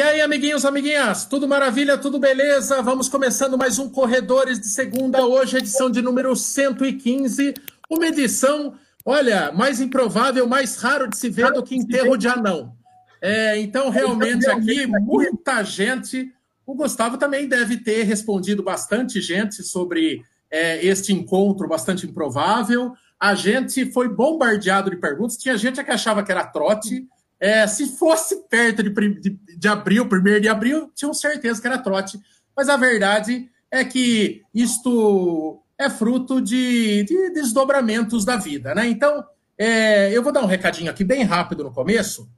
E 0.00 0.02
aí, 0.02 0.20
amiguinhos, 0.22 0.64
amiguinhas, 0.64 1.26
tudo 1.26 1.46
maravilha, 1.46 1.98
tudo 1.98 2.18
beleza? 2.18 2.80
Vamos 2.80 3.06
começando 3.06 3.58
mais 3.58 3.78
um 3.78 3.86
Corredores 3.86 4.58
de 4.58 4.66
Segunda, 4.66 5.26
hoje 5.26 5.58
edição 5.58 5.90
de 5.90 6.00
número 6.00 6.34
115, 6.34 7.52
uma 7.90 8.06
edição, 8.06 8.72
olha, 9.04 9.52
mais 9.52 9.78
improvável, 9.78 10.48
mais 10.48 10.76
raro 10.76 11.06
de 11.06 11.18
se 11.18 11.28
ver 11.28 11.52
do 11.52 11.62
que 11.62 11.76
enterro 11.76 12.16
de 12.16 12.26
anão. 12.26 12.74
É, 13.20 13.58
então, 13.58 13.90
realmente 13.90 14.48
aqui, 14.48 14.86
muita 14.86 15.62
gente. 15.62 16.32
O 16.64 16.74
Gustavo 16.74 17.18
também 17.18 17.46
deve 17.46 17.76
ter 17.76 18.02
respondido 18.04 18.62
bastante 18.62 19.20
gente 19.20 19.62
sobre 19.62 20.24
é, 20.50 20.82
este 20.82 21.12
encontro 21.12 21.68
bastante 21.68 22.06
improvável. 22.06 22.94
A 23.20 23.34
gente 23.34 23.84
foi 23.92 24.08
bombardeado 24.08 24.88
de 24.88 24.96
perguntas, 24.96 25.36
tinha 25.36 25.58
gente 25.58 25.84
que 25.84 25.90
achava 25.90 26.22
que 26.22 26.32
era 26.32 26.46
trote. 26.46 27.06
É, 27.40 27.66
se 27.66 27.96
fosse 27.96 28.36
perto 28.48 28.82
de, 28.82 28.90
de, 29.20 29.30
de 29.56 29.68
abril, 29.68 30.06
primeiro 30.08 30.42
de 30.42 30.48
abril, 30.48 30.90
tinham 30.94 31.14
certeza 31.14 31.60
que 31.60 31.66
era 31.66 31.78
trote. 31.78 32.20
Mas 32.54 32.68
a 32.68 32.76
verdade 32.76 33.50
é 33.70 33.84
que 33.84 34.42
isto 34.54 35.62
é 35.78 35.88
fruto 35.88 36.40
de, 36.40 37.04
de 37.04 37.30
desdobramentos 37.30 38.24
da 38.24 38.36
vida, 38.36 38.74
né? 38.74 38.86
Então, 38.86 39.24
é, 39.56 40.14
eu 40.14 40.22
vou 40.22 40.32
dar 40.32 40.42
um 40.42 40.46
recadinho 40.46 40.90
aqui 40.90 41.02
bem 41.02 41.22
rápido 41.22 41.64
no 41.64 41.72
começo 41.72 42.30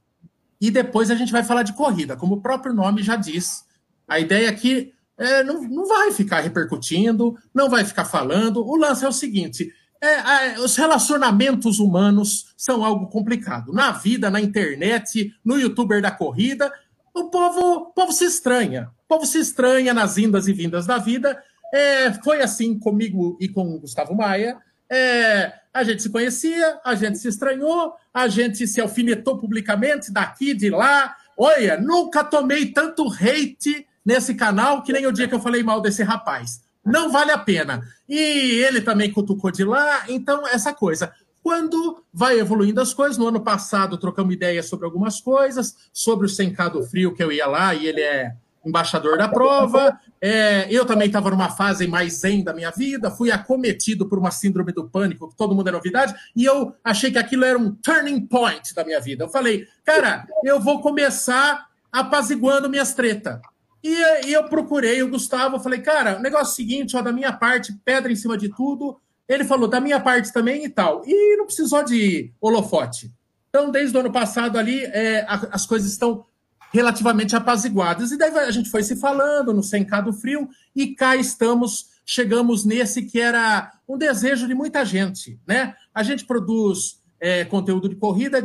e 0.61 0.71
depois 0.71 1.11
a 1.11 1.15
gente 1.15 1.31
vai 1.31 1.43
falar 1.43 1.63
de 1.63 1.73
corrida, 1.73 2.15
como 2.15 2.35
o 2.35 2.41
próprio 2.41 2.73
nome 2.73 3.03
já 3.03 3.17
diz. 3.17 3.65
A 4.07 4.17
ideia 4.19 4.49
aqui 4.49 4.93
é, 5.17 5.43
não, 5.43 5.61
não 5.63 5.85
vai 5.85 6.11
ficar 6.13 6.39
repercutindo, 6.39 7.37
não 7.53 7.69
vai 7.69 7.83
ficar 7.83 8.05
falando. 8.05 8.65
O 8.65 8.77
lance 8.77 9.03
é 9.03 9.07
o 9.07 9.11
seguinte: 9.11 9.73
é, 10.03 10.55
é, 10.55 10.59
os 10.59 10.75
relacionamentos 10.75 11.79
humanos 11.79 12.53
são 12.57 12.83
algo 12.83 13.07
complicado. 13.07 13.71
Na 13.71 13.93
vida, 13.93 14.29
na 14.29 14.41
internet, 14.41 15.33
no 15.45 15.57
youtuber 15.57 16.01
da 16.01 16.11
corrida, 16.11 16.69
o 17.13 17.29
povo, 17.29 17.61
o 17.61 17.93
povo 17.93 18.11
se 18.11 18.25
estranha. 18.25 18.91
O 19.05 19.07
povo 19.07 19.25
se 19.25 19.39
estranha 19.39 19.93
nas 19.93 20.17
indas 20.17 20.49
e 20.49 20.53
vindas 20.53 20.85
da 20.85 20.97
vida. 20.97 21.41
É, 21.73 22.11
foi 22.21 22.41
assim 22.41 22.77
comigo 22.77 23.37
e 23.39 23.47
com 23.47 23.75
o 23.75 23.79
Gustavo 23.79 24.13
Maia. 24.13 24.57
É, 24.91 25.53
a 25.73 25.85
gente 25.85 26.01
se 26.01 26.09
conhecia, 26.09 26.81
a 26.83 26.95
gente 26.95 27.17
se 27.17 27.29
estranhou, 27.29 27.93
a 28.13 28.27
gente 28.27 28.67
se 28.67 28.81
alfinetou 28.81 29.37
publicamente 29.37 30.11
daqui, 30.11 30.53
de 30.53 30.69
lá. 30.69 31.15
Olha, 31.37 31.79
nunca 31.79 32.25
tomei 32.25 32.65
tanto 32.65 33.07
hate 33.07 33.87
nesse 34.05 34.35
canal 34.35 34.83
que 34.83 34.91
nem 34.91 35.07
o 35.07 35.13
dia 35.13 35.29
que 35.29 35.33
eu 35.33 35.39
falei 35.39 35.63
mal 35.63 35.79
desse 35.79 36.03
rapaz 36.03 36.62
não 36.85 37.11
vale 37.11 37.31
a 37.31 37.37
pena. 37.37 37.81
E 38.07 38.17
ele 38.63 38.81
também 38.81 39.11
cutucou 39.11 39.51
de 39.51 39.63
lá, 39.63 40.05
então 40.09 40.47
essa 40.47 40.73
coisa. 40.73 41.13
Quando 41.41 42.03
vai 42.13 42.39
evoluindo 42.39 42.79
as 42.79 42.93
coisas, 42.93 43.17
no 43.17 43.27
ano 43.27 43.41
passado 43.41 43.97
trocamos 43.97 44.33
ideias 44.33 44.67
sobre 44.67 44.85
algumas 44.85 45.19
coisas, 45.19 45.75
sobre 45.91 46.25
o 46.25 46.29
Sencado 46.29 46.81
Frio, 46.83 47.13
que 47.13 47.21
eu 47.21 47.31
ia 47.31 47.45
lá 47.45 47.73
e 47.75 47.85
ele 47.85 48.01
é 48.01 48.33
embaixador 48.65 49.17
da 49.17 49.27
prova. 49.27 49.99
É, 50.21 50.67
eu 50.69 50.85
também 50.85 51.07
estava 51.07 51.29
numa 51.29 51.49
fase 51.49 51.85
mais 51.85 52.13
zen 52.13 52.43
da 52.43 52.53
minha 52.53 52.71
vida, 52.71 53.11
fui 53.11 53.29
acometido 53.29 54.07
por 54.07 54.17
uma 54.17 54.31
síndrome 54.31 54.71
do 54.71 54.89
pânico, 54.89 55.29
que 55.29 55.35
todo 55.35 55.53
mundo 55.53 55.67
é 55.67 55.71
novidade, 55.71 56.15
e 56.33 56.45
eu 56.45 56.73
achei 56.81 57.11
que 57.11 57.17
aquilo 57.17 57.43
era 57.43 57.59
um 57.59 57.75
turning 57.75 58.25
point 58.25 58.73
da 58.73 58.85
minha 58.85 59.01
vida. 59.01 59.25
Eu 59.25 59.29
falei, 59.29 59.67
cara, 59.83 60.25
eu 60.45 60.61
vou 60.61 60.81
começar 60.81 61.67
apaziguando 61.91 62.69
minhas 62.69 62.93
tretas. 62.93 63.39
E, 63.83 64.27
e 64.27 64.33
eu 64.33 64.45
procurei 64.45 65.03
o 65.03 65.09
Gustavo, 65.09 65.59
falei, 65.59 65.81
cara, 65.81 66.17
o 66.17 66.21
negócio 66.21 66.47
é 66.47 66.53
o 66.53 66.55
seguinte, 66.55 66.95
ó, 66.95 67.01
da 67.01 67.11
minha 67.11 67.33
parte, 67.33 67.73
pedra 67.83 68.11
em 68.11 68.15
cima 68.15 68.37
de 68.37 68.47
tudo. 68.49 68.97
Ele 69.27 69.43
falou, 69.43 69.67
da 69.67 69.81
minha 69.81 69.99
parte 69.99 70.31
também 70.31 70.63
e 70.63 70.69
tal. 70.69 71.03
E 71.05 71.35
não 71.35 71.45
precisou 71.45 71.83
de 71.83 72.31
holofote. 72.39 73.11
Então, 73.49 73.69
desde 73.69 73.95
o 73.95 73.99
ano 73.99 74.11
passado 74.11 74.57
ali, 74.57 74.83
é, 74.85 75.25
as 75.27 75.65
coisas 75.65 75.91
estão 75.91 76.25
relativamente 76.73 77.35
apaziguadas. 77.35 78.11
E 78.11 78.17
daí 78.17 78.35
a 78.35 78.51
gente 78.51 78.69
foi 78.69 78.81
se 78.83 78.95
falando 78.95 79.53
no 79.53 79.61
Sencado 79.61 80.11
Frio, 80.11 80.49
e 80.75 80.95
cá 80.95 81.15
estamos, 81.15 81.89
chegamos 82.05 82.65
nesse 82.65 83.03
que 83.03 83.19
era 83.19 83.71
um 83.87 83.97
desejo 83.97 84.47
de 84.47 84.55
muita 84.55 84.83
gente, 84.83 85.39
né? 85.45 85.75
A 85.93 86.01
gente 86.01 86.25
produz 86.25 86.99
é, 87.19 87.45
conteúdo 87.45 87.87
de 87.87 87.95
corrida 87.95 88.39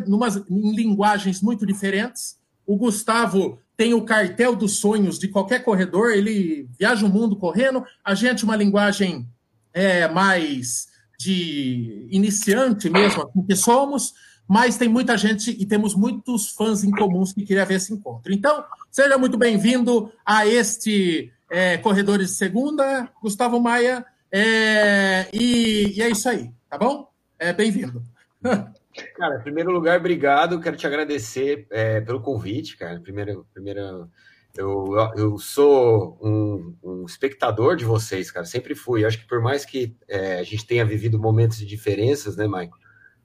em 0.51 0.75
linguagens 0.75 1.41
muito 1.41 1.65
diferentes. 1.65 2.39
O 2.67 2.77
Gustavo 2.77 3.59
tem 3.79 3.95
o 3.95 4.05
cartel 4.05 4.57
dos 4.57 4.81
sonhos 4.81 5.21
de 5.21 5.29
qualquer 5.29 5.63
corredor, 5.63 6.11
ele 6.11 6.69
viaja 6.77 7.07
o 7.07 7.09
mundo 7.09 7.37
correndo. 7.37 7.85
A 8.05 8.13
gente, 8.13 8.43
uma 8.43 8.57
linguagem 8.57 9.25
é, 9.73 10.09
mais 10.09 10.89
de 11.17 12.09
iniciante 12.11 12.91
mesmo, 12.91 13.23
assim 13.23 13.47
que 13.47 13.55
somos, 13.55 14.15
mas 14.49 14.77
tem 14.77 14.89
muita 14.89 15.17
gente 15.17 15.53
e 15.53 15.65
temos 15.65 15.95
muitos 15.95 16.49
fãs 16.49 16.83
em 16.83 16.91
comuns 16.91 17.33
que 17.33 17.45
queriam 17.45 17.65
ver 17.65 17.75
esse 17.75 17.95
encontro. 17.95 18.33
Então, 18.33 18.65
seja 18.91 19.17
muito 19.17 19.39
bem-vindo 19.39 20.13
a 20.27 20.45
este 20.45 21.33
é, 21.49 21.79
Corredores 21.79 22.31
de 22.31 22.35
Segunda, 22.35 23.09
Gustavo 23.23 23.61
Maia, 23.61 24.05
é, 24.33 25.29
e, 25.33 25.95
e, 25.97 26.03
é 26.03 26.11
isso 26.11 26.29
aí, 26.29 26.51
tá 26.69 26.77
bom? 26.77 27.09
É, 27.39 27.53
bem-vindo. 27.53 28.03
Cara, 29.17 29.37
em 29.37 29.43
primeiro 29.43 29.71
lugar, 29.71 29.99
obrigado. 29.99 30.61
Quero 30.61 30.77
te 30.77 30.87
agradecer 30.87 31.67
é, 31.71 32.01
pelo 32.01 32.21
convite, 32.21 32.77
cara. 32.77 33.01
Primeiro, 33.01 33.47
primeiro 33.53 34.09
eu, 34.57 34.95
eu 35.17 35.39
sou 35.39 36.19
um, 36.21 36.77
um, 36.83 37.05
espectador 37.05 37.77
de 37.77 37.85
vocês, 37.85 38.31
cara. 38.31 38.45
Sempre 38.45 38.75
fui. 38.75 39.05
acho 39.05 39.19
que 39.19 39.29
por 39.29 39.41
mais 39.41 39.65
que 39.65 39.97
é, 40.09 40.39
a 40.39 40.43
gente 40.43 40.67
tenha 40.67 40.85
vivido 40.85 41.19
momentos 41.19 41.59
de 41.59 41.67
diferenças, 41.67 42.37
né, 42.37 42.47
Mike? 42.49 42.75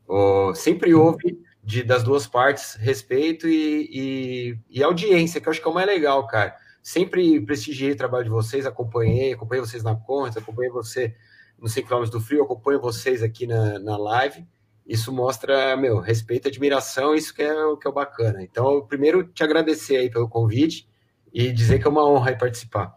Oh, 0.07 0.53
sempre 0.53 0.94
houve 0.94 1.39
de, 1.63 1.81
das 1.83 2.03
duas 2.03 2.28
partes 2.28 2.75
respeito 2.75 3.47
e, 3.47 3.89
e, 3.91 4.59
e, 4.79 4.83
audiência, 4.83 5.39
que 5.39 5.47
eu 5.47 5.51
acho 5.51 5.62
que 5.62 5.67
é 5.67 5.72
o 5.72 5.73
mais 5.73 5.88
legal, 5.88 6.28
cara. 6.28 6.56
Sempre 6.81 7.39
prestigiei 7.41 7.94
o 7.94 7.97
trabalho 7.97 8.25
de 8.25 8.29
vocês, 8.29 8.66
acompanhei, 8.66 9.33
acompanhei 9.33 9.66
vocês 9.66 9.81
na 9.81 9.95
conta, 9.95 10.39
acompanhei 10.39 10.72
você 10.72 11.16
no 11.57 11.69
100 11.69 11.85
km 11.85 12.03
do 12.12 12.19
Frio, 12.19 12.44
acompanho 12.44 12.81
vocês 12.81 13.23
aqui 13.23 13.47
na, 13.47 13.79
na 13.79 13.97
live 13.97 14.45
isso 14.85 15.11
mostra, 15.13 15.77
meu, 15.77 15.99
respeito, 15.99 16.47
admiração, 16.47 17.16
isso 17.16 17.33
que 17.33 17.41
é, 17.41 17.53
que 17.79 17.88
é 17.88 17.89
o 17.89 17.94
bacana. 17.94 18.44
Então, 18.44 18.85
primeiro, 18.85 19.23
te 19.23 19.44
agradecer 19.44 19.97
aí 19.97 20.09
pelo 20.09 20.27
convite 20.27 20.88
e 21.33 21.51
dizer 21.51 21.79
que 21.79 21.88
é 21.88 21.89
uma 21.89 22.05
honra 22.05 22.35
participar. 22.38 22.94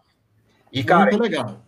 E, 0.71 0.83
cara, 0.83 1.09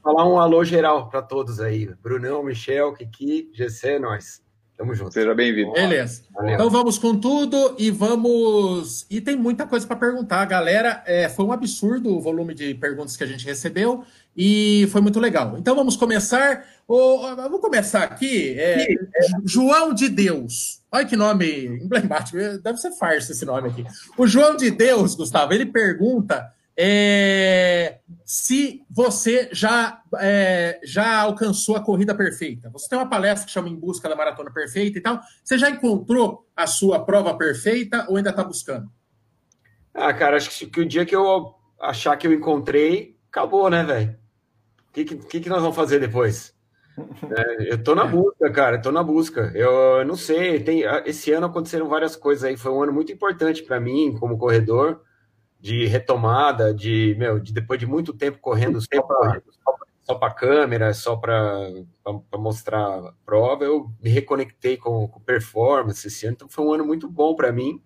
falar 0.03 0.27
um 0.27 0.39
alô 0.39 0.63
geral 0.63 1.09
para 1.09 1.21
todos 1.21 1.59
aí. 1.61 1.87
Brunão, 2.01 2.43
Michel, 2.43 2.93
Kiki, 2.93 3.49
GC, 3.53 3.97
nós. 3.97 4.43
Tamo 4.79 4.95
junto. 4.95 5.13
Seja 5.13 5.35
bem-vindo. 5.35 5.73
Beleza. 5.73 6.21
Valeu. 6.33 6.53
Então 6.53 6.69
vamos 6.69 6.97
com 6.97 7.13
tudo 7.13 7.75
e 7.77 7.91
vamos. 7.91 9.05
E 9.09 9.19
tem 9.19 9.35
muita 9.35 9.67
coisa 9.67 9.85
para 9.85 9.97
perguntar, 9.97 10.45
galera. 10.45 11.03
É, 11.05 11.27
foi 11.27 11.43
um 11.43 11.51
absurdo 11.51 12.15
o 12.15 12.21
volume 12.21 12.53
de 12.53 12.73
perguntas 12.75 13.17
que 13.17 13.23
a 13.25 13.27
gente 13.27 13.45
recebeu 13.45 14.05
e 14.37 14.87
foi 14.89 15.01
muito 15.01 15.19
legal. 15.19 15.57
Então 15.57 15.75
vamos 15.75 15.97
começar. 15.97 16.65
Oh, 16.87 17.17
vamos 17.35 17.59
começar 17.59 18.03
aqui. 18.03 18.55
É, 18.57 18.87
João 19.43 19.93
de 19.93 20.07
Deus. 20.07 20.81
Olha 20.89 21.05
que 21.05 21.17
nome 21.17 21.65
emblemático. 21.65 22.37
Deve 22.63 22.77
ser 22.77 22.93
farsa 22.93 23.33
esse 23.33 23.43
nome 23.43 23.67
aqui. 23.67 23.85
O 24.17 24.25
João 24.25 24.55
de 24.55 24.71
Deus, 24.71 25.13
Gustavo, 25.13 25.51
ele 25.51 25.65
pergunta 25.65 26.53
é, 26.81 27.99
se 28.23 28.85
você 28.89 29.49
já, 29.51 30.01
é, 30.17 30.79
já 30.81 31.19
alcançou 31.19 31.75
a 31.75 31.83
corrida 31.83 32.15
perfeita. 32.15 32.69
Você 32.69 32.87
tem 32.87 32.97
uma 32.97 33.09
palestra 33.09 33.45
que 33.45 33.51
chama 33.51 33.67
Em 33.67 33.75
Busca 33.75 34.07
da 34.07 34.15
Maratona 34.15 34.49
Perfeita 34.49 34.97
e 34.97 35.01
tal. 35.01 35.19
Você 35.43 35.57
já 35.57 35.69
encontrou 35.69 36.47
a 36.55 36.65
sua 36.65 37.03
prova 37.03 37.35
perfeita 37.37 38.05
ou 38.07 38.15
ainda 38.15 38.29
está 38.29 38.45
buscando? 38.45 38.89
Ah, 39.93 40.13
cara, 40.13 40.37
acho 40.37 40.67
que 40.67 40.79
o 40.79 40.85
dia 40.85 41.05
que 41.05 41.13
eu 41.13 41.53
achar 41.81 42.15
que 42.15 42.25
eu 42.25 42.31
encontrei, 42.31 43.17
acabou, 43.29 43.69
né, 43.69 43.83
velho? 43.83 44.15
O 44.87 44.93
que, 44.93 45.03
que, 45.03 45.41
que, 45.41 45.49
nós 45.49 45.61
vamos 45.61 45.75
fazer 45.75 45.99
depois? 45.99 46.57
É, 47.31 47.73
eu 47.73 47.81
tô 47.81 47.95
na 47.95 48.03
busca, 48.03 48.51
cara, 48.51 48.81
tô 48.81 48.91
na 48.91 49.01
busca. 49.01 49.53
Eu 49.55 50.03
não 50.05 50.17
sei, 50.17 50.61
tem, 50.61 50.83
esse 51.05 51.31
ano 51.31 51.45
aconteceram 51.45 51.87
várias 51.87 52.13
coisas 52.13 52.43
aí, 52.43 52.57
foi 52.57 52.71
um 52.73 52.83
ano 52.83 52.91
muito 52.91 53.09
importante 53.09 53.63
para 53.63 53.79
mim 53.79 54.17
como 54.19 54.37
corredor, 54.37 55.01
de 55.59 55.85
retomada, 55.85 56.73
de, 56.73 57.15
meu, 57.17 57.39
de 57.39 57.51
depois 57.51 57.79
de 57.79 57.85
muito 57.85 58.13
tempo 58.13 58.39
correndo 58.39 58.79
só 60.01 60.15
para 60.15 60.33
câmera, 60.33 60.93
só 60.93 61.15
para 61.15 61.69
mostrar 62.37 62.79
a 62.79 63.13
prova, 63.25 63.65
eu 63.65 63.91
me 64.01 64.09
reconectei 64.09 64.77
com, 64.77 65.07
com 65.07 65.19
performance 65.19 66.07
esse 66.07 66.25
ano, 66.25 66.35
então 66.35 66.49
foi 66.49 66.65
um 66.65 66.73
ano 66.73 66.85
muito 66.85 67.09
bom 67.09 67.35
para 67.35 67.51
mim. 67.51 67.81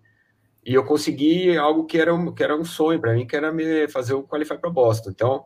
E 0.64 0.72
eu 0.72 0.84
consegui 0.84 1.54
algo 1.58 1.84
que 1.84 1.98
era 1.98 2.14
um, 2.14 2.32
que 2.32 2.42
era 2.42 2.56
um 2.56 2.64
sonho 2.64 2.98
para 2.98 3.12
mim, 3.12 3.26
que 3.26 3.36
era 3.36 3.52
me 3.52 3.86
fazer 3.88 4.14
o 4.14 4.22
qualify 4.22 4.56
para 4.56 4.70
Boston. 4.70 5.10
Então, 5.10 5.44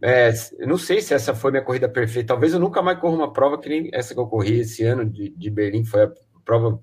é, 0.00 0.32
não 0.60 0.78
sei 0.78 1.00
se 1.00 1.12
essa 1.12 1.34
foi 1.34 1.50
minha 1.50 1.64
corrida 1.64 1.88
perfeita. 1.88 2.28
Talvez 2.28 2.52
eu 2.52 2.60
nunca 2.60 2.80
mais 2.80 3.00
corra 3.00 3.16
uma 3.16 3.32
prova 3.32 3.58
que 3.58 3.68
nem 3.68 3.90
essa 3.92 4.14
que 4.14 4.20
eu 4.20 4.26
corri 4.28 4.60
esse 4.60 4.84
ano 4.84 5.04
de, 5.04 5.30
de 5.30 5.50
Berlim. 5.50 5.84
Foi 5.84 6.04
a 6.04 6.12
prova 6.44 6.80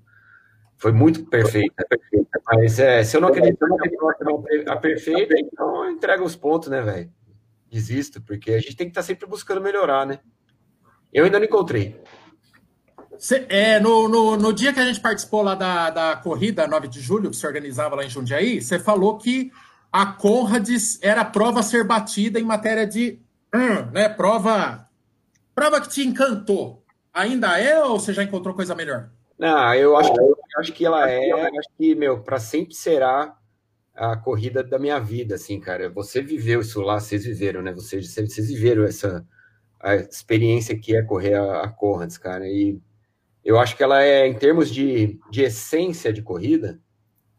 foi 0.80 0.92
muito 0.92 1.26
perfeita, 1.26 1.86
perfeita. 1.86 2.40
Mas 2.46 2.78
é, 2.78 3.04
se 3.04 3.14
eu 3.14 3.20
não 3.20 3.28
acredito 3.28 3.58
que 3.58 4.68
a 4.68 4.76
perfeita, 4.76 5.34
então 5.38 5.84
eu 5.84 5.90
entrego 5.90 6.24
os 6.24 6.34
pontos, 6.34 6.70
né, 6.70 6.80
velho? 6.80 7.12
Desisto, 7.70 8.20
porque 8.22 8.52
a 8.52 8.58
gente 8.58 8.74
tem 8.74 8.86
que 8.86 8.92
estar 8.92 9.02
tá 9.02 9.06
sempre 9.06 9.26
buscando 9.26 9.60
melhorar, 9.60 10.06
né? 10.06 10.20
Eu 11.12 11.26
ainda 11.26 11.38
não 11.38 11.44
encontrei. 11.44 12.00
Cê, 13.18 13.44
é, 13.50 13.78
no, 13.78 14.08
no, 14.08 14.36
no, 14.38 14.52
dia 14.54 14.72
que 14.72 14.80
a 14.80 14.84
gente 14.86 15.00
participou 15.00 15.42
lá 15.42 15.54
da, 15.54 15.90
da 15.90 16.16
corrida 16.16 16.66
9 16.66 16.88
de 16.88 17.00
julho, 17.00 17.28
que 17.28 17.36
se 17.36 17.46
organizava 17.46 17.94
lá 17.94 18.02
em 18.02 18.08
Jundiaí, 18.08 18.62
você 18.62 18.78
falou 18.78 19.18
que 19.18 19.52
a 19.92 20.06
Conrads 20.06 20.98
era 21.02 21.20
a 21.20 21.26
prova 21.26 21.60
a 21.60 21.62
ser 21.62 21.84
batida 21.84 22.40
em 22.40 22.44
matéria 22.44 22.86
de. 22.86 23.20
Hum, 23.54 23.90
né, 23.92 24.08
prova. 24.08 24.86
Prova 25.54 25.78
que 25.82 25.90
te 25.90 26.06
encantou. 26.06 26.82
Ainda 27.12 27.58
é 27.60 27.84
ou 27.84 28.00
você 28.00 28.14
já 28.14 28.22
encontrou 28.22 28.54
coisa 28.54 28.74
melhor? 28.74 29.10
Não, 29.38 29.74
eu 29.74 29.96
acho, 29.96 30.10
eu 30.18 30.39
acho 30.58 30.72
que 30.72 30.84
ela 30.84 31.08
é. 31.08 31.30
Acho 31.30 31.68
que, 31.76 31.94
meu, 31.94 32.22
para 32.22 32.38
sempre 32.38 32.74
será 32.74 33.36
a 33.94 34.16
corrida 34.16 34.62
da 34.62 34.78
minha 34.78 34.98
vida, 34.98 35.34
assim, 35.34 35.60
cara. 35.60 35.90
Você 35.90 36.22
viveu 36.22 36.60
isso 36.60 36.80
lá, 36.80 36.98
vocês 36.98 37.24
viveram, 37.24 37.62
né? 37.62 37.72
Vocês, 37.72 38.14
vocês 38.14 38.48
viveram 38.48 38.84
essa 38.84 39.26
a 39.80 39.94
experiência 39.94 40.78
que 40.78 40.94
é 40.94 41.02
correr 41.02 41.34
a, 41.34 41.62
a 41.62 41.68
Conrads, 41.68 42.18
cara. 42.18 42.46
E 42.46 42.80
eu 43.42 43.58
acho 43.58 43.76
que 43.76 43.82
ela 43.82 44.02
é, 44.02 44.26
em 44.26 44.34
termos 44.34 44.70
de, 44.70 45.18
de 45.30 45.42
essência 45.42 46.12
de 46.12 46.22
corrida, 46.22 46.78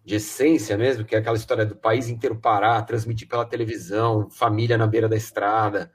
de 0.03 0.15
essência 0.15 0.75
mesmo, 0.77 1.05
que 1.05 1.15
é 1.15 1.19
aquela 1.19 1.37
história 1.37 1.65
do 1.65 1.75
país 1.75 2.09
inteiro 2.09 2.35
parar, 2.35 2.81
transmitir 2.81 3.27
pela 3.27 3.45
televisão, 3.45 4.29
família 4.31 4.77
na 4.77 4.87
beira 4.87 5.07
da 5.07 5.15
estrada, 5.15 5.91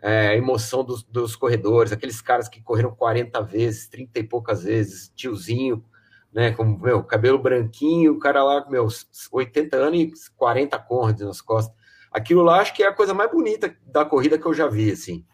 é, 0.00 0.34
emoção 0.36 0.82
dos, 0.82 1.02
dos, 1.02 1.36
corredores, 1.36 1.92
aqueles 1.92 2.22
caras 2.22 2.48
que 2.48 2.62
correram 2.62 2.94
40 2.94 3.42
vezes, 3.42 3.86
30 3.88 4.18
e 4.18 4.24
poucas 4.24 4.64
vezes, 4.64 5.12
tiozinho, 5.14 5.84
né, 6.32 6.52
com 6.52 6.64
meu 6.64 7.02
cabelo 7.02 7.38
branquinho, 7.38 8.12
o 8.12 8.18
cara 8.18 8.42
lá 8.42 8.62
com 8.62 8.70
meus 8.70 9.06
80 9.32 9.76
anos 9.76 9.98
e 9.98 10.12
40 10.36 10.78
cordas 10.78 11.26
nas 11.26 11.40
costas. 11.40 11.74
Aquilo 12.10 12.42
lá 12.42 12.60
acho 12.60 12.74
que 12.74 12.82
é 12.82 12.88
a 12.88 12.94
coisa 12.94 13.14
mais 13.14 13.30
bonita 13.30 13.74
da 13.86 14.04
corrida 14.04 14.38
que 14.38 14.46
eu 14.46 14.54
já 14.54 14.66
vi, 14.66 14.90
assim. 14.90 15.24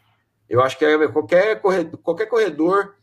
Eu 0.49 0.61
acho 0.63 0.79
que 0.79 0.85
é, 0.85 1.09
qualquer 1.09 1.61
corredor, 1.61 2.01
qualquer 2.01 2.27
corredor 2.27 2.95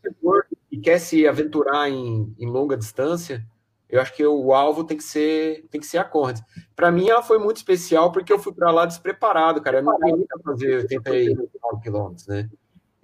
que 0.70 0.78
quer 0.78 0.98
se 0.98 1.26
aventurar 1.26 1.88
em, 1.90 2.34
em 2.38 2.46
longa 2.46 2.76
distância, 2.76 3.46
eu 3.88 4.00
acho 4.00 4.14
que 4.14 4.26
o 4.26 4.52
alvo 4.52 4.82
tem 4.82 4.96
que 4.96 5.04
ser 5.04 5.66
tem 5.70 5.80
que 5.80 5.86
ser 5.86 5.98
a 5.98 6.04
Conrads. 6.04 6.42
Para 6.74 6.90
mim, 6.90 7.08
ela 7.08 7.22
foi 7.22 7.38
muito 7.38 7.58
especial 7.58 8.10
porque 8.10 8.32
eu 8.32 8.38
fui 8.38 8.52
para 8.52 8.70
lá 8.70 8.86
despreparado, 8.86 9.60
cara. 9.60 9.78
Eu 9.78 9.82
não 9.84 9.98
queria 9.98 10.26
fazer 10.44 10.76
89 10.78 11.82
quilômetros, 11.82 12.26
né? 12.26 12.48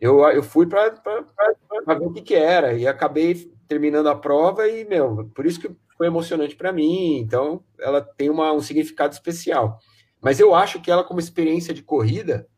Eu, 0.00 0.20
eu 0.31 0.43
fui 0.43 0.67
para 0.67 0.88
ver 0.88 2.06
o 2.06 2.12
que, 2.12 2.23
que 2.23 2.35
era 2.35 2.73
e 2.73 2.87
acabei 2.87 3.52
terminando 3.69 4.08
a 4.08 4.17
prova 4.17 4.67
e, 4.67 4.85
meu, 4.85 5.31
por 5.35 5.44
isso 5.44 5.61
que 5.61 5.70
foi 5.97 6.06
emocionante 6.06 6.56
para 6.56 6.73
mim. 6.73 7.19
Então, 7.19 7.62
ela 7.79 8.00
tem 8.00 8.31
uma, 8.31 8.50
um 8.52 8.61
significado 8.61 9.12
especial. 9.12 9.79
Mas 10.20 10.41
eu 10.41 10.55
acho 10.55 10.81
que 10.81 10.91
ela, 10.91 11.05
como 11.05 11.20
experiência 11.20 11.75
de 11.75 11.82
corrida, 11.82 12.49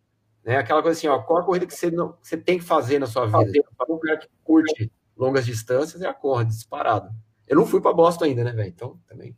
né, 0.44 0.56
aquela 0.56 0.83
coisa 0.83 0.97
assim, 0.97 1.09
ó, 1.09 1.21
qual 1.21 1.41
a 1.41 1.44
corrida 1.44 1.67
que 1.67 1.75
você, 1.75 1.91
não, 1.91 2.17
você 2.23 2.37
tem 2.37 2.59
que 2.59 2.65
fazer 2.65 3.00
na 3.00 3.06
sua 3.06 3.27
vida? 3.27 3.65
Para 3.77 3.93
um 3.93 3.99
cara 3.99 4.19
que 4.19 4.29
curte 4.45 4.91
longas 5.17 5.45
distâncias, 5.45 6.00
é 6.00 6.06
a 6.06 6.15
corrida, 6.15 6.50
disparado. 6.50 7.11
Eu 7.49 7.56
não 7.56 7.67
fui 7.67 7.81
para 7.81 7.93
Boston 7.93 8.25
ainda, 8.25 8.45
né, 8.45 8.53
velho? 8.53 8.69
Então, 8.69 8.99
também. 9.06 9.37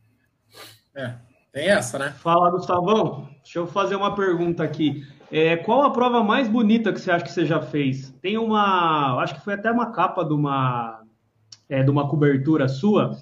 É, 0.95 1.15
tem 1.55 1.69
essa, 1.69 1.97
né? 1.97 2.13
Fala, 2.19 2.51
Gustavão. 2.51 3.29
Deixa 3.41 3.59
eu 3.59 3.65
fazer 3.65 3.95
uma 3.95 4.13
pergunta 4.13 4.61
aqui. 4.61 5.07
É, 5.31 5.55
qual 5.55 5.83
a 5.83 5.89
prova 5.89 6.21
mais 6.21 6.49
bonita 6.49 6.91
que 6.91 6.99
você 6.99 7.09
acha 7.09 7.23
que 7.23 7.31
você 7.31 7.45
já 7.45 7.61
fez? 7.61 8.13
Tem 8.21 8.37
uma. 8.37 9.17
Acho 9.21 9.35
que 9.35 9.41
foi 9.41 9.53
até 9.53 9.71
uma 9.71 9.93
capa 9.93 10.25
de 10.25 10.33
uma, 10.33 11.01
é, 11.69 11.81
de 11.81 11.89
uma 11.89 12.09
cobertura 12.09 12.67
sua. 12.67 13.17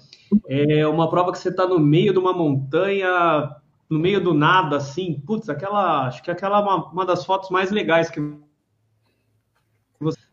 É 0.48 0.84
uma 0.84 1.08
prova 1.08 1.30
que 1.30 1.38
você 1.38 1.48
está 1.48 1.64
no 1.64 1.78
meio 1.78 2.12
de 2.12 2.18
uma 2.18 2.32
montanha, 2.32 3.54
no 3.88 4.00
meio 4.00 4.20
do 4.20 4.34
nada, 4.34 4.78
assim. 4.78 5.22
Putz, 5.24 5.48
aquela. 5.48 6.08
Acho 6.08 6.20
que 6.20 6.30
aquela 6.32 6.58
é 6.58 6.62
uma, 6.62 6.90
uma 6.90 7.06
das 7.06 7.24
fotos 7.24 7.50
mais 7.50 7.70
legais 7.70 8.10
que. 8.10 8.18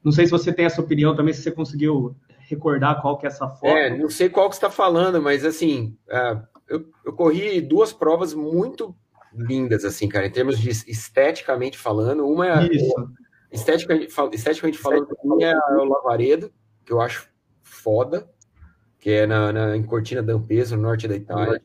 Não 0.04 0.12
sei 0.12 0.25
se 0.25 0.31
você 0.31 0.51
tem 0.51 0.65
essa 0.65 0.81
opinião 0.81 1.15
também, 1.15 1.36
se 1.36 1.44
você 1.44 1.51
conseguiu 1.51 2.15
recordar 2.50 3.00
qual 3.00 3.15
que 3.19 3.27
é 3.27 3.30
essa 3.30 3.47
foto? 3.47 3.68
É, 3.68 3.95
não 3.95 4.09
sei 4.09 4.27
qual 4.27 4.50
que 4.50 4.56
está 4.56 4.71
falando, 4.71 5.21
mas 5.21 5.45
assim, 5.45 5.95
uh, 6.09 6.42
eu, 6.71 6.89
eu, 7.06 7.13
corri 7.13 7.59
duas 7.59 7.91
provas 7.91 8.33
muito 8.33 8.95
lindas, 9.33 9.83
assim, 9.83 10.07
cara, 10.07 10.25
em 10.25 10.31
termos 10.31 10.57
de 10.57 10.69
esteticamente 10.69 11.77
falando. 11.77 12.25
Uma 12.25 12.47
é 12.47 12.68
Isso. 12.68 12.94
esteticamente, 13.51 14.13
esteticamente 14.33 14.77
falando, 14.77 15.07
é 15.41 15.53
o 15.77 15.83
Lavaredo, 15.83 16.51
que 16.85 16.94
eu 16.94 17.01
acho 17.01 17.29
foda, 17.62 18.29
que 19.00 19.09
é 19.09 19.27
na, 19.27 19.51
na 19.51 19.75
em 19.75 19.83
Cortina 19.83 20.23
d'Ampezzo, 20.23 20.75
no 20.75 20.83
norte 20.83 21.07
da 21.07 21.15
Itália. 21.15 21.62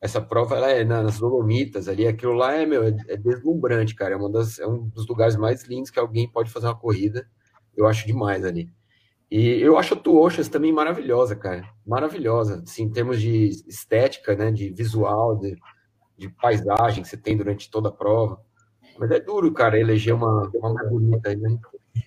Essa 0.00 0.20
prova 0.20 0.56
ela 0.56 0.70
é 0.70 0.84
nas 0.84 1.18
Dolomitas 1.18 1.88
ali, 1.88 2.06
aquilo 2.06 2.34
lá 2.34 2.54
é, 2.54 2.66
meu, 2.66 2.84
é, 2.84 2.94
é 3.08 3.16
deslumbrante, 3.16 3.94
cara. 3.94 4.14
É, 4.14 4.16
uma 4.16 4.30
das, 4.30 4.58
é 4.58 4.66
um 4.66 4.88
dos 4.88 5.06
lugares 5.06 5.36
mais 5.36 5.64
lindos 5.64 5.90
que 5.90 5.98
alguém 5.98 6.30
pode 6.30 6.50
fazer 6.50 6.66
uma 6.66 6.78
corrida. 6.78 7.26
Eu 7.76 7.86
acho 7.86 8.06
demais 8.06 8.44
ali. 8.44 8.70
E 9.30 9.60
eu 9.60 9.76
acho 9.76 9.94
a 9.94 9.96
Tuoshas 9.96 10.48
também 10.48 10.72
maravilhosa, 10.72 11.34
cara. 11.34 11.64
Maravilhosa, 11.84 12.62
assim, 12.62 12.84
em 12.84 12.90
termos 12.90 13.20
de 13.20 13.48
estética, 13.66 14.36
né, 14.36 14.52
de 14.52 14.70
visual, 14.70 15.36
de, 15.36 15.56
de 16.16 16.28
paisagem 16.28 17.02
que 17.02 17.08
você 17.08 17.16
tem 17.16 17.36
durante 17.36 17.70
toda 17.70 17.88
a 17.88 17.92
prova. 17.92 18.40
Mas 18.98 19.10
é 19.10 19.20
duro, 19.20 19.52
cara, 19.52 19.78
eleger 19.78 20.14
uma, 20.14 20.50
uma 20.54 20.72
mais 20.72 20.88
bonita. 20.88 21.34
Né? 21.34 21.58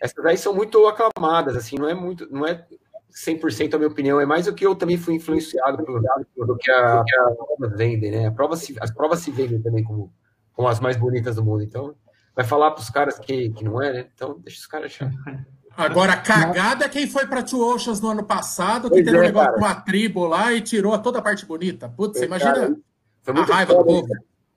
Essas 0.01 0.25
aí 0.25 0.37
são 0.37 0.53
muito 0.53 0.87
aclamadas, 0.87 1.57
assim, 1.57 1.77
não 1.77 1.89
é 1.89 1.93
muito, 1.93 2.27
não 2.31 2.47
é 2.47 2.65
100% 3.11 3.73
a 3.73 3.77
minha 3.77 3.89
opinião, 3.89 4.19
é 4.19 4.25
mais 4.25 4.47
o 4.47 4.53
que 4.53 4.65
eu 4.65 4.75
também 4.75 4.97
fui 4.97 5.15
influenciado 5.15 5.83
por, 5.83 6.01
do 6.47 6.55
que 6.57 6.71
a, 6.71 7.03
que 7.03 7.15
a 7.15 7.67
vendem, 7.75 8.11
né? 8.11 8.27
A 8.27 8.31
prova 8.31 8.55
se, 8.55 8.75
as 8.79 8.91
provas 8.91 9.19
se 9.19 9.31
vendem 9.31 9.61
também 9.61 9.83
como, 9.83 10.13
como 10.53 10.67
as 10.67 10.79
mais 10.79 10.95
bonitas 10.95 11.35
do 11.35 11.43
mundo. 11.43 11.63
Então, 11.63 11.95
vai 12.35 12.45
falar 12.45 12.71
para 12.71 12.81
os 12.81 12.89
caras 12.89 13.19
que, 13.19 13.49
que 13.49 13.63
não 13.63 13.81
é, 13.81 13.91
né? 13.91 14.09
Então, 14.13 14.39
deixa 14.39 14.59
os 14.59 14.67
caras 14.67 14.91
achar. 14.91 15.11
Agora, 15.79 16.17
cagada 16.17 16.85
é 16.85 16.89
quem 16.89 17.07
foi 17.07 17.25
para 17.25 17.41
Two 17.41 17.61
Oceans 17.61 18.01
no 18.01 18.09
ano 18.09 18.23
passado, 18.23 18.89
que 18.89 18.95
pois 18.95 19.05
teve 19.05 19.15
é, 19.15 19.19
um 19.19 19.23
negócio 19.23 19.53
com 19.53 19.59
uma 19.59 19.75
tribo 19.75 20.27
lá 20.27 20.51
e 20.51 20.59
tirou 20.59 20.97
toda 20.99 21.19
a 21.19 21.21
parte 21.21 21.45
bonita. 21.45 21.87
Putz, 21.87 22.19
você 22.19 22.25
imagina 22.25 22.77
a 23.25 23.41
raiva 23.45 23.73
do 23.75 23.85
povo. 23.85 24.07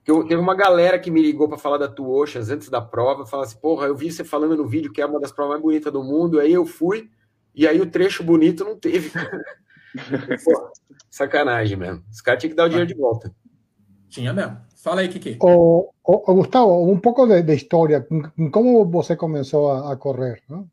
Eu, 0.05 0.25
teve 0.27 0.41
uma 0.41 0.57
galera 0.57 0.99
que 0.99 1.13
me 1.13 1.23
ligou 1.23 1.49
para 1.49 1.57
falar 1.57 1.79
da 1.79 1.89
Two 1.89 2.11
Oceans 2.11 2.51
antes 2.51 2.69
da 2.69 2.81
prova, 2.81 3.25
falou 3.25 3.45
assim, 3.45 3.57
porra, 3.59 3.87
eu 3.87 3.95
vi 3.95 4.11
você 4.11 4.25
falando 4.25 4.57
no 4.57 4.67
vídeo 4.67 4.93
que 4.93 5.01
é 5.01 5.07
uma 5.07 5.21
das 5.21 5.31
provas 5.31 5.53
mais 5.53 5.63
bonitas 5.63 5.93
do 5.93 6.03
mundo, 6.03 6.41
aí 6.41 6.53
eu 6.53 6.67
fui, 6.67 7.09
e 7.55 7.69
aí 7.69 7.81
o 7.81 7.87
trecho 7.87 8.25
bonito 8.25 8.65
não 8.65 8.77
teve. 8.77 9.13
Pô, 10.45 10.73
sacanagem 11.09 11.77
mesmo. 11.77 12.03
Os 12.11 12.21
caras 12.21 12.41
tinham 12.41 12.51
que 12.51 12.57
dar 12.57 12.65
o 12.65 12.69
dinheiro 12.69 12.89
de 12.89 12.99
volta. 12.99 13.33
Tinha 14.09 14.33
mesmo. 14.33 14.59
Fala 14.83 15.03
aí, 15.03 15.09
Kiki. 15.09 15.39
O, 15.41 15.93
o, 16.03 16.35
Gustavo, 16.35 16.91
um 16.91 16.99
pouco 16.99 17.25
de, 17.25 17.41
de, 17.41 17.55
história. 17.55 18.05
Como 18.51 18.85
você 18.85 19.15
começou 19.15 19.71
a, 19.71 19.93
a 19.93 19.97
correr? 19.97 20.43
Não? 20.49 20.69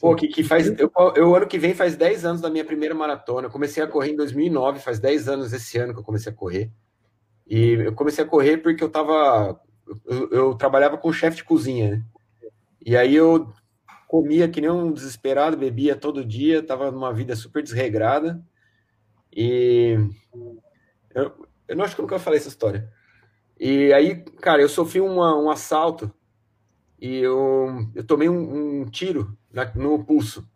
Pô, 0.00 0.16
que, 0.16 0.28
que 0.28 0.42
faz. 0.42 0.68
Eu, 0.78 0.90
eu, 1.14 1.36
ano 1.36 1.46
que 1.46 1.58
vem, 1.58 1.74
faz 1.74 1.94
10 1.94 2.24
anos 2.24 2.40
da 2.40 2.48
minha 2.48 2.64
primeira 2.64 2.94
maratona. 2.94 3.48
Eu 3.48 3.50
comecei 3.50 3.82
a 3.82 3.86
correr 3.86 4.12
em 4.12 4.16
2009, 4.16 4.80
faz 4.80 4.98
10 4.98 5.28
anos 5.28 5.52
esse 5.52 5.76
ano 5.76 5.92
que 5.92 6.00
eu 6.00 6.04
comecei 6.04 6.32
a 6.32 6.34
correr. 6.34 6.72
E 7.46 7.72
eu 7.72 7.94
comecei 7.94 8.24
a 8.24 8.26
correr 8.26 8.56
porque 8.56 8.82
eu 8.82 8.88
tava. 8.88 9.60
Eu, 10.06 10.30
eu 10.30 10.54
trabalhava 10.54 10.96
com 10.96 11.12
chefe 11.12 11.36
de 11.36 11.44
cozinha, 11.44 11.90
né? 11.90 12.02
E 12.80 12.96
aí 12.96 13.14
eu 13.14 13.52
comia 14.08 14.48
que 14.48 14.62
nem 14.62 14.70
um 14.70 14.90
desesperado, 14.90 15.54
bebia 15.58 15.96
todo 15.96 16.24
dia, 16.24 16.62
tava 16.62 16.90
numa 16.90 17.12
vida 17.12 17.36
super 17.36 17.62
desregrada. 17.62 18.42
E 19.30 19.98
eu, 21.14 21.46
eu 21.68 21.76
não 21.76 21.84
acho 21.84 21.94
que 21.94 22.00
eu 22.00 22.04
nunca 22.04 22.18
falei 22.18 22.38
essa 22.38 22.48
história. 22.48 22.90
E 23.58 23.92
aí, 23.92 24.24
cara, 24.40 24.60
eu 24.60 24.68
sofri 24.68 25.00
uma, 25.00 25.38
um 25.38 25.50
assalto 25.50 26.12
e 27.00 27.18
eu, 27.18 27.88
eu 27.94 28.04
tomei 28.04 28.28
um, 28.28 28.82
um 28.82 28.90
tiro 28.90 29.36
na, 29.52 29.72
no 29.74 30.04
pulso 30.04 30.48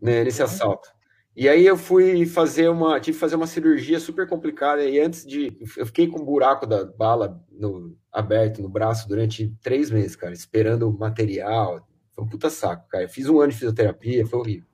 né, 0.00 0.24
nesse 0.24 0.42
assalto. 0.42 0.88
E 1.36 1.48
aí 1.48 1.64
eu 1.64 1.76
fui 1.76 2.26
fazer 2.26 2.68
uma, 2.68 2.98
tive 2.98 3.14
que 3.14 3.20
fazer 3.20 3.36
uma 3.36 3.46
cirurgia 3.46 4.00
super 4.00 4.28
complicada 4.28 4.82
e 4.84 4.98
antes 4.98 5.24
de, 5.24 5.56
eu 5.76 5.86
fiquei 5.86 6.08
com 6.08 6.20
um 6.20 6.24
buraco 6.24 6.66
da 6.66 6.84
bala 6.84 7.40
no, 7.50 7.96
aberto 8.12 8.60
no 8.60 8.68
braço 8.68 9.08
durante 9.08 9.54
três 9.62 9.90
meses, 9.90 10.16
cara, 10.16 10.32
esperando 10.32 10.92
material. 10.92 11.86
Foi 12.12 12.24
um 12.24 12.28
puta 12.28 12.50
saco, 12.50 12.88
cara. 12.88 13.04
Eu 13.04 13.08
fiz 13.08 13.28
um 13.28 13.40
ano 13.40 13.52
de 13.52 13.58
fisioterapia, 13.58 14.26
foi 14.26 14.38
horrível. 14.38 14.66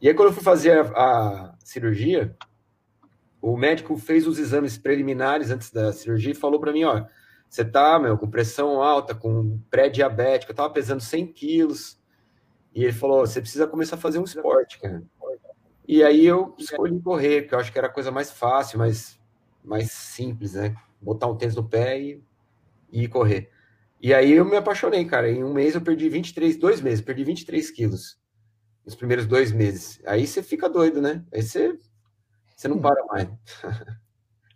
E 0.00 0.08
aí 0.08 0.14
quando 0.14 0.28
eu 0.28 0.34
fui 0.34 0.42
fazer 0.42 0.80
a, 0.80 0.82
a 0.82 1.54
cirurgia, 1.64 2.36
o 3.42 3.56
médico 3.56 3.96
fez 3.96 4.26
os 4.26 4.38
exames 4.38 4.78
preliminares 4.78 5.50
antes 5.50 5.72
da 5.72 5.92
cirurgia 5.92 6.30
e 6.30 6.34
falou 6.34 6.60
para 6.60 6.72
mim, 6.72 6.84
ó, 6.84 7.04
você 7.48 7.64
tá, 7.64 7.98
meu, 7.98 8.16
com 8.16 8.30
pressão 8.30 8.80
alta, 8.80 9.14
com 9.14 9.58
pré-diabético, 9.68 10.52
eu 10.52 10.56
tava 10.56 10.72
pesando 10.72 11.02
100 11.02 11.26
quilos, 11.32 12.00
e 12.72 12.84
ele 12.84 12.92
falou, 12.92 13.26
você 13.26 13.40
precisa 13.40 13.66
começar 13.66 13.96
a 13.96 13.98
fazer 13.98 14.20
um 14.20 14.24
esporte, 14.24 14.80
cara. 14.80 15.02
E 15.86 16.02
aí 16.02 16.24
eu 16.24 16.54
escolhi 16.56 16.98
correr, 17.00 17.42
porque 17.42 17.54
eu 17.54 17.58
acho 17.58 17.72
que 17.72 17.76
era 17.78 17.88
a 17.88 17.92
coisa 17.92 18.12
mais 18.12 18.30
fácil, 18.30 18.78
mais, 18.78 19.18
mais 19.62 19.90
simples, 19.90 20.54
né? 20.54 20.74
Botar 21.00 21.26
um 21.26 21.36
tênis 21.36 21.56
no 21.56 21.68
pé 21.68 22.00
e, 22.00 22.22
e 22.90 23.08
correr. 23.08 23.50
E 24.00 24.14
aí 24.14 24.32
eu 24.32 24.44
me 24.44 24.56
apaixonei, 24.56 25.04
cara. 25.04 25.30
Em 25.30 25.42
um 25.44 25.52
mês 25.52 25.74
eu 25.74 25.80
perdi 25.80 26.08
23, 26.08 26.56
dois 26.56 26.80
meses, 26.80 27.04
perdi 27.04 27.24
23 27.24 27.70
quilos. 27.72 28.18
Nos 28.86 28.94
primeiros 28.94 29.26
dois 29.26 29.52
meses. 29.52 30.00
Aí 30.06 30.26
você 30.26 30.42
fica 30.42 30.68
doido, 30.68 31.02
né? 31.02 31.24
Aí 31.32 31.42
você 31.42 31.78
você 32.62 32.68
não 32.68 32.78
para 32.78 33.04
mais. 33.06 33.28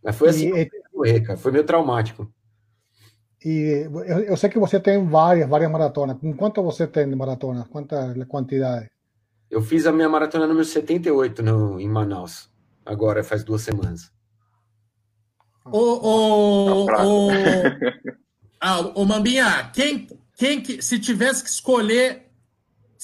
Mas 0.02 0.16
foi 0.16 0.28
assim, 0.28 0.56
e, 0.56 0.70
correr, 0.92 1.20
cara. 1.20 1.36
Foi 1.36 1.50
meio 1.50 1.64
traumático. 1.64 2.32
E 3.44 3.84
eu, 3.84 4.04
eu, 4.04 4.36
sei 4.36 4.48
que 4.48 4.58
você 4.58 4.78
tem 4.78 5.04
várias, 5.06 5.48
várias 5.48 5.70
maratonas. 5.70 6.16
Com 6.18 6.32
quanto 6.32 6.62
você 6.62 6.86
tem 6.86 7.08
de 7.08 7.16
maratonas? 7.16 7.66
Quanta 7.68 8.14
quantidade? 8.26 8.88
Eu 9.50 9.60
fiz 9.62 9.86
a 9.86 9.92
minha 9.92 10.08
maratona 10.08 10.46
número 10.46 10.64
78 10.64 11.42
no, 11.42 11.80
em 11.80 11.88
Manaus. 11.88 12.48
Agora, 12.84 13.22
faz 13.24 13.44
duas 13.44 13.62
semanas. 13.62 14.12
Ô, 15.64 15.78
ô, 15.78 16.84
ô, 16.84 17.28
ah, 18.60 18.80
ô, 18.94 19.04
Mambinha, 19.04 19.70
quem, 19.74 20.06
quem 20.36 20.60
que, 20.60 20.80
se 20.80 20.98
tivesse 21.00 21.42
que 21.42 21.50
escolher, 21.50 22.25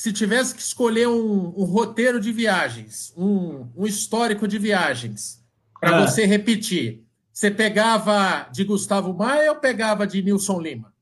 se 0.02 0.12
tivesse 0.12 0.52
que 0.52 0.60
escolher 0.60 1.06
um, 1.06 1.54
um 1.56 1.62
roteiro 1.64 2.18
de 2.18 2.32
viagens, 2.32 3.14
um, 3.16 3.68
um 3.76 3.86
histórico 3.86 4.48
de 4.48 4.58
viagens, 4.58 5.40
para 5.80 5.98
Ah. 5.98 6.00
você 6.08 6.26
repetir, 6.26 7.04
você 7.32 7.52
pegava 7.52 8.48
de 8.50 8.64
Gustavo 8.64 9.14
Maia 9.14 9.52
ou 9.52 9.58
pegava 9.60 10.04
de 10.04 10.20
Nilson 10.20 10.60
Lima? 10.60 10.92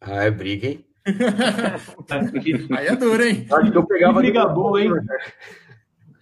Ah, 0.00 0.24
é 0.24 0.30
briga, 0.30 0.68
hein? 0.68 0.86
Aí 2.78 2.86
é 2.86 2.96
duro, 2.96 3.22
hein? 3.22 3.46
Acho 3.52 3.70
que 3.72 3.76
eu 3.76 3.86
pegava. 3.86 4.20
briga 4.20 4.46
boa, 4.46 4.82
hein? 4.82 4.90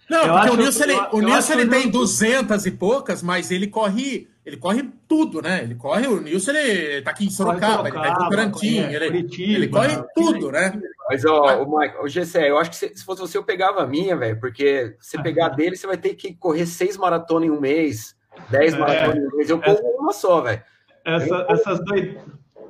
Não, 0.09 0.23
Eu 0.25 0.33
porque 0.33 0.49
o 0.49 0.57
Nilson, 0.57 0.83
ele, 0.83 0.93
eu- 0.93 1.09
o 1.13 1.21
Nilson 1.21 1.53
ele 1.53 1.69
tem 1.69 1.83
não- 1.85 1.91
200 1.91 2.65
e 2.65 2.71
poucas, 2.71 3.23
mas 3.23 3.49
ele 3.49 3.67
corre, 3.67 4.27
ele 4.47 4.57
corre 4.57 4.89
tudo, 5.07 5.41
né? 5.41 5.61
Ele 5.61 5.75
corre, 5.75 6.07
o 6.07 6.21
Nilson 6.21 6.51
ele 6.51 7.01
tá 7.01 7.11
aqui 7.11 7.25
em 7.25 7.29
Sorocaba, 7.29 7.89
ele 7.89 7.97
tá 7.97 8.09
em 8.09 8.13
Votorantim, 8.13 8.79
é, 8.79 8.93
ele, 8.93 9.07
Curitiba, 9.07 9.51
ele 9.57 9.67
corre 9.67 10.03
tudo, 10.15 10.51
né? 10.51 10.71
Mas, 11.09 11.25
ó, 11.25 11.61
o 11.63 11.65
Michael, 11.79 12.01
o 12.03 12.07
Gessé, 12.07 12.49
eu 12.49 12.57
acho 12.57 12.69
que 12.69 12.75
se, 12.77 12.95
se 12.95 13.03
fosse 13.03 13.19
você, 13.21 13.37
eu 13.37 13.43
pegava 13.43 13.81
a 13.83 13.87
minha, 13.87 14.15
velho, 14.15 14.39
porque 14.39 14.95
você 14.99 15.21
pegar 15.21 15.49
dele, 15.49 15.75
você 15.75 15.85
vai 15.85 15.97
ter 15.97 16.15
que 16.15 16.33
correr 16.33 16.65
seis 16.65 16.95
maratonas 16.95 17.47
em 17.49 17.51
um 17.51 17.59
mês, 17.59 18.15
dez 18.49 18.73
É. 18.73 18.77
maratonas 18.77 19.17
em 19.17 19.27
um 19.27 19.35
mês. 19.35 19.49
Eu 19.49 19.61
corro 19.61 19.79
uma 19.99 20.13
só, 20.13 20.39
velho. 20.41 20.63
Essa- 21.05 21.45
essas 21.49 21.79
dois. 21.83 22.15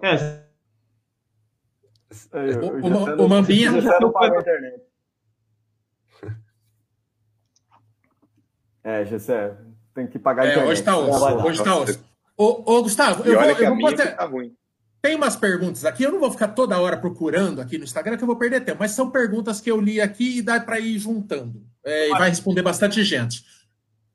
É, 0.01 0.47
Eu- 2.33 2.41
eu 2.51 2.61
O- 2.61 2.73
o- 2.73 2.85
o 2.85 2.89
não- 3.17 3.27
Mambinha- 3.29 3.81
já 3.81 3.91
sei, 3.91 3.99
não 3.99 4.11
paga 4.11 4.37
a 4.37 4.41
internet. 4.41 4.81
É, 8.83 9.05
Gessé, 9.05 9.55
tem 9.97 10.07
que 10.07 10.19
pagar 10.19 10.43
a 10.43 10.45
É, 10.45 10.49
internet. 10.51 10.71
hoje 10.71 10.83
tá 10.83 10.95
vai 10.95 11.09
osso, 11.09 11.47
hoje 11.47 11.63
tá 11.63 11.75
osso. 11.77 11.99
Ô, 12.37 12.63
ô, 12.75 12.83
Gustavo, 12.83 13.27
E 13.27 13.31
eu 13.33 13.39
olha 13.39 13.47
vou, 13.47 13.55
que 13.55 13.63
eu 13.63 13.67
a 13.67 13.69
vou 13.75 13.89
que 13.89 14.07
tá 14.07 14.25
ruim. 14.25 14.53
tem 15.01 15.15
umas 15.15 15.35
perguntas 15.35 15.83
aqui, 15.85 16.03
eu 16.03 16.11
não 16.11 16.19
vou 16.19 16.31
ficar 16.31 16.49
toda 16.49 16.79
hora 16.79 16.97
procurando 16.97 17.59
aqui 17.59 17.79
no 17.79 17.83
Instagram, 17.83 18.15
que 18.15 18.23
eu 18.23 18.27
vou 18.27 18.35
perder 18.37 18.61
tempo, 18.63 18.77
mas 18.79 18.91
são 18.91 19.09
perguntas 19.09 19.59
que 19.59 19.71
eu 19.71 19.81
li 19.81 19.99
aqui 19.99 20.37
e 20.37 20.41
dá 20.43 20.59
para 20.59 20.79
ir 20.79 20.99
juntando. 20.99 21.63
É, 21.83 22.09
e 22.09 22.11
vai 22.11 22.29
responder 22.29 22.61
bastante 22.61 23.03
gente. 23.03 23.43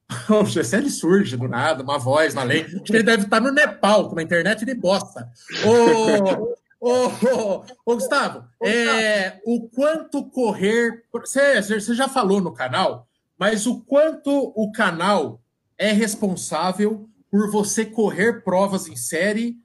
O 0.28 0.76
ele 0.76 0.90
surge 0.90 1.38
do 1.38 1.48
nada, 1.48 1.82
uma 1.82 1.98
voz 1.98 2.34
na 2.34 2.42
lei. 2.42 2.64
Acho 2.64 2.80
que 2.82 2.92
ele 2.94 3.02
deve 3.02 3.24
estar 3.24 3.40
no 3.40 3.50
Nepal, 3.50 4.06
com 4.06 4.12
uma 4.12 4.22
internet 4.22 4.62
de 4.62 4.74
bosta. 4.74 5.26
Ô, 5.64 6.86
ô, 6.86 7.06
ô, 7.06 7.64
ô, 7.86 7.94
Gustavo, 7.94 8.44
é, 8.62 9.40
o 9.46 9.70
quanto 9.70 10.28
correr. 10.28 11.02
Você, 11.12 11.62
você 11.62 11.94
já 11.94 12.08
falou 12.08 12.42
no 12.42 12.52
canal, 12.52 13.08
mas 13.38 13.66
o 13.66 13.80
quanto 13.80 14.30
o 14.54 14.70
canal 14.70 15.40
é 15.82 15.92
responsável 15.92 17.08
por 17.28 17.50
você 17.50 17.84
correr 17.84 18.44
provas 18.44 18.86
em 18.86 18.94
série 18.94 19.56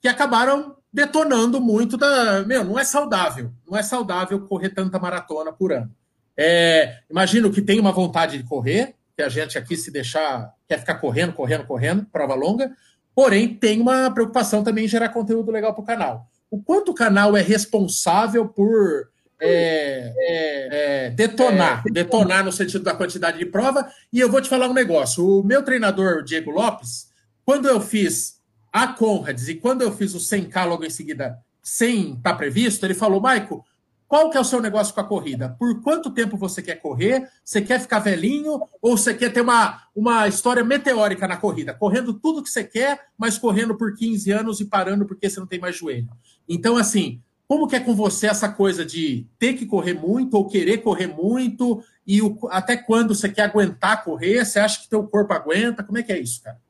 que 0.00 0.08
acabaram 0.08 0.76
detonando 0.90 1.60
muito 1.60 1.98
da. 1.98 2.42
Meu, 2.44 2.64
não 2.64 2.78
é 2.78 2.84
saudável. 2.84 3.52
Não 3.68 3.76
é 3.76 3.82
saudável 3.82 4.40
correr 4.46 4.70
tanta 4.70 4.98
maratona 4.98 5.52
por 5.52 5.72
ano. 5.72 5.94
É, 6.34 7.00
imagino 7.10 7.50
que 7.50 7.60
tem 7.60 7.78
uma 7.78 7.92
vontade 7.92 8.38
de 8.38 8.44
correr, 8.44 8.94
que 9.14 9.22
a 9.22 9.28
gente 9.28 9.58
aqui 9.58 9.76
se 9.76 9.90
deixar, 9.90 10.50
quer 10.66 10.78
ficar 10.78 10.94
correndo, 10.94 11.34
correndo, 11.34 11.66
correndo, 11.66 12.06
prova 12.06 12.34
longa, 12.34 12.72
porém 13.14 13.54
tem 13.54 13.80
uma 13.80 14.10
preocupação 14.10 14.64
também 14.64 14.86
em 14.86 14.88
gerar 14.88 15.10
conteúdo 15.10 15.50
legal 15.50 15.74
para 15.74 15.82
o 15.82 15.86
canal. 15.86 16.30
O 16.50 16.62
quanto 16.62 16.92
o 16.92 16.94
canal 16.94 17.36
é 17.36 17.42
responsável 17.42 18.48
por 18.48 19.10
é, 19.40 20.12
é, 20.16 21.06
é, 21.06 21.10
detonar, 21.10 21.82
detonar 21.84 22.44
no 22.44 22.52
sentido 22.52 22.84
da 22.84 22.94
quantidade 22.94 23.38
de 23.38 23.46
prova, 23.46 23.90
e 24.12 24.20
eu 24.20 24.30
vou 24.30 24.40
te 24.40 24.48
falar 24.48 24.68
um 24.68 24.74
negócio. 24.74 25.26
O 25.26 25.44
meu 25.44 25.62
treinador, 25.62 26.22
Diego 26.22 26.50
Lopes, 26.50 27.08
quando 27.44 27.68
eu 27.68 27.80
fiz 27.80 28.36
a 28.72 28.88
Conrads 28.88 29.48
e 29.48 29.54
quando 29.54 29.82
eu 29.82 29.92
fiz 29.92 30.14
o 30.14 30.18
100K 30.18 30.66
logo 30.66 30.84
em 30.84 30.90
seguida, 30.90 31.38
sem 31.62 32.14
estar 32.14 32.34
previsto, 32.34 32.86
ele 32.86 32.94
falou, 32.94 33.20
Maico, 33.20 33.64
qual 34.08 34.30
que 34.30 34.36
é 34.36 34.40
o 34.40 34.44
seu 34.44 34.60
negócio 34.60 34.94
com 34.94 35.00
a 35.00 35.04
corrida? 35.04 35.56
Por 35.58 35.82
quanto 35.82 36.12
tempo 36.12 36.36
você 36.36 36.62
quer 36.62 36.76
correr? 36.76 37.28
Você 37.44 37.60
quer 37.60 37.80
ficar 37.80 37.98
velhinho 37.98 38.62
ou 38.80 38.96
você 38.96 39.12
quer 39.12 39.32
ter 39.32 39.40
uma, 39.40 39.82
uma 39.94 40.28
história 40.28 40.62
meteórica 40.62 41.26
na 41.26 41.36
corrida? 41.36 41.74
Correndo 41.74 42.14
tudo 42.14 42.42
que 42.42 42.48
você 42.48 42.62
quer, 42.62 43.00
mas 43.18 43.36
correndo 43.36 43.76
por 43.76 43.94
15 43.96 44.30
anos 44.30 44.60
e 44.60 44.64
parando 44.64 45.06
porque 45.06 45.28
você 45.28 45.40
não 45.40 45.46
tem 45.46 45.58
mais 45.58 45.76
joelho. 45.76 46.08
Então, 46.48 46.76
assim, 46.76 47.20
como 47.48 47.68
que 47.68 47.76
é 47.76 47.80
com 47.80 47.94
você 47.94 48.26
essa 48.26 48.48
coisa 48.48 48.84
de 48.84 49.26
ter 49.38 49.54
que 49.54 49.66
correr 49.66 49.94
muito 49.94 50.34
ou 50.34 50.48
querer 50.48 50.78
correr 50.78 51.06
muito 51.06 51.82
e 52.06 52.20
o, 52.20 52.38
até 52.50 52.76
quando 52.76 53.14
você 53.14 53.28
quer 53.28 53.42
aguentar 53.42 54.04
correr? 54.04 54.44
Você 54.44 54.58
acha 54.58 54.82
que 54.82 54.88
teu 54.88 55.06
corpo 55.06 55.32
aguenta? 55.32 55.84
Como 55.84 55.98
é 55.98 56.02
que 56.02 56.12
é 56.12 56.18
isso, 56.18 56.42
cara? 56.42 56.60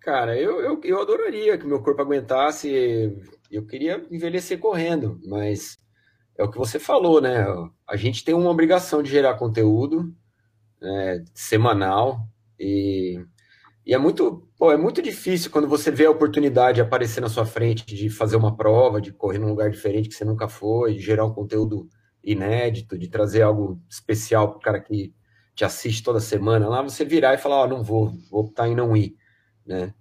Cara, 0.00 0.36
eu, 0.36 0.60
eu, 0.60 0.80
eu 0.82 1.00
adoraria 1.00 1.56
que 1.56 1.66
meu 1.66 1.80
corpo 1.80 2.02
aguentasse. 2.02 3.16
Eu 3.50 3.64
queria 3.64 4.04
envelhecer 4.10 4.58
correndo, 4.58 5.20
mas 5.24 5.78
é 6.36 6.42
o 6.42 6.50
que 6.50 6.58
você 6.58 6.78
falou, 6.78 7.20
né? 7.20 7.44
A 7.86 7.96
gente 7.96 8.24
tem 8.24 8.34
uma 8.34 8.50
obrigação 8.50 9.02
de 9.02 9.10
gerar 9.10 9.34
conteúdo 9.34 10.12
né, 10.80 11.24
semanal 11.34 12.26
e, 12.58 13.24
e 13.84 13.92
é 13.92 13.98
muito, 13.98 14.48
pô, 14.56 14.70
é 14.70 14.76
muito 14.76 15.02
difícil 15.02 15.50
quando 15.50 15.66
você 15.66 15.90
vê 15.90 16.06
a 16.06 16.10
oportunidade 16.10 16.80
aparecer 16.80 17.20
na 17.20 17.28
sua 17.28 17.44
frente 17.44 17.84
de 17.84 18.08
fazer 18.08 18.36
uma 18.36 18.56
prova, 18.56 19.00
de 19.00 19.12
correr 19.12 19.38
num 19.38 19.48
lugar 19.48 19.70
diferente 19.70 20.08
que 20.08 20.14
você 20.14 20.24
nunca 20.24 20.48
foi, 20.48 20.94
de 20.94 21.00
gerar 21.00 21.24
um 21.24 21.34
conteúdo 21.34 21.88
inédito, 22.22 22.96
de 22.96 23.08
trazer 23.08 23.42
algo 23.42 23.80
especial 23.90 24.50
para 24.50 24.58
o 24.58 24.60
cara 24.60 24.80
que 24.80 25.12
te 25.54 25.64
assiste 25.64 26.02
toda 26.02 26.20
semana 26.20 26.68
lá, 26.68 26.80
você 26.80 27.04
virar 27.04 27.34
e 27.34 27.38
falar, 27.38 27.56
ó, 27.56 27.66
não 27.66 27.82
vou, 27.82 28.12
vou 28.30 28.42
optar 28.42 28.68
em 28.68 28.74
não 28.74 28.96
ir, 28.96 29.16
né? 29.66 29.92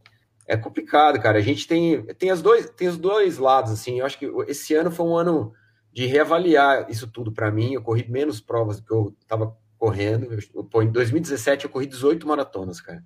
É 0.48 0.58
complicado, 0.58 1.20
cara. 1.22 1.38
A 1.38 1.42
gente 1.42 1.68
tem, 1.68 2.04
tem, 2.16 2.30
as 2.30 2.42
dois, 2.42 2.70
tem 2.72 2.88
os 2.88 2.98
dois 2.98 3.38
lados, 3.38 3.72
assim. 3.72 4.00
Eu 4.00 4.06
acho 4.06 4.20
que 4.20 4.26
esse 4.48 4.74
ano 4.76 4.92
foi 4.92 5.06
um 5.06 5.16
ano 5.16 5.54
de 5.94 6.06
reavaliar 6.06 6.90
isso 6.90 7.08
tudo 7.08 7.32
para 7.32 7.52
mim. 7.52 7.74
Eu 7.74 7.82
corri 7.82 8.06
menos 8.10 8.42
provas 8.42 8.78
do 8.78 8.86
que 8.86 8.92
eu 8.92 9.16
estava 9.22 9.56
correndo. 9.78 10.28
Eu, 10.54 10.64
pô, 10.66 10.82
em 10.82 10.92
2017 10.92 11.66
eu 11.66 11.72
corri 11.72 11.86
18 11.86 12.28
maratonas, 12.28 12.82
cara. 12.82 13.02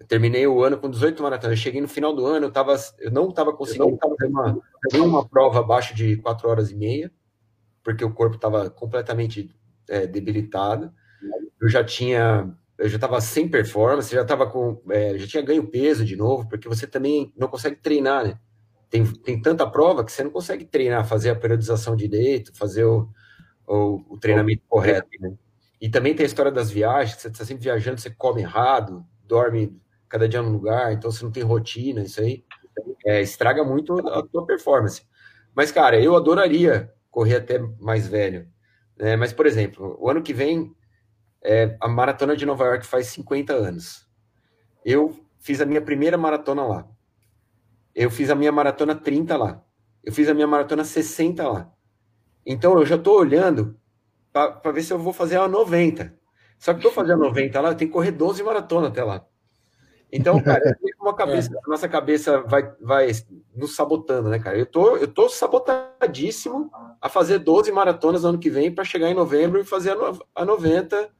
Eu 0.00 0.06
terminei 0.06 0.46
o 0.46 0.64
ano 0.64 0.78
com 0.78 0.90
18 0.90 1.22
maratonas. 1.22 1.58
Eu 1.58 1.62
cheguei 1.62 1.80
no 1.80 1.86
final 1.86 2.14
do 2.16 2.24
ano, 2.24 2.46
eu, 2.46 2.50
tava, 2.50 2.74
eu 2.98 3.10
não 3.10 3.28
estava 3.28 3.52
conseguindo 3.52 3.98
fazer 3.98 4.26
uma, 4.26 4.58
nenhuma 4.90 5.28
prova 5.28 5.60
abaixo 5.60 5.94
de 5.94 6.16
4 6.16 6.48
horas 6.48 6.70
e 6.70 6.74
meia, 6.74 7.12
porque 7.84 8.02
o 8.02 8.12
corpo 8.12 8.36
estava 8.36 8.70
completamente 8.70 9.54
é, 9.88 10.06
debilitado. 10.06 10.90
Eu 11.60 11.68
já 11.68 11.84
tinha 11.84 12.50
eu 12.80 12.88
já 12.88 12.96
estava 12.96 13.20
sem 13.20 13.46
performance, 13.46 14.14
já 14.14 14.22
estava 14.22 14.46
com, 14.46 14.80
é, 14.88 15.18
já 15.18 15.26
tinha 15.26 15.42
ganho 15.42 15.66
peso 15.66 16.02
de 16.02 16.16
novo, 16.16 16.48
porque 16.48 16.66
você 16.66 16.86
também 16.86 17.30
não 17.36 17.46
consegue 17.46 17.76
treinar, 17.76 18.24
né? 18.24 18.38
Tem, 18.88 19.04
tem 19.04 19.40
tanta 19.40 19.70
prova 19.70 20.02
que 20.02 20.10
você 20.10 20.24
não 20.24 20.30
consegue 20.30 20.64
treinar, 20.64 21.06
fazer 21.06 21.28
a 21.28 21.36
periodização 21.36 21.94
direito, 21.94 22.56
fazer 22.56 22.84
o, 22.84 23.06
o, 23.66 24.14
o 24.14 24.18
treinamento 24.18 24.62
correto, 24.66 25.10
né? 25.20 25.34
E 25.78 25.90
também 25.90 26.14
tem 26.14 26.24
a 26.24 26.26
história 26.26 26.50
das 26.50 26.70
viagens, 26.70 27.20
você 27.20 27.28
está 27.28 27.44
sempre 27.44 27.64
viajando, 27.64 28.00
você 28.00 28.08
come 28.08 28.40
errado, 28.40 29.04
dorme 29.26 29.78
cada 30.10 30.28
dia 30.28 30.42
num 30.42 30.52
lugar, 30.52 30.92
então 30.92 31.10
você 31.10 31.24
não 31.24 31.32
tem 31.32 31.42
rotina, 31.42 32.02
isso 32.02 32.20
aí 32.20 32.44
é, 33.06 33.22
estraga 33.22 33.64
muito 33.64 33.96
a 34.08 34.22
tua 34.26 34.44
performance. 34.44 35.02
Mas, 35.54 35.72
cara, 35.72 36.00
eu 36.00 36.14
adoraria 36.16 36.92
correr 37.10 37.36
até 37.36 37.58
mais 37.78 38.06
velho. 38.06 38.48
Né? 38.98 39.16
Mas, 39.16 39.32
por 39.32 39.46
exemplo, 39.46 39.96
o 39.98 40.10
ano 40.10 40.22
que 40.22 40.34
vem 40.34 40.74
é, 41.42 41.76
a 41.80 41.88
maratona 41.88 42.36
de 42.36 42.44
Nova 42.44 42.64
York 42.64 42.86
faz 42.86 43.06
50 43.06 43.52
anos. 43.52 44.06
Eu 44.84 45.18
fiz 45.38 45.60
a 45.60 45.66
minha 45.66 45.80
primeira 45.80 46.18
maratona 46.18 46.66
lá. 46.66 46.88
Eu 47.94 48.10
fiz 48.10 48.30
a 48.30 48.34
minha 48.34 48.52
maratona 48.52 48.94
30 48.94 49.36
lá. 49.36 49.64
Eu 50.02 50.12
fiz 50.12 50.28
a 50.28 50.34
minha 50.34 50.46
maratona 50.46 50.84
60 50.84 51.48
lá. 51.48 51.72
Então 52.44 52.78
eu 52.78 52.86
já 52.86 52.96
estou 52.96 53.18
olhando 53.18 53.78
para 54.32 54.72
ver 54.72 54.82
se 54.82 54.92
eu 54.92 54.98
vou 54.98 55.12
fazer 55.12 55.36
a 55.36 55.48
90. 55.48 56.18
Só 56.58 56.74
que 56.74 56.82
para 56.82 56.90
fazer 56.90 57.12
a 57.12 57.16
90 57.16 57.60
lá, 57.60 57.70
eu 57.70 57.74
tenho 57.74 57.90
que 57.90 57.94
correr 57.94 58.12
12 58.12 58.42
maratonas 58.42 58.90
até 58.90 59.02
lá. 59.02 59.26
Então, 60.12 60.40
cara, 60.42 60.76
cabeça, 61.16 61.50
a 61.64 61.68
nossa 61.68 61.88
cabeça 61.88 62.40
vai, 62.42 62.72
vai 62.80 63.10
nos 63.54 63.74
sabotando, 63.74 64.28
né, 64.28 64.38
cara? 64.38 64.58
Eu 64.58 64.66
tô, 64.66 64.96
eu 64.96 65.08
tô 65.08 65.28
sabotadíssimo 65.28 66.70
a 67.00 67.08
fazer 67.08 67.38
12 67.38 67.70
maratonas 67.70 68.22
no 68.22 68.30
ano 68.30 68.38
que 68.38 68.50
vem 68.50 68.72
para 68.72 68.84
chegar 68.84 69.08
em 69.08 69.14
novembro 69.14 69.60
e 69.60 69.64
fazer 69.64 69.92
a, 69.92 70.12
a 70.34 70.44
90 70.44 71.10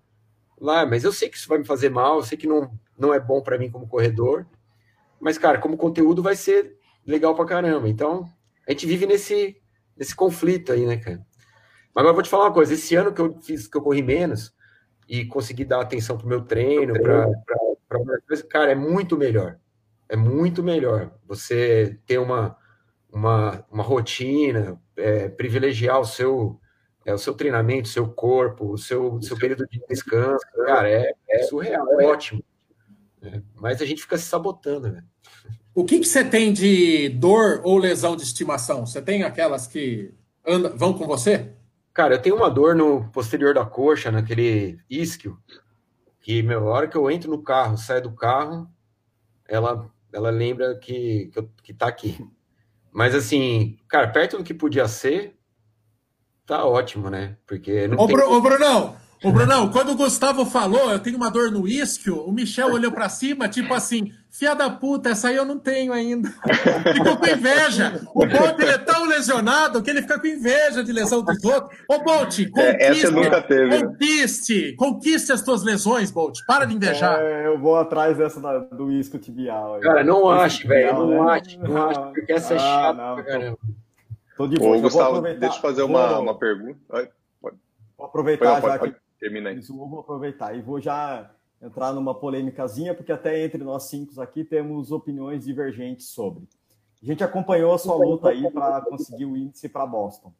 lá, 0.61 0.85
mas 0.85 1.04
eu 1.04 1.12
sei 1.12 1.28
que 1.28 1.37
isso 1.37 1.49
vai 1.49 1.59
me 1.59 1.64
fazer 1.64 1.90
mal, 1.90 2.16
eu 2.16 2.23
sei 2.23 2.37
que 2.37 2.47
não, 2.47 2.70
não 2.99 3.14
é 3.14 3.20
bom 3.20 3.40
para 3.40 3.59
mim 3.59 3.70
como 3.70 3.88
corredor, 3.88 4.47
mas, 5.20 5.38
cara, 5.38 5.59
como 5.59 5.76
conteúdo 5.76 6.23
vai 6.23 6.35
ser 6.35 6.76
legal 7.06 7.35
pra 7.35 7.44
caramba. 7.44 7.88
Então, 7.88 8.28
a 8.66 8.73
gente 8.73 8.87
vive 8.87 9.06
nesse, 9.06 9.56
nesse 9.97 10.14
conflito 10.14 10.73
aí, 10.73 10.87
né, 10.87 10.97
cara? 10.97 11.18
Mas 11.94 12.02
agora 12.02 12.11
eu 12.11 12.14
vou 12.14 12.23
te 12.23 12.30
falar 12.30 12.44
uma 12.44 12.52
coisa, 12.52 12.75
esse 12.75 12.94
ano 12.94 13.12
que 13.12 13.20
eu 13.20 13.38
fiz, 13.42 13.66
que 13.66 13.76
eu 13.76 13.82
corri 13.82 14.02
menos 14.02 14.54
e 15.09 15.25
consegui 15.26 15.64
dar 15.64 15.80
atenção 15.80 16.16
pro 16.16 16.28
meu 16.28 16.42
treino, 16.42 16.94
para 16.94 17.26
cara, 18.49 18.73
é 18.73 18.75
muito 18.75 19.16
melhor. 19.16 19.59
É 20.09 20.16
muito 20.16 20.62
melhor 20.62 21.12
você 21.26 21.99
ter 22.06 22.18
uma, 22.18 22.56
uma, 23.12 23.64
uma 23.70 23.82
rotina, 23.82 24.80
é, 24.97 25.28
privilegiar 25.28 26.00
o 26.00 26.04
seu, 26.04 26.61
é, 27.04 27.14
o 27.14 27.18
seu 27.18 27.35
treinamento, 27.35 27.88
o 27.88 27.92
seu 27.92 28.09
corpo, 28.09 28.73
o 28.73 28.78
seu, 28.78 29.14
o 29.14 29.23
seu 29.23 29.37
período 29.37 29.66
de 29.68 29.80
descanso. 29.88 30.44
Cara, 30.66 30.90
é, 30.90 31.12
é 31.28 31.42
surreal, 31.44 31.87
é 32.00 32.06
ótimo. 32.06 32.42
É, 33.23 33.40
mas 33.54 33.80
a 33.82 33.87
gente 33.87 34.02
fica 34.02 34.18
se 34.18 34.25
sabotando, 34.25 34.92
velho. 34.92 35.04
O 35.75 35.85
que, 35.85 36.00
que 36.00 36.06
você 36.06 36.25
tem 36.25 36.52
de 36.52 37.09
dor 37.11 37.61
ou 37.64 37.78
lesão 37.78 38.16
de 38.16 38.23
estimação? 38.23 38.85
Você 38.87 39.00
tem 39.00 39.23
aquelas 39.23 39.66
que 39.66 40.12
vão 40.75 40.92
com 40.92 41.06
você? 41.06 41.52
Cara, 41.94 42.14
eu 42.14 42.23
tenho 42.23 42.37
uma 42.37 42.50
dor 42.50 42.75
no 42.75 43.09
posterior 43.11 43.54
da 43.54 43.64
coxa, 43.64 44.11
naquele 44.11 44.78
isquio, 44.88 45.38
que 46.30 46.44
meu, 46.44 46.68
a 46.68 46.72
hora 46.72 46.87
que 46.87 46.96
eu 46.96 47.10
entro 47.10 47.28
no 47.28 47.42
carro, 47.42 47.76
saio 47.76 48.02
do 48.02 48.12
carro, 48.12 48.70
ela, 49.49 49.90
ela 50.12 50.30
lembra 50.30 50.78
que, 50.78 51.28
que, 51.32 51.38
eu, 51.40 51.50
que 51.60 51.75
tá 51.75 51.88
aqui. 51.88 52.25
Mas 52.92 53.16
assim, 53.16 53.76
cara, 53.88 54.06
perto 54.06 54.38
do 54.38 54.44
que 54.44 54.54
podia 54.54 54.87
ser, 54.87 55.37
tá 56.46 56.64
ótimo, 56.64 57.10
né? 57.10 57.37
Porque 57.44 57.88
não 57.88 57.99
Ô, 57.99 58.06
tem... 58.06 58.16
Ô, 58.16 58.40
Brunão, 58.40 58.96
ô, 59.24 59.32
Brunão, 59.32 59.70
quando 59.70 59.92
o 59.92 59.96
Gustavo 59.96 60.44
falou, 60.46 60.90
eu 60.90 60.98
tenho 60.98 61.16
uma 61.16 61.30
dor 61.30 61.50
no 61.50 61.66
isquio, 61.68 62.22
o 62.24 62.32
Michel 62.32 62.72
olhou 62.72 62.90
pra 62.92 63.08
cima, 63.08 63.48
tipo 63.48 63.72
assim, 63.74 64.12
fia 64.30 64.54
da 64.54 64.70
puta, 64.70 65.10
essa 65.10 65.28
aí 65.28 65.36
eu 65.36 65.44
não 65.44 65.58
tenho 65.58 65.92
ainda. 65.92 66.28
Ficou 66.94 67.16
com 67.16 67.26
inveja. 67.26 68.00
O 68.14 68.26
Bolt, 68.26 68.58
ele 68.60 68.70
é 68.70 68.78
tão 68.78 69.06
lesionado 69.06 69.82
que 69.82 69.90
ele 69.90 70.02
fica 70.02 70.18
com 70.18 70.26
inveja 70.26 70.82
de 70.82 70.92
lesão 70.92 71.22
dos 71.22 71.42
outros. 71.44 71.78
Ô, 71.88 71.98
Bolt, 71.98 72.38
conquiste, 72.50 73.06
É, 73.06 73.10
nunca 73.10 73.42
teve, 73.42 73.84
conquiste, 73.84 74.74
conquiste 74.76 75.32
as 75.32 75.42
tuas 75.42 75.62
lesões, 75.62 76.10
Bolt. 76.10 76.38
Para 76.46 76.64
de 76.64 76.74
invejar. 76.74 77.20
É, 77.20 77.46
eu 77.46 77.58
vou 77.58 77.76
atrás 77.76 78.16
dessa 78.16 78.40
da- 78.40 78.58
do 78.58 78.90
isco 78.90 79.18
tibial. 79.18 79.74
aí. 79.74 79.80
Cara, 79.82 80.02
não 80.04 80.28
acho, 80.30 80.66
velho. 80.66 80.94
Não 80.94 81.24
né? 81.26 81.32
acho, 81.32 81.58
não 81.60 81.88
acho, 81.88 82.00
porque 82.12 82.32
essa 82.32 82.54
é 82.54 82.56
Ah, 82.56 82.60
chata 82.60 82.92
não, 82.94 83.14
pra 83.16 83.24
tô- 83.24 83.30
caramba. 83.30 83.58
Tô 84.36 84.46
de 84.46 84.56
boa. 84.56 84.76
Ô, 84.76 84.80
Gustavo, 84.80 85.20
deixa 85.20 85.56
eu 85.56 85.60
fazer 85.60 85.82
uma, 85.82 86.18
uma 86.18 86.38
pergunta. 86.38 86.78
Vou 87.98 88.06
aproveitar 88.06 88.58
pode, 88.62 88.72
já 88.72 88.78
pode, 88.78 88.92
que 88.94 88.98
termina 89.20 89.50
aí. 89.50 89.58
Isso, 89.58 89.72
eu 89.72 89.88
vou 89.88 90.00
aproveitar 90.00 90.56
e 90.56 90.62
vou 90.62 90.80
já 90.80 91.30
entrar 91.62 91.92
numa 91.92 92.14
polêmicazinha, 92.14 92.94
porque 92.94 93.12
até 93.12 93.44
entre 93.44 93.62
nós 93.62 93.84
cinco 93.84 94.18
aqui 94.20 94.42
temos 94.42 94.90
opiniões 94.90 95.44
divergentes 95.44 96.08
sobre. 96.08 96.48
A 97.02 97.06
gente 97.06 97.22
acompanhou 97.22 97.72
a 97.74 97.78
sua 97.78 97.94
luta 97.94 98.30
aí 98.30 98.50
para 98.50 98.80
conseguir 98.82 99.26
o 99.26 99.36
índice 99.36 99.68
para 99.68 99.86
Boston. 99.86 100.32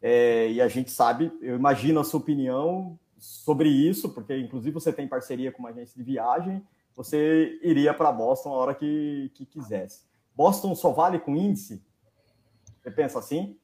É, 0.00 0.50
e 0.50 0.60
a 0.60 0.68
gente 0.68 0.90
sabe, 0.90 1.30
eu 1.40 1.56
imagino 1.56 2.00
a 2.00 2.04
sua 2.04 2.20
opinião 2.20 2.98
sobre 3.18 3.68
isso, 3.68 4.10
porque 4.10 4.36
inclusive 4.36 4.74
você 4.74 4.92
tem 4.92 5.06
parceria 5.06 5.52
com 5.52 5.60
uma 5.60 5.70
agência 5.70 5.96
de 5.96 6.02
viagem, 6.02 6.62
você 6.96 7.58
iria 7.62 7.94
para 7.94 8.10
Boston 8.10 8.50
a 8.50 8.56
hora 8.56 8.74
que, 8.74 9.30
que 9.34 9.46
quisesse. 9.46 10.04
Boston 10.34 10.74
só 10.74 10.90
vale 10.90 11.18
com 11.18 11.36
índice? 11.36 11.84
Você 12.82 12.90
pensa 12.90 13.18
assim? 13.18 13.56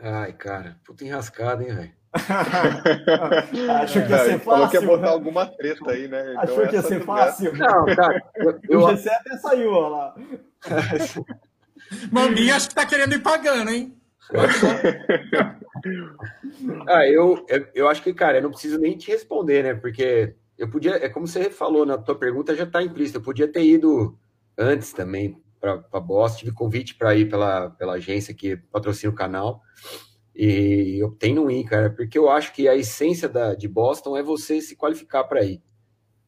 Ai, 0.00 0.32
cara, 0.32 0.78
puta 0.84 1.04
enrascada, 1.04 1.64
hein, 1.64 1.74
velho. 1.74 1.97
Achou 3.80 4.02
que 4.02 4.08
ia 4.10 4.16
É, 4.16 4.24
ser 4.24 4.30
ele 4.32 4.38
falou 4.38 4.68
que 4.68 4.76
ia 4.76 4.80
fácil? 4.80 4.96
botar 4.96 5.10
alguma 5.10 5.46
treta 5.46 5.90
aí, 5.90 6.08
né? 6.08 6.30
Então 6.32 6.42
Achou 6.42 6.66
que 6.68 6.74
ia 6.76 6.82
ser 6.82 7.00
fácil? 7.04 7.56
Não, 7.56 7.86
cara, 7.94 8.22
eu, 8.36 8.58
eu- 8.68 8.80
O 8.80 8.90
GC 8.96 9.08
até 9.10 9.36
saiu, 9.38 9.72
ó 9.72 9.88
lá. 9.88 10.14
Mambinha 12.12 12.56
acho 12.56 12.68
que 12.68 12.74
tá 12.74 12.84
querendo 12.86 13.14
ir 13.14 13.20
pagando, 13.22 13.70
hein? 13.70 13.94
ah, 16.86 17.06
eu, 17.06 17.44
eu, 17.48 17.66
eu 17.74 17.88
acho 17.88 18.02
que, 18.02 18.12
cara, 18.12 18.38
eu 18.38 18.42
não 18.42 18.50
preciso 18.50 18.78
nem 18.78 18.96
te 18.96 19.10
responder, 19.10 19.62
né? 19.62 19.74
Porque 19.74 20.34
eu 20.56 20.68
podia, 20.70 20.96
é 20.96 21.08
como 21.08 21.26
você 21.26 21.50
falou 21.50 21.86
na 21.86 21.96
tua 21.98 22.14
pergunta, 22.18 22.54
já 22.54 22.66
tá 22.66 22.82
implícito. 22.82 23.18
Eu 23.18 23.22
podia 23.22 23.48
ter 23.50 23.62
ido 23.64 24.18
antes 24.56 24.92
também 24.92 25.40
para 25.60 25.76
Boston, 26.00 26.38
tive 26.40 26.52
convite 26.52 26.94
para 26.94 27.14
ir 27.16 27.28
pela, 27.28 27.70
pela 27.70 27.94
agência 27.94 28.34
que 28.34 28.56
patrocina 28.56 29.12
o 29.12 29.16
canal. 29.16 29.62
E 30.40 31.00
tenho 31.18 31.46
um 31.46 31.50
ir, 31.50 31.64
cara, 31.64 31.90
porque 31.90 32.16
eu 32.16 32.30
acho 32.30 32.52
que 32.52 32.68
a 32.68 32.76
essência 32.76 33.28
da, 33.28 33.56
de 33.56 33.66
Boston 33.66 34.16
é 34.16 34.22
você 34.22 34.60
se 34.60 34.76
qualificar 34.76 35.24
para 35.24 35.44
ir. 35.44 35.60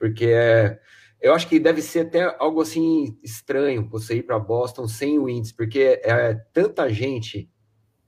Porque 0.00 0.26
é, 0.26 0.80
eu 1.20 1.32
acho 1.32 1.46
que 1.46 1.60
deve 1.60 1.80
ser 1.80 2.06
até 2.06 2.36
algo 2.40 2.60
assim 2.60 3.16
estranho 3.22 3.88
você 3.88 4.16
ir 4.16 4.24
para 4.24 4.36
Boston 4.36 4.88
sem 4.88 5.16
o 5.16 5.28
índice, 5.28 5.54
porque 5.54 6.00
é 6.02 6.34
tanta 6.52 6.92
gente 6.92 7.48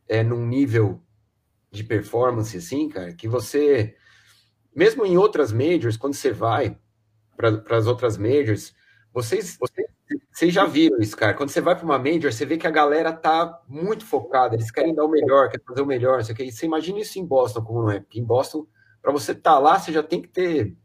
é, 0.08 0.24
num 0.24 0.44
nível 0.44 1.00
de 1.70 1.84
performance 1.84 2.56
assim, 2.56 2.88
cara, 2.88 3.14
que 3.14 3.28
você, 3.28 3.94
mesmo 4.74 5.06
em 5.06 5.16
outras 5.16 5.52
majors, 5.52 5.96
quando 5.96 6.14
você 6.14 6.32
vai 6.32 6.76
para 7.36 7.78
as 7.78 7.86
outras 7.86 8.18
majors, 8.18 8.74
vocês, 9.14 9.56
vocês, 9.56 9.86
vocês 10.30 10.52
já 10.52 10.64
viram 10.64 10.98
isso, 10.98 11.16
cara. 11.16 11.34
Quando 11.34 11.50
você 11.50 11.60
vai 11.60 11.74
para 11.74 11.84
uma 11.84 11.98
major, 11.98 12.32
você 12.32 12.44
vê 12.44 12.56
que 12.56 12.66
a 12.66 12.70
galera 12.70 13.12
tá 13.12 13.60
muito 13.68 14.04
focada, 14.04 14.54
eles 14.54 14.70
querem 14.70 14.94
dar 14.94 15.04
o 15.04 15.10
melhor, 15.10 15.48
querem 15.48 15.64
fazer 15.66 15.82
o 15.82 15.86
melhor, 15.86 16.18
não 16.18 16.24
sei 16.24 16.34
o 16.34 16.36
que. 16.36 16.52
Você 16.52 16.66
imagina 16.66 16.98
isso 16.98 17.18
em 17.18 17.26
Boston, 17.26 17.62
como 17.62 17.82
não 17.82 17.90
é? 17.90 18.00
Porque 18.00 18.20
em 18.20 18.24
Boston, 18.24 18.66
para 19.00 19.12
você 19.12 19.32
estar 19.32 19.52
tá 19.54 19.58
lá, 19.58 19.78
você 19.78 19.92
já 19.92 20.02
tem 20.02 20.20
que 20.20 20.28
ter 20.28 20.76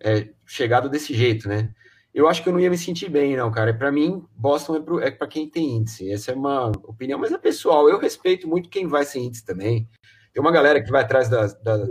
é, 0.00 0.28
chegado 0.46 0.88
desse 0.88 1.14
jeito, 1.14 1.48
né? 1.48 1.74
Eu 2.14 2.28
acho 2.28 2.42
que 2.42 2.48
eu 2.48 2.52
não 2.52 2.60
ia 2.60 2.70
me 2.70 2.78
sentir 2.78 3.10
bem, 3.10 3.36
não, 3.36 3.50
cara. 3.50 3.74
Para 3.74 3.90
mim, 3.90 4.24
Boston 4.36 4.76
é 5.02 5.10
para 5.10 5.26
é 5.26 5.30
quem 5.30 5.50
tem 5.50 5.76
índice. 5.76 6.12
Essa 6.12 6.30
é 6.30 6.34
uma 6.34 6.68
opinião, 6.84 7.18
mas 7.18 7.32
é 7.32 7.38
pessoal. 7.38 7.88
Eu 7.88 7.98
respeito 7.98 8.46
muito 8.46 8.68
quem 8.68 8.86
vai 8.86 9.04
sem 9.04 9.26
índice 9.26 9.44
também. 9.44 9.88
Tem 10.32 10.40
uma 10.40 10.52
galera 10.52 10.82
que 10.82 10.90
vai 10.92 11.02
atrás 11.02 11.28
da, 11.28 11.46
da, 11.46 11.76
da, 11.76 11.88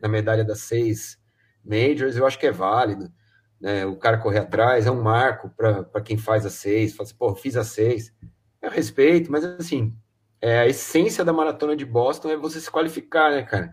da 0.00 0.08
medalha 0.08 0.44
das 0.44 0.60
seis 0.60 1.18
majors, 1.64 2.16
eu 2.16 2.26
acho 2.26 2.38
que 2.38 2.46
é 2.46 2.52
válido. 2.52 3.12
Né? 3.60 3.84
O 3.86 3.96
cara 3.96 4.18
correr 4.18 4.38
atrás 4.38 4.86
é 4.86 4.90
um 4.90 5.02
marco 5.02 5.50
para 5.50 6.00
quem 6.00 6.16
faz 6.16 6.46
as 6.46 6.54
seis. 6.54 6.94
Fala 6.94 7.08
assim, 7.08 7.16
pô, 7.16 7.34
fiz 7.34 7.56
as 7.56 7.68
seis. 7.68 8.12
Eu 8.60 8.70
respeito, 8.70 9.30
mas 9.30 9.44
assim, 9.44 9.94
é, 10.40 10.58
a 10.60 10.66
essência 10.66 11.24
da 11.24 11.32
maratona 11.32 11.76
de 11.76 11.84
Boston 11.84 12.30
é 12.30 12.36
você 12.36 12.60
se 12.60 12.70
qualificar, 12.70 13.30
né, 13.30 13.42
cara? 13.42 13.72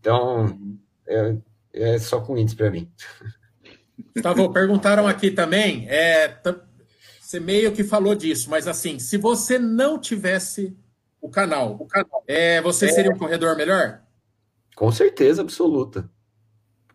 Então, 0.00 0.58
é, 1.06 1.36
é 1.72 1.98
só 1.98 2.20
com 2.20 2.36
índice 2.36 2.56
para 2.56 2.70
mim. 2.70 2.90
Gustavo, 4.14 4.52
perguntaram 4.52 5.06
aqui 5.06 5.30
também, 5.30 5.86
é, 5.88 6.36
você 7.20 7.38
meio 7.38 7.72
que 7.72 7.84
falou 7.84 8.14
disso, 8.14 8.50
mas 8.50 8.66
assim, 8.66 8.98
se 8.98 9.16
você 9.16 9.58
não 9.58 9.98
tivesse 9.98 10.76
o 11.20 11.30
canal, 11.30 11.76
o 11.80 11.86
canal 11.86 12.22
é, 12.26 12.60
você 12.60 12.88
seria 12.88 13.12
um 13.12 13.18
corredor 13.18 13.56
melhor? 13.56 14.02
Com 14.74 14.90
certeza 14.90 15.42
absoluta. 15.42 16.10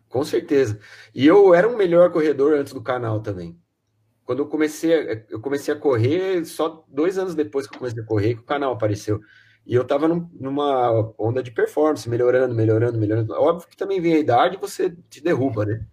Com 0.08 0.24
certeza. 0.24 0.78
E 1.14 1.26
eu 1.26 1.54
era 1.54 1.68
um 1.68 1.76
melhor 1.76 2.10
corredor 2.10 2.54
antes 2.54 2.72
do 2.72 2.82
canal 2.82 3.20
também. 3.20 3.58
Quando 4.24 4.40
eu 4.40 4.46
comecei, 4.46 5.24
eu 5.30 5.40
comecei 5.40 5.72
a 5.72 5.76
correr, 5.78 6.44
só 6.44 6.84
dois 6.88 7.18
anos 7.18 7.34
depois 7.34 7.66
que 7.66 7.74
eu 7.74 7.78
comecei 7.78 8.02
a 8.02 8.06
correr, 8.06 8.34
que 8.34 8.40
o 8.40 8.44
canal 8.44 8.72
apareceu. 8.72 9.20
E 9.66 9.74
eu 9.74 9.84
tava 9.84 10.08
num, 10.08 10.28
numa 10.32 11.12
onda 11.18 11.42
de 11.42 11.50
performance, 11.50 12.08
melhorando, 12.08 12.54
melhorando, 12.54 12.98
melhorando. 12.98 13.34
Óbvio 13.34 13.68
que 13.68 13.76
também 13.76 14.00
vem 14.00 14.14
a 14.14 14.18
idade 14.18 14.56
e 14.56 14.60
você 14.60 14.90
te 15.10 15.22
derruba, 15.22 15.66
né? 15.66 15.86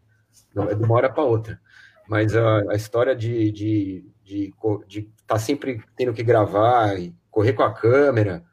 Não 0.53 0.69
é 0.69 0.75
de 0.75 0.83
uma 0.83 0.95
hora 0.95 1.11
para 1.11 1.23
outra. 1.23 1.59
Mas 2.07 2.35
a, 2.35 2.71
a 2.71 2.75
história 2.75 3.15
de 3.15 3.31
estar 3.31 3.53
de, 3.53 4.05
de, 4.23 4.53
de 4.87 5.13
tá 5.27 5.37
sempre 5.37 5.83
tendo 5.95 6.13
que 6.13 6.23
gravar 6.23 6.97
e 6.99 7.13
correr 7.29 7.53
com 7.53 7.63
a 7.63 7.73
câmera, 7.73 8.45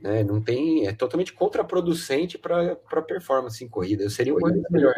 né? 0.00 0.22
Não 0.22 0.40
tem, 0.40 0.86
é 0.86 0.92
totalmente 0.92 1.32
contraproducente 1.32 2.38
para 2.38 2.76
performance 3.06 3.62
em 3.62 3.68
corrida. 3.68 4.04
Eu 4.04 4.10
seria 4.10 4.34
um 4.34 4.38
muito 4.38 4.62
melhor. 4.70 4.94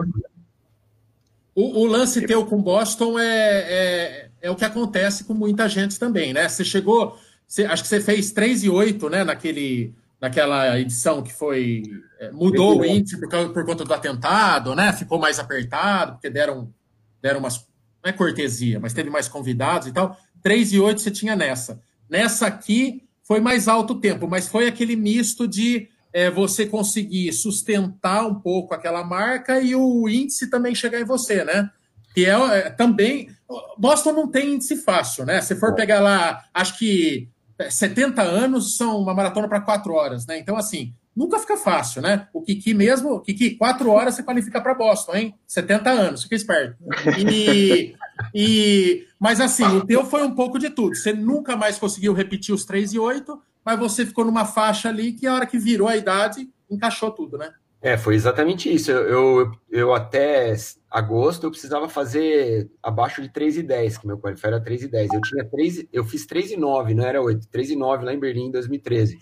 O, 1.54 1.80
o, 1.80 1.86
lance 1.86 2.24
teu 2.26 2.46
com 2.46 2.62
Boston 2.62 3.18
é, 3.18 3.26
é, 3.26 4.30
é, 4.42 4.50
o 4.50 4.56
que 4.56 4.64
acontece 4.64 5.24
com 5.24 5.34
muita 5.34 5.68
gente 5.68 5.98
também, 5.98 6.32
né? 6.32 6.48
Você 6.48 6.64
chegou, 6.64 7.18
você, 7.46 7.64
acho 7.64 7.82
que 7.82 7.88
você 7.88 8.00
fez 8.00 8.30
3 8.30 8.64
e 8.64 8.70
8, 8.70 9.08
né? 9.08 9.24
Naquele, 9.24 9.94
naquela 10.20 10.78
edição 10.78 11.22
que 11.22 11.32
foi. 11.32 11.82
É, 12.18 12.30
mudou 12.30 12.80
o 12.80 12.84
índice 12.84 13.18
por, 13.18 13.28
por, 13.52 13.64
conta 13.64 13.84
do 13.84 13.94
atentado, 13.94 14.74
né? 14.74 14.92
Ficou 14.92 15.18
mais 15.18 15.38
apertado, 15.38 16.12
porque 16.12 16.30
deram, 16.30 16.72
deram 17.20 17.40
umas. 17.40 17.66
Não 18.02 18.10
é 18.10 18.12
cortesia, 18.12 18.78
mas 18.78 18.94
teve 18.94 19.10
mais 19.10 19.28
convidados 19.28 19.88
e 19.88 19.92
tal. 19.92 20.16
3 20.42 20.72
e 20.72 20.80
8 20.80 21.00
você 21.00 21.10
tinha 21.10 21.34
nessa. 21.34 21.82
Nessa 22.08 22.46
aqui 22.46 23.09
foi 23.30 23.38
mais 23.38 23.68
alto 23.68 23.92
o 23.92 24.00
tempo, 24.00 24.26
mas 24.26 24.48
foi 24.48 24.66
aquele 24.66 24.96
misto 24.96 25.46
de 25.46 25.88
é, 26.12 26.28
você 26.28 26.66
conseguir 26.66 27.32
sustentar 27.32 28.26
um 28.26 28.34
pouco 28.34 28.74
aquela 28.74 29.04
marca 29.04 29.60
e 29.60 29.72
o 29.72 30.08
índice 30.08 30.50
também 30.50 30.74
chegar 30.74 31.00
em 31.00 31.04
você, 31.04 31.44
né? 31.44 31.70
Que 32.12 32.26
é, 32.26 32.30
é 32.32 32.70
também. 32.70 33.30
Boston 33.78 34.14
não 34.14 34.28
tem 34.28 34.54
índice 34.54 34.78
fácil, 34.78 35.24
né? 35.24 35.40
Se 35.42 35.54
for 35.54 35.76
pegar 35.76 36.00
lá, 36.00 36.42
acho 36.52 36.76
que 36.76 37.28
70 37.68 38.20
anos 38.20 38.76
são 38.76 39.00
uma 39.00 39.14
maratona 39.14 39.48
para 39.48 39.60
4 39.60 39.92
horas, 39.92 40.26
né? 40.26 40.36
Então, 40.36 40.56
assim, 40.56 40.92
nunca 41.14 41.38
fica 41.38 41.56
fácil, 41.56 42.02
né? 42.02 42.26
O 42.34 42.42
Kiki 42.42 42.74
mesmo, 42.74 43.12
o 43.12 43.20
Kiki, 43.20 43.50
4 43.50 43.88
horas 43.90 44.16
você 44.16 44.24
qualifica 44.24 44.60
para 44.60 44.74
Boston, 44.74 45.14
hein? 45.14 45.34
70 45.46 45.88
anos, 45.88 46.24
fica 46.24 46.34
esperto. 46.34 46.76
E, 47.16 47.94
e, 48.34 49.06
mas, 49.18 49.40
assim, 49.40 49.64
o 49.64 49.84
teu 49.84 50.04
foi 50.04 50.22
um 50.22 50.34
pouco 50.34 50.58
de 50.58 50.70
tudo. 50.70 50.94
Você 50.96 51.12
nunca 51.12 51.56
mais 51.56 51.78
conseguiu 51.78 52.12
repetir 52.12 52.54
os 52.54 52.64
3 52.64 52.94
e 52.94 52.98
8 52.98 53.40
mas 53.64 53.78
você 53.78 54.06
ficou 54.06 54.24
numa 54.24 54.44
faixa 54.44 54.88
ali 54.88 55.12
que 55.12 55.26
a 55.26 55.34
hora 55.34 55.46
que 55.46 55.58
virou 55.58 55.88
a 55.88 55.96
idade, 55.96 56.48
encaixou 56.70 57.10
tudo, 57.10 57.36
né? 57.36 57.52
É, 57.82 57.96
foi 57.96 58.14
exatamente 58.14 58.72
isso. 58.72 58.90
Eu, 58.90 59.08
eu, 59.08 59.52
eu 59.70 59.94
até 59.94 60.54
agosto 60.90 61.44
eu 61.44 61.50
precisava 61.50 61.88
fazer 61.88 62.70
abaixo 62.82 63.22
de 63.22 63.28
3,10, 63.28 64.00
que 64.00 64.06
meu 64.06 64.18
qualifier 64.18 64.52
era 64.52 64.62
3,10. 64.62 65.08
Eu 65.14 65.20
tinha 65.22 65.44
3, 65.44 65.86
eu 65.92 66.04
fiz 66.04 66.26
3,9, 66.26 66.94
não 66.94 67.04
era 67.04 67.22
8, 67.22 67.48
3,9 67.48 68.02
lá 68.02 68.12
em 68.12 68.18
Berlim 68.18 68.46
em 68.46 68.50
2013. 68.50 69.18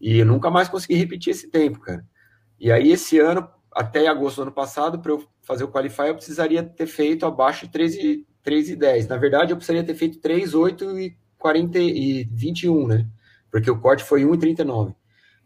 E 0.00 0.18
eu 0.18 0.26
nunca 0.26 0.50
mais 0.50 0.68
consegui 0.68 0.94
repetir 0.94 1.32
esse 1.32 1.48
tempo, 1.50 1.80
cara. 1.80 2.04
E 2.58 2.72
aí 2.72 2.90
esse 2.90 3.18
ano, 3.18 3.46
até 3.74 4.06
agosto 4.06 4.36
do 4.36 4.42
ano 4.42 4.52
passado, 4.52 4.98
para 5.00 5.12
eu 5.12 5.24
fazer 5.42 5.64
o 5.64 5.68
qualifier, 5.68 6.08
eu 6.08 6.14
precisaria 6.14 6.62
ter 6.62 6.86
feito 6.86 7.26
abaixo 7.26 7.66
de 7.66 8.26
3 8.42 8.68
e 8.70 8.76
10. 8.76 9.08
Na 9.08 9.16
verdade, 9.16 9.52
eu 9.52 9.56
precisaria 9.56 9.84
ter 9.84 9.94
feito 9.94 10.20
3, 10.20 10.54
8 10.54 10.98
e 10.98 11.16
40 11.38 11.78
e 11.78 12.24
21, 12.32 12.86
né? 12.86 13.08
Porque 13.50 13.70
o 13.70 13.80
corte 13.80 14.04
foi 14.04 14.24
1 14.24 14.34
e 14.34 14.38
39. 14.38 14.94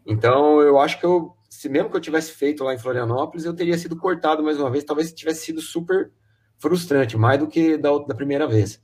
Então, 0.05 0.61
eu 0.61 0.79
acho 0.79 0.99
que 0.99 1.05
eu, 1.05 1.33
se 1.49 1.67
mesmo 1.67 1.89
que 1.89 1.97
eu 1.97 2.01
tivesse 2.01 2.31
feito 2.31 2.63
lá 2.63 2.73
em 2.73 2.79
Florianópolis, 2.79 3.45
eu 3.45 3.53
teria 3.53 3.77
sido 3.77 3.97
cortado 3.97 4.43
mais 4.43 4.59
uma 4.59 4.69
vez. 4.69 4.83
Talvez 4.83 5.11
tivesse 5.11 5.45
sido 5.45 5.61
super 5.61 6.11
frustrante, 6.57 7.17
mais 7.17 7.39
do 7.39 7.47
que 7.47 7.77
da, 7.77 7.89
da 7.99 8.15
primeira 8.15 8.47
vez. 8.47 8.81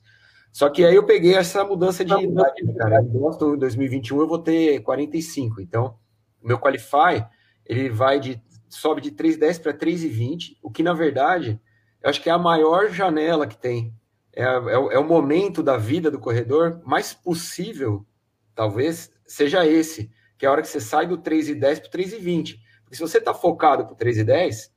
Só 0.52 0.70
que 0.70 0.86
aí 0.86 0.96
eu 0.96 1.06
peguei 1.06 1.36
essa 1.36 1.64
mudança 1.64 2.06
de 2.06 2.14
idade, 2.14 2.64
né, 2.64 2.74
cara. 2.74 3.02
Em 3.02 3.08
Boston, 3.08 3.56
em 3.56 3.58
2021, 3.58 4.22
eu 4.22 4.28
vou 4.28 4.38
ter 4.38 4.80
45. 4.82 5.62
Então, 5.62 5.96
o 6.42 6.48
meu 6.48 6.60
Qualify, 6.60 7.26
ele 7.66 7.90
vai 7.90 8.20
de 8.20 8.40
sobe 8.76 9.02
de 9.02 9.12
3,10 9.12 9.62
para 9.62 9.74
3,20, 9.74 10.58
o 10.62 10.72
que 10.72 10.84
na 10.84 10.94
verdade 10.94 11.60
eu 12.04 12.10
acho 12.10 12.22
que 12.22 12.30
é 12.30 12.34
a 12.34 12.38
maior 12.38 12.90
janela 12.90 13.48
que 13.48 13.58
tem. 13.58 13.94
É, 14.36 14.44
é, 14.44 14.74
é, 14.74 15.00
o 15.00 15.04
momento 15.04 15.64
da 15.64 15.78
vida 15.78 16.12
do 16.12 16.20
corredor 16.20 16.82
mais 16.84 17.14
possível, 17.14 18.06
talvez, 18.54 19.12
seja 19.26 19.66
esse, 19.66 20.12
que 20.38 20.46
é 20.46 20.50
a 20.50 20.52
hora 20.52 20.62
que 20.62 20.68
você 20.68 20.82
sai 20.82 21.08
do 21.08 21.18
3,10 21.18 21.80
para 21.80 21.90
3,20. 21.90 22.60
Porque 22.84 22.96
se 22.96 23.02
você 23.02 23.20
está 23.20 23.34
focado 23.34 23.86
para 23.86 23.96
3,10, 23.96 24.70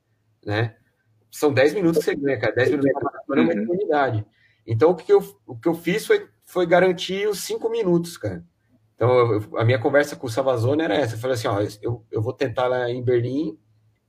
né, 0.44 0.76
são 1.30 1.52
10 1.52 1.74
minutos 1.74 1.98
que 1.98 2.10
você 2.10 2.16
ganha, 2.16 2.38
cara. 2.38 2.54
10 2.54 2.70
minutos 2.70 2.92
para 3.26 3.40
é 3.40 3.42
uma 3.42 3.52
eternidade. 3.52 4.26
Então, 4.64 4.90
o 4.90 4.94
que 4.94 5.12
eu, 5.12 5.22
o 5.46 5.56
que 5.56 5.68
eu 5.68 5.74
fiz 5.74 6.06
foi, 6.06 6.28
foi 6.44 6.66
garantir 6.66 7.28
os 7.28 7.40
5 7.40 7.68
minutos, 7.68 8.16
cara. 8.16 8.44
Então, 8.94 9.10
eu, 9.32 9.58
a 9.58 9.64
minha 9.64 9.78
conversa 9.78 10.16
com 10.16 10.26
o 10.26 10.30
Savazone 10.30 10.82
era 10.82 10.94
essa. 10.94 11.14
Eu 11.14 11.18
falei 11.18 11.34
assim, 11.34 11.48
ó, 11.48 11.60
eu, 11.82 12.04
eu 12.10 12.22
vou 12.22 12.32
tentar 12.32 12.68
lá 12.68 12.88
em 12.90 13.02
Berlim, 13.02 13.58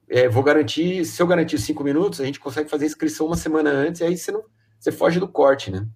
é, 0.09 0.27
vou 0.27 0.43
garantir, 0.43 1.05
se 1.05 1.21
eu 1.21 1.27
garantir 1.27 1.57
cinco 1.57 1.83
minutos, 1.83 2.21
a 2.21 2.25
gente 2.25 2.39
consegue 2.39 2.69
fazer 2.69 2.85
inscrição 2.85 3.27
uma 3.27 3.35
semana 3.35 3.69
antes, 3.69 4.01
e 4.01 4.03
aí 4.03 4.17
você, 4.17 4.31
não, 4.31 4.43
você 4.79 4.91
foge 4.91 5.19
do 5.19 5.27
corte, 5.27 5.71
né? 5.71 5.87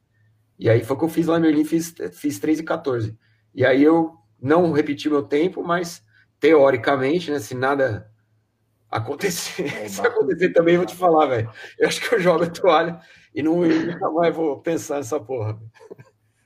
E 0.60 0.70
aí 0.70 0.84
foi 0.84 0.96
o 0.96 1.00
que 1.00 1.06
eu 1.06 1.10
fiz 1.10 1.28
lá 1.28 1.38
em 1.38 1.42
Berlim, 1.42 1.66
fiz, 1.66 1.94
fiz 2.14 2.40
3 2.40 2.60
e 2.60 2.64
14. 2.64 3.18
E 3.54 3.66
aí 3.66 3.84
eu 3.84 4.16
não 4.40 4.72
repeti 4.72 5.10
meu 5.10 5.24
tempo, 5.24 5.64
mas 5.64 6.04
teoricamente, 6.40 7.32
né, 7.32 7.40
se 7.40 7.56
nada 7.56 8.12
acontecer, 8.90 9.70
se 9.90 10.02
acontecer 10.02 10.50
também, 10.50 10.76
eu 10.76 10.82
vou 10.82 10.88
te 10.88 10.96
falar, 10.96 11.28
velho. 11.28 11.50
Eu 11.80 11.88
acho 11.88 12.02
que 12.02 12.14
eu 12.14 12.20
jogo 12.20 12.44
a 12.44 12.50
toalha 12.50 13.00
e 13.34 13.42
não, 13.42 13.62
nunca 13.62 14.12
mais 14.12 14.36
vou 14.36 14.62
pensar 14.62 14.98
nessa 14.98 15.20
porra. 15.20 15.60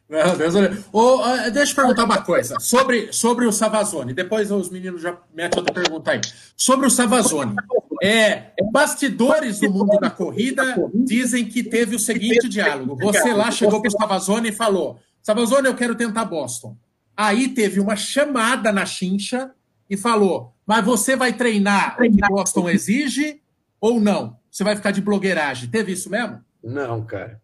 Deus, 0.08 0.54
oh, 0.94 1.20
deixa 1.52 1.72
eu 1.72 1.76
perguntar 1.76 2.04
uma 2.04 2.22
coisa 2.22 2.60
sobre, 2.60 3.12
sobre 3.12 3.46
o 3.48 3.52
Savazone. 3.52 4.14
Depois 4.14 4.52
os 4.52 4.70
meninos 4.70 5.02
já 5.02 5.18
metem 5.34 5.60
outra 5.60 5.74
pergunta 5.74 6.12
aí. 6.12 6.22
Sobre 6.56 6.86
o 6.86 6.92
Savazone. 6.92 7.56
É, 8.04 8.52
bastidores 8.72 9.60
do 9.60 9.72
mundo 9.72 9.98
da 10.00 10.12
corrida 10.12 10.76
dizem 10.94 11.46
que 11.46 11.64
teve 11.64 11.96
o 11.96 12.00
seguinte 12.00 12.48
diálogo. 12.48 12.96
Você 12.98 13.34
lá 13.34 13.50
chegou 13.50 13.82
para 13.82 13.88
o 13.88 13.92
Savazone 13.92 14.50
e 14.50 14.54
falou: 14.54 15.00
Savazone, 15.24 15.68
eu 15.68 15.76
quero 15.76 15.96
tentar 15.96 16.26
Boston. 16.26 16.78
Aí 17.18 17.48
teve 17.48 17.80
uma 17.80 17.96
chamada 17.96 18.72
na 18.72 18.86
chincha 18.86 19.52
e 19.90 19.98
falou: 19.98 20.54
Mas 20.68 20.86
você 20.86 21.16
vai 21.16 21.34
treinar 21.34 21.98
o 22.00 22.04
que 22.04 22.28
Boston 22.28 22.70
exige 22.70 23.42
ou 23.82 24.00
não? 24.00 24.38
Você 24.52 24.64
vai 24.64 24.76
ficar 24.76 24.92
de 24.92 25.02
blogueiragem. 25.02 25.70
Teve 25.70 25.94
isso 25.94 26.12
mesmo? 26.12 26.42
Não, 26.64 27.04
cara. 27.04 27.42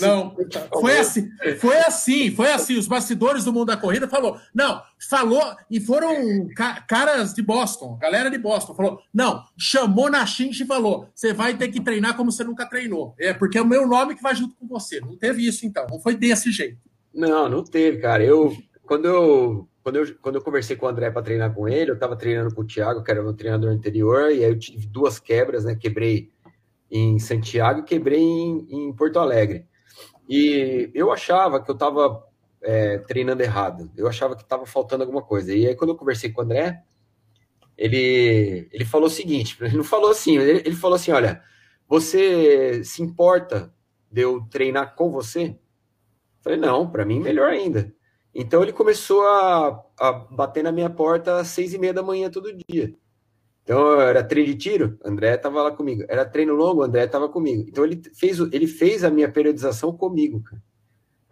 Não, 0.00 0.34
foi 0.80 0.98
assim, 0.98 1.30
foi 1.58 1.76
assim, 1.78 2.30
foi 2.30 2.50
assim. 2.50 2.78
Os 2.78 2.88
bastidores 2.88 3.44
do 3.44 3.52
mundo 3.52 3.66
da 3.66 3.76
corrida 3.76 4.08
falou, 4.08 4.38
não, 4.54 4.80
falou 5.08 5.42
e 5.70 5.78
foram 5.78 6.48
ca 6.56 6.80
caras 6.82 7.34
de 7.34 7.42
Boston, 7.42 7.98
galera 8.00 8.30
de 8.30 8.38
Boston 8.38 8.74
falou, 8.74 9.00
não, 9.12 9.44
chamou 9.58 10.10
na 10.10 10.24
chincha 10.24 10.64
e 10.64 10.66
falou, 10.66 11.08
você 11.14 11.32
vai 11.32 11.56
ter 11.56 11.68
que 11.68 11.80
treinar 11.80 12.16
como 12.16 12.32
você 12.32 12.42
nunca 12.42 12.66
treinou, 12.66 13.14
é 13.18 13.34
porque 13.34 13.58
é 13.58 13.62
o 13.62 13.66
meu 13.66 13.86
nome 13.86 14.14
que 14.14 14.22
vai 14.22 14.34
junto 14.34 14.56
com 14.56 14.66
você. 14.66 15.00
Não 15.00 15.16
teve 15.16 15.46
isso 15.46 15.66
então, 15.66 15.86
não 15.90 16.00
foi 16.00 16.16
desse 16.16 16.50
jeito. 16.50 16.78
Não, 17.12 17.48
não 17.48 17.62
teve, 17.62 17.98
cara. 17.98 18.24
Eu 18.24 18.56
quando 18.86 19.04
eu 19.06 19.68
quando 19.82 19.96
eu, 19.96 20.14
quando 20.20 20.34
eu 20.36 20.42
conversei 20.42 20.76
com 20.76 20.86
o 20.86 20.88
André 20.88 21.10
para 21.10 21.22
treinar 21.22 21.54
com 21.54 21.66
ele, 21.66 21.90
eu 21.90 21.94
estava 21.94 22.14
treinando 22.14 22.54
com 22.54 22.60
o 22.60 22.66
Thiago, 22.66 23.02
que 23.02 23.10
era 23.10 23.26
o 23.26 23.32
treinador 23.32 23.70
anterior, 23.70 24.30
e 24.30 24.44
aí 24.44 24.50
eu 24.50 24.58
tive 24.58 24.86
duas 24.86 25.18
quebras, 25.18 25.64
né? 25.64 25.74
Quebrei 25.74 26.30
em 26.90 27.18
Santiago 27.18 27.80
e 27.80 27.84
quebrei 27.84 28.20
em, 28.20 28.66
em 28.70 28.92
Porto 28.92 29.18
Alegre. 29.18 29.66
E 30.28 30.90
eu 30.94 31.12
achava 31.12 31.62
que 31.62 31.70
eu 31.70 31.74
estava 31.74 32.24
é, 32.62 32.98
treinando 32.98 33.42
errado, 33.42 33.90
eu 33.96 34.06
achava 34.06 34.36
que 34.36 34.42
estava 34.42 34.66
faltando 34.66 35.02
alguma 35.02 35.22
coisa. 35.22 35.54
E 35.54 35.66
aí, 35.66 35.74
quando 35.74 35.90
eu 35.90 35.96
conversei 35.96 36.30
com 36.30 36.40
o 36.40 36.44
André, 36.44 36.82
ele, 37.76 38.68
ele 38.72 38.84
falou 38.84 39.06
o 39.06 39.10
seguinte: 39.10 39.56
ele 39.60 39.76
não 39.76 39.84
falou 39.84 40.10
assim, 40.10 40.36
ele, 40.38 40.60
ele 40.66 40.76
falou 40.76 40.96
assim: 40.96 41.12
olha, 41.12 41.42
você 41.88 42.84
se 42.84 43.02
importa 43.02 43.74
de 44.10 44.22
eu 44.22 44.46
treinar 44.50 44.94
com 44.94 45.10
você? 45.10 45.46
Eu 45.48 46.42
falei, 46.42 46.58
não, 46.58 46.90
para 46.90 47.04
mim 47.04 47.20
melhor 47.20 47.50
ainda. 47.50 47.92
Então 48.34 48.62
ele 48.62 48.72
começou 48.72 49.26
a, 49.26 49.84
a 49.98 50.12
bater 50.12 50.62
na 50.62 50.70
minha 50.70 50.88
porta 50.88 51.40
às 51.40 51.48
seis 51.48 51.74
e 51.74 51.78
meia 51.78 51.92
da 51.92 52.02
manhã 52.02 52.30
todo 52.30 52.56
dia. 52.68 52.94
Então, 53.70 54.00
era 54.00 54.24
treino 54.24 54.48
de 54.48 54.56
tiro, 54.56 54.98
André 55.04 55.36
estava 55.36 55.62
lá 55.62 55.70
comigo. 55.70 56.02
Era 56.08 56.24
treino 56.24 56.54
longo, 56.54 56.82
André 56.82 57.04
estava 57.04 57.28
comigo. 57.28 57.64
Então, 57.68 57.84
ele 57.84 58.02
fez, 58.12 58.40
ele 58.40 58.66
fez 58.66 59.04
a 59.04 59.10
minha 59.10 59.30
periodização 59.30 59.96
comigo, 59.96 60.42
cara. 60.42 60.60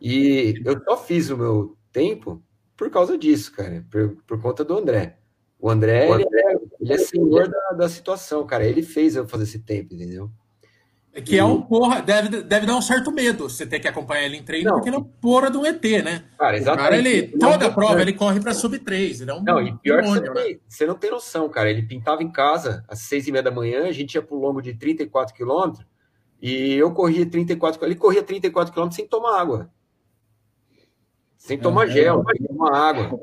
E 0.01 0.63
eu 0.65 0.81
só 0.85 0.97
fiz 0.97 1.31
o 1.31 1.37
meu 1.37 1.77
tempo 1.91 2.41
por 2.77 2.91
causa 2.91 3.19
disso, 3.19 3.53
cara, 3.53 3.85
por, 3.91 4.17
por 4.25 4.41
conta 4.41 4.65
do 4.65 4.79
André. 4.79 5.19
O 5.59 5.69
André, 5.69 6.09
o 6.09 6.13
André 6.13 6.29
ele, 6.29 6.41
é, 6.41 6.59
ele 6.81 6.93
é 6.93 6.99
senhor 6.99 7.49
da, 7.49 7.71
da 7.73 7.89
situação, 7.89 8.47
cara. 8.47 8.65
Ele 8.65 8.85
fez 8.85 9.17
eu 9.17 9.27
fazer 9.27 9.43
esse 9.43 9.59
tempo, 9.59 9.93
entendeu? 9.93 10.31
Que 11.23 11.39
é 11.39 11.45
um 11.45 11.61
porra, 11.63 12.01
deve, 12.01 12.43
deve 12.43 12.67
dar 12.67 12.77
um 12.77 12.83
certo 12.83 13.11
medo 13.11 13.49
você 13.49 13.67
ter 13.67 13.81
que 13.81 13.89
acompanhar 13.89 14.25
ele 14.25 14.37
em 14.37 14.43
treino, 14.43 14.71
não. 14.71 14.77
porque 14.77 14.89
ele 14.89 14.97
é 14.97 14.99
um 14.99 15.05
porra 15.05 15.51
um 15.57 15.67
ET, 15.67 15.83
né? 16.05 16.25
Cara, 16.39 16.57
exatamente. 16.57 16.85
Cara, 16.85 16.97
ele, 16.97 17.29
toda 17.39 17.67
a 17.67 17.71
prova, 17.71 18.01
ele 18.01 18.13
corre 18.13 18.41
para 18.41 18.55
sub 18.55 18.79
3. 18.79 19.21
Ele 19.23 19.31
é 19.31 19.35
um 19.35 19.43
não, 19.43 19.61
e 19.61 19.77
pior 19.79 20.03
demônio, 20.03 20.23
você, 20.23 20.29
né? 20.29 20.43
tem, 20.43 20.61
você 20.69 20.87
não 20.87 20.95
tem 20.95 21.11
noção, 21.11 21.49
cara. 21.49 21.71
Ele 21.71 21.83
pintava 21.83 22.23
em 22.23 22.31
casa 22.31 22.85
às 22.89 23.01
seis 23.01 23.27
e 23.27 23.33
meia 23.33 23.43
da 23.43 23.51
manhã, 23.51 23.85
a 23.85 23.93
gente 23.93 24.15
ia 24.15 24.23
pro 24.23 24.37
longo 24.37 24.61
de 24.61 24.75
34 24.75 25.35
quilômetros, 25.35 25.85
e 26.41 26.75
eu 26.75 26.93
corria 26.93 27.27
34 27.27 27.85
ele 27.85 27.97
corria 27.97 28.23
34 28.23 28.73
quilômetros 28.73 28.97
sem 28.97 29.07
tomar 29.07 29.41
água. 29.41 29.71
Sem 31.37 31.59
tomar 31.59 31.89
é, 31.89 31.91
gel, 31.91 32.25
é. 32.29 32.37
sem 32.37 32.47
tomar 32.47 32.77
água. 32.77 33.21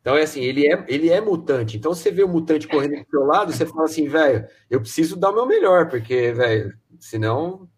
Então, 0.00 0.16
é 0.16 0.22
assim, 0.22 0.40
ele 0.40 0.66
é, 0.66 0.84
ele 0.88 1.10
é 1.10 1.20
mutante. 1.20 1.76
Então, 1.76 1.94
você 1.94 2.10
vê 2.10 2.22
o 2.22 2.28
mutante 2.28 2.66
correndo 2.66 3.04
do 3.04 3.10
seu 3.10 3.24
lado, 3.24 3.52
você 3.52 3.66
fala 3.66 3.84
assim, 3.84 4.08
velho, 4.08 4.46
eu 4.70 4.80
preciso 4.80 5.14
dar 5.14 5.30
o 5.30 5.34
meu 5.34 5.46
melhor, 5.46 5.88
porque, 5.88 6.32
velho, 6.32 6.74
senão. 7.00 7.68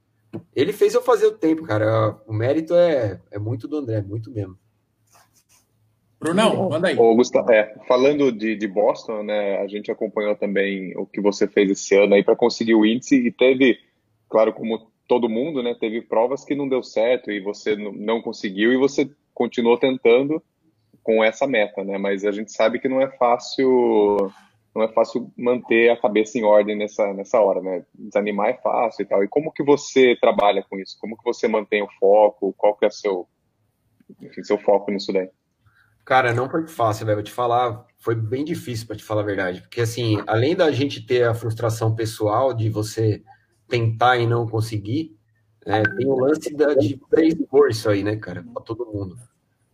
Ele 0.54 0.72
fez 0.72 0.94
eu 0.94 1.02
fazer 1.02 1.26
o 1.26 1.38
tempo, 1.38 1.62
cara. 1.62 2.18
O 2.26 2.32
mérito 2.32 2.74
é, 2.74 3.20
é 3.30 3.38
muito 3.38 3.68
do 3.68 3.76
André, 3.76 4.02
muito 4.02 4.30
mesmo. 4.30 4.58
Brunão, 6.22 6.68
manda 6.68 6.88
aí. 6.88 6.96
Ô, 6.96 7.16
Gustavo, 7.16 7.50
é, 7.50 7.74
falando 7.88 8.30
de, 8.30 8.54
de 8.54 8.68
Boston, 8.68 9.24
né, 9.24 9.58
a 9.58 9.66
gente 9.66 9.90
acompanhou 9.90 10.36
também 10.36 10.96
o 10.96 11.04
que 11.04 11.20
você 11.20 11.48
fez 11.48 11.70
esse 11.70 11.96
ano 11.96 12.14
aí 12.14 12.22
para 12.22 12.36
conseguir 12.36 12.76
o 12.76 12.86
índice 12.86 13.16
e 13.16 13.32
teve, 13.32 13.76
claro, 14.28 14.52
como 14.52 14.90
todo 15.08 15.28
mundo, 15.28 15.62
né, 15.64 15.74
teve 15.78 16.00
provas 16.00 16.44
que 16.44 16.54
não 16.54 16.68
deu 16.68 16.82
certo 16.82 17.30
e 17.30 17.40
você 17.40 17.74
não 17.74 18.22
conseguiu 18.22 18.72
e 18.72 18.76
você 18.76 19.10
continuou 19.34 19.76
tentando 19.76 20.40
com 21.02 21.24
essa 21.24 21.46
meta, 21.46 21.82
né? 21.82 21.98
Mas 21.98 22.24
a 22.24 22.30
gente 22.30 22.52
sabe 22.52 22.78
que 22.78 22.88
não 22.88 23.00
é 23.00 23.08
fácil, 23.08 24.32
não 24.74 24.82
é 24.82 24.88
fácil 24.88 25.30
manter 25.36 25.90
a 25.90 26.00
cabeça 26.00 26.38
em 26.38 26.44
ordem 26.44 26.76
nessa 26.76 27.12
nessa 27.12 27.40
hora, 27.40 27.60
né? 27.60 27.84
Desanimar 27.94 28.48
é 28.48 28.54
fácil 28.54 29.02
e 29.02 29.06
tal. 29.06 29.22
E 29.22 29.28
como 29.28 29.52
que 29.52 29.62
você 29.62 30.16
trabalha 30.20 30.64
com 30.68 30.78
isso? 30.78 30.96
Como 31.00 31.16
que 31.16 31.24
você 31.24 31.46
mantém 31.46 31.82
o 31.82 31.88
foco? 32.00 32.54
Qual 32.56 32.74
que 32.76 32.86
é 32.86 32.90
seu, 32.90 33.28
enfim, 34.20 34.42
seu 34.42 34.58
foco 34.58 34.90
nisso 34.90 35.12
daí? 35.12 35.28
Cara, 36.04 36.32
não 36.32 36.48
foi 36.48 36.66
fácil, 36.66 37.06
velho. 37.06 37.16
Vou 37.16 37.24
te 37.24 37.32
falar, 37.32 37.86
foi 37.98 38.14
bem 38.14 38.44
difícil 38.44 38.86
para 38.86 38.96
te 38.96 39.04
falar 39.04 39.20
a 39.20 39.26
verdade, 39.26 39.60
porque 39.60 39.80
assim, 39.80 40.22
além 40.26 40.56
da 40.56 40.72
gente 40.72 41.06
ter 41.06 41.24
a 41.24 41.34
frustração 41.34 41.94
pessoal 41.94 42.52
de 42.52 42.68
você 42.68 43.22
tentar 43.68 44.18
e 44.18 44.26
não 44.26 44.46
conseguir, 44.46 45.16
é, 45.64 45.82
tem 45.82 46.06
o 46.08 46.16
lance 46.16 46.52
da, 46.54 46.74
de 46.74 46.96
pré-expor 47.08 47.68
isso 47.70 47.88
aí, 47.88 48.02
né, 48.02 48.16
cara, 48.16 48.44
para 48.52 48.62
todo 48.62 48.86
mundo. 48.86 49.16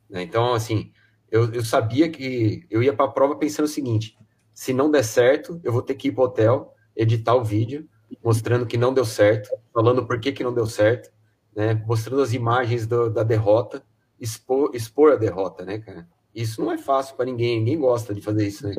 Né? 0.09 0.23
Então, 0.23 0.53
assim, 0.53 0.93
eu, 1.31 1.53
eu 1.53 1.65
sabia 1.65 2.11
que 2.11 2.67
eu 2.71 2.83
ia 2.83 2.93
para 2.93 3.07
a 3.07 3.13
prova 3.13 3.37
pensando 3.37 3.65
o 3.65 3.69
seguinte: 3.69 4.19
se 4.59 4.73
não 4.73 4.91
der 4.91 5.05
certo, 5.05 5.61
eu 5.63 5.73
vou 5.73 5.81
ter 5.81 5.95
que 5.95 6.09
ir 6.09 6.13
para 6.13 6.23
o 6.23 6.25
hotel, 6.25 6.75
editar 6.97 7.37
o 7.37 7.45
vídeo, 7.45 7.89
mostrando 8.25 8.67
que 8.67 8.77
não 8.77 8.93
deu 8.93 9.05
certo, 9.05 9.49
falando 9.73 10.05
por 10.05 10.19
que, 10.19 10.33
que 10.33 10.43
não 10.43 10.53
deu 10.53 10.67
certo, 10.67 11.13
né? 11.55 11.75
mostrando 11.87 12.23
as 12.23 12.33
imagens 12.33 12.85
do, 12.85 13.09
da 13.09 13.23
derrota, 13.23 13.85
expor, 14.19 14.75
expor 14.75 15.13
a 15.13 15.17
derrota, 15.17 15.65
né, 15.65 15.79
cara? 15.79 16.09
Isso 16.35 16.61
não 16.61 16.73
é 16.73 16.77
fácil 16.77 17.15
para 17.15 17.27
ninguém, 17.27 17.61
ninguém 17.61 17.79
gosta 17.79 18.13
de 18.13 18.21
fazer 18.21 18.49
isso, 18.49 18.67
né? 18.67 18.75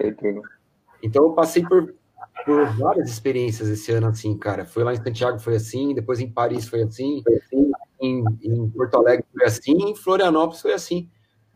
Então 1.01 1.23
eu 1.23 1.31
passei 1.31 1.63
por, 1.65 1.95
por 2.45 2.65
várias 2.77 3.09
experiências 3.09 3.69
esse 3.69 3.89
ano 3.93 4.07
assim, 4.07 4.37
cara. 4.37 4.65
Foi 4.65 4.83
lá 4.83 4.93
em 4.93 5.01
Santiago 5.01 5.39
foi 5.39 5.55
assim, 5.55 5.95
depois 5.95 6.19
em 6.19 6.29
Paris 6.29 6.67
foi 6.67 6.83
assim, 6.83 7.23
em, 8.01 8.25
em 8.43 8.69
Porto 8.71 8.97
Alegre 8.97 9.25
foi 9.31 9.45
assim, 9.45 9.77
em 9.77 9.95
Florianópolis 9.95 10.61
foi 10.61 10.73
assim 10.73 11.09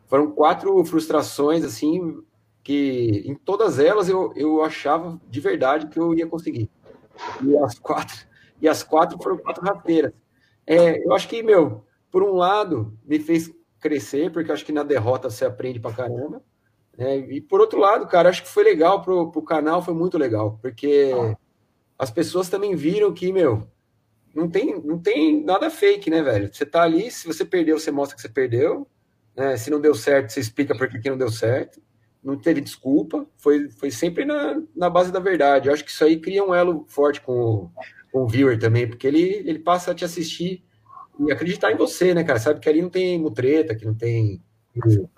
foram 0.06 0.30
quatro 0.30 0.84
frustrações, 0.84 1.64
assim, 1.64 2.22
que 2.64 3.22
em 3.26 3.34
todas 3.34 3.78
elas 3.78 4.08
eu, 4.08 4.32
eu 4.34 4.64
achava 4.64 5.20
de 5.28 5.38
verdade 5.38 5.86
que 5.86 6.00
eu 6.00 6.14
ia 6.14 6.26
conseguir. 6.26 6.70
E 7.44 7.56
as 7.58 7.78
quatro, 7.78 8.26
e 8.60 8.66
as 8.66 8.82
quatro 8.82 9.22
foram 9.22 9.36
quatro 9.36 9.62
rasteiras. 9.62 10.12
É, 10.66 11.04
eu 11.04 11.12
acho 11.12 11.28
que, 11.28 11.42
meu, 11.42 11.84
por 12.10 12.22
um 12.22 12.32
lado, 12.32 12.98
me 13.04 13.20
fez 13.20 13.52
crescer, 13.78 14.32
porque 14.32 14.50
acho 14.50 14.64
que 14.64 14.72
na 14.72 14.82
derrota 14.82 15.28
você 15.28 15.44
aprende 15.44 15.78
pra 15.78 15.92
caramba. 15.92 16.42
Né? 16.96 17.18
E 17.18 17.40
por 17.40 17.60
outro 17.60 17.78
lado, 17.78 18.06
cara, 18.06 18.30
acho 18.30 18.42
que 18.42 18.48
foi 18.48 18.64
legal 18.64 19.02
pro, 19.02 19.30
pro 19.30 19.42
canal, 19.42 19.82
foi 19.82 19.92
muito 19.92 20.16
legal, 20.16 20.58
porque 20.62 21.12
as 21.98 22.10
pessoas 22.10 22.48
também 22.48 22.74
viram 22.74 23.12
que, 23.12 23.30
meu, 23.30 23.68
não 24.34 24.48
tem, 24.48 24.80
não 24.82 24.98
tem 24.98 25.44
nada 25.44 25.68
fake, 25.68 26.08
né, 26.08 26.22
velho? 26.22 26.52
Você 26.52 26.64
tá 26.64 26.82
ali, 26.82 27.10
se 27.10 27.26
você 27.26 27.44
perdeu, 27.44 27.78
você 27.78 27.90
mostra 27.90 28.16
que 28.16 28.22
você 28.22 28.28
perdeu. 28.28 28.86
Né? 29.36 29.56
Se 29.56 29.70
não 29.70 29.80
deu 29.80 29.94
certo, 29.94 30.30
você 30.30 30.40
explica 30.40 30.74
por 30.76 30.88
que 30.88 31.10
não 31.10 31.18
deu 31.18 31.30
certo. 31.30 31.80
Não 32.24 32.38
teve 32.38 32.60
desculpa, 32.60 33.26
foi, 33.36 33.68
foi 33.68 33.90
sempre 33.90 34.24
na, 34.24 34.62
na 34.74 34.88
base 34.88 35.12
da 35.12 35.20
verdade. 35.20 35.68
Eu 35.68 35.74
acho 35.74 35.84
que 35.84 35.90
isso 35.90 36.02
aí 36.02 36.18
cria 36.18 36.42
um 36.42 36.54
elo 36.54 36.86
forte 36.88 37.20
com 37.20 37.32
o, 37.32 37.70
com 38.10 38.22
o 38.22 38.26
viewer 38.26 38.58
também, 38.58 38.88
porque 38.88 39.06
ele, 39.06 39.42
ele 39.44 39.58
passa 39.58 39.90
a 39.90 39.94
te 39.94 40.04
assistir 40.04 40.64
e 41.20 41.30
acreditar 41.30 41.70
em 41.70 41.76
você, 41.76 42.14
né, 42.14 42.24
cara? 42.24 42.38
Sabe 42.38 42.60
que 42.60 42.68
ali 42.68 42.80
não 42.80 42.88
tem 42.88 43.18
mutreta, 43.18 43.74
que 43.74 43.84
não 43.84 43.94
tem 43.94 44.40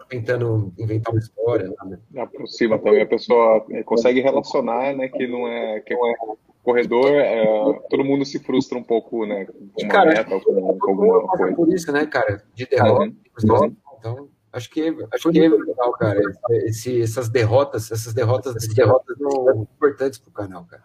tentando 0.09 0.73
inventar 0.79 1.13
uma 1.13 1.21
história. 1.21 1.73
Né? 1.85 1.99
Aproxima 2.19 2.79
também, 2.79 3.03
a 3.03 3.07
pessoa 3.07 3.65
consegue 3.85 4.21
relacionar, 4.21 4.95
né, 4.95 5.09
que 5.09 5.27
não 5.27 5.49
é, 5.49 5.81
que 5.81 5.95
não 5.95 6.07
é 6.11 6.15
corredor, 6.63 7.11
é, 7.11 7.45
todo 7.89 8.05
mundo 8.05 8.25
se 8.25 8.39
frustra 8.39 8.77
um 8.77 8.83
pouco, 8.83 9.25
né, 9.25 9.47
com 9.47 9.83
uma 9.83 9.89
cara, 9.89 10.11
meta, 10.11 10.41
com, 10.41 10.79
com 10.79 10.91
alguma 10.91 11.27
coisa. 11.29 11.55
por 11.55 11.73
isso, 11.73 11.93
né, 11.93 12.07
cara, 12.07 12.43
de 12.55 12.67
derrota. 12.67 13.05
Uhum. 13.05 13.77
Então, 13.99 14.29
acho 14.57 14.71
que, 14.71 14.97
acho 15.13 15.31
que 15.31 15.39
é 15.39 15.49
legal, 15.49 15.93
cara, 15.93 16.21
esse, 16.65 17.03
essas 17.03 17.29
derrotas, 17.29 17.91
essas 17.93 18.15
derrotas, 18.15 18.57
essas 18.57 18.75
derrotas 18.75 19.17
são 19.19 19.63
importantes 19.63 20.19
pro 20.19 20.31
canal, 20.31 20.65
cara. 20.65 20.83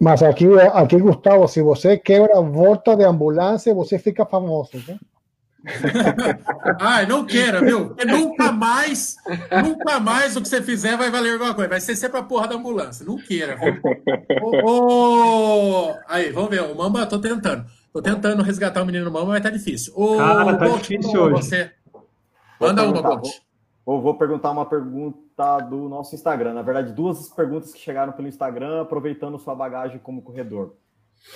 Mas 0.00 0.22
aqui, 0.22 0.46
aqui, 0.72 0.96
Gustavo, 0.98 1.46
se 1.46 1.60
você 1.60 1.98
quebra 1.98 2.40
volta 2.40 2.96
de 2.96 3.04
ambulância, 3.04 3.74
você 3.74 3.98
fica 3.98 4.24
famoso, 4.24 4.82
né? 4.88 4.98
Ai, 6.80 7.04
não 7.06 7.26
queira, 7.26 7.60
viu? 7.60 7.88
Porque 7.88 8.06
nunca 8.06 8.50
mais, 8.50 9.16
nunca 9.62 10.00
mais 10.00 10.36
o 10.36 10.40
que 10.40 10.48
você 10.48 10.62
fizer 10.62 10.96
vai 10.96 11.10
valer 11.10 11.34
alguma 11.34 11.54
coisa. 11.54 11.68
Vai 11.68 11.80
ser 11.80 11.96
sempre 11.96 12.18
a 12.18 12.22
porra 12.22 12.48
da 12.48 12.54
ambulância. 12.54 13.04
Não 13.04 13.18
queira. 13.18 13.58
Oh, 14.42 15.90
oh. 15.90 15.94
Aí, 16.08 16.30
vamos 16.32 16.48
ver. 16.48 16.62
O 16.62 16.74
Mamba, 16.74 17.04
tô 17.04 17.18
tentando. 17.18 17.66
Tô 17.92 18.00
tentando 18.00 18.42
resgatar 18.42 18.82
o 18.82 18.86
menino 18.86 19.10
Mamba, 19.10 19.26
mas 19.26 19.42
tá 19.42 19.50
difícil. 19.50 19.92
Oh, 19.96 20.16
Cara, 20.16 20.56
tá 20.56 20.68
difícil 20.78 21.20
hoje. 21.20 21.32
Você. 21.34 21.70
Manda 22.60 22.84
uma, 22.84 23.02
Bolt. 23.02 23.28
Vou, 23.84 24.02
vou 24.02 24.18
perguntar 24.18 24.50
uma 24.50 24.66
pergunta 24.66 25.58
do 25.60 25.88
nosso 25.88 26.14
Instagram. 26.14 26.52
Na 26.52 26.62
verdade, 26.62 26.92
duas 26.92 27.28
perguntas 27.30 27.72
que 27.72 27.80
chegaram 27.80 28.12
pelo 28.12 28.28
Instagram, 28.28 28.82
aproveitando 28.82 29.38
sua 29.38 29.54
bagagem 29.54 29.98
como 29.98 30.22
corredor. 30.22 30.76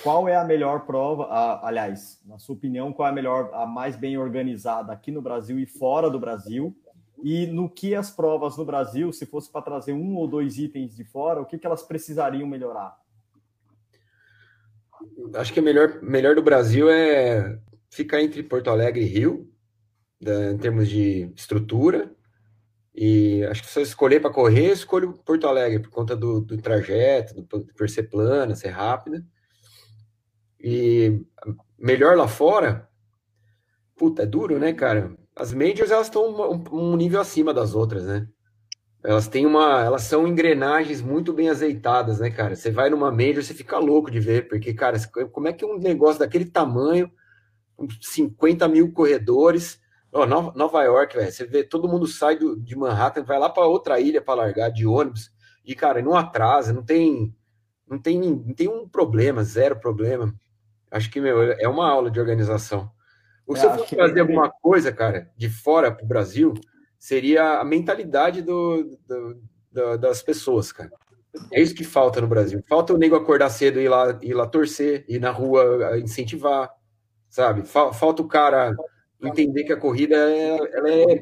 Qual 0.03 0.27
é 0.27 0.35
a 0.35 0.43
melhor 0.43 0.85
prova? 0.85 1.25
A, 1.25 1.67
aliás, 1.67 2.21
na 2.25 2.37
sua 2.37 2.55
opinião, 2.55 2.93
qual 2.93 3.07
é 3.07 3.11
a 3.11 3.13
melhor, 3.13 3.49
a 3.53 3.65
mais 3.65 3.95
bem 3.95 4.17
organizada 4.17 4.93
aqui 4.93 5.11
no 5.11 5.21
Brasil 5.21 5.59
e 5.59 5.65
fora 5.65 6.09
do 6.09 6.19
Brasil? 6.19 6.75
E 7.23 7.47
no 7.47 7.69
que 7.69 7.95
as 7.95 8.11
provas 8.11 8.57
no 8.57 8.65
Brasil, 8.65 9.11
se 9.11 9.25
fosse 9.25 9.51
para 9.51 9.61
trazer 9.61 9.93
um 9.93 10.15
ou 10.15 10.27
dois 10.27 10.57
itens 10.57 10.95
de 10.95 11.03
fora, 11.03 11.41
o 11.41 11.45
que, 11.45 11.57
que 11.57 11.65
elas 11.65 11.81
precisariam 11.81 12.47
melhorar? 12.47 12.97
Acho 15.35 15.53
que 15.53 15.59
o 15.59 15.63
melhor, 15.63 16.01
melhor 16.01 16.35
do 16.35 16.41
Brasil 16.41 16.89
é 16.89 17.59
ficar 17.89 18.21
entre 18.21 18.43
Porto 18.43 18.69
Alegre 18.69 19.01
e 19.01 19.07
Rio, 19.07 19.49
da, 20.19 20.51
em 20.51 20.57
termos 20.57 20.89
de 20.89 21.31
estrutura. 21.35 22.11
E 22.93 23.43
acho 23.45 23.61
que 23.61 23.69
se 23.69 23.79
eu 23.79 23.83
escolher 23.83 24.21
para 24.21 24.31
correr, 24.31 24.71
escolho 24.71 25.13
Porto 25.25 25.47
Alegre, 25.47 25.79
por 25.79 25.89
conta 25.89 26.15
do, 26.15 26.39
do 26.39 26.57
trajeto, 26.57 27.41
do, 27.41 27.65
por 27.65 27.89
ser 27.89 28.03
plana, 28.03 28.55
ser 28.55 28.69
rápida. 28.69 29.23
E 30.59 31.21
melhor 31.77 32.15
lá 32.15 32.27
fora, 32.27 32.89
puta, 33.95 34.23
é 34.23 34.25
duro, 34.25 34.57
né, 34.57 34.73
cara? 34.73 35.15
As 35.35 35.53
majors, 35.53 35.91
elas 35.91 36.07
estão 36.07 36.23
um, 36.29 36.63
um 36.93 36.95
nível 36.95 37.19
acima 37.19 37.53
das 37.53 37.75
outras, 37.75 38.05
né? 38.05 38.27
Elas 39.03 39.27
têm 39.27 39.45
uma, 39.45 39.83
elas 39.83 40.01
são 40.03 40.27
engrenagens 40.27 41.01
muito 41.01 41.31
bem 41.31 41.49
azeitadas, 41.49 42.19
né, 42.19 42.31
cara? 42.31 42.55
Você 42.55 42.71
vai 42.71 42.89
numa 42.89 43.11
major, 43.11 43.43
você 43.43 43.53
fica 43.53 43.77
louco 43.77 44.09
de 44.09 44.19
ver, 44.19 44.47
porque, 44.47 44.73
cara, 44.73 44.97
como 45.31 45.47
é 45.47 45.53
que 45.53 45.63
um 45.63 45.77
negócio 45.77 46.19
daquele 46.19 46.45
tamanho, 46.45 47.11
50 48.01 48.67
mil 48.67 48.91
corredores, 48.91 49.79
oh, 50.15 50.25
Nova 50.25 50.83
York, 50.83 51.15
velho, 51.15 51.31
você 51.31 51.45
vê, 51.45 51.63
todo 51.63 51.89
mundo 51.89 52.07
sai 52.07 52.37
do, 52.37 52.57
de 52.57 52.75
Manhattan, 52.75 53.23
vai 53.23 53.37
lá 53.37 53.49
para 53.49 53.65
outra 53.65 53.99
ilha 53.99 54.21
para 54.21 54.35
largar 54.35 54.69
de 54.69 54.87
ônibus, 54.87 55.29
e, 55.65 55.75
cara, 55.75 56.01
não 56.01 56.15
atrasa, 56.15 56.71
não 56.71 56.83
tem, 56.83 57.35
não 57.87 57.99
tem, 57.99 58.19
não 58.19 58.53
tem 58.53 58.67
um 58.67 58.87
problema, 58.87 59.43
zero 59.43 59.79
problema. 59.79 60.33
Acho 60.89 61.11
que, 61.11 61.19
meu, 61.19 61.41
é 61.43 61.67
uma 61.67 61.89
aula 61.89 62.09
de 62.09 62.19
organização. 62.19 62.89
O 63.45 63.55
se 63.55 63.65
eu 63.65 63.75
fosse 63.75 63.95
fazer 63.95 64.21
alguma 64.21 64.49
coisa, 64.49 64.91
cara, 64.91 65.29
de 65.35 65.49
fora 65.49 65.91
para 65.91 66.05
o 66.05 66.07
Brasil, 66.07 66.53
seria 66.97 67.59
a 67.59 67.65
mentalidade 67.65 68.41
do, 68.41 68.97
do, 69.05 69.41
do, 69.71 69.97
das 69.97 70.23
pessoas, 70.23 70.71
cara. 70.71 70.91
É 71.51 71.61
isso 71.61 71.75
que 71.75 71.83
falta 71.83 72.21
no 72.21 72.27
Brasil. 72.27 72.63
Falta 72.67 72.93
o 72.93 72.97
nego 72.97 73.15
acordar 73.15 73.49
cedo 73.49 73.79
e 73.79 73.83
ir 73.83 73.89
lá, 73.89 74.17
ir 74.21 74.33
lá 74.33 74.47
torcer, 74.47 75.03
ir 75.07 75.19
na 75.19 75.31
rua 75.31 75.99
incentivar, 75.99 76.71
sabe? 77.29 77.63
Falta 77.65 78.21
o 78.21 78.27
cara 78.27 78.73
entender 79.27 79.63
que 79.63 79.73
a 79.73 79.77
corrida 79.77 80.15
ela, 80.15 80.89
é, 80.89 81.21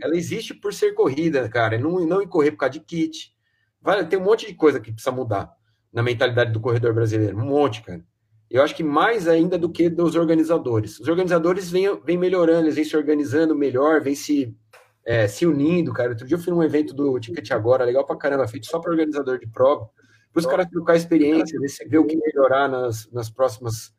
ela 0.00 0.16
existe 0.16 0.54
por 0.54 0.72
ser 0.72 0.92
corrida, 0.92 1.48
cara, 1.48 1.78
não, 1.78 2.04
não 2.06 2.22
ir 2.22 2.28
correr 2.28 2.50
por 2.50 2.58
causa 2.58 2.72
de 2.72 2.80
kit. 2.80 3.34
Vai, 3.80 4.06
tem 4.06 4.18
um 4.18 4.24
monte 4.24 4.46
de 4.46 4.54
coisa 4.54 4.80
que 4.80 4.92
precisa 4.92 5.14
mudar 5.14 5.54
na 5.92 6.02
mentalidade 6.02 6.52
do 6.52 6.60
corredor 6.60 6.92
brasileiro. 6.92 7.36
Um 7.36 7.46
monte, 7.46 7.82
cara. 7.82 8.04
Eu 8.50 8.62
acho 8.62 8.74
que 8.74 8.84
mais 8.84 9.26
ainda 9.26 9.58
do 9.58 9.70
que 9.70 9.88
dos 9.88 10.14
organizadores. 10.14 11.00
Os 11.00 11.08
organizadores 11.08 11.70
vêm, 11.70 12.00
vêm 12.04 12.16
melhorando, 12.16 12.66
eles 12.66 12.76
vêm 12.76 12.84
se 12.84 12.96
organizando 12.96 13.56
melhor, 13.56 14.00
vêm 14.00 14.14
se, 14.14 14.54
é, 15.04 15.26
se 15.26 15.46
unindo, 15.46 15.92
cara. 15.92 16.10
Outro 16.10 16.26
dia 16.26 16.36
eu 16.36 16.40
fui 16.40 16.52
num 16.52 16.62
evento 16.62 16.94
do 16.94 17.18
Ticket 17.18 17.50
Agora, 17.50 17.84
legal 17.84 18.04
pra 18.04 18.16
caramba, 18.16 18.46
feito 18.46 18.66
só 18.66 18.78
para 18.78 18.90
organizador 18.90 19.38
de 19.38 19.48
prova, 19.48 19.88
para 20.32 20.40
os 20.40 20.46
caras 20.46 20.68
trocar 20.68 20.96
experiência, 20.96 21.58
ver 21.88 21.98
o 21.98 22.06
que 22.06 22.16
melhorar 22.16 22.68
nas, 22.68 23.10
nas 23.10 23.30
próximas, 23.30 23.92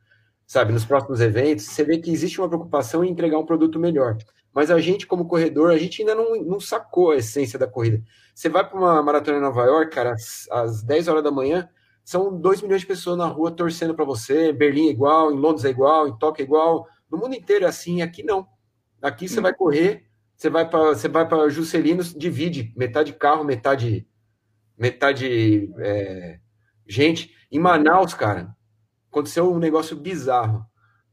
sabe, 0.48 0.72
nos 0.72 0.86
próximos 0.86 1.20
eventos. 1.20 1.66
Você 1.66 1.84
vê 1.84 1.98
que 1.98 2.10
existe 2.10 2.40
uma 2.40 2.48
preocupação 2.48 3.04
em 3.04 3.12
entregar 3.12 3.38
um 3.38 3.46
produto 3.46 3.78
melhor. 3.78 4.18
Mas 4.54 4.72
a 4.72 4.80
gente, 4.80 5.06
como 5.06 5.28
corredor, 5.28 5.70
a 5.70 5.78
gente 5.78 6.02
ainda 6.02 6.16
não, 6.16 6.36
não 6.44 6.60
sacou 6.60 7.12
a 7.12 7.18
essência 7.18 7.60
da 7.60 7.68
corrida. 7.68 8.02
Você 8.34 8.50
vai 8.50 8.68
para 8.68 8.78
uma 8.78 9.04
maratona 9.04 9.38
em 9.38 9.42
Nova 9.42 9.66
York, 9.66 9.94
cara, 9.94 10.14
às, 10.14 10.48
às 10.50 10.82
10 10.82 11.10
horas 11.10 11.24
da 11.24 11.30
manhã, 11.30 11.70
são 12.04 12.40
2 12.40 12.62
milhões 12.62 12.82
de 12.82 12.88
pessoas 12.88 13.18
na 13.18 13.28
rua 13.28 13.52
torcendo 13.52 13.94
para 13.94 14.06
você. 14.06 14.54
Berlim 14.54 14.88
é 14.88 14.92
igual, 14.92 15.32
em 15.32 15.38
Londres 15.38 15.66
é 15.66 15.70
igual, 15.70 16.08
em 16.08 16.18
Tóquio 16.18 16.42
é 16.42 16.46
igual. 16.46 16.88
No 17.12 17.18
mundo 17.18 17.36
inteiro 17.36 17.66
é 17.66 17.68
assim, 17.68 18.02
aqui 18.02 18.24
não. 18.24 18.48
Aqui 19.02 19.28
você 19.28 19.40
hum. 19.40 19.44
vai 19.44 19.54
correr, 19.54 20.06
você 20.36 20.50
vai 20.50 20.68
para 20.68 20.80
você 20.96 21.08
vai 21.10 21.28
para 21.28 21.50
Juscelino, 21.50 22.04
divide 22.04 22.74
metade 22.76 23.14
carro, 23.14 23.44
metade 23.44 24.08
metade 24.78 25.72
é, 25.80 26.40
gente. 26.88 27.36
Em 27.52 27.60
Manaus, 27.60 28.14
cara, 28.14 28.56
aconteceu 29.18 29.52
um 29.52 29.60
negócio 29.60 29.96
bizarro. 29.96 30.66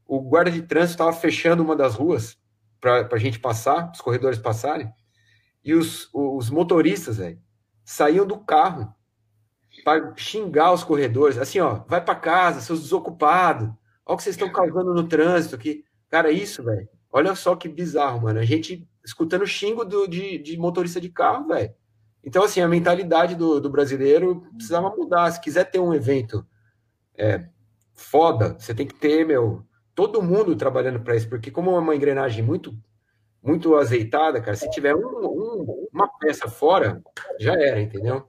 O 0.05 0.21
guarda 0.21 0.51
de 0.51 0.61
trânsito 0.61 0.93
estava 0.93 1.13
fechando 1.13 1.63
uma 1.63 1.75
das 1.75 1.95
ruas 1.95 2.37
para 2.79 3.07
a 3.11 3.17
gente 3.17 3.39
passar, 3.39 3.91
os 3.91 4.01
corredores 4.01 4.37
passarem, 4.37 4.91
e 5.63 5.73
os, 5.73 6.09
os 6.13 6.49
motoristas, 6.49 7.17
saíam 7.83 8.25
do 8.25 8.37
carro 8.37 8.93
para 9.83 10.13
xingar 10.15 10.71
os 10.71 10.83
corredores, 10.83 11.37
assim, 11.37 11.59
ó, 11.59 11.83
vai 11.87 12.03
para 12.03 12.15
casa, 12.15 12.61
seus 12.61 12.81
desocupados, 12.81 13.67
olha 14.05 14.13
o 14.13 14.17
que 14.17 14.23
vocês 14.23 14.35
estão 14.35 14.51
causando 14.51 14.93
no 14.93 15.07
trânsito 15.07 15.55
aqui. 15.55 15.83
Cara, 16.09 16.31
isso, 16.31 16.63
velho, 16.63 16.87
olha 17.11 17.35
só 17.35 17.55
que 17.55 17.67
bizarro, 17.67 18.21
mano, 18.21 18.39
a 18.39 18.45
gente 18.45 18.87
escutando 19.03 19.45
xingo 19.45 19.83
do, 19.83 20.07
de, 20.07 20.37
de 20.37 20.57
motorista 20.57 21.01
de 21.01 21.09
carro, 21.09 21.47
velho. 21.47 21.73
Então, 22.23 22.43
assim, 22.43 22.59
a 22.61 22.67
mentalidade 22.67 23.35
do, 23.35 23.59
do, 23.59 23.69
brasileiro 23.69 24.41
precisava 24.55 24.89
mudar. 24.89 25.29
Se 25.29 25.39
quiser 25.39 25.65
ter 25.65 25.79
um 25.79 25.93
evento 25.93 26.43
é, 27.15 27.47
foda, 27.95 28.55
você 28.59 28.75
tem 28.75 28.85
que 28.85 28.93
ter, 28.93 29.25
meu, 29.25 29.63
todo 29.95 30.21
mundo 30.21 30.55
trabalhando 30.55 30.99
para 30.99 31.15
isso, 31.15 31.29
porque 31.29 31.49
como 31.49 31.71
é 31.71 31.79
uma 31.79 31.95
engrenagem 31.95 32.43
muito 32.43 32.75
muito 33.41 33.75
azeitada, 33.75 34.41
cara, 34.41 34.57
se 34.57 34.67
tiver 34.71 34.95
um, 34.95 35.05
um, 35.05 35.87
uma 35.93 36.07
peça 36.17 36.49
fora, 36.49 36.99
já 37.39 37.53
era, 37.53 37.79
entendeu? 37.79 38.25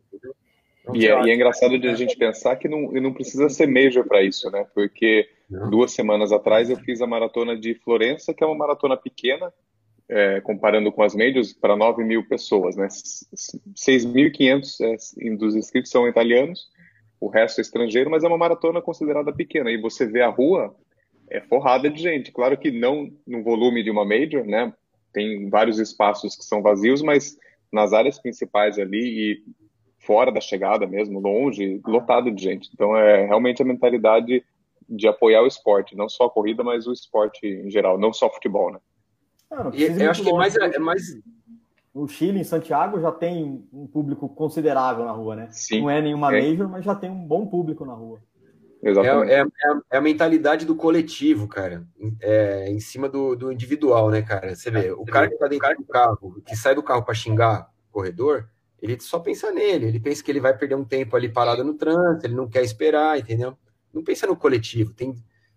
E 0.93 1.07
é, 1.07 1.25
e 1.25 1.31
é, 1.31 1.35
engraçado 1.35 1.79
de 1.79 1.89
a 1.89 1.95
gente 1.95 2.17
pensar 2.17 2.55
que 2.57 2.69
não, 2.69 2.93
não 2.93 3.15
precisa 3.15 3.49
ser 3.49 3.67
major 3.67 4.05
para 4.07 4.23
isso, 4.23 4.51
né? 4.51 4.67
Porque 4.75 5.27
não. 5.51 5.71
duas 5.71 5.93
semanas 5.93 6.33
atrás 6.33 6.69
eu 6.69 6.77
fiz 6.77 7.01
a 7.01 7.07
maratona 7.07 7.59
de 7.59 7.75
Florença, 7.77 8.35
que 8.35 8.45
é 8.45 8.47
uma 8.47 8.55
maratona 8.55 8.95
pequena, 8.97 9.51
é, 10.09 10.41
comparando 10.43 10.93
com 10.93 11.03
as 11.03 11.15
majors, 11.15 11.53
para 11.53 11.75
9 11.75 12.05
mil 12.05 12.29
pessoas, 12.29 12.77
né? 12.77 12.87
6.500 12.87 14.77
é, 14.83 15.37
dos 15.37 15.57
inscritos 15.57 15.91
são 15.91 16.07
italianos, 16.07 16.69
o 17.21 17.29
resto 17.29 17.59
é 17.59 17.63
estrangeiro, 17.63 18.11
mas 18.11 18.25
é 18.25 18.29
uma 18.29 18.39
maratona 18.39 18.83
considerada 18.83 19.33
pequena. 19.33 19.71
E 19.71 19.81
você 19.81 20.07
vê 20.07 20.23
a 20.23 20.29
rua, 20.29 20.75
é 21.29 21.41
forrada 21.41 21.91
de 21.91 22.01
gente. 22.01 22.33
Claro 22.33 22.57
que 22.57 22.71
não 22.71 23.11
no 23.27 23.43
volume 23.43 23.83
de 23.83 23.91
uma 23.91 24.05
major, 24.05 24.45
né? 24.45 24.73
Tem 25.13 25.49
vários 25.49 25.79
espaços 25.79 26.37
que 26.37 26.45
são 26.45 26.63
vazios, 26.63 27.03
mas 27.03 27.37
nas 27.73 27.93
áreas 27.93 28.19
principais 28.19 28.79
ali 28.79 29.33
e 29.33 29.45
fora 29.99 30.31
da 30.31 30.41
chegada 30.41 30.87
mesmo, 30.87 31.19
longe, 31.19 31.81
lotado 31.87 32.31
de 32.31 32.43
gente. 32.43 32.71
Então, 32.73 32.97
é 32.97 33.27
realmente 33.27 33.61
a 33.61 33.65
mentalidade 33.65 34.45
de 34.89 35.09
apoiar 35.09 35.43
o 35.43 35.49
esporte, 35.49 35.97
não 35.97 36.09
só 36.09 36.27
a 36.27 36.31
corrida, 36.31 36.63
mas 36.63 36.87
o 36.87 36.93
esporte 36.93 37.45
em 37.45 37.71
geral, 37.71 37.99
não 37.99 38.13
só 38.13 38.31
futebol, 38.31 38.71
né? 38.71 38.79
E 39.73 39.85
ir 39.85 40.01
eu 40.01 40.11
acho 40.11 40.23
que 40.23 40.33
mais, 40.33 40.55
é 40.57 40.79
mais 40.79 41.03
No 41.97 42.07
Chile, 42.07 42.39
em 42.41 42.45
Santiago, 42.45 43.01
já 43.01 43.11
tem 43.11 43.67
um 43.73 43.87
público 43.87 44.29
considerável 44.29 45.07
na 45.07 45.13
rua, 45.13 45.35
né? 45.35 45.49
Sim. 45.51 45.81
Não 45.81 45.89
é 45.91 46.03
nenhuma 46.03 46.37
É. 46.37 46.43
major, 46.43 46.69
mas 46.69 46.85
já 46.85 46.95
tem 46.95 47.11
um 47.11 47.27
bom 47.27 47.47
público 47.47 47.87
na 47.87 47.95
rua. 47.95 48.21
Exatamente. 48.83 49.33
É, 49.33 49.37
é- 49.37 49.39
é 49.39 49.43
a- 49.71 49.81
é 49.93 49.97
a 49.97 50.01
mentalidade 50.03 50.67
do 50.67 50.77
coletivo, 50.77 51.49
cara. 51.49 51.87
É, 52.21 52.71
em 52.71 52.79
cima 52.81 53.09
do, 53.09 53.35
do 53.35 53.51
individual, 53.51 54.11
né, 54.11 54.21
cara? 54.21 54.55
Você 54.55 54.71
vê, 54.71 54.93
o 54.93 55.07
cara 55.07 55.31
que 55.31 55.39
tá 55.39 55.49
dentro 55.49 55.79
do 55.79 55.85
carro, 55.87 56.43
que 56.45 56.55
sai 56.55 56.75
do 56.75 56.83
carro 56.83 57.03
para 57.03 57.15
xingar 57.15 57.71
o 57.89 57.93
corredor, 57.95 58.47
ele 58.81 59.01
só 59.01 59.19
pensa 59.19 59.51
nele. 59.51 59.87
Ele 59.87 59.99
pensa 59.99 60.23
que 60.23 60.31
ele 60.31 60.39
vai 60.39 60.55
perder 60.55 60.75
um 60.75 60.85
tempo 60.85 61.17
ali 61.17 61.31
parado 61.31 61.65
no 61.65 61.73
trânsito, 61.73 62.27
ele 62.27 62.35
não 62.35 62.47
quer 62.47 62.63
esperar, 62.63 63.19
entendeu? 63.19 63.57
Não 63.91 64.05
pensa 64.05 64.27
no 64.27 64.37
coletivo. 64.37 64.93
Tem, 64.93 65.15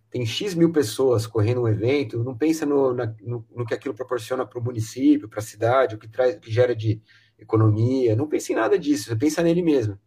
tem 0.09 0.25
X 0.25 0.55
mil 0.55 0.71
pessoas 0.71 1.27
correndo 1.27 1.61
um 1.61 1.67
evento, 1.67 2.23
não 2.23 2.35
pensa 2.35 2.65
no, 2.65 2.93
na- 2.93 3.13
no, 3.21 3.45
no 3.55 3.65
que 3.65 3.73
aquilo 3.73 3.93
proporciona 3.93 4.45
para 4.45 4.59
o 4.59 4.63
município, 4.63 5.29
para 5.29 5.39
a 5.39 5.43
cidade, 5.43 5.95
o 5.95 5.97
que, 5.99 6.07
traz, 6.07 6.35
o 6.35 6.39
que 6.39 6.51
gera 6.51 6.75
de 6.75 7.01
economia. 7.37 8.15
Não 8.15 8.27
pensa 8.27 8.51
em 8.51 8.55
nada 8.55 8.77
disso, 8.77 9.05
você 9.05 9.15
pensa 9.15 9.43
nele 9.43 9.61
mesmo. 9.61 9.97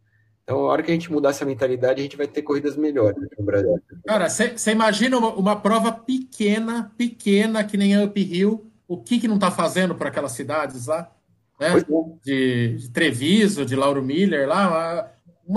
Então, 0.42 0.58
a 0.58 0.72
hora 0.72 0.82
que 0.82 0.90
a 0.90 0.94
gente 0.94 1.10
mudar 1.12 1.30
essa 1.30 1.44
mentalidade, 1.44 2.00
a 2.00 2.02
gente 2.02 2.16
vai 2.16 2.26
ter 2.26 2.42
corridas 2.42 2.76
melhores 2.76 3.16
no 3.38 3.44
Brasil. 3.44 3.80
Cara, 4.04 4.28
você 4.28 4.72
imagina 4.72 5.16
uma, 5.16 5.28
uma 5.34 5.56
prova 5.56 5.92
pequena, 5.92 6.92
pequena, 6.98 7.62
que 7.62 7.76
nem 7.76 7.94
a 7.94 8.02
Up 8.04 8.20
Hill, 8.20 8.66
o 8.88 8.96
que, 8.96 9.20
que 9.20 9.28
não 9.28 9.36
está 9.36 9.52
fazendo 9.52 9.94
para 9.94 10.08
aquelas 10.08 10.32
cidades 10.32 10.88
lá? 10.88 11.10
Né? 11.60 11.68
É. 11.68 11.84
De, 12.24 12.76
de 12.76 12.90
Treviso, 12.90 13.64
de 13.64 13.76
Lauro 13.76 14.02
Miller, 14.02 14.48
lá, 14.48 14.68
uma, 14.68 15.10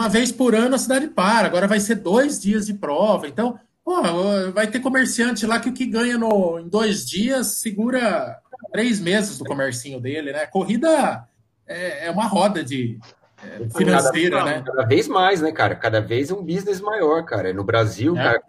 uma 0.04 0.10
vez 0.10 0.32
por 0.32 0.54
ano 0.54 0.76
a 0.76 0.78
cidade 0.78 1.08
para, 1.08 1.48
agora 1.48 1.68
vai 1.68 1.80
ser 1.80 1.96
dois 1.96 2.40
dias 2.40 2.68
de 2.68 2.76
prova. 2.76 3.28
Então, 3.28 3.60
pô, 3.86 4.52
vai 4.52 4.66
ter 4.68 4.80
comerciante 4.80 5.46
lá 5.46 5.60
que 5.60 5.70
o 5.70 5.74
que 5.74 5.86
ganha 5.86 6.18
no, 6.18 6.60
em 6.60 6.68
dois 6.68 7.06
dias 7.06 7.48
segura 7.48 8.42
três 8.72 9.00
meses 9.00 9.38
do 9.38 9.46
comercinho 9.46 10.02
dele, 10.02 10.34
né? 10.34 10.48
Corrida 10.48 11.28
é, 11.68 12.08
é 12.08 12.12
uma 12.12 12.26
roda 12.26 12.64
de 12.64 13.00
é, 13.44 13.70
financeira, 13.78 14.40
cada, 14.40 14.50
né? 14.50 14.64
Cada 14.66 14.84
vez 14.86 15.08
mais, 15.08 15.40
né, 15.42 15.52
cara? 15.52 15.76
Cada 15.76 16.02
vez 16.02 16.32
é 16.32 16.34
um 16.34 16.44
business 16.44 16.82
maior, 16.82 17.24
cara. 17.26 17.54
No 17.54 17.64
Brasil, 17.64 18.18
É. 18.18 18.24
cara, 18.24 18.42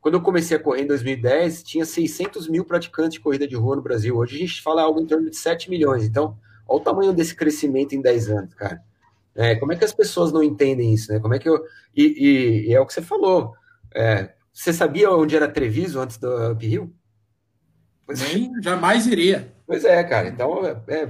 quando 0.00 0.14
eu 0.14 0.20
comecei 0.22 0.56
a 0.56 0.60
correr 0.60 0.82
em 0.82 0.86
2010, 0.86 1.64
tinha 1.64 1.84
600 1.84 2.48
mil 2.48 2.64
praticantes 2.64 3.14
de 3.14 3.20
corrida 3.20 3.48
de 3.48 3.56
rua 3.56 3.74
no 3.76 3.82
Brasil. 3.82 4.16
Hoje 4.16 4.36
a 4.36 4.38
gente 4.38 4.62
fala 4.62 4.82
algo 4.82 5.00
em 5.00 5.06
torno 5.06 5.28
de 5.28 5.36
7 5.36 5.68
milhões. 5.68 6.04
Então, 6.04 6.38
olha 6.68 6.80
o 6.80 6.84
tamanho 6.84 7.12
desse 7.12 7.34
crescimento 7.34 7.94
em 7.94 8.00
10 8.00 8.30
anos, 8.30 8.54
cara. 8.54 8.80
É, 9.34 9.56
como 9.56 9.72
é 9.72 9.76
que 9.76 9.84
as 9.84 9.92
pessoas 9.92 10.30
não 10.30 10.42
entendem 10.42 10.94
isso, 10.94 11.12
né? 11.12 11.18
Como 11.18 11.34
é 11.34 11.38
que 11.40 11.48
eu. 11.48 11.60
E, 11.96 12.04
e- 12.04 12.68
e 12.70 12.74
é 12.74 12.80
o 12.80 12.86
que 12.86 12.92
você 12.92 13.02
falou. 13.02 13.54
É, 13.92 14.30
você 14.54 14.72
sabia 14.72 15.10
onde 15.10 15.34
era 15.34 15.48
Treviso 15.48 16.00
antes 16.00 16.16
do 16.16 16.52
Up 16.52 16.64
Hill? 16.64 16.90
É. 18.08 18.34
Nem 18.34 18.62
jamais 18.62 19.06
iria. 19.06 19.52
Pois 19.66 19.84
é, 19.84 20.02
cara. 20.04 20.28
Então, 20.28 20.64
é, 20.64 20.76
é, 20.88 21.08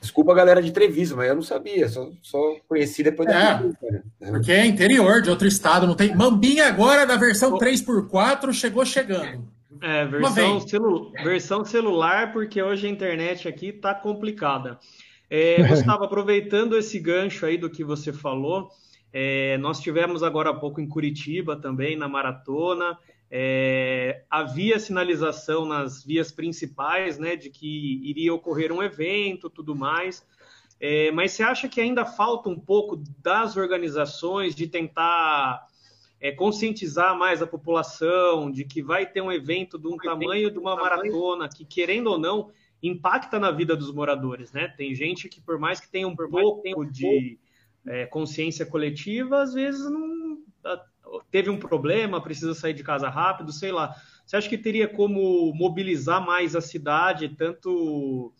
desculpa 0.00 0.32
a 0.32 0.34
galera 0.34 0.62
de 0.62 0.70
Treviso, 0.70 1.16
mas 1.16 1.28
eu 1.28 1.34
não 1.34 1.42
sabia. 1.42 1.88
Só, 1.88 2.08
só 2.22 2.38
conheci 2.68 3.02
depois 3.02 3.28
da 3.28 3.62
É. 4.20 4.30
Porque 4.30 4.52
é 4.52 4.64
interior 4.64 5.20
de 5.22 5.30
outro 5.30 5.48
estado, 5.48 5.86
não 5.86 5.94
tem. 5.94 6.14
Mambinha 6.14 6.68
agora 6.68 7.04
na 7.04 7.16
versão 7.16 7.58
3x4 7.58 8.52
chegou 8.52 8.84
chegando. 8.84 9.52
É, 9.82 10.06
versão, 10.06 10.60
celu- 10.60 11.12
versão 11.12 11.64
celular, 11.64 12.32
porque 12.32 12.62
hoje 12.62 12.86
a 12.86 12.90
internet 12.90 13.48
aqui 13.48 13.72
tá 13.72 13.92
complicada. 13.94 14.78
É, 15.28 15.56
Gustavo, 15.66 16.04
aproveitando 16.04 16.76
esse 16.78 16.98
gancho 17.00 17.44
aí 17.44 17.58
do 17.58 17.68
que 17.68 17.82
você 17.82 18.12
falou, 18.12 18.68
é, 19.16 19.56
nós 19.58 19.78
tivemos 19.78 20.24
agora 20.24 20.50
há 20.50 20.54
pouco 20.54 20.80
em 20.80 20.88
Curitiba 20.88 21.54
também, 21.54 21.94
na 21.94 22.08
maratona. 22.08 22.98
É, 23.30 24.24
havia 24.28 24.76
sinalização 24.80 25.64
nas 25.64 26.04
vias 26.04 26.32
principais, 26.32 27.16
né, 27.16 27.36
de 27.36 27.48
que 27.48 28.00
iria 28.02 28.34
ocorrer 28.34 28.72
um 28.72 28.82
evento, 28.82 29.48
tudo 29.48 29.72
mais. 29.72 30.26
É, 30.80 31.12
mas 31.12 31.30
você 31.30 31.44
acha 31.44 31.68
que 31.68 31.80
ainda 31.80 32.04
falta 32.04 32.48
um 32.48 32.58
pouco 32.58 33.00
das 33.22 33.56
organizações 33.56 34.52
de 34.52 34.66
tentar 34.66 35.64
é, 36.20 36.32
conscientizar 36.32 37.16
mais 37.16 37.40
a 37.40 37.46
população 37.46 38.50
de 38.50 38.64
que 38.64 38.82
vai 38.82 39.06
ter 39.06 39.20
um 39.20 39.30
evento 39.30 39.78
de 39.78 39.86
um 39.86 39.96
tamanho 39.96 40.50
de 40.50 40.58
uma 40.58 40.74
maratona 40.74 41.48
que, 41.48 41.64
querendo 41.64 42.08
ou 42.08 42.18
não, 42.18 42.50
impacta 42.82 43.38
na 43.38 43.52
vida 43.52 43.76
dos 43.76 43.92
moradores, 43.92 44.52
né? 44.52 44.66
Tem 44.76 44.92
gente 44.92 45.28
que, 45.28 45.40
por 45.40 45.56
mais 45.56 45.78
que 45.78 45.88
tenha 45.88 46.08
um 46.08 46.16
pouco 46.16 46.84
de 46.84 47.38
é, 47.86 48.06
consciência 48.06 48.64
coletiva, 48.64 49.42
às 49.42 49.54
vezes 49.54 49.84
não 49.90 50.38
teve 51.30 51.50
um 51.50 51.58
problema, 51.58 52.20
precisa 52.20 52.54
sair 52.54 52.74
de 52.74 52.82
casa 52.82 53.08
rápido, 53.08 53.52
sei 53.52 53.70
lá. 53.70 53.94
Você 54.24 54.36
acha 54.36 54.48
que 54.48 54.58
teria 54.58 54.88
como 54.88 55.52
mobilizar 55.54 56.24
mais 56.24 56.56
a 56.56 56.60
cidade, 56.60 57.28
tanto 57.28 58.32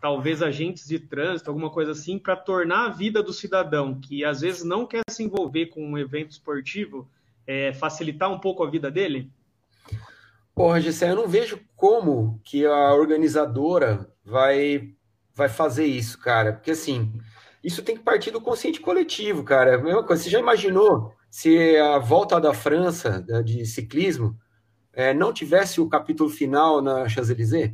talvez 0.00 0.42
agentes 0.42 0.86
de 0.86 0.98
trânsito, 0.98 1.50
alguma 1.50 1.70
coisa 1.70 1.92
assim, 1.92 2.18
para 2.18 2.36
tornar 2.36 2.86
a 2.86 2.90
vida 2.90 3.22
do 3.22 3.32
cidadão, 3.32 3.98
que 3.98 4.24
às 4.24 4.40
vezes 4.40 4.62
não 4.62 4.86
quer 4.86 5.02
se 5.10 5.22
envolver 5.24 5.66
com 5.66 5.84
um 5.84 5.98
evento 5.98 6.30
esportivo, 6.30 7.08
é, 7.46 7.72
facilitar 7.72 8.30
um 8.30 8.38
pouco 8.38 8.62
a 8.62 8.70
vida 8.70 8.90
dele? 8.90 9.30
Porra, 10.54 10.80
Gessé, 10.80 11.10
eu 11.10 11.16
não 11.16 11.28
vejo 11.28 11.60
como 11.74 12.40
que 12.44 12.64
a 12.64 12.94
organizadora 12.94 14.10
vai, 14.24 14.94
vai 15.34 15.48
fazer 15.48 15.86
isso, 15.86 16.18
cara. 16.18 16.52
Porque, 16.52 16.70
assim, 16.70 17.12
isso 17.66 17.82
tem 17.82 17.96
que 17.96 18.02
partir 18.02 18.30
do 18.30 18.40
consciente 18.40 18.80
coletivo, 18.80 19.42
cara. 19.44 19.72
É 19.72 19.74
a 19.74 19.78
mesma 19.82 20.04
coisa. 20.04 20.22
Você 20.22 20.30
já 20.30 20.38
imaginou 20.38 21.12
se 21.30 21.76
a 21.76 21.98
volta 21.98 22.40
da 22.40 22.54
França 22.54 23.20
de 23.44 23.66
ciclismo 23.66 24.36
eh, 24.92 25.12
não 25.12 25.32
tivesse 25.32 25.80
o 25.80 25.88
capítulo 25.88 26.30
final 26.30 26.80
na 26.80 27.08
Champs-Élysées? 27.08 27.72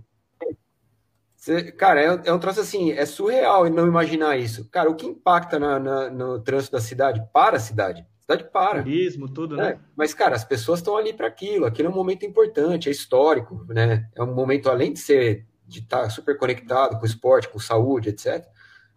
Cara, 1.77 2.01
é, 2.01 2.21
é 2.29 2.33
um 2.33 2.39
troço 2.39 2.61
assim, 2.61 2.93
é 2.93 3.05
surreal 3.05 3.69
não 3.69 3.87
imaginar 3.87 4.37
isso. 4.37 4.69
Cara, 4.71 4.89
o 4.89 4.95
que 4.95 5.07
impacta 5.07 5.59
na- 5.59 5.79
na- 5.79 6.09
no 6.11 6.39
trânsito 6.41 6.73
da 6.77 6.81
cidade? 6.81 7.21
Para 7.33 7.57
a 7.57 7.61
cidade. 7.61 8.03
A 8.03 8.21
cidade 8.23 8.51
para. 8.53 8.81
Turismo, 8.83 9.29
tudo, 9.29 9.61
É, 9.61 9.73
né? 9.75 9.81
mas, 9.97 10.15
cara, 10.15 10.37
as 10.37 10.45
pessoas 10.45 10.79
estão 10.79 10.97
ali 10.97 11.13
para 11.13 11.27
aquilo. 11.27 11.67
Aquilo 11.67 11.89
é 11.89 11.91
um 11.91 11.95
momento 11.95 12.25
importante, 12.25 12.89
é 12.89 12.93
histórico, 12.93 13.67
né? 13.69 14.09
É 14.15 14.23
um 14.23 14.33
momento, 14.33 14.71
além 14.71 14.93
de 14.93 15.01
ser 15.01 15.45
de 15.67 15.81
estar 15.81 16.09
super 16.11 16.37
conectado 16.39 16.97
com 16.97 17.03
o 17.03 17.07
esporte, 17.07 17.49
com 17.49 17.59
saúde, 17.59 18.11
etc. 18.11 18.47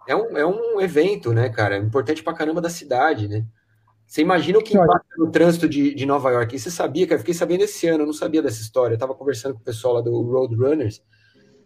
É 0.07 0.15
um, 0.15 0.37
é 0.37 0.45
um 0.45 0.79
evento, 0.81 1.33
né, 1.33 1.49
cara? 1.49 1.77
Importante 1.77 2.23
pra 2.23 2.33
caramba 2.33 2.61
da 2.61 2.69
cidade, 2.69 3.27
né? 3.27 3.45
Você 4.05 4.21
imagina 4.21 4.59
o 4.59 4.63
que 4.63 4.77
Olha. 4.77 4.85
impacta 4.85 5.07
no 5.17 5.31
trânsito 5.31 5.67
de, 5.67 5.93
de 5.95 6.05
Nova 6.05 6.29
York? 6.31 6.55
E 6.55 6.59
você 6.59 6.69
sabia, 6.69 7.05
cara? 7.07 7.15
Eu 7.15 7.19
fiquei 7.19 7.33
sabendo 7.33 7.63
esse 7.63 7.87
ano, 7.87 8.03
eu 8.03 8.07
não 8.07 8.13
sabia 8.13 8.41
dessa 8.41 8.61
história. 8.61 8.93
Eu 8.95 8.99
tava 8.99 9.15
conversando 9.15 9.55
com 9.55 9.61
o 9.61 9.63
pessoal 9.63 9.95
lá 9.95 10.01
do 10.01 10.11
Roadrunners. 10.21 11.01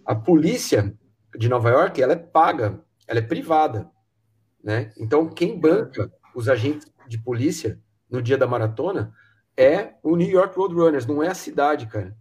A 0.05 0.15
polícia 0.15 0.93
de 1.37 1.49
Nova 1.49 1.69
York, 1.69 2.01
ela 2.01 2.13
é 2.13 2.15
paga, 2.15 2.81
ela 3.07 3.19
é 3.19 3.21
privada, 3.23 3.89
né? 4.63 4.91
Então, 4.97 5.27
quem 5.27 5.59
banca 5.59 6.11
os 6.33 6.47
agentes 6.47 6.87
de 7.07 7.21
polícia 7.21 7.79
no 8.09 8.21
dia 8.21 8.37
da 8.37 8.47
maratona 8.47 9.13
é 9.57 9.95
o 10.01 10.15
New 10.15 10.29
York 10.29 10.55
Roadrunners, 10.55 11.05
não 11.05 11.21
é 11.21 11.27
a 11.27 11.35
cidade, 11.35 11.87
cara. 11.87 12.15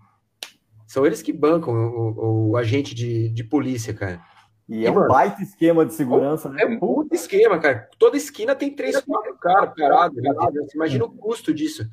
São 0.86 1.06
eles 1.06 1.22
que 1.22 1.32
bancam 1.32 1.72
o, 1.74 2.10
o- 2.10 2.50
o 2.50 2.56
agente 2.56 2.94
de, 2.94 3.28
de 3.28 3.44
polícia, 3.44 3.94
cara. 3.94 4.20
E 4.68 4.84
é 4.84 4.88
E, 4.88 4.90
um 4.90 4.94
mano, 4.94 5.08
baita 5.08 5.42
esquema 5.42 5.86
de 5.86 5.94
segurança, 5.94 6.48
né? 6.50 6.62
É 6.62 6.66
um 6.66 6.78
puto 6.78 7.14
esquema, 7.14 7.58
cara. 7.58 7.88
Toda 7.98 8.16
esquina 8.16 8.54
tem 8.54 8.70
três, 8.70 9.00
quatro 9.00 9.34
caras 9.38 9.72
parados. 9.74 10.22
né? 10.22 10.30
Você 10.62 10.76
imagina 10.76 11.04
o 11.04 11.10
custo 11.10 11.54
disso. 11.54 11.88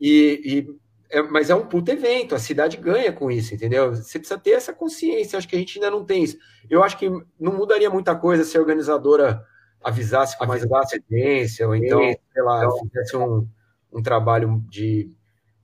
E, 0.00 0.40
e- 0.44 0.80
é- 1.10 1.22
mas 1.22 1.50
é 1.50 1.54
um 1.56 1.66
puto 1.66 1.90
evento, 1.90 2.36
a 2.36 2.38
cidade 2.38 2.76
ganha 2.76 3.12
com 3.12 3.30
isso, 3.32 3.52
entendeu? 3.52 3.90
Você 3.96 4.16
precisa 4.18 4.38
ter 4.38 4.52
essa 4.52 4.72
consciência. 4.72 5.36
Acho 5.36 5.48
que 5.48 5.56
a 5.56 5.58
gente 5.58 5.76
ainda 5.78 5.90
não 5.90 6.04
tem 6.04 6.22
isso. 6.22 6.38
Eu 6.70 6.84
acho 6.84 6.96
que 6.96 7.08
não 7.38 7.52
mudaria 7.52 7.90
muita 7.90 8.14
coisa 8.14 8.44
se 8.44 8.56
a 8.56 8.60
organizadora 8.60 9.44
avisasse 9.82 10.38
com 10.38 10.46
mais 10.46 10.62
antecedência, 10.64 11.66
ou 11.66 11.74
então, 11.74 12.00
sei 12.32 12.42
lá, 12.42 12.70
fizesse 12.78 13.16
um, 13.16 13.44
um 13.92 14.00
trabalho 14.02 14.62
de, 14.68 15.10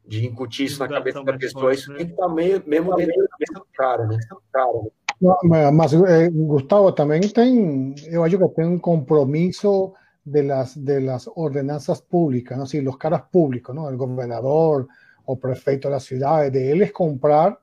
de 0.05 0.26
incutir 0.26 0.66
isso 0.66 0.80
na 0.80 0.88
cabeça 0.88 1.22
da 1.22 1.38
pessoa. 1.38 1.62
forte, 1.66 1.78
Isso 1.78 1.93
né? 1.93 1.99
tem 1.99 2.07
que 2.07 2.12
estar 2.14 2.28
meio, 2.28 2.62
mesmo 2.66 2.97
dentro 2.97 3.14
da 3.22 3.28
cabeça 3.28 3.53
do 3.55 3.66
cara, 3.74 4.07
né? 4.07 4.18
Cara, 4.53 4.72
né? 4.82 4.88
No, 5.20 5.38
mas 5.72 5.92
eh, 5.94 6.28
Gustavo 6.30 6.92
também 6.92 7.20
tem, 7.22 7.94
eu 8.08 8.22
acho 8.22 8.38
que 8.38 8.48
tem 8.54 8.66
um 8.66 8.78
compromisso 8.78 9.94
de 10.24 10.42
las, 10.42 10.76
de 10.76 11.00
las 11.00 11.26
ordenanzas 11.34 12.02
públicas, 12.02 12.58
¿no? 12.58 12.66
Si 12.66 12.80
los 12.82 12.98
caras 12.98 13.22
públicos, 13.32 13.74
¿no? 13.74 13.88
El 13.88 13.96
gobernador 13.96 14.86
o 15.24 15.36
prefecto 15.38 15.88
de 15.88 15.94
la 15.94 16.00
ciudad, 16.00 16.50
de 16.52 16.70
él 16.70 16.82
es 16.82 16.92
comprar 16.92 17.58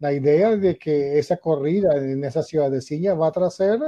la 0.00 0.12
idea 0.12 0.54
de 0.56 0.76
que 0.78 1.18
esa 1.18 1.38
corrida 1.38 1.96
en 1.96 2.22
esa 2.24 2.42
ciudadecilla 2.42 3.14
va 3.14 3.28
a 3.28 3.32
traer 3.32 3.80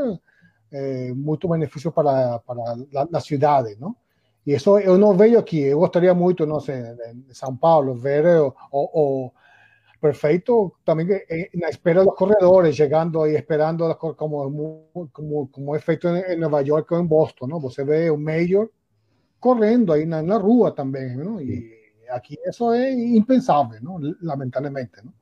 eh, 0.71 1.13
mucho 1.15 1.49
beneficio 1.49 1.93
para, 1.93 2.39
para 2.41 2.61
la- 2.93 3.09
las 3.11 3.25
ciudades, 3.25 3.79
¿no? 3.79 3.97
Y 4.45 4.55
eso 4.55 4.81
yo 4.81 4.97
no 4.97 5.15
veo 5.15 5.41
aquí, 5.41 5.69
yo 5.69 5.77
gustaría 5.79 6.15
mucho, 6.15 6.47
no 6.47 6.61
sé, 6.61 6.79
en 7.11 7.27
São 7.29 7.59
Paulo, 7.59 7.95
ver 7.95 8.27
eh, 8.27 8.39
o, 8.39 8.53
o 8.73 9.33
perfecto 10.01 10.75
también 10.85 11.13
eh, 11.29 11.51
en 11.53 11.61
la 11.61 11.69
espera 11.69 12.01
de 12.01 12.07
los 12.07 12.15
corredores, 12.15 12.77
llegando 12.77 13.27
y 13.29 13.35
esperando 13.35 13.97
como, 13.99 14.91
como, 15.13 15.51
como 15.51 15.77
es 15.77 15.85
feito 15.85 16.09
en, 16.09 16.25
en 16.33 16.41
Nueva 16.41 16.63
York 16.63 16.91
o 16.93 16.99
en 16.99 17.09
Boston, 17.09 17.51
¿no? 17.51 17.61
Você 17.61 17.85
ve 17.85 18.11
un 18.11 18.25
mayor 18.25 18.73
corriendo 19.39 19.93
ahí 19.93 20.03
en 20.03 20.11
la, 20.11 20.21
en 20.21 20.29
la 20.29 20.39
rúa 20.39 20.75
también, 20.75 21.19
¿no? 21.19 21.41
Y 21.41 21.71
aqui 22.11 22.37
isso 22.49 22.73
é 22.73 22.93
impensável, 22.93 23.81
não? 23.83 24.01
lamentavelmente. 24.21 25.03
Não? 25.05 25.13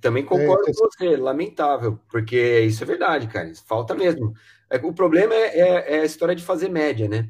Também 0.00 0.24
concordo 0.24 0.68
é, 0.68 0.72
com 0.72 0.72
você, 0.72 1.16
lamentável, 1.16 2.00
porque 2.10 2.60
isso 2.60 2.82
é 2.82 2.86
verdade, 2.86 3.28
cara, 3.28 3.52
falta 3.66 3.94
mesmo. 3.94 4.32
É, 4.70 4.76
o 4.78 4.92
problema 4.92 5.34
é, 5.34 5.60
é, 5.60 5.96
é, 5.96 6.00
a 6.00 6.04
história 6.04 6.34
de 6.34 6.42
fazer 6.42 6.68
média, 6.68 7.08
né? 7.08 7.28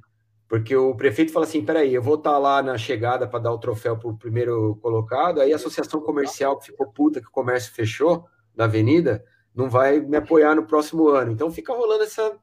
Porque 0.48 0.74
o 0.74 0.94
prefeito 0.94 1.32
fala 1.32 1.44
assim: 1.44 1.64
peraí, 1.64 1.94
eu 1.94 2.02
vou 2.02 2.14
estar 2.14 2.32
tá 2.32 2.38
lá 2.38 2.62
na 2.62 2.78
chegada 2.78 3.28
para 3.28 3.38
dar 3.38 3.52
o 3.52 3.58
troféu 3.58 3.96
para 3.98 4.08
o 4.08 4.16
primeiro 4.16 4.76
colocado, 4.80 5.40
aí 5.40 5.52
a 5.52 5.56
associação 5.56 6.00
comercial 6.00 6.58
que 6.58 6.66
ficou 6.66 6.86
puta 6.86 7.20
que 7.20 7.28
o 7.28 7.32
comércio 7.32 7.72
fechou 7.72 8.24
na 8.56 8.64
avenida 8.64 9.22
não 9.54 9.68
vai 9.68 10.00
me 10.00 10.16
apoiar 10.16 10.54
no 10.54 10.66
próximo 10.66 11.08
ano. 11.08 11.32
Então 11.32 11.50
fica 11.50 11.72
rolando 11.72 12.04
essa. 12.04 12.36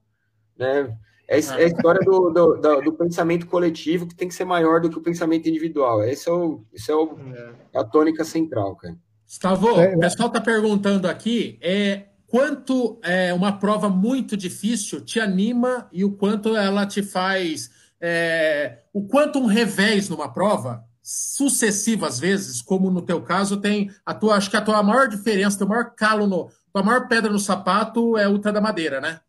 Né, 0.58 0.96
é, 1.28 1.40
é 1.40 1.64
a 1.64 1.64
história 1.64 2.00
do, 2.02 2.30
do, 2.30 2.56
do, 2.56 2.82
do, 2.82 2.94
pensamento 2.94 3.48
coletivo 3.48 4.08
que 4.08 4.16
tem 4.16 4.28
que 4.28 4.34
ser 4.34 4.46
maior 4.46 4.80
do 4.80 4.90
que 4.90 4.98
o 4.98 5.02
pensamento 5.02 5.50
individual. 5.50 6.04
Esse 6.04 6.30
é, 6.30 6.32
o, 6.32 6.64
esse 6.72 6.92
é, 6.92 6.96
o, 6.96 7.18
é. 7.34 7.80
a 7.80 7.84
tônica 7.84 8.24
central, 8.24 8.76
cara. 8.76 8.96
Gustavo, 9.26 9.68
o 9.72 10.00
pessoal 10.00 10.28
está 10.28 10.40
perguntando 10.40 11.08
aqui 11.08 11.58
é, 11.62 12.04
quanto 12.28 13.00
é, 13.04 13.34
uma 13.34 13.58
prova 13.58 13.90
muito 13.90 14.38
difícil 14.38 15.02
te 15.02 15.20
anima 15.20 15.90
e 15.92 16.06
o 16.06 16.12
quanto 16.12 16.56
ela 16.56 16.86
te 16.86 17.02
faz. 17.02 17.72
É, 18.00 18.80
o 18.94 19.08
quanto 19.08 19.40
um 19.40 19.46
revés 19.46 20.10
numa 20.10 20.32
prova, 20.32 20.84
sucessivas 21.02 22.20
vezes, 22.20 22.62
como 22.62 22.90
no 22.90 23.02
teu 23.02 23.22
caso, 23.22 23.58
tem 23.58 23.92
a 24.06 24.14
tua. 24.14 24.36
Acho 24.36 24.50
que 24.50 24.58
a 24.58 24.62
tua 24.62 24.82
maior 24.82 25.08
diferença, 25.08 25.58
teu 25.58 25.68
maior 25.68 25.94
calo 25.96 26.26
no. 26.28 26.50
tua 26.74 26.84
maior 26.84 27.08
pedra 27.08 27.32
no 27.32 27.40
sapato 27.40 28.18
é 28.18 28.24
a 28.26 28.30
Ultra 28.30 28.52
da 28.52 28.60
Madeira, 28.60 29.00
né? 29.00 29.20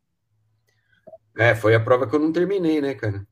É, 1.37 1.55
foi 1.55 1.75
a 1.75 1.81
prova 1.81 2.07
que 2.07 2.15
eu 2.15 2.21
não 2.21 2.33
terminei, 2.33 2.81
né, 2.81 2.95
cara? 2.95 3.27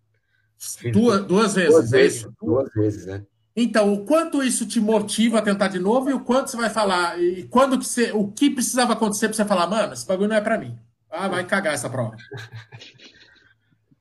Duas, 0.93 1.25
duas 1.25 1.55
vezes, 1.55 1.73
duas 1.73 1.93
é 1.93 1.97
vezes, 1.97 2.19
isso? 2.19 2.35
Duas 2.41 2.73
vezes, 2.75 3.07
né? 3.07 3.25
Então, 3.57 3.93
o 3.93 4.05
quanto 4.05 4.43
isso 4.43 4.67
te 4.67 4.81
motiva 4.81 5.39
a 5.39 5.43
tentar 5.43 5.69
de 5.69 5.79
novo 5.79 6.11
e 6.11 6.13
o 6.13 6.21
quanto 6.21 6.51
você 6.51 6.57
vai 6.57 6.69
falar, 6.69 7.21
e 7.23 7.45
quando 7.45 7.79
que 7.79 7.87
você, 7.87 8.11
o 8.13 8.29
que 8.29 8.51
precisava 8.51 8.93
acontecer 8.93 9.29
para 9.29 9.37
você 9.37 9.45
falar, 9.45 9.67
mano, 9.69 9.93
esse 9.93 10.07
bagulho 10.07 10.29
não 10.29 10.37
é 10.37 10.41
para 10.41 10.59
mim. 10.59 10.77
Ah, 11.11 11.29
vai 11.29 11.45
cagar 11.45 11.73
essa 11.73 11.89
prova. 11.89 12.17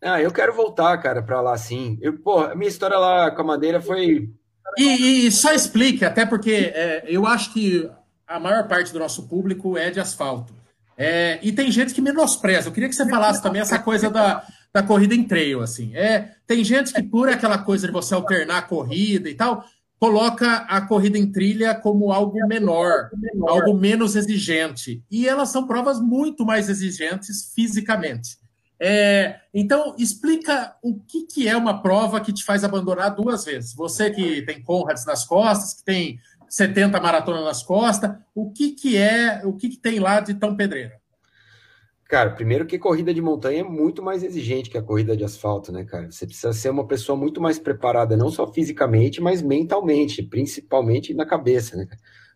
ah, 0.04 0.22
eu 0.22 0.32
quero 0.32 0.54
voltar, 0.54 0.98
cara, 0.98 1.22
para 1.22 1.42
lá 1.42 1.58
sim. 1.58 1.98
Eu, 2.02 2.14
pô, 2.18 2.40
a 2.40 2.56
minha 2.56 2.70
história 2.70 2.98
lá 2.98 3.32
com 3.32 3.42
a 3.42 3.46
Madeira 3.46 3.82
foi. 3.82 4.30
E, 4.78 5.28
e 5.28 5.32
só 5.32 5.54
explique, 5.54 6.04
até 6.04 6.26
porque 6.26 6.72
é, 6.74 7.04
eu 7.08 7.26
acho 7.26 7.54
que 7.54 7.90
a 8.28 8.40
maior 8.40 8.68
parte 8.68 8.92
do 8.92 9.00
nosso 9.00 9.28
público 9.28 9.78
é 9.78 9.92
de 9.92 10.00
asfalto. 10.00 10.54
É, 10.98 11.40
e 11.42 11.52
tem 11.52 11.72
gente 11.72 11.94
que 11.94 12.02
menospreza. 12.02 12.68
Eu 12.68 12.72
queria 12.72 12.90
que 12.90 12.96
você 12.96 13.08
falasse 13.08 13.42
também 13.42 13.62
essa 13.62 13.80
coisa 13.80 14.10
da, 14.10 14.46
da 14.74 14.84
corrida 14.84 15.16
em 15.16 15.24
trail, 15.24 15.62
assim. 15.62 15.96
É, 15.96 16.32
tem 16.46 16.64
gente 16.64 16.94
que, 16.94 17.04
por 17.04 17.30
aquela 17.30 17.58
coisa 17.58 17.88
de 17.88 17.94
você 17.94 18.14
alternar 18.14 18.60
a 18.60 18.62
corrida 18.64 19.30
e 19.30 19.36
tal, 19.36 19.66
coloca 20.00 20.58
a 20.68 20.82
corrida 20.82 21.18
em 21.18 21.32
trilha 21.32 21.74
como 21.74 22.12
algo 22.12 22.38
menor, 22.48 23.10
algo 23.48 23.74
menos 23.74 24.16
exigente. 24.16 25.02
E 25.10 25.28
elas 25.28 25.50
são 25.50 25.66
provas 25.66 26.00
muito 26.00 26.46
mais 26.46 26.70
exigentes 26.70 27.52
fisicamente. 27.56 28.38
É, 28.80 29.40
então, 29.54 29.96
explica 29.98 30.76
o 30.82 31.00
que, 31.00 31.26
que 31.26 31.48
é 31.48 31.56
uma 31.56 31.82
prova 31.82 32.20
que 32.20 32.34
te 32.34 32.44
faz 32.44 32.64
abandonar 32.64 33.16
duas 33.16 33.46
vezes. 33.46 33.74
Você 33.74 34.12
que 34.12 34.42
tem 34.42 34.62
Conrads 34.62 35.06
nas 35.06 35.26
costas, 35.26 35.74
que 35.74 35.84
tem 35.84 36.20
70 36.50 37.00
maratonas 37.00 37.44
nas 37.44 37.64
costas, 37.64 38.12
o 38.36 38.52
que, 38.52 38.72
que 38.72 38.98
é, 38.98 39.42
o 39.46 39.54
que, 39.54 39.70
que 39.70 39.78
tem 39.78 40.00
lá 40.00 40.20
de 40.20 40.34
tão 40.34 40.56
pedreira? 40.56 41.02
Cara, 42.08 42.30
primeiro 42.30 42.68
que 42.68 42.78
corrida 42.78 43.12
de 43.12 43.22
montanha 43.22 43.62
é 43.62 43.64
muito 43.64 44.04
mais 44.04 44.22
exigente 44.22 44.70
que 44.70 44.78
a 44.78 44.84
corrida 44.84 45.18
de 45.18 45.24
asfalto, 45.24 45.72
né, 45.72 45.84
cara? 45.84 46.12
Você 46.12 46.28
precisa 46.28 46.54
ser 46.54 46.70
uma 46.70 46.86
pessoa 46.86 47.18
muito 47.18 47.42
mais 47.42 47.58
preparada, 47.58 48.16
não 48.16 48.30
só 48.30 48.46
fisicamente, 48.46 49.20
mas 49.20 49.42
mentalmente, 49.42 50.22
principalmente 50.22 51.12
na 51.12 51.26
cabeça, 51.26 51.76
né, 51.76 51.88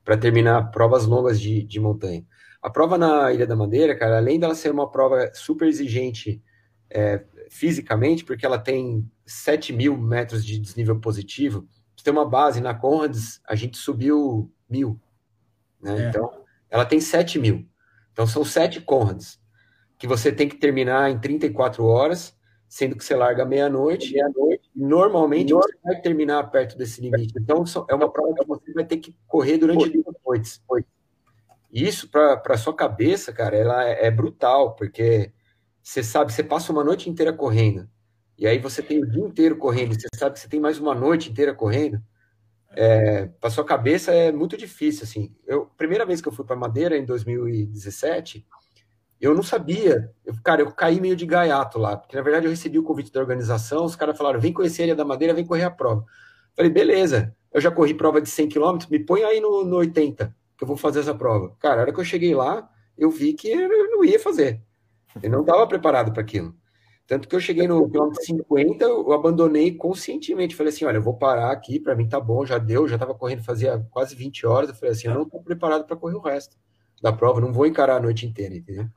para 0.03 0.17
terminar 0.17 0.71
provas 0.71 1.05
longas 1.05 1.39
de, 1.39 1.61
de 1.61 1.79
montanha. 1.79 2.25
A 2.67 2.69
prova 2.69 2.97
na 2.97 3.31
Ilha 3.31 3.47
da 3.47 3.55
Madeira, 3.55 3.97
cara, 3.97 4.17
além 4.17 4.37
dela 4.37 4.53
ser 4.53 4.69
uma 4.71 4.91
prova 4.91 5.31
super 5.33 5.69
exigente 5.69 6.43
é, 6.89 7.23
fisicamente, 7.49 8.25
porque 8.25 8.45
ela 8.45 8.59
tem 8.59 9.09
7 9.25 9.71
mil 9.71 9.97
metros 9.97 10.45
de 10.45 10.59
desnível 10.59 10.99
positivo, 10.99 11.65
você 11.95 12.03
tem 12.03 12.11
uma 12.11 12.27
base 12.27 12.59
na 12.59 12.73
Conrads, 12.73 13.39
a 13.47 13.55
gente 13.55 13.77
subiu 13.77 14.51
mil, 14.69 14.99
né? 15.81 16.07
É. 16.07 16.09
Então, 16.09 16.29
ela 16.69 16.83
tem 16.83 16.99
7 16.99 17.39
mil. 17.39 17.65
Então, 18.11 18.27
são 18.27 18.43
sete 18.43 18.81
Conrads 18.81 19.39
que 19.97 20.05
você 20.05 20.29
tem 20.29 20.49
que 20.49 20.57
terminar 20.57 21.09
em 21.09 21.17
34 21.17 21.85
horas, 21.85 22.37
sendo 22.67 22.97
que 22.97 23.05
você 23.05 23.15
larga 23.15 23.45
meia-noite, 23.45 24.11
meia-noite, 24.11 24.69
normalmente 24.75 25.53
você 25.53 25.73
vai 25.85 26.01
terminar 26.01 26.43
perto 26.51 26.77
desse 26.77 26.99
limite. 26.99 27.33
Então, 27.39 27.63
é 27.89 27.95
uma 27.95 28.11
prova 28.11 28.33
que 28.35 28.45
você 28.45 28.73
vai 28.73 28.83
ter 28.83 28.97
que 28.97 29.15
correr 29.25 29.57
durante 29.57 29.89
duas 29.89 30.15
noites. 30.25 30.61
Isso, 31.71 32.09
para 32.09 32.57
sua 32.57 32.75
cabeça, 32.75 33.33
cara, 33.33 33.55
ela 33.55 33.85
é, 33.87 34.07
é 34.07 34.11
brutal, 34.11 34.75
porque 34.75 35.31
você 35.81 36.03
sabe, 36.03 36.31
você 36.33 36.43
passa 36.43 36.71
uma 36.71 36.83
noite 36.83 37.09
inteira 37.09 37.33
correndo, 37.33 37.89
e 38.37 38.47
aí 38.47 38.59
você 38.59 38.81
tem 38.81 39.01
o 39.01 39.09
dia 39.09 39.23
inteiro 39.23 39.57
correndo, 39.57 39.93
você 39.93 40.07
sabe 40.15 40.33
que 40.33 40.39
você 40.39 40.47
tem 40.47 40.59
mais 40.59 40.79
uma 40.79 40.95
noite 40.95 41.29
inteira 41.29 41.53
correndo, 41.53 42.01
é, 42.71 43.25
para 43.39 43.49
sua 43.49 43.65
cabeça 43.65 44.11
é 44.11 44.31
muito 44.31 44.55
difícil, 44.55 45.03
assim. 45.03 45.35
Eu, 45.47 45.65
primeira 45.77 46.05
vez 46.05 46.21
que 46.21 46.27
eu 46.27 46.31
fui 46.31 46.45
para 46.45 46.55
Madeira, 46.55 46.97
em 46.97 47.05
2017, 47.05 48.45
eu 49.19 49.33
não 49.33 49.41
sabia. 49.41 50.13
Eu, 50.23 50.35
cara, 50.43 50.61
eu 50.61 50.71
caí 50.71 51.01
meio 51.01 51.15
de 51.15 51.25
gaiato 51.25 51.79
lá, 51.79 51.97
porque 51.97 52.15
na 52.15 52.21
verdade 52.21 52.45
eu 52.45 52.51
recebi 52.51 52.77
o 52.77 52.83
convite 52.83 53.11
da 53.11 53.19
organização, 53.19 53.83
os 53.83 53.95
caras 53.95 54.17
falaram, 54.17 54.39
vem 54.39 54.53
conhecer 54.53 54.83
a 54.83 54.85
Ilha 54.85 54.95
da 54.95 55.05
Madeira, 55.05 55.33
vem 55.33 55.45
correr 55.45 55.63
a 55.63 55.71
prova. 55.71 56.05
Falei, 56.55 56.71
beleza, 56.71 57.35
eu 57.51 57.59
já 57.59 57.71
corri 57.71 57.93
prova 57.93 58.21
de 58.21 58.29
100 58.29 58.49
km, 58.49 58.77
me 58.91 58.99
põe 58.99 59.23
aí 59.23 59.39
no, 59.39 59.63
no 59.63 59.77
80, 59.77 60.35
que 60.57 60.63
eu 60.63 60.67
vou 60.67 60.77
fazer 60.77 61.01
essa 61.01 61.13
prova. 61.13 61.55
Cara, 61.59 61.79
a 61.79 61.81
hora 61.83 61.93
que 61.93 61.99
eu 61.99 62.05
cheguei 62.05 62.33
lá, 62.33 62.69
eu 62.97 63.09
vi 63.09 63.33
que 63.33 63.49
eu 63.49 63.89
não 63.89 64.03
ia 64.03 64.19
fazer. 64.19 64.61
Eu 65.21 65.29
não 65.29 65.41
estava 65.41 65.67
preparado 65.67 66.11
para 66.11 66.21
aquilo. 66.21 66.55
Tanto 67.05 67.27
que 67.27 67.35
eu 67.35 67.39
cheguei 67.39 67.67
no 67.67 67.89
quilômetro 67.89 68.21
50, 68.21 68.83
eu 68.83 69.13
abandonei 69.13 69.73
conscientemente. 69.73 70.55
Falei 70.55 70.73
assim: 70.73 70.83
olha, 70.83 70.97
eu 70.97 71.01
vou 71.01 71.17
parar 71.17 71.51
aqui, 71.51 71.79
para 71.79 71.95
mim 71.95 72.07
tá 72.09 72.19
bom, 72.19 72.45
já 72.45 72.57
deu, 72.57 72.87
já 72.87 72.95
estava 72.95 73.15
correndo 73.15 73.43
fazia 73.43 73.85
quase 73.91 74.13
20 74.13 74.45
horas. 74.45 74.69
Eu 74.69 74.75
falei 74.75 74.91
assim: 74.91 75.07
eu 75.07 75.13
não 75.13 75.23
estou 75.23 75.41
preparado 75.41 75.85
para 75.85 75.95
correr 75.95 76.15
o 76.15 76.21
resto 76.21 76.57
da 77.01 77.13
prova, 77.13 77.39
não 77.39 77.53
vou 77.53 77.65
encarar 77.65 77.97
a 77.97 77.99
noite 77.99 78.25
inteira, 78.25 78.55
entendeu? 78.55 78.87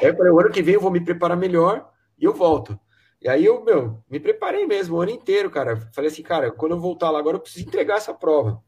Aí 0.00 0.08
eu 0.08 0.16
falei, 0.16 0.32
o 0.32 0.40
ano 0.40 0.50
que 0.50 0.62
vem 0.62 0.74
eu 0.74 0.80
vou 0.80 0.90
me 0.90 1.00
preparar 1.00 1.36
melhor 1.36 1.90
e 2.18 2.24
eu 2.24 2.32
volto. 2.32 2.78
E 3.20 3.28
aí 3.28 3.44
eu, 3.44 3.62
meu, 3.64 4.02
me 4.10 4.18
preparei 4.18 4.66
mesmo 4.66 4.96
o 4.96 5.00
ano 5.00 5.10
inteiro, 5.10 5.50
cara. 5.50 5.76
Falei 5.92 6.10
assim, 6.10 6.22
cara, 6.22 6.50
quando 6.50 6.72
eu 6.72 6.80
voltar 6.80 7.10
lá 7.10 7.18
agora 7.18 7.36
eu 7.36 7.40
preciso 7.40 7.66
entregar 7.66 7.96
essa 7.96 8.12
prova. 8.12 8.62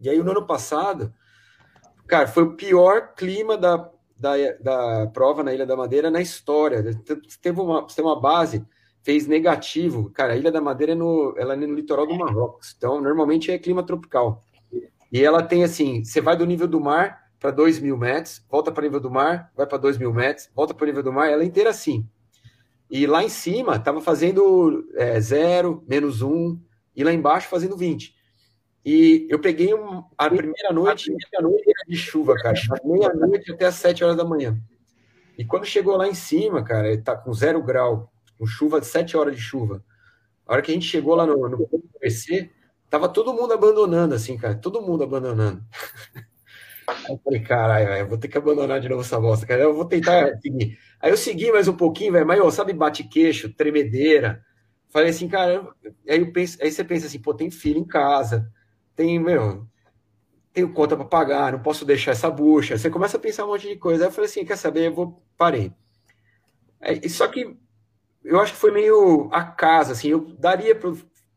E 0.00 0.08
aí 0.08 0.18
no 0.22 0.30
ano 0.30 0.46
passado, 0.46 1.12
cara, 2.12 2.28
foi 2.28 2.42
o 2.42 2.52
pior 2.54 3.14
clima 3.14 3.56
da, 3.56 3.88
da, 4.14 4.34
da 4.60 5.06
prova 5.06 5.42
na 5.42 5.54
Ilha 5.54 5.64
da 5.64 5.74
Madeira 5.74 6.10
na 6.10 6.20
história. 6.20 6.84
Teve 7.40 7.58
uma, 7.58 7.86
teve 7.86 8.02
uma 8.02 8.20
base, 8.20 8.62
fez 9.02 9.26
negativo. 9.26 10.10
Cara, 10.10 10.34
a 10.34 10.36
Ilha 10.36 10.52
da 10.52 10.60
Madeira 10.60 10.92
é 10.92 10.94
no, 10.94 11.34
ela 11.38 11.54
é 11.54 11.56
no 11.56 11.74
litoral 11.74 12.06
do 12.06 12.14
Marrocos. 12.14 12.74
Então, 12.76 13.00
normalmente 13.00 13.50
é 13.50 13.58
clima 13.58 13.82
tropical. 13.82 14.44
E 15.10 15.24
ela 15.24 15.42
tem 15.42 15.64
assim, 15.64 16.04
você 16.04 16.20
vai 16.20 16.36
do 16.36 16.44
nível 16.44 16.68
do 16.68 16.78
mar 16.78 17.30
para 17.40 17.50
2 17.50 17.78
mil 17.78 17.96
metros, 17.96 18.44
volta 18.50 18.70
para 18.70 18.82
o 18.82 18.84
nível 18.84 19.00
do 19.00 19.10
mar, 19.10 19.50
vai 19.56 19.66
para 19.66 19.78
2 19.78 19.96
mil 19.96 20.12
metros, 20.12 20.50
volta 20.54 20.74
para 20.74 20.84
o 20.84 20.86
nível 20.86 21.02
do 21.02 21.12
mar, 21.14 21.30
ela 21.30 21.42
é 21.42 21.46
inteira 21.46 21.70
assim. 21.70 22.06
E 22.90 23.06
lá 23.06 23.24
em 23.24 23.30
cima 23.30 23.76
estava 23.76 24.02
fazendo 24.02 24.86
é, 24.96 25.18
zero, 25.18 25.82
menos 25.88 26.20
um, 26.20 26.60
e 26.94 27.02
lá 27.02 27.10
embaixo 27.10 27.48
fazendo 27.48 27.74
20. 27.74 28.14
E 28.84 29.26
eu 29.30 29.38
peguei 29.38 29.72
um, 29.72 30.02
a 30.18 30.28
primeira 30.28 30.72
noite, 30.72 31.14
a 31.38 31.42
noite 31.42 31.62
era 31.68 31.88
de 31.88 31.96
chuva, 31.96 32.34
cara, 32.34 32.58
meia-noite 32.84 33.52
até 33.52 33.66
as 33.66 33.76
7 33.76 34.02
horas 34.02 34.16
da 34.16 34.24
manhã. 34.24 34.58
E 35.38 35.44
quando 35.44 35.64
chegou 35.64 35.96
lá 35.96 36.08
em 36.08 36.14
cima, 36.14 36.64
cara, 36.64 37.00
tá 37.00 37.16
com 37.16 37.32
zero 37.32 37.62
grau, 37.62 38.12
com 38.36 38.44
chuva, 38.44 38.82
7 38.82 39.16
horas 39.16 39.36
de 39.36 39.40
chuva. 39.40 39.84
A 40.46 40.54
hora 40.54 40.62
que 40.62 40.72
a 40.72 40.74
gente 40.74 40.86
chegou 40.86 41.14
lá 41.14 41.24
no, 41.24 41.48
no 41.48 41.68
PC, 42.00 42.50
tava 42.90 43.08
todo 43.08 43.32
mundo 43.32 43.52
abandonando, 43.54 44.14
assim, 44.14 44.36
cara, 44.36 44.56
todo 44.56 44.82
mundo 44.82 45.04
abandonando. 45.04 45.62
Aí 46.88 47.06
eu 47.14 47.20
falei, 47.22 47.40
caralho, 47.40 47.88
eu 47.88 48.08
vou 48.08 48.18
ter 48.18 48.26
que 48.26 48.36
abandonar 48.36 48.80
de 48.80 48.88
novo 48.88 49.02
essa 49.02 49.18
bosta, 49.20 49.46
cara. 49.46 49.62
Eu 49.62 49.74
vou 49.74 49.84
tentar 49.84 50.36
seguir. 50.40 50.76
Aí 51.00 51.10
eu 51.10 51.16
segui 51.16 51.52
mais 51.52 51.68
um 51.68 51.76
pouquinho, 51.76 52.12
velho, 52.12 52.26
mas, 52.26 52.40
ó, 52.40 52.50
sabe, 52.50 52.72
bate-queixo, 52.72 53.54
tremedeira. 53.54 54.44
Falei 54.90 55.10
assim, 55.10 55.28
cara, 55.28 55.72
aí, 56.06 56.18
eu 56.18 56.32
penso, 56.32 56.58
aí 56.60 56.70
você 56.70 56.84
pensa 56.84 57.06
assim, 57.06 57.20
pô, 57.20 57.32
tem 57.32 57.50
filho 57.50 57.78
em 57.78 57.86
casa, 57.86 58.50
tem, 58.94 59.18
meu, 59.18 59.66
tenho 60.52 60.72
conta 60.72 60.96
para 60.96 61.04
pagar, 61.04 61.52
não 61.52 61.60
posso 61.60 61.84
deixar 61.84 62.12
essa 62.12 62.30
bucha. 62.30 62.76
Você 62.76 62.90
começa 62.90 63.16
a 63.16 63.20
pensar 63.20 63.44
um 63.44 63.48
monte 63.48 63.68
de 63.68 63.76
coisa. 63.76 64.04
Aí 64.04 64.08
eu 64.08 64.12
falei 64.12 64.28
assim, 64.28 64.44
quer 64.44 64.56
saber, 64.56 64.88
eu 64.88 64.94
vou, 64.94 65.22
parei. 65.36 65.72
É, 66.80 67.08
só 67.08 67.26
que 67.28 67.56
eu 68.24 68.40
acho 68.40 68.52
que 68.52 68.58
foi 68.58 68.70
meio 68.70 69.28
a 69.32 69.44
casa, 69.44 69.92
assim, 69.92 70.08
eu 70.08 70.20
daria 70.38 70.74
para 70.74 70.90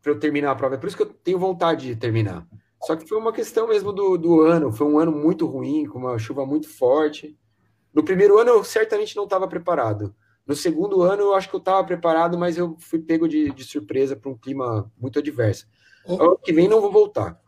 eu 0.04 0.18
terminar 0.18 0.52
a 0.52 0.54
prova, 0.54 0.74
é 0.74 0.78
por 0.78 0.86
isso 0.86 0.96
que 0.96 1.02
eu 1.02 1.12
tenho 1.12 1.38
vontade 1.38 1.86
de 1.86 1.96
terminar. 1.96 2.46
Só 2.82 2.94
que 2.94 3.08
foi 3.08 3.18
uma 3.18 3.32
questão 3.32 3.66
mesmo 3.66 3.92
do, 3.92 4.16
do 4.16 4.40
ano. 4.42 4.70
Foi 4.70 4.86
um 4.86 4.98
ano 4.98 5.10
muito 5.10 5.46
ruim, 5.46 5.86
com 5.86 5.98
uma 5.98 6.18
chuva 6.18 6.46
muito 6.46 6.68
forte. 6.68 7.36
No 7.92 8.04
primeiro 8.04 8.38
ano 8.38 8.50
eu 8.50 8.64
certamente 8.64 9.16
não 9.16 9.24
estava 9.24 9.48
preparado. 9.48 10.14
No 10.46 10.54
segundo 10.54 11.02
ano 11.02 11.22
eu 11.22 11.34
acho 11.34 11.48
que 11.48 11.56
eu 11.56 11.60
estava 11.60 11.82
preparado, 11.82 12.38
mas 12.38 12.56
eu 12.56 12.76
fui 12.78 13.00
pego 13.00 13.26
de, 13.26 13.50
de 13.50 13.64
surpresa 13.64 14.14
para 14.14 14.30
um 14.30 14.36
clima 14.36 14.90
muito 14.96 15.18
adverso. 15.18 15.66
Ano 16.06 16.38
que 16.38 16.52
vem 16.52 16.68
não 16.68 16.80
vou 16.80 16.92
voltar. 16.92 17.40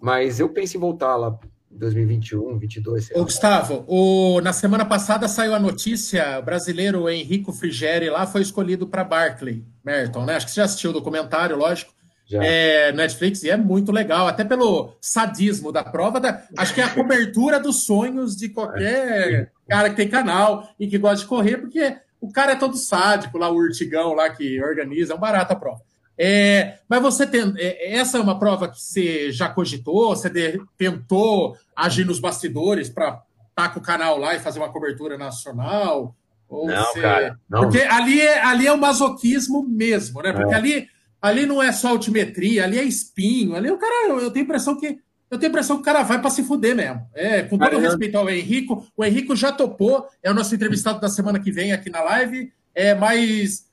Mas 0.00 0.40
eu 0.40 0.48
penso 0.48 0.76
em 0.76 0.80
voltar 0.80 1.16
lá 1.16 1.38
2021, 1.70 2.58
22. 2.58 3.10
Ô, 3.14 3.24
Gustavo, 3.24 3.84
o, 3.86 4.40
na 4.40 4.52
semana 4.52 4.84
passada 4.84 5.28
saiu 5.28 5.54
a 5.54 5.58
notícia: 5.58 6.38
o 6.38 6.42
brasileiro 6.42 7.08
Henrico 7.08 7.52
Frigeri 7.52 8.10
lá 8.10 8.26
foi 8.26 8.42
escolhido 8.42 8.86
para 8.86 9.04
Barclay, 9.04 9.64
Merton, 9.84 10.24
né? 10.24 10.36
Acho 10.36 10.46
que 10.46 10.52
você 10.52 10.60
já 10.60 10.64
assistiu 10.64 10.90
o 10.90 10.94
documentário, 10.94 11.56
lógico. 11.56 11.92
Já. 12.26 12.44
É, 12.44 12.92
Netflix, 12.92 13.42
e 13.42 13.48
é 13.48 13.56
muito 13.56 13.90
legal, 13.90 14.28
até 14.28 14.44
pelo 14.44 14.92
sadismo 15.00 15.72
da 15.72 15.82
prova, 15.82 16.20
da, 16.20 16.42
acho 16.58 16.74
que 16.74 16.80
é 16.82 16.84
a 16.84 16.94
cobertura 16.94 17.58
dos 17.58 17.86
sonhos 17.86 18.36
de 18.36 18.50
qualquer 18.50 19.50
cara 19.66 19.88
que 19.88 19.96
tem 19.96 20.08
canal 20.08 20.68
e 20.78 20.86
que 20.86 20.98
gosta 20.98 21.22
de 21.22 21.26
correr, 21.26 21.56
porque 21.56 21.96
o 22.20 22.30
cara 22.30 22.52
é 22.52 22.56
todo 22.56 22.76
sádico 22.76 23.38
lá, 23.38 23.48
o 23.48 23.56
urtigão 23.56 24.12
lá 24.12 24.28
que 24.28 24.62
organiza, 24.62 25.14
é 25.14 25.16
um 25.16 25.20
barato 25.20 25.54
a 25.54 25.56
prova. 25.56 25.80
É, 26.18 26.78
mas 26.88 27.00
você 27.00 27.24
tem. 27.24 27.54
É, 27.56 27.96
essa 27.96 28.18
é 28.18 28.20
uma 28.20 28.38
prova 28.38 28.68
que 28.68 28.80
você 28.80 29.30
já 29.30 29.48
cogitou? 29.48 30.08
Você 30.08 30.28
de, 30.28 30.60
tentou 30.76 31.56
agir 31.76 32.04
nos 32.04 32.18
bastidores 32.18 32.88
para 32.88 33.08
estar 33.08 33.22
tá 33.54 33.68
com 33.68 33.78
o 33.78 33.82
canal 33.82 34.18
lá 34.18 34.34
e 34.34 34.40
fazer 34.40 34.58
uma 34.58 34.72
cobertura 34.72 35.16
nacional? 35.16 36.16
Não, 36.50 36.66
você... 36.66 37.00
cara. 37.00 37.38
Não. 37.48 37.60
Porque 37.60 37.78
ali 37.78 38.20
é, 38.20 38.42
ali 38.42 38.66
é 38.66 38.72
o 38.72 38.78
masoquismo 38.78 39.62
mesmo, 39.62 40.20
né? 40.20 40.32
Porque 40.32 40.52
é. 40.52 40.56
ali, 40.56 40.88
ali 41.22 41.46
não 41.46 41.62
é 41.62 41.70
só 41.70 41.90
altimetria, 41.90 42.64
ali 42.64 42.78
é 42.78 42.82
espinho. 42.82 43.54
Ali 43.54 43.70
o 43.70 43.78
cara, 43.78 44.08
eu 44.08 44.30
tenho 44.32 44.44
a 44.44 44.46
impressão 44.46 44.76
que. 44.76 44.98
Eu 45.30 45.38
tenho 45.38 45.50
a 45.50 45.52
impressão 45.52 45.76
que 45.76 45.82
o 45.82 45.84
cara 45.84 46.02
vai 46.02 46.18
para 46.20 46.30
se 46.30 46.42
fuder 46.42 46.74
mesmo. 46.74 47.06
É, 47.14 47.42
com 47.42 47.58
todo 47.58 47.78
respeito 47.78 48.16
ao 48.16 48.30
Henrico, 48.30 48.86
o 48.96 49.04
Henrico 49.04 49.36
já 49.36 49.52
topou, 49.52 50.06
é 50.22 50.30
o 50.30 50.34
nosso 50.34 50.54
entrevistado 50.54 50.98
da 51.00 51.08
semana 51.10 51.38
que 51.38 51.52
vem 51.52 51.70
aqui 51.70 51.90
na 51.90 52.00
live, 52.00 52.50
é, 52.74 52.94
mas 52.94 53.66
é, 53.66 53.67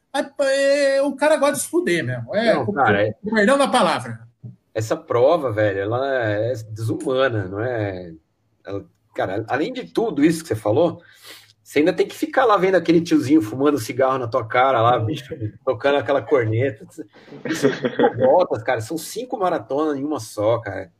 o 1.03 1.16
cara 1.16 1.38
gosta 1.38 1.55
de 1.55 1.61
se 1.61 1.70
fuder 1.70 2.03
mesmo. 2.03 2.36
É, 2.36 2.53
não, 2.53 2.72
cara, 2.72 3.07
é... 3.07 3.16
perdão 3.24 3.57
da 3.57 3.68
palavra. 3.68 4.20
Essa 4.74 4.95
prova, 4.95 5.51
velho, 5.51 5.80
ela 5.80 6.05
é 6.07 6.53
desumana, 6.70 7.47
não 7.47 7.59
é? 7.61 8.13
Ela, 8.66 8.86
cara, 9.13 9.45
além 9.47 9.72
de 9.72 9.86
tudo 9.86 10.24
isso 10.24 10.41
que 10.41 10.49
você 10.49 10.55
falou, 10.55 11.01
você 11.63 11.80
ainda 11.80 11.93
tem 11.93 12.07
que 12.07 12.16
ficar 12.16 12.45
lá 12.45 12.57
vendo 12.57 12.76
aquele 12.76 13.01
tiozinho 13.01 13.41
fumando 13.41 13.80
cigarro 13.80 14.20
na 14.20 14.28
tua 14.28 14.45
cara 14.45 14.82
lá, 14.82 14.99
bicho, 14.99 15.34
tocando 15.66 15.97
aquela 15.97 16.22
corneta. 16.22 16.86
voltas, 18.18 18.61
cara, 18.63 18.82
são 18.82 18.97
cinco 18.97 19.38
maratonas 19.38 19.97
em 19.97 20.03
uma 20.03 20.20
só, 20.20 20.59
cara. 20.59 20.91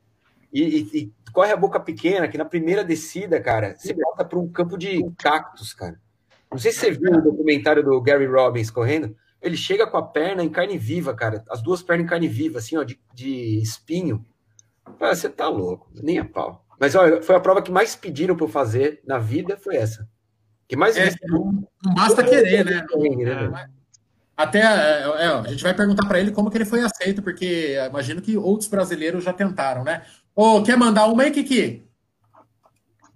E, 0.52 0.62
e, 0.62 0.98
e, 0.98 1.14
corre 1.32 1.52
a 1.52 1.58
boca 1.58 1.80
pequena, 1.80 2.28
que 2.28 2.38
na 2.38 2.46
primeira 2.46 2.84
descida, 2.84 3.42
cara, 3.42 3.76
você 3.78 3.94
volta 3.94 4.24
para 4.24 4.40
um 4.40 4.48
campo 4.48 4.78
de 4.78 5.04
cactos, 5.18 5.74
cara. 5.74 6.00
Não 6.52 6.58
sei 6.58 6.72
se 6.72 6.80
você 6.80 6.92
viu 6.92 7.12
o 7.12 7.22
documentário 7.22 7.84
do 7.84 8.02
Gary 8.02 8.26
Robbins 8.26 8.70
correndo. 8.70 9.16
Ele 9.42 9.58
chega 9.58 9.86
com 9.86 9.98
a 9.98 10.04
perna 10.04 10.44
em 10.44 10.50
carne 10.50 10.78
viva, 10.78 11.14
cara. 11.14 11.44
As 11.50 11.62
duas 11.62 11.84
pernas 11.84 12.06
em 12.06 12.10
carne 12.10 12.28
viva, 12.28 12.60
assim, 12.60 12.78
ó, 12.78 12.84
de, 12.84 13.00
de 13.14 13.62
espinho. 13.62 14.26
Você 15.00 15.30
tá 15.30 15.48
louco, 15.48 15.90
nem 15.94 16.20
a 16.20 16.26
pau. 16.26 16.66
Mas 16.80 16.96
olha, 16.96 17.22
foi 17.22 17.36
a 17.36 17.40
prova 17.40 17.62
que 17.62 17.72
mais 17.72 17.96
pediram 17.96 18.36
para 18.36 18.46
eu 18.46 18.50
fazer 18.50 19.02
na 19.06 19.18
vida, 19.18 19.58
foi 19.58 19.76
essa. 19.76 20.08
Que 20.68 20.76
mais 20.76 20.98
é, 20.98 21.12
não, 21.28 21.68
basta 21.96 22.24
querer, 22.24 22.66
né? 22.66 22.86
É. 23.64 23.70
Até 24.36 24.60
é, 24.60 25.02
é, 25.02 25.28
a 25.28 25.48
gente 25.48 25.64
vai 25.64 25.74
perguntar 25.74 26.08
para 26.08 26.20
ele 26.20 26.32
como 26.32 26.50
que 26.50 26.58
ele 26.58 26.66
foi 26.66 26.82
aceito, 26.82 27.22
porque 27.22 27.78
imagino 27.88 28.22
que 28.22 28.36
outros 28.36 28.68
brasileiros 28.68 29.24
já 29.24 29.32
tentaram, 29.32 29.84
né? 29.84 30.04
Ô, 30.36 30.62
quer 30.62 30.76
mandar 30.76 31.06
uma 31.06 31.24
aí, 31.24 31.32
Kiki? 31.32 31.85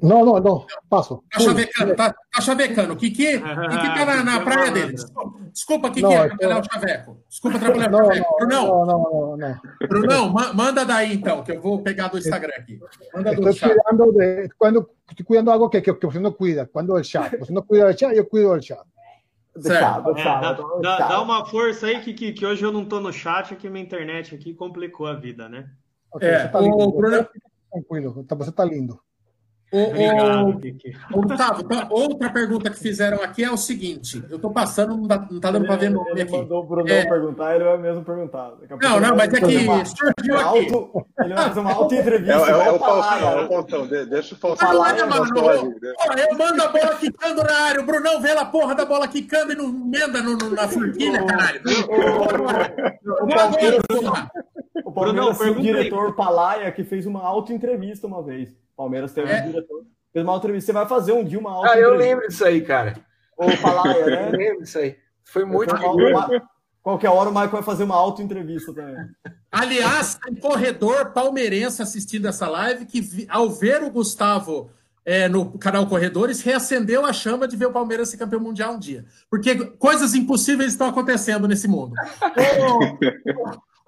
Não, 0.01 0.23
não, 0.23 0.39
não, 0.39 0.65
passo. 0.89 1.21
Tá 1.29 1.39
chavecando, 1.39 1.95
tá, 1.95 2.13
tá 2.13 2.41
chavecando. 2.41 2.95
Kiki, 2.95 3.33
Kiki 3.33 3.41
tá 3.41 4.05
na, 4.05 4.23
na 4.23 4.39
praia 4.39 4.71
dele. 4.71 4.95
Desculpa, 5.51 5.89
Kiki, 5.89 6.01
não, 6.01 6.23
atrapalhar 6.23 6.61
o 6.61 6.63
chaveco. 6.63 7.17
Desculpa 7.27 7.57
atrapalhar 7.57 7.93
o 7.93 8.05
chaveco. 8.05 8.35
Brunão, 8.37 8.85
não, 8.85 8.85
não, 8.85 9.37
não, 9.37 9.59
Brunão, 9.87 10.33
manda 10.53 10.85
daí 10.85 11.13
então, 11.13 11.43
que 11.43 11.51
eu 11.51 11.61
vou 11.61 11.81
pegar 11.81 12.07
do 12.07 12.17
Instagram 12.17 12.53
aqui. 12.57 12.79
Manda 13.13 13.35
do 13.35 13.49
Estou 13.49 13.69
cuidando 13.69 14.11
de, 14.13 14.49
quando, 14.57 14.89
cuidando 15.25 15.51
algo 15.51 15.69
que, 15.69 15.81
que, 15.81 15.93
que 15.93 16.05
você 16.05 16.19
não 16.19 16.31
cuida, 16.31 16.69
quando 16.71 16.93
o 16.93 17.03
chat. 17.03 17.37
Você 17.37 17.51
não 17.51 17.61
cuida 17.61 17.91
do 17.91 17.99
chat, 17.99 18.15
eu 18.15 18.25
cuido 18.25 18.55
do 18.55 18.61
chat. 18.61 18.79
Certo. 19.59 20.17
É, 20.17 20.23
dá, 20.23 20.53
dá, 20.81 20.97
dá, 21.09 21.21
uma 21.21 21.45
força 21.45 21.87
aí, 21.87 21.99
Kiki, 21.99 22.31
que 22.31 22.45
hoje 22.45 22.63
eu 22.63 22.71
não 22.71 22.85
tô 22.85 23.01
no 23.01 23.11
chat, 23.11 23.53
aqui 23.53 23.69
minha 23.69 23.83
internet 23.83 24.33
aqui 24.33 24.53
complicou 24.53 25.07
a 25.07 25.13
vida, 25.13 25.49
né? 25.49 25.69
Okay, 26.13 26.29
é, 26.29 26.39
você 26.43 26.47
tá 26.47 26.59
lindo. 26.61 26.77
O 26.77 26.91
Bruno... 26.91 27.27
Tranquilo, 27.69 28.25
você 28.27 28.51
tá 28.51 28.63
lindo. 28.63 28.99
O, 29.71 29.83
Obrigado, 29.83 30.61
o, 31.13 31.21
Gustavo, 31.21 31.61
então, 31.61 31.87
outra 31.91 32.31
pergunta 32.31 32.71
que 32.71 32.79
fizeram 32.79 33.21
aqui 33.21 33.43
é 33.43 33.51
o 33.51 33.57
seguinte: 33.57 34.23
eu 34.27 34.37
estou 34.37 34.51
passando, 34.51 34.97
não, 34.97 35.05
dá, 35.05 35.27
não 35.29 35.39
tá 35.39 35.51
dando 35.51 35.67
para 35.67 35.75
ver 35.75 35.91
no 35.91 36.07
Ele 36.09 36.23
aqui. 36.23 36.31
mandou 36.31 36.63
o 36.63 36.65
Bruno 36.65 36.89
é... 36.89 37.05
perguntar, 37.05 37.53
ele 37.53 37.65
vai 37.65 37.77
mesmo 37.77 38.03
perguntar. 38.03 38.53
Não, 38.81 38.99
não, 38.99 39.15
mas 39.15 39.31
é 39.31 39.39
que 39.39 39.85
surgiu 39.85 40.37
aqui. 40.37 40.73
Auto, 40.73 41.05
ele 41.19 41.33
vai 41.35 41.43
fazer 41.49 41.59
uma 41.59 41.71
auto-entrevista. 41.73 42.33
É, 42.33 42.51
é, 42.51 42.67
é, 42.67 42.71
o 42.71 42.79
Faustão, 42.79 43.29
é 43.29 43.43
o 43.43 43.47
Faustão, 43.47 43.87
deixa 43.87 44.33
o 44.33 44.37
Faustão. 44.39 44.73
Não, 44.73 44.95
não, 44.95 45.07
mano, 45.07 45.75
eu 46.17 46.37
mando 46.37 46.63
a 46.63 46.67
bola 46.69 46.95
quicando 46.95 47.43
na 47.43 47.53
área, 47.53 47.81
o 47.81 47.85
Brunão 47.85 48.21
vê 48.21 48.31
a 48.31 48.45
porra 48.45 48.73
da 48.73 48.85
bola 48.85 49.07
quicando 49.07 49.53
e 49.53 49.55
não 49.55 49.65
emenda 49.65 50.23
no, 50.23 50.35
no, 50.35 50.49
na 50.49 50.67
forquilha, 50.67 51.23
caralho. 51.25 51.61
O 53.21 53.27
Palmeiras, 53.27 53.81
o 53.91 54.58
Palmeiras 54.83 55.37
tem 55.37 55.51
o 55.51 55.61
diretor 55.61 56.15
Palaia 56.15 56.71
que 56.71 56.83
fez 56.83 57.05
uma 57.05 57.21
auto-entrevista 57.21 58.07
uma 58.07 58.21
vez. 58.21 58.49
Palmeiras 58.75 59.13
teve 59.13 59.31
é. 59.31 59.41
um 59.41 59.51
diretor. 59.51 59.85
Fez 60.11 60.25
uma 60.25 60.37
entrevista. 60.37 60.65
Você 60.67 60.73
vai 60.73 60.87
fazer 60.87 61.11
um 61.11 61.23
dia 61.23 61.39
uma 61.39 61.51
auto 61.51 61.69
Ah, 61.69 61.77
eu 61.77 61.95
lembro 61.95 62.27
disso 62.27 62.45
aí, 62.45 62.61
cara. 62.61 62.95
Ou 63.37 63.49
Palaia, 63.57 64.05
né? 64.05 64.27
eu 64.33 64.37
lembro 64.37 64.63
disso 64.63 64.79
aí. 64.79 64.97
Foi 65.23 65.45
muito. 65.45 65.75
Uma, 65.75 66.41
qualquer 66.81 67.09
hora 67.09 67.29
o 67.29 67.33
Michael 67.33 67.51
vai 67.51 67.63
fazer 67.63 67.83
uma 67.83 67.95
auto-entrevista 67.95 68.73
também. 68.73 68.95
Aliás, 69.51 70.15
tem 70.15 70.35
corredor 70.35 71.11
palmeirense 71.11 71.81
assistindo 71.81 72.27
essa 72.27 72.47
live 72.47 72.85
que, 72.85 73.27
ao 73.29 73.49
ver 73.49 73.83
o 73.83 73.91
Gustavo 73.91 74.71
é, 75.05 75.27
no 75.27 75.57
canal 75.57 75.87
Corredores, 75.87 76.41
reacendeu 76.41 77.05
a 77.05 77.13
chama 77.13 77.47
de 77.47 77.57
ver 77.57 77.67
o 77.67 77.71
Palmeiras 77.71 78.09
ser 78.09 78.17
campeão 78.17 78.39
mundial 78.39 78.73
um 78.73 78.79
dia. 78.79 79.05
Porque 79.29 79.55
coisas 79.55 80.13
impossíveis 80.13 80.71
estão 80.71 80.87
acontecendo 80.87 81.47
nesse 81.47 81.67
mundo. 81.67 81.93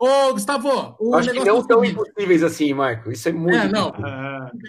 Ô, 0.01 0.33
Gustavo, 0.33 0.95
o 0.99 1.13
Acho 1.13 1.31
que 1.31 1.45
não 1.45 1.63
tão 1.63 1.85
impossíveis 1.85 2.41
assim, 2.41 2.73
Marco. 2.73 3.11
Isso 3.11 3.29
é 3.29 3.31
muito. 3.31 3.55
É, 3.55 3.69
não. 3.69 3.89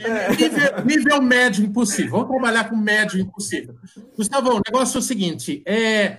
É. 0.05 0.31
Nível, 0.37 0.85
nível, 0.85 1.23
médio 1.23 1.65
impossível. 1.65 2.11
Vamos 2.11 2.29
trabalhar 2.29 2.69
com 2.69 2.77
médio 2.77 3.19
impossível. 3.19 3.75
Gustavo, 4.15 4.51
o 4.51 4.61
negócio 4.67 4.99
é 4.99 5.01
o 5.01 5.03
seguinte: 5.03 5.63
é, 5.65 6.19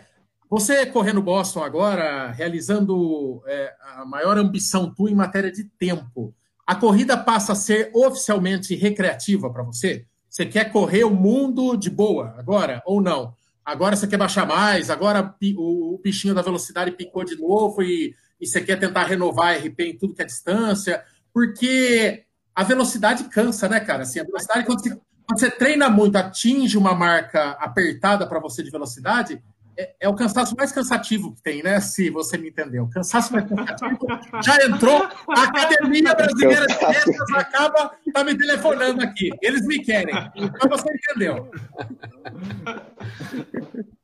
você 0.49 0.87
correndo 0.87 1.21
Boston 1.21 1.63
agora, 1.63 2.31
realizando 2.31 3.43
é, 3.45 3.71
a 3.97 4.03
maior 4.03 4.35
ambição 4.35 4.91
tua 4.91 5.11
em 5.11 5.15
matéria 5.15 5.51
de 5.51 5.63
tempo, 5.63 6.33
a 6.65 6.73
corrida 6.73 7.15
passa 7.15 7.51
a 7.51 7.55
ser 7.55 7.91
oficialmente 7.93 8.73
recreativa 8.73 9.47
para 9.47 9.61
você? 9.61 10.07
Você 10.27 10.43
quer 10.43 10.71
correr 10.71 11.03
o 11.03 11.11
mundo 11.11 11.77
de 11.77 11.91
boa 11.91 12.33
agora 12.35 12.81
ou 12.83 12.99
não? 12.99 13.35
Agora 13.63 13.95
você 13.95 14.07
quer 14.07 14.17
baixar 14.17 14.47
mais, 14.47 14.89
agora 14.89 15.35
o 15.55 16.01
bichinho 16.03 16.33
da 16.33 16.41
velocidade 16.41 16.89
picou 16.89 17.23
de 17.23 17.39
novo 17.39 17.83
e 17.83 18.15
e 18.43 18.47
você 18.47 18.61
quer 18.61 18.77
tentar 18.77 19.05
renovar 19.05 19.55
a 19.55 19.57
RP 19.57 19.79
em 19.79 19.97
tudo 19.97 20.13
que 20.13 20.21
é 20.21 20.25
distância, 20.25 21.03
porque 21.33 22.25
a 22.53 22.63
velocidade 22.63 23.23
cansa, 23.25 23.69
né, 23.69 23.79
cara? 23.79 24.03
Assim, 24.03 24.19
a 24.19 24.23
velocidade, 24.23 24.65
quando 24.65 24.81
você, 24.81 24.89
quando 24.89 25.39
você 25.39 25.49
treina 25.49 25.89
muito, 25.89 26.17
atinge 26.17 26.77
uma 26.77 26.93
marca 26.93 27.51
apertada 27.51 28.27
para 28.27 28.39
você 28.39 28.61
de 28.61 28.69
velocidade, 28.69 29.41
é, 29.77 29.95
é, 30.01 30.09
o 30.09 30.13
cansaço 30.13 30.55
mais 30.55 30.71
cansativo 30.71 31.33
que 31.33 31.41
tem, 31.41 31.63
né? 31.63 31.79
Se 31.79 32.09
você 32.09 32.37
me 32.37 32.49
entendeu. 32.49 32.83
O 32.83 32.89
cansaço 32.89 33.31
mais 33.33 33.47
cansativo 33.47 33.97
já 34.43 34.63
entrou. 34.65 35.07
A 35.29 35.43
Academia 35.43 36.13
Brasileira 36.13 36.67
de 36.67 36.73
Ciências 36.73 37.31
acaba 37.33 37.91
tá 38.13 38.23
me 38.23 38.37
telefonando 38.37 39.01
aqui. 39.01 39.31
Eles 39.41 39.65
me 39.65 39.79
querem. 39.79 40.13
Mas 40.13 40.69
você 40.69 40.93
entendeu. 40.93 41.49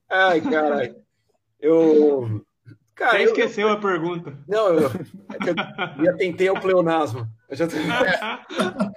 Ai, 0.10 0.42
caralho. 0.42 0.96
Eu, 1.60 2.42
Cara, 3.00 3.24
esqueceu 3.24 3.70
eu, 3.70 3.74
a 3.74 3.78
pergunta. 3.78 4.38
Não, 4.46 4.74
eu, 4.74 4.90
é 4.92 6.00
eu 6.00 6.06
já 6.06 6.14
tentei 6.18 6.50
o 6.50 6.60
pleonasmo. 6.60 7.26
Eu 7.50 7.56
já... 7.56 7.66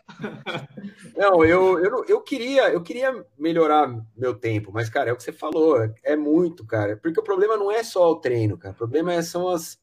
Não, 1.16 1.44
eu, 1.44 1.78
eu, 1.78 2.04
eu, 2.08 2.20
queria, 2.20 2.68
eu 2.70 2.82
queria 2.82 3.24
melhorar 3.38 3.94
meu 4.16 4.34
tempo, 4.34 4.72
mas, 4.72 4.88
cara, 4.88 5.10
é 5.10 5.12
o 5.12 5.16
que 5.16 5.22
você 5.22 5.32
falou, 5.32 5.76
é 6.02 6.16
muito, 6.16 6.66
cara. 6.66 6.96
Porque 6.96 7.20
o 7.20 7.22
problema 7.22 7.56
não 7.56 7.70
é 7.70 7.84
só 7.84 8.10
o 8.10 8.16
treino, 8.16 8.58
cara. 8.58 8.74
O 8.74 8.78
problema 8.78 9.12
é, 9.12 9.22
são, 9.22 9.48
as, 9.48 9.78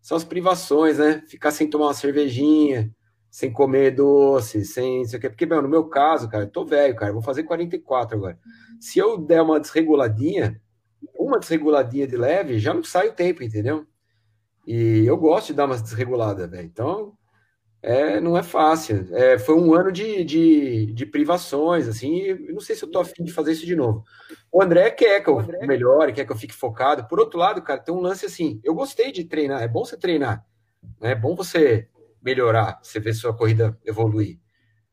são 0.00 0.16
as 0.16 0.24
privações, 0.24 0.96
né? 0.96 1.22
Ficar 1.28 1.50
sem 1.50 1.68
tomar 1.68 1.86
uma 1.86 1.94
cervejinha, 1.94 2.90
sem 3.30 3.52
comer 3.52 3.90
doce, 3.90 4.64
sem 4.64 5.02
isso 5.02 5.14
aqui. 5.14 5.28
Porque, 5.28 5.44
meu, 5.44 5.60
no 5.60 5.68
meu 5.68 5.84
caso, 5.84 6.28
cara, 6.28 6.44
eu 6.44 6.50
tô 6.50 6.64
velho, 6.64 6.96
cara, 6.96 7.12
vou 7.12 7.22
fazer 7.22 7.42
44 7.42 8.16
agora. 8.16 8.38
Se 8.80 8.98
eu 8.98 9.18
der 9.18 9.42
uma 9.42 9.60
desreguladinha, 9.60 10.58
uma 11.18 11.38
desreguladinha 11.38 12.06
de 12.06 12.16
leve, 12.16 12.58
já 12.58 12.72
não 12.72 12.82
sai 12.84 13.08
o 13.08 13.12
tempo, 13.12 13.42
entendeu? 13.42 13.86
E 14.66 15.04
eu 15.06 15.16
gosto 15.16 15.48
de 15.48 15.54
dar 15.54 15.66
umas 15.66 15.82
desreguladas, 15.82 16.50
velho. 16.50 16.66
Então, 16.66 17.16
é, 17.82 18.20
não 18.20 18.36
é 18.36 18.42
fácil. 18.42 19.08
É, 19.14 19.38
foi 19.38 19.54
um 19.54 19.72
ano 19.72 19.92
de, 19.92 20.24
de, 20.24 20.86
de 20.92 21.06
privações, 21.06 21.86
assim, 21.88 22.22
e 22.22 22.52
não 22.52 22.60
sei 22.60 22.74
se 22.74 22.84
eu 22.84 22.90
tô 22.90 22.98
afim 22.98 23.24
de 23.24 23.32
fazer 23.32 23.52
isso 23.52 23.64
de 23.64 23.76
novo. 23.76 24.04
O 24.50 24.62
André 24.62 24.90
quer 24.90 25.22
que 25.22 25.30
eu 25.30 25.38
André... 25.38 25.66
melhore, 25.66 26.12
quer 26.12 26.24
que 26.24 26.32
eu 26.32 26.36
fique 26.36 26.54
focado. 26.54 27.06
Por 27.06 27.20
outro 27.20 27.38
lado, 27.38 27.62
cara, 27.62 27.80
tem 27.80 27.94
um 27.94 28.00
lance 28.00 28.26
assim, 28.26 28.60
eu 28.64 28.74
gostei 28.74 29.12
de 29.12 29.24
treinar, 29.24 29.62
é 29.62 29.68
bom 29.68 29.84
você 29.84 29.96
treinar, 29.96 30.44
né? 31.00 31.12
É 31.12 31.14
bom 31.14 31.34
você 31.34 31.88
melhorar, 32.22 32.80
você 32.82 32.98
ver 32.98 33.14
sua 33.14 33.34
corrida 33.34 33.78
evoluir. 33.84 34.38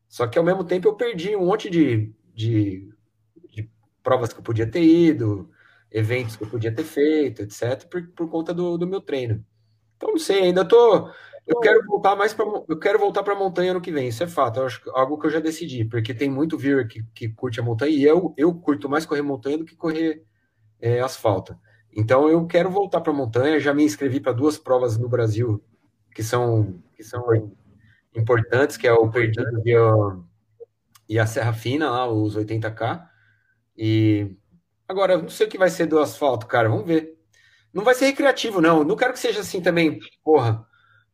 Só 0.08 0.26
que 0.26 0.38
ao 0.38 0.44
mesmo 0.44 0.64
tempo 0.64 0.88
eu 0.88 0.94
perdi 0.94 1.36
um 1.36 1.46
monte 1.46 1.68
de, 1.68 2.12
de, 2.32 2.88
de 3.50 3.68
provas 4.02 4.32
que 4.32 4.38
eu 4.38 4.44
podia 4.44 4.66
ter 4.66 4.82
ido, 4.82 5.50
eventos 5.90 6.36
que 6.36 6.44
eu 6.44 6.48
podia 6.48 6.74
ter 6.74 6.84
feito, 6.84 7.42
etc., 7.42 7.84
por, 7.88 8.06
por 8.08 8.30
conta 8.30 8.52
do, 8.52 8.76
do 8.76 8.86
meu 8.86 9.00
treino. 9.00 9.44
Então, 9.96 10.10
não 10.10 10.18
sei, 10.18 10.42
ainda 10.42 10.64
tô. 10.64 11.10
Eu 11.46 11.60
quero 11.60 11.84
voltar 11.86 12.16
mais 12.16 12.34
para 12.34 12.44
eu 12.68 12.78
quero 12.78 12.98
voltar 12.98 13.22
para 13.22 13.32
a 13.32 13.38
montanha 13.38 13.72
no 13.72 13.80
que 13.80 13.92
vem, 13.92 14.08
isso 14.08 14.22
é 14.22 14.26
fato. 14.26 14.58
Eu 14.58 14.66
acho 14.66 14.90
algo 14.90 15.18
que 15.18 15.26
eu 15.26 15.30
já 15.30 15.38
decidi, 15.38 15.84
porque 15.84 16.12
tem 16.12 16.28
muito 16.28 16.58
viewer 16.58 16.88
que, 16.88 17.04
que 17.14 17.28
curte 17.28 17.60
a 17.60 17.62
montanha 17.62 17.92
e 17.94 18.02
eu, 18.02 18.34
eu 18.36 18.52
curto 18.52 18.88
mais 18.88 19.06
correr 19.06 19.22
montanha 19.22 19.56
do 19.56 19.64
que 19.64 19.76
correr 19.76 20.24
é, 20.80 21.00
asfalto. 21.00 21.56
Então 21.96 22.28
eu 22.28 22.44
quero 22.46 22.68
voltar 22.68 23.00
para 23.00 23.12
a 23.12 23.16
montanha. 23.16 23.60
Já 23.60 23.72
me 23.72 23.84
inscrevi 23.84 24.20
para 24.20 24.32
duas 24.32 24.58
provas 24.58 24.98
no 24.98 25.08
Brasil 25.08 25.62
que 26.12 26.22
são 26.22 26.82
que 26.96 27.04
são 27.04 27.24
importantes, 28.14 28.76
que 28.76 28.86
é 28.86 28.92
o 28.92 29.08
Perdido 29.10 29.62
e 29.64 29.74
a, 29.74 30.16
e 31.08 31.18
a 31.18 31.26
Serra 31.26 31.52
Fina, 31.52 31.90
lá, 31.90 32.10
os 32.10 32.36
80K. 32.36 33.06
E 33.76 34.34
agora, 34.88 35.18
não 35.18 35.28
sei 35.28 35.46
o 35.46 35.50
que 35.50 35.58
vai 35.58 35.70
ser 35.70 35.86
do 35.86 35.98
asfalto, 35.98 36.46
cara, 36.46 36.68
vamos 36.68 36.86
ver. 36.86 37.16
Não 37.72 37.84
vai 37.84 37.94
ser 37.94 38.06
recreativo, 38.06 38.60
não. 38.60 38.82
Não 38.84 38.96
quero 38.96 39.12
que 39.12 39.18
seja 39.18 39.40
assim 39.40 39.60
também, 39.60 39.98
porra. 40.24 40.66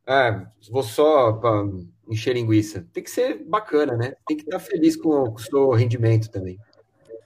É, 0.07 0.47
vou 0.70 0.83
só 0.83 1.33
para 1.33 1.64
encher 2.09 2.35
linguiça. 2.35 2.87
Tem 2.93 3.03
que 3.03 3.11
ser 3.11 3.43
bacana, 3.45 3.97
né? 3.97 4.14
Tem 4.27 4.37
que 4.37 4.45
estar 4.45 4.59
feliz 4.59 4.97
com, 4.97 5.31
com 5.31 5.35
o 5.35 5.41
seu 5.41 5.70
rendimento 5.70 6.31
também. 6.31 6.59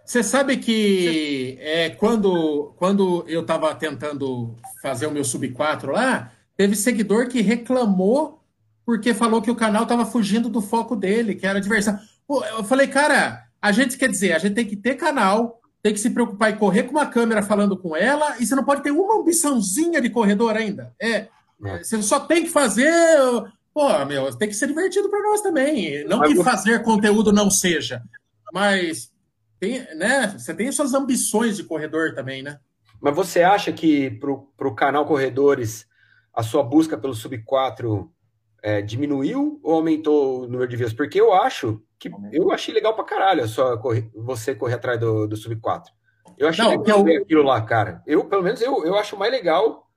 Você 0.05 0.23
sabe 0.23 0.57
que 0.57 1.59
é, 1.61 1.91
quando, 1.91 2.73
quando 2.77 3.25
eu 3.27 3.41
estava 3.41 3.75
tentando 3.75 4.55
fazer 4.81 5.07
o 5.07 5.11
meu 5.11 5.25
sub 5.25 5.49
4 5.51 5.91
lá, 5.91 6.33
teve 6.57 6.77
seguidor 6.77 7.29
que 7.29 7.41
reclamou 7.43 8.41
porque 8.85 9.13
falou 9.13 9.43
que 9.43 9.51
o 9.51 9.57
canal 9.57 9.83
estava 9.83 10.07
fugindo 10.07 10.49
do 10.49 10.61
foco 10.61 10.95
dele, 10.95 11.35
que 11.35 11.45
era 11.45 11.61
diversão. 11.61 11.99
Eu 12.57 12.63
falei, 12.63 12.87
cara, 12.87 13.49
a 13.61 13.73
gente 13.73 13.99
quer 13.99 14.09
dizer, 14.09 14.33
a 14.33 14.39
gente 14.39 14.55
tem 14.55 14.65
que 14.65 14.77
ter 14.77 14.95
canal, 14.95 15.61
tem 15.83 15.93
que 15.93 16.01
se 16.01 16.11
preocupar 16.11 16.51
em 16.51 16.57
correr 16.57 16.85
com 16.85 16.93
uma 16.93 17.07
câmera 17.07 17.43
falando 17.43 17.77
com 17.77 17.97
ela, 17.97 18.37
e 18.41 18.47
você 18.47 18.55
não 18.55 18.65
pode 18.65 18.83
ter 18.83 18.91
uma 18.91 19.21
ambiçãozinha 19.21 20.01
de 20.01 20.11
corredor 20.11 20.57
ainda. 20.57 20.95
É, 21.01 21.29
é. 21.65 21.79
você 21.83 22.03
só 22.03 22.21
tem 22.21 22.45
que 22.45 22.51
fazer. 22.51 22.93
Pô, 23.73 24.05
meu, 24.05 24.35
tem 24.35 24.49
que 24.49 24.55
ser 24.55 24.67
divertido 24.67 25.09
para 25.09 25.23
nós 25.23 25.43
também. 25.43 26.05
Não 26.07 26.21
que 26.21 26.43
fazer 26.43 26.83
conteúdo 26.83 27.33
não 27.33 27.51
seja, 27.51 28.03
mas 28.53 29.11
tem, 29.61 29.87
né, 29.97 30.35
você 30.37 30.55
tem 30.55 30.71
suas 30.73 30.95
ambições 30.95 31.57
de 31.57 31.65
corredor 31.65 32.15
também, 32.15 32.43
né? 32.43 32.59
Mas 33.01 33.15
você 33.15 33.43
acha 33.43 33.73
que 33.73 34.11
para 34.11 34.69
o 34.69 34.75
canal 34.75 35.07
Corredores 35.07 35.87
a 36.35 36.43
sua 36.43 36.63
busca 36.63 36.99
pelo 36.99 37.15
Sub 37.15 37.37
4 37.45 38.11
é, 38.67 38.83
diminuiu 38.83 39.61
ou 39.63 39.75
aumentou 39.75 40.41
o 40.41 40.49
número 40.49 40.67
de 40.67 40.75
views? 40.75 40.93
Porque 40.93 41.21
eu 41.21 41.33
acho 41.33 41.81
que 42.01 42.11
eu 42.33 42.51
achei 42.51 42.75
legal 42.75 42.97
pra 42.97 43.05
caralho 43.05 43.47
só 43.47 43.77
correr, 43.77 44.11
você 44.13 44.57
correr 44.57 44.75
atrás 44.75 44.99
do, 44.99 45.29
do 45.29 45.37
Sub 45.37 45.55
4. 45.55 45.95
Eu 46.37 46.49
achei 46.49 46.65
Não, 46.65 46.73
legal 46.73 46.99
eu... 46.99 47.05
ver 47.05 47.23
aquilo 47.23 47.43
lá, 47.45 47.61
cara. 47.61 48.03
Eu, 48.05 48.25
pelo 48.25 48.43
menos, 48.43 48.61
eu, 48.61 48.85
eu 48.85 48.97
acho 48.97 49.17
mais 49.17 49.31
legal 49.31 49.89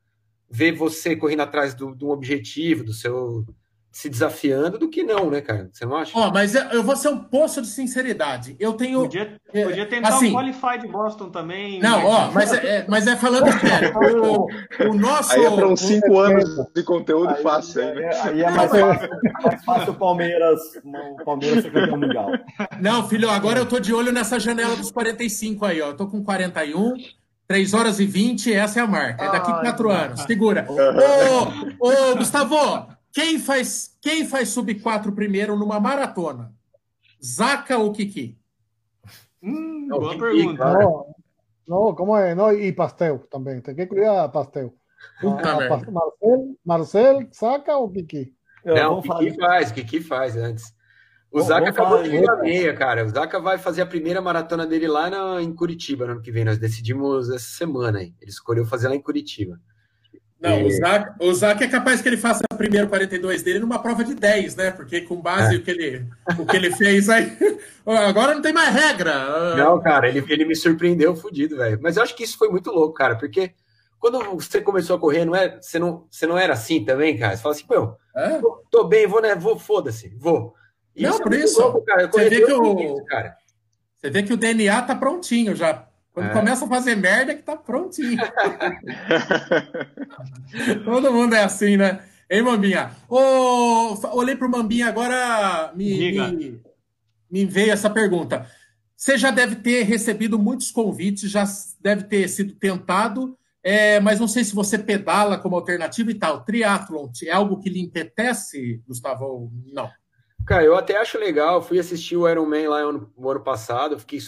ver 0.47 0.72
você 0.72 1.15
correndo 1.15 1.41
atrás 1.41 1.74
de 1.74 1.84
um 1.84 2.11
objetivo, 2.11 2.84
do 2.84 2.93
seu 2.93 3.43
se 3.92 4.08
desafiando 4.10 4.78
do 4.78 4.88
que 4.88 5.04
não, 5.04 5.30
né, 5.32 5.42
cara? 5.42 5.70
Você 5.72 5.86
não 5.86 5.96
acha? 5.96 6.18
Ó, 6.18 6.28
oh, 6.28 6.32
mas 6.32 6.54
eu 6.54 6.84
vou 6.84 6.96
ser 6.96 7.10
um 7.10 7.18
poço 7.18 7.62
de 7.62 7.68
sinceridade. 7.68 8.56
Eu 8.60 8.74
tenho. 8.74 9.02
Podia, 9.02 9.40
é, 9.52 9.64
podia 9.64 9.86
tentar 9.86 10.10
assim, 10.10 10.30
um 10.30 10.34
Qualified 10.34 10.88
Boston 10.88 11.30
também. 11.30 11.80
Não, 11.80 12.06
ó, 12.06 12.32
mas 12.32 12.54
é, 12.54 12.78
é, 12.78 12.86
mas 12.88 13.08
é 13.08 13.16
falando 13.16 13.52
sério. 13.60 13.94
O, 13.98 14.48
o 14.90 14.94
nosso. 14.94 15.34
Aí 15.34 15.44
é 15.44 15.50
para 15.50 15.68
uns 15.68 15.82
cinco 15.82 16.20
anos 16.20 16.50
de 16.76 16.84
conteúdo 16.84 17.34
aí, 17.34 17.42
fácil, 17.42 17.82
aí, 17.82 17.96
né? 17.96 18.10
Aí 18.22 18.44
é 18.44 18.52
mais 18.52 18.72
fácil, 18.72 19.10
mais 19.44 19.66
fácil 19.66 19.92
o 19.94 19.96
Palmeiras, 19.96 20.60
o 20.84 21.26
Palmeiras 21.26 21.64
ser 21.64 21.72
campeão 21.72 21.98
mundial. 21.98 22.32
Não, 22.80 23.08
filho, 23.10 23.30
agora 23.30 23.60
eu 23.60 23.66
tô 23.66 23.80
de 23.80 23.94
olho 23.94 24.12
nessa 24.12 24.40
janela 24.40 24.76
dos 24.76 24.92
45 24.92 25.66
aí, 25.66 25.82
ó. 25.82 25.88
Eu 25.88 25.98
tô 25.98 26.08
com 26.08 26.24
41. 26.24 26.94
3 27.48 27.74
horas 27.74 28.00
e 28.00 28.06
20, 28.06 28.54
essa 28.54 28.80
é 28.80 28.84
a 28.84 28.86
marca. 28.86 29.26
É 29.26 29.32
daqui 29.32 29.52
quatro 29.52 29.90
anos. 29.90 30.22
Segura. 30.22 30.68
Ô, 30.70 31.88
ô, 31.88 32.16
Gustavo, 32.16 32.56
quem 33.12 33.39
faz, 33.39 33.97
quem 34.01 34.28
faz 34.28 34.49
sub 34.49 34.74
4 34.76 35.12
primeiro 35.14 35.55
numa 35.55 35.80
maratona? 35.80 36.53
Zaca 37.24 37.78
ou 37.78 37.91
Kiki? 37.91 38.38
Hum, 39.41 39.88
boa 39.89 40.12
Kiki, 40.12 40.20
pergunta. 40.20 40.74
Não, 40.74 41.05
não, 41.68 41.95
como 41.95 42.16
é? 42.16 42.34
Não, 42.34 42.51
e 42.51 42.72
pastel 42.72 43.20
também. 43.30 43.62
Tem 43.62 43.76
que 43.76 43.86
cuidar 43.86 44.30
pastel. 44.30 44.74
Puta 45.22 45.49
ah, 45.49 45.91
Marcel, 45.91 46.55
Marcel, 46.66 47.30
Zaca 47.34 47.78
ou 47.78 47.89
Kiki? 47.89 48.34
Não, 48.66 48.99
o 48.99 49.01
Kiki 49.01 49.38
faz, 49.38 49.72
Kiki 49.72 50.01
faz 50.01 50.36
antes. 50.36 50.74
O 51.32 51.41
Zaca 51.41 51.70
acabou 51.70 52.01
de 52.01 52.10
virar 52.10 52.38
meia, 52.38 52.74
cara. 52.74 53.05
O 53.05 53.10
Zaca 53.10 53.39
vai 53.39 53.57
fazer 53.57 53.84
a 53.84 53.86
primeira 53.86 54.20
maratona 54.20 54.66
dele 54.66 54.88
lá 54.88 55.10
na, 55.10 55.41
em 55.41 55.53
Curitiba 55.53 56.05
no 56.05 56.14
ano 56.14 56.22
que 56.22 56.32
vem. 56.32 56.43
Nós 56.43 56.57
decidimos 56.57 57.30
essa 57.30 57.57
semana. 57.57 58.01
Hein? 58.01 58.16
Ele 58.20 58.32
escolheu 58.32 58.66
fazer 58.66 58.88
lá 58.88 58.95
em 58.95 59.01
Curitiba. 59.01 59.60
Não, 60.40 60.52
é. 60.52 60.64
o, 60.64 60.72
Zac, 60.72 61.16
o 61.20 61.34
Zac 61.34 61.64
é 61.64 61.68
capaz 61.68 62.02
que 62.02 62.08
ele 62.08 62.16
faça 62.16 62.42
o 62.52 62.56
primeiro 62.56 62.88
42 62.88 63.44
dele 63.44 63.60
numa 63.60 63.82
prova 63.82 64.06
de 64.06 64.16
10, 64.16 64.56
né? 64.56 64.72
Porque 64.72 65.02
com 65.02 65.20
base 65.20 65.56
é. 65.56 65.58
o, 65.58 65.62
que 65.62 65.70
ele, 65.70 66.06
o 66.38 66.46
que 66.46 66.56
ele 66.56 66.72
fez 66.72 67.10
aí. 67.10 67.38
Agora 67.86 68.34
não 68.34 68.42
tem 68.42 68.54
mais 68.54 68.74
regra. 68.74 69.56
Não, 69.58 69.82
cara, 69.82 70.08
ele, 70.08 70.24
ele 70.30 70.46
me 70.46 70.56
surpreendeu 70.56 71.14
fodido, 71.14 71.58
velho. 71.58 71.78
Mas 71.82 71.98
eu 71.98 72.04
acho 72.04 72.16
que 72.16 72.24
isso 72.24 72.38
foi 72.38 72.50
muito 72.50 72.72
louco, 72.72 72.94
cara, 72.94 73.18
porque 73.18 73.52
quando 74.00 74.18
você 74.36 74.62
começou 74.62 74.96
a 74.96 75.00
correr, 75.00 75.26
não 75.26 75.36
é, 75.36 75.60
você, 75.60 75.78
não, 75.78 76.08
você 76.10 76.26
não 76.26 76.38
era 76.38 76.54
assim 76.54 76.86
também, 76.86 77.18
cara? 77.18 77.36
Você 77.36 77.44
fala 77.44 77.56
assim, 77.56 77.66
pô, 77.66 77.98
é? 78.16 78.40
tô, 78.40 78.64
tô, 78.72 78.84
bem, 78.86 79.06
vou, 79.06 79.22
né? 79.22 79.36
Vou, 79.36 79.60
foda-se, 79.60 80.16
vou. 80.18 80.56
E 80.96 81.04
não, 81.04 81.10
isso 81.10 81.20
é 81.20 81.24
por 81.24 81.34
é 81.34 81.38
isso. 81.38 81.62
Louco, 81.62 81.82
cara. 81.84 82.08
Você 82.08 82.30
vê, 82.30 82.42
que 82.46 82.54
o, 82.54 83.04
cara. 83.04 83.36
você 83.98 84.10
vê 84.10 84.24
que 84.24 84.34
o 84.34 84.38
DNA 84.38 84.82
tá 84.84 84.96
prontinho 84.96 85.54
já 85.54 85.89
quando 86.14 86.28
é. 86.28 86.34
começa 86.34 86.66
a 86.66 86.68
fazer 86.68 86.95
merda, 86.95 87.32
é 87.32 87.36
que 87.36 87.43
tá 87.43 87.55
prontinho. 87.55 88.20
Todo 90.84 91.14
mundo 91.14 91.36
é 91.36 91.43
assim, 91.43 91.78
né? 91.78 92.03
Hein, 92.30 92.43
Mambinha? 92.43 92.91
Oh, 93.07 93.97
olhei 94.14 94.36
pro 94.36 94.49
Mambinha 94.49 94.88
agora, 94.88 95.72
me, 95.76 96.12
me, 96.12 96.62
me 97.32 97.45
veio 97.45 97.72
essa 97.72 97.89
pergunta. 97.89 98.45
Você 98.95 99.18
já 99.18 99.32
deve 99.32 99.55
ter 99.55 99.84
recebido 99.84 100.38
muitos 100.38 100.72
convites, 100.72 101.32
já 101.32 101.45
deve 101.80 102.03
ter 102.03 102.28
sido 102.28 102.53
tentado, 102.53 103.38
é, 103.64 103.99
mas 103.99 104.20
não 104.20 104.28
sei 104.28 104.43
se 104.43 104.53
você 104.53 104.78
pedala 104.78 105.38
como 105.38 105.55
alternativa 105.55 106.12
e 106.12 106.16
tal. 106.16 106.43
Triathlon 106.43 107.10
é 107.24 107.32
algo 107.32 107.60
que 107.60 107.70
lhe 107.70 107.80
empetece, 107.80 108.82
Gustavo? 108.88 109.51
Não. 109.72 109.89
Cara, 110.45 110.64
eu 110.64 110.76
até 110.76 110.97
acho 110.97 111.18
legal. 111.18 111.62
Fui 111.62 111.80
assistir 111.80 112.18
o 112.18 112.28
Ironman 112.28 112.68
lá 112.68 112.91
no, 112.91 113.12
no 113.18 113.30
ano 113.30 113.41
passado, 113.41 113.99
fiquei 113.99 114.20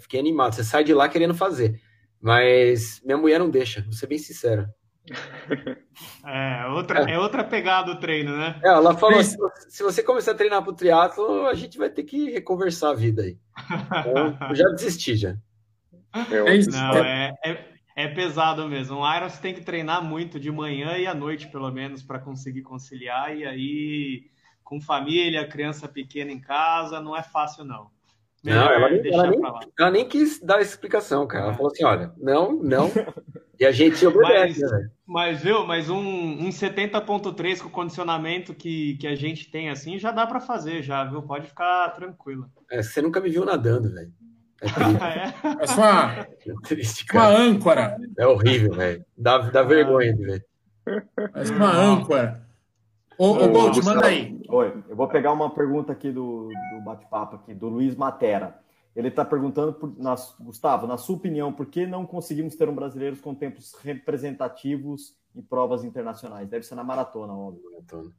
fiquei 0.00 0.20
animado. 0.20 0.54
Você 0.54 0.64
sai 0.64 0.84
de 0.84 0.94
lá 0.94 1.08
querendo 1.08 1.34
fazer. 1.34 1.80
Mas 2.20 3.00
minha 3.04 3.16
mulher 3.16 3.38
não 3.38 3.48
deixa, 3.48 3.82
vou 3.82 3.92
ser 3.92 4.06
bem 4.06 4.18
sincero. 4.18 4.68
É 6.24 6.66
outra, 6.68 7.00
é 7.10 7.18
outra 7.18 7.42
pegada 7.42 7.90
o 7.90 7.98
treino, 7.98 8.36
né? 8.36 8.58
É, 8.62 8.68
ela 8.68 8.96
falou: 8.96 9.22
se, 9.22 9.36
se 9.68 9.82
você 9.82 10.02
começar 10.02 10.32
a 10.32 10.34
treinar 10.34 10.62
para 10.62 10.70
o 10.70 10.74
triatlo, 10.74 11.46
a 11.46 11.54
gente 11.54 11.76
vai 11.76 11.90
ter 11.90 12.04
que 12.04 12.30
reconversar 12.30 12.90
a 12.90 12.94
vida 12.94 13.22
aí. 13.22 13.38
Então, 14.00 14.38
eu 14.48 14.54
já 14.54 14.68
desisti 14.68 15.16
já. 15.16 15.36
É 16.46 16.54
isso. 16.54 16.70
Não, 16.70 16.94
é, 16.96 17.34
é, 17.44 17.64
é, 17.96 18.08
pesado 18.08 18.68
mesmo. 18.68 18.98
O 18.98 19.16
Iron 19.16 19.28
você 19.28 19.40
tem 19.40 19.54
que 19.54 19.62
treinar 19.62 20.02
muito 20.02 20.38
de 20.40 20.50
manhã 20.50 20.96
e 20.96 21.06
à 21.06 21.14
noite, 21.14 21.48
pelo 21.48 21.70
menos, 21.70 22.02
para 22.02 22.18
conseguir 22.18 22.62
conciliar. 22.62 23.36
E 23.36 23.44
aí, 23.44 24.24
com 24.62 24.80
família, 24.80 25.46
criança 25.46 25.88
pequena 25.88 26.30
em 26.30 26.40
casa, 26.40 27.00
não 27.00 27.16
é 27.16 27.22
fácil, 27.22 27.64
não. 27.64 27.90
Não, 28.42 28.70
ela 28.70 28.88
nem, 28.88 29.12
ela, 29.12 29.26
nem, 29.26 29.40
ela 29.78 29.90
nem, 29.90 30.08
quis 30.08 30.40
dar 30.40 30.60
explicação, 30.60 31.26
cara. 31.26 31.44
Ela 31.44 31.54
falou 31.54 31.70
assim: 31.70 31.84
olha, 31.84 32.12
não, 32.16 32.52
não. 32.52 32.90
E 33.60 33.66
a 33.66 33.72
gente 33.72 34.06
obedece, 34.06 34.62
mas, 34.62 34.72
né? 34.72 34.90
Mas, 35.06 35.42
viu, 35.42 35.66
mas 35.66 35.90
um, 35.90 35.98
um 35.98 36.48
70.3 36.48 37.60
com 37.60 37.68
o 37.68 37.70
condicionamento 37.70 38.54
que, 38.54 38.96
que 38.96 39.06
a 39.06 39.14
gente 39.14 39.50
tem 39.50 39.68
assim, 39.68 39.98
já 39.98 40.10
dá 40.10 40.26
para 40.26 40.40
fazer, 40.40 40.82
já, 40.82 41.04
viu? 41.04 41.20
Pode 41.20 41.46
ficar 41.46 41.90
tranquilo. 41.90 42.46
É, 42.70 42.82
você 42.82 43.02
nunca 43.02 43.20
me 43.20 43.28
viu 43.28 43.44
nadando, 43.44 43.92
velho. 43.92 44.10
É, 44.62 44.66
é? 45.60 45.62
é 45.62 45.66
só 45.66 45.82
uma, 45.82 46.12
é 46.20 46.26
triste, 46.62 47.04
uma 47.12 47.26
âncora. 47.28 47.98
É 48.16 48.26
horrível, 48.26 48.72
velho. 48.72 49.04
Dá, 49.14 49.36
dá 49.36 49.62
vergonha 49.62 50.14
de 50.14 50.24
ver. 50.24 50.46
Mas 51.34 51.50
uma 51.50 51.70
âncora. 51.70 52.42
Ô, 53.20 53.32
ô 53.32 53.48
Gold, 53.48 53.84
manda 53.84 54.06
aí. 54.06 54.40
Oi, 54.48 54.82
eu 54.88 54.96
vou 54.96 55.06
pegar 55.06 55.30
uma 55.30 55.52
pergunta 55.52 55.92
aqui 55.92 56.10
do, 56.10 56.48
do 56.48 56.80
bate-papo 56.82 57.36
aqui, 57.36 57.52
do 57.52 57.68
Luiz 57.68 57.94
Matera. 57.94 58.58
Ele 58.96 59.08
está 59.08 59.26
perguntando, 59.26 59.74
por, 59.74 59.94
na, 59.98 60.14
Gustavo, 60.40 60.86
na 60.86 60.96
sua 60.96 61.16
opinião, 61.16 61.52
por 61.52 61.66
que 61.66 61.86
não 61.86 62.06
conseguimos 62.06 62.54
ter 62.54 62.66
um 62.66 62.74
brasileiro 62.74 63.14
com 63.18 63.34
tempos 63.34 63.74
representativos 63.74 65.14
em 65.36 65.42
provas 65.42 65.84
internacionais? 65.84 66.48
Deve 66.48 66.64
ser 66.64 66.76
na 66.76 66.82
maratona, 66.82 67.34
óbvio. 67.34 67.62
Maratona. 67.70 68.10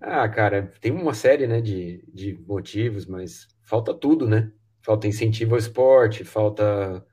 Ah, 0.00 0.28
cara, 0.28 0.72
tem 0.80 0.92
uma 0.92 1.12
série 1.12 1.48
né, 1.48 1.60
de, 1.60 2.08
de 2.14 2.40
motivos, 2.46 3.06
mas 3.06 3.48
falta 3.64 3.92
tudo, 3.92 4.28
né? 4.28 4.52
Falta 4.82 5.08
incentivo 5.08 5.56
ao 5.56 5.58
esporte, 5.58 6.22
falta 6.22 7.04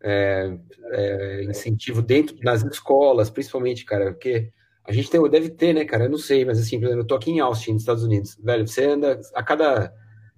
é, 0.00 0.56
é, 0.92 1.42
incentivo 1.42 2.02
dentro 2.02 2.38
das 2.38 2.62
escolas, 2.62 3.28
principalmente, 3.30 3.84
cara, 3.84 4.12
porque 4.12 4.52
A 4.86 4.92
gente 4.92 5.10
tem, 5.10 5.20
deve 5.28 5.50
ter, 5.50 5.74
né, 5.74 5.84
cara? 5.84 6.04
Eu 6.04 6.10
não 6.10 6.18
sei, 6.18 6.44
mas 6.44 6.60
assim, 6.60 6.78
por 6.78 6.86
exemplo, 6.86 7.02
eu 7.02 7.06
tô 7.06 7.16
aqui 7.16 7.30
em 7.30 7.40
Austin, 7.40 7.72
nos 7.72 7.82
Estados 7.82 8.04
Unidos. 8.04 8.36
Velho, 8.40 8.66
você 8.66 8.84
anda 8.84 9.20
a 9.34 9.42
cada 9.42 9.92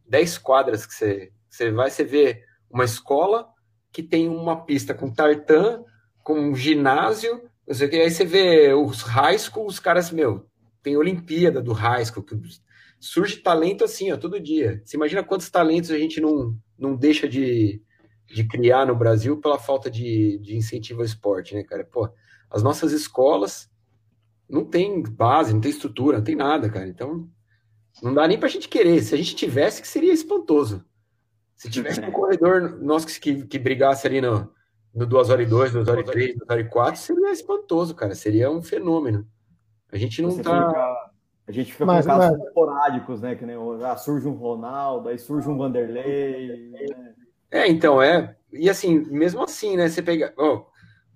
10 0.08 0.38
quadras 0.38 0.86
que 0.86 0.94
você, 0.94 1.30
você 1.48 1.70
vai, 1.70 1.90
você 1.90 2.02
vê 2.02 2.42
uma 2.70 2.84
escola 2.84 3.46
que 3.92 4.02
tem 4.02 4.28
uma 4.28 4.64
pista 4.64 4.94
com 4.94 5.12
tartan, 5.12 5.84
com 6.22 6.38
um 6.38 6.54
ginásio, 6.54 7.42
não 7.66 7.74
sei 7.74 7.86
o 7.86 7.90
que. 7.90 7.96
Aí 7.96 8.10
você 8.10 8.24
vê 8.24 8.72
os 8.72 9.02
high 9.02 9.38
school, 9.38 9.66
os 9.66 9.78
caras, 9.78 10.10
meu, 10.10 10.46
tem 10.82 10.96
Olimpíada 10.96 11.60
do 11.60 11.72
high 11.72 12.04
school. 12.04 12.24
Surge 12.98 13.36
talento 13.36 13.84
assim, 13.84 14.10
ó, 14.12 14.16
todo 14.16 14.40
dia. 14.40 14.80
Você 14.84 14.96
imagina 14.96 15.22
quantos 15.22 15.50
talentos 15.50 15.90
a 15.90 15.98
gente 15.98 16.20
não, 16.20 16.56
não 16.78 16.96
deixa 16.96 17.28
de, 17.28 17.82
de 18.26 18.44
criar 18.44 18.86
no 18.86 18.96
Brasil 18.96 19.38
pela 19.40 19.58
falta 19.58 19.90
de, 19.90 20.38
de 20.38 20.56
incentivo 20.56 21.00
ao 21.00 21.06
esporte, 21.06 21.54
né, 21.54 21.62
cara? 21.62 21.84
Pô, 21.84 22.08
as 22.50 22.62
nossas 22.62 22.92
escolas 22.92 23.70
não 24.48 24.64
tem 24.64 25.02
base, 25.02 25.52
não 25.52 25.60
tem 25.60 25.70
estrutura, 25.70 26.18
não 26.18 26.24
tem 26.24 26.34
nada, 26.34 26.70
cara. 26.70 26.88
Então, 26.88 27.28
não 28.02 28.14
dá 28.14 28.26
nem 28.26 28.38
pra 28.38 28.48
gente 28.48 28.68
querer. 28.68 29.02
Se 29.02 29.14
a 29.14 29.18
gente 29.18 29.36
tivesse, 29.36 29.82
que 29.82 29.88
seria 29.88 30.12
espantoso. 30.12 30.84
Se 31.54 31.68
tivesse 31.68 32.00
um 32.00 32.12
corredor 32.12 32.80
nosso 32.80 33.06
que, 33.20 33.44
que 33.46 33.58
brigasse 33.58 34.06
ali 34.06 34.20
no, 34.20 34.48
no 34.94 35.04
2 35.04 35.30
horas 35.30 35.46
e 35.46 35.50
2, 35.50 35.72
2 35.72 35.88
horas 35.88 36.02
e 36.02 36.10
3, 36.10 36.36
2 36.38 36.50
horas 36.50 36.66
e 36.66 36.68
4, 36.68 37.00
seria 37.00 37.32
espantoso, 37.32 37.94
cara. 37.94 38.14
Seria 38.14 38.50
um 38.50 38.62
fenômeno. 38.62 39.26
A 39.90 39.96
gente 39.96 40.22
não 40.22 40.30
Você 40.30 40.42
tá. 40.42 40.68
Fica, 40.68 41.10
a 41.48 41.52
gente 41.52 41.72
fica 41.72 41.86
mas, 41.86 42.06
com 42.06 42.12
casos 42.12 42.38
mas... 42.38 42.46
esporádicos, 42.46 43.20
né? 43.20 43.34
Que 43.34 43.44
nem 43.44 43.56
ah, 43.84 43.96
surge 43.96 44.28
um 44.28 44.34
Ronaldo, 44.34 45.08
aí 45.08 45.18
surge 45.18 45.48
um 45.48 45.56
Vanderlei. 45.58 46.70
Né? 46.70 47.14
É, 47.50 47.68
então, 47.68 48.00
é. 48.00 48.36
E 48.52 48.70
assim, 48.70 49.00
mesmo 49.10 49.42
assim, 49.42 49.76
né? 49.76 49.88
Você 49.88 50.02
pega. 50.02 50.32
Oh, 50.36 50.66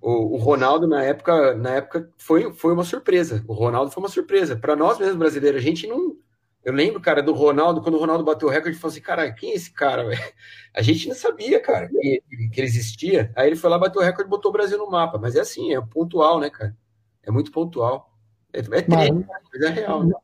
o, 0.03 0.35
o, 0.35 0.37
Ronaldo, 0.37 0.87
na 0.87 1.03
época, 1.03 1.55
na 1.55 1.77
época 1.77 2.11
foi, 2.19 2.53
foi 2.53 2.73
uma 2.73 2.85
surpresa. 2.85 3.45
O 3.47 3.55
Ronaldo 3.55 3.91
foi 3.91 4.03
uma 4.03 4.09
surpresa. 4.09 4.57
Para 4.57 4.77
nós 4.77 4.99
mesmo 4.99 5.19
brasileiros, 5.19 5.61
a 5.61 5.65
gente 5.65 5.87
não 5.87 6.17
eu 6.65 6.73
lembro, 6.73 7.01
cara, 7.01 7.23
do 7.23 7.33
Ronaldo, 7.33 7.83
quando 7.83 7.97
o 7.97 7.99
Ronaldo 7.99 8.23
bateu 8.23 8.47
o 8.47 8.51
recorde, 8.51 8.79
falou 8.79 8.93
assim, 8.93 9.01
cara, 9.01 9.33
quem 9.33 9.51
é 9.51 9.55
esse 9.55 9.73
cara? 9.73 10.05
A 10.75 10.81
gente 10.81 11.09
não 11.09 11.15
sabia, 11.15 11.61
cara, 11.61 11.89
que, 11.89 12.23
que 12.53 12.61
ele 12.61 12.67
existia. 12.67 13.33
Aí 13.37 13.49
ele 13.49 13.57
foi 13.57 13.69
lá, 13.69 13.79
bateu 13.79 14.01
o 14.01 14.05
recorde 14.05 14.29
e 14.29 14.31
botou 14.31 14.51
o 14.51 14.53
Brasil 14.53 14.79
no 14.79 14.89
mapa. 14.91 15.19
Mas 15.19 15.35
é 15.35 15.41
assim, 15.41 15.75
é 15.75 15.81
pontual, 15.81 16.41
né, 16.41 16.49
cara? 16.49 16.75
É 17.23 17.31
muito 17.31 17.51
pontual. 17.51 18.11
É, 18.53 18.61
é 18.61 18.63
triste, 18.63 18.89
mas, 18.89 19.11
mas, 19.11 19.63
é 19.63 19.69
real. 19.69 20.05
Né? 20.05 20.15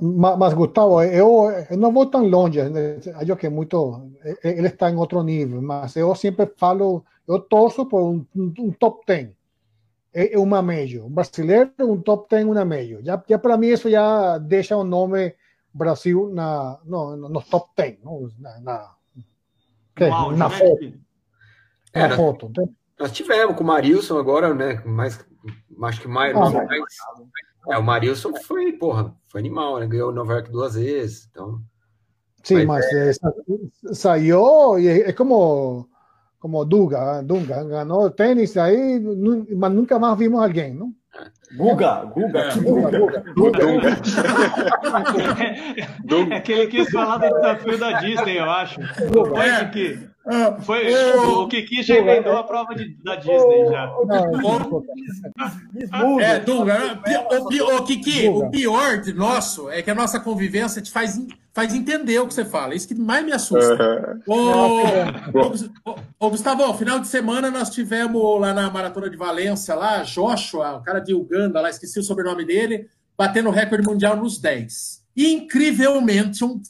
Mas, 0.00 0.38
mas, 0.38 0.54
Gustavo, 0.54 1.02
eu, 1.02 1.50
eu, 1.70 1.76
não 1.76 1.92
vou 1.92 2.06
tão 2.06 2.26
longe. 2.26 2.62
Né? 2.62 2.98
Acho 3.14 3.36
que 3.36 3.46
é 3.46 3.50
muito. 3.50 4.12
Ele 4.44 4.68
está 4.68 4.90
em 4.90 4.96
outro 4.96 5.22
nível, 5.22 5.60
mas 5.60 5.96
eu 5.96 6.14
sempre 6.14 6.46
falo, 6.56 7.04
eu 7.26 7.40
torço 7.40 7.84
por 7.86 8.02
um, 8.02 8.24
um 8.36 8.70
top 8.72 9.04
10. 9.06 9.30
É, 10.14 10.34
é 10.34 10.38
uma 10.38 10.62
meio. 10.62 11.06
Um 11.06 11.10
brasileiro, 11.10 11.72
um 11.80 12.00
top 12.00 12.28
10, 12.30 12.46
uma 12.46 12.64
meio. 12.64 13.04
Já, 13.04 13.22
já 13.28 13.38
para 13.38 13.56
mim, 13.56 13.68
isso 13.68 13.90
já 13.90 14.38
deixa 14.38 14.76
o 14.76 14.84
nome 14.84 15.34
Brasil 15.74 16.30
na, 16.32 16.78
no, 16.84 17.16
no 17.16 17.42
top 17.42 17.70
10, 17.76 17.98
no, 18.02 18.30
na, 18.38 18.60
na, 18.60 18.94
Uau, 20.00 20.30
na 20.32 20.48
né? 20.48 20.54
foto. 20.56 20.92
É, 21.92 22.06
na 22.06 22.16
foto. 22.16 22.52
Nós 22.98 23.12
tivemos 23.12 23.56
com 23.56 23.64
o 23.64 23.66
Marilson 23.66 24.18
agora, 24.18 24.54
né? 24.54 24.80
Mais, 24.84 25.24
acho 25.82 26.00
que 26.00 26.08
mais. 26.08 26.36
Ah, 26.36 26.50
mais 26.50 26.82
é, 27.68 27.78
o 27.78 27.82
Marilson 27.82 28.34
foi, 28.34 28.72
porra, 28.72 29.14
foi 29.26 29.40
animal, 29.40 29.78
né? 29.78 29.86
Ganhou 29.86 30.10
o 30.10 30.14
Nova 30.14 30.34
York 30.34 30.50
duas 30.50 30.74
vezes. 30.74 31.28
Então. 31.30 31.60
Sim, 32.42 32.64
mas, 32.64 32.84
mas 32.92 33.18
é... 33.84 33.94
saiu 33.94 34.78
e 34.78 34.88
é 34.88 35.12
como 35.12 35.88
como 36.38 36.64
Duga, 36.64 37.20
Dunga 37.22 37.64
ganhou 37.64 38.10
tênis 38.10 38.56
aí, 38.56 39.00
mas 39.56 39.72
nunca 39.72 39.98
mais 39.98 40.16
vimos 40.18 40.40
alguém, 40.40 40.72
não? 40.72 40.92
Guga, 41.56 42.04
Guga, 42.04 42.38
é. 42.40 42.54
Guga, 42.56 42.98
Guga, 42.98 43.24
Guga. 43.34 43.60
Guga. 43.60 43.96
É 46.36 46.40
que 46.40 46.52
ele 46.52 46.66
quis 46.68 46.90
falar 46.90 47.18
do 47.18 47.34
desafio 47.34 47.78
da 47.78 48.00
Disney, 48.00 48.38
eu 48.38 48.50
acho. 48.50 48.80
É. 48.80 49.64
que 49.66 50.08
foi, 50.62 50.94
o 50.94 51.48
Kiki 51.48 51.82
já 51.82 51.98
inventou 51.98 52.36
a 52.36 52.44
prova 52.44 52.74
de, 52.74 52.96
da 53.02 53.16
Disney 53.16 53.66
já. 53.70 53.92
É, 56.20 56.38
Dunga, 56.40 57.00
o, 57.30 57.76
o, 57.76 57.84
Kiki, 57.84 58.28
o 58.28 58.50
pior 58.50 59.00
de 59.00 59.12
nosso 59.12 59.70
é 59.70 59.80
que 59.82 59.90
a 59.90 59.94
nossa 59.94 60.20
convivência 60.20 60.82
te 60.82 60.90
faz 60.90 61.18
faz 61.58 61.74
entender 61.74 62.20
o 62.20 62.28
que 62.28 62.34
você 62.34 62.44
fala. 62.44 62.72
Isso 62.72 62.86
que 62.86 62.94
mais 62.94 63.24
me 63.24 63.32
assusta. 63.32 64.20
Uhum. 64.28 65.32
Ô, 65.34 66.26
ô, 66.26 66.30
Gustavo, 66.30 66.72
final 66.74 67.00
de 67.00 67.08
semana 67.08 67.50
nós 67.50 67.68
tivemos 67.68 68.40
lá 68.40 68.54
na 68.54 68.70
Maratona 68.70 69.10
de 69.10 69.16
Valência, 69.16 69.74
lá, 69.74 70.04
Joshua, 70.04 70.76
o 70.76 70.82
cara 70.84 71.00
de 71.00 71.12
Uganda, 71.12 71.60
lá, 71.60 71.68
esqueci 71.68 71.98
o 71.98 72.02
sobrenome 72.04 72.44
dele, 72.44 72.88
batendo 73.16 73.48
o 73.48 73.52
recorde 73.52 73.88
mundial 73.88 74.16
nos 74.16 74.38
10. 74.38 75.02
E, 75.16 75.32
incrivelmente, 75.32 76.44
um, 76.44 76.62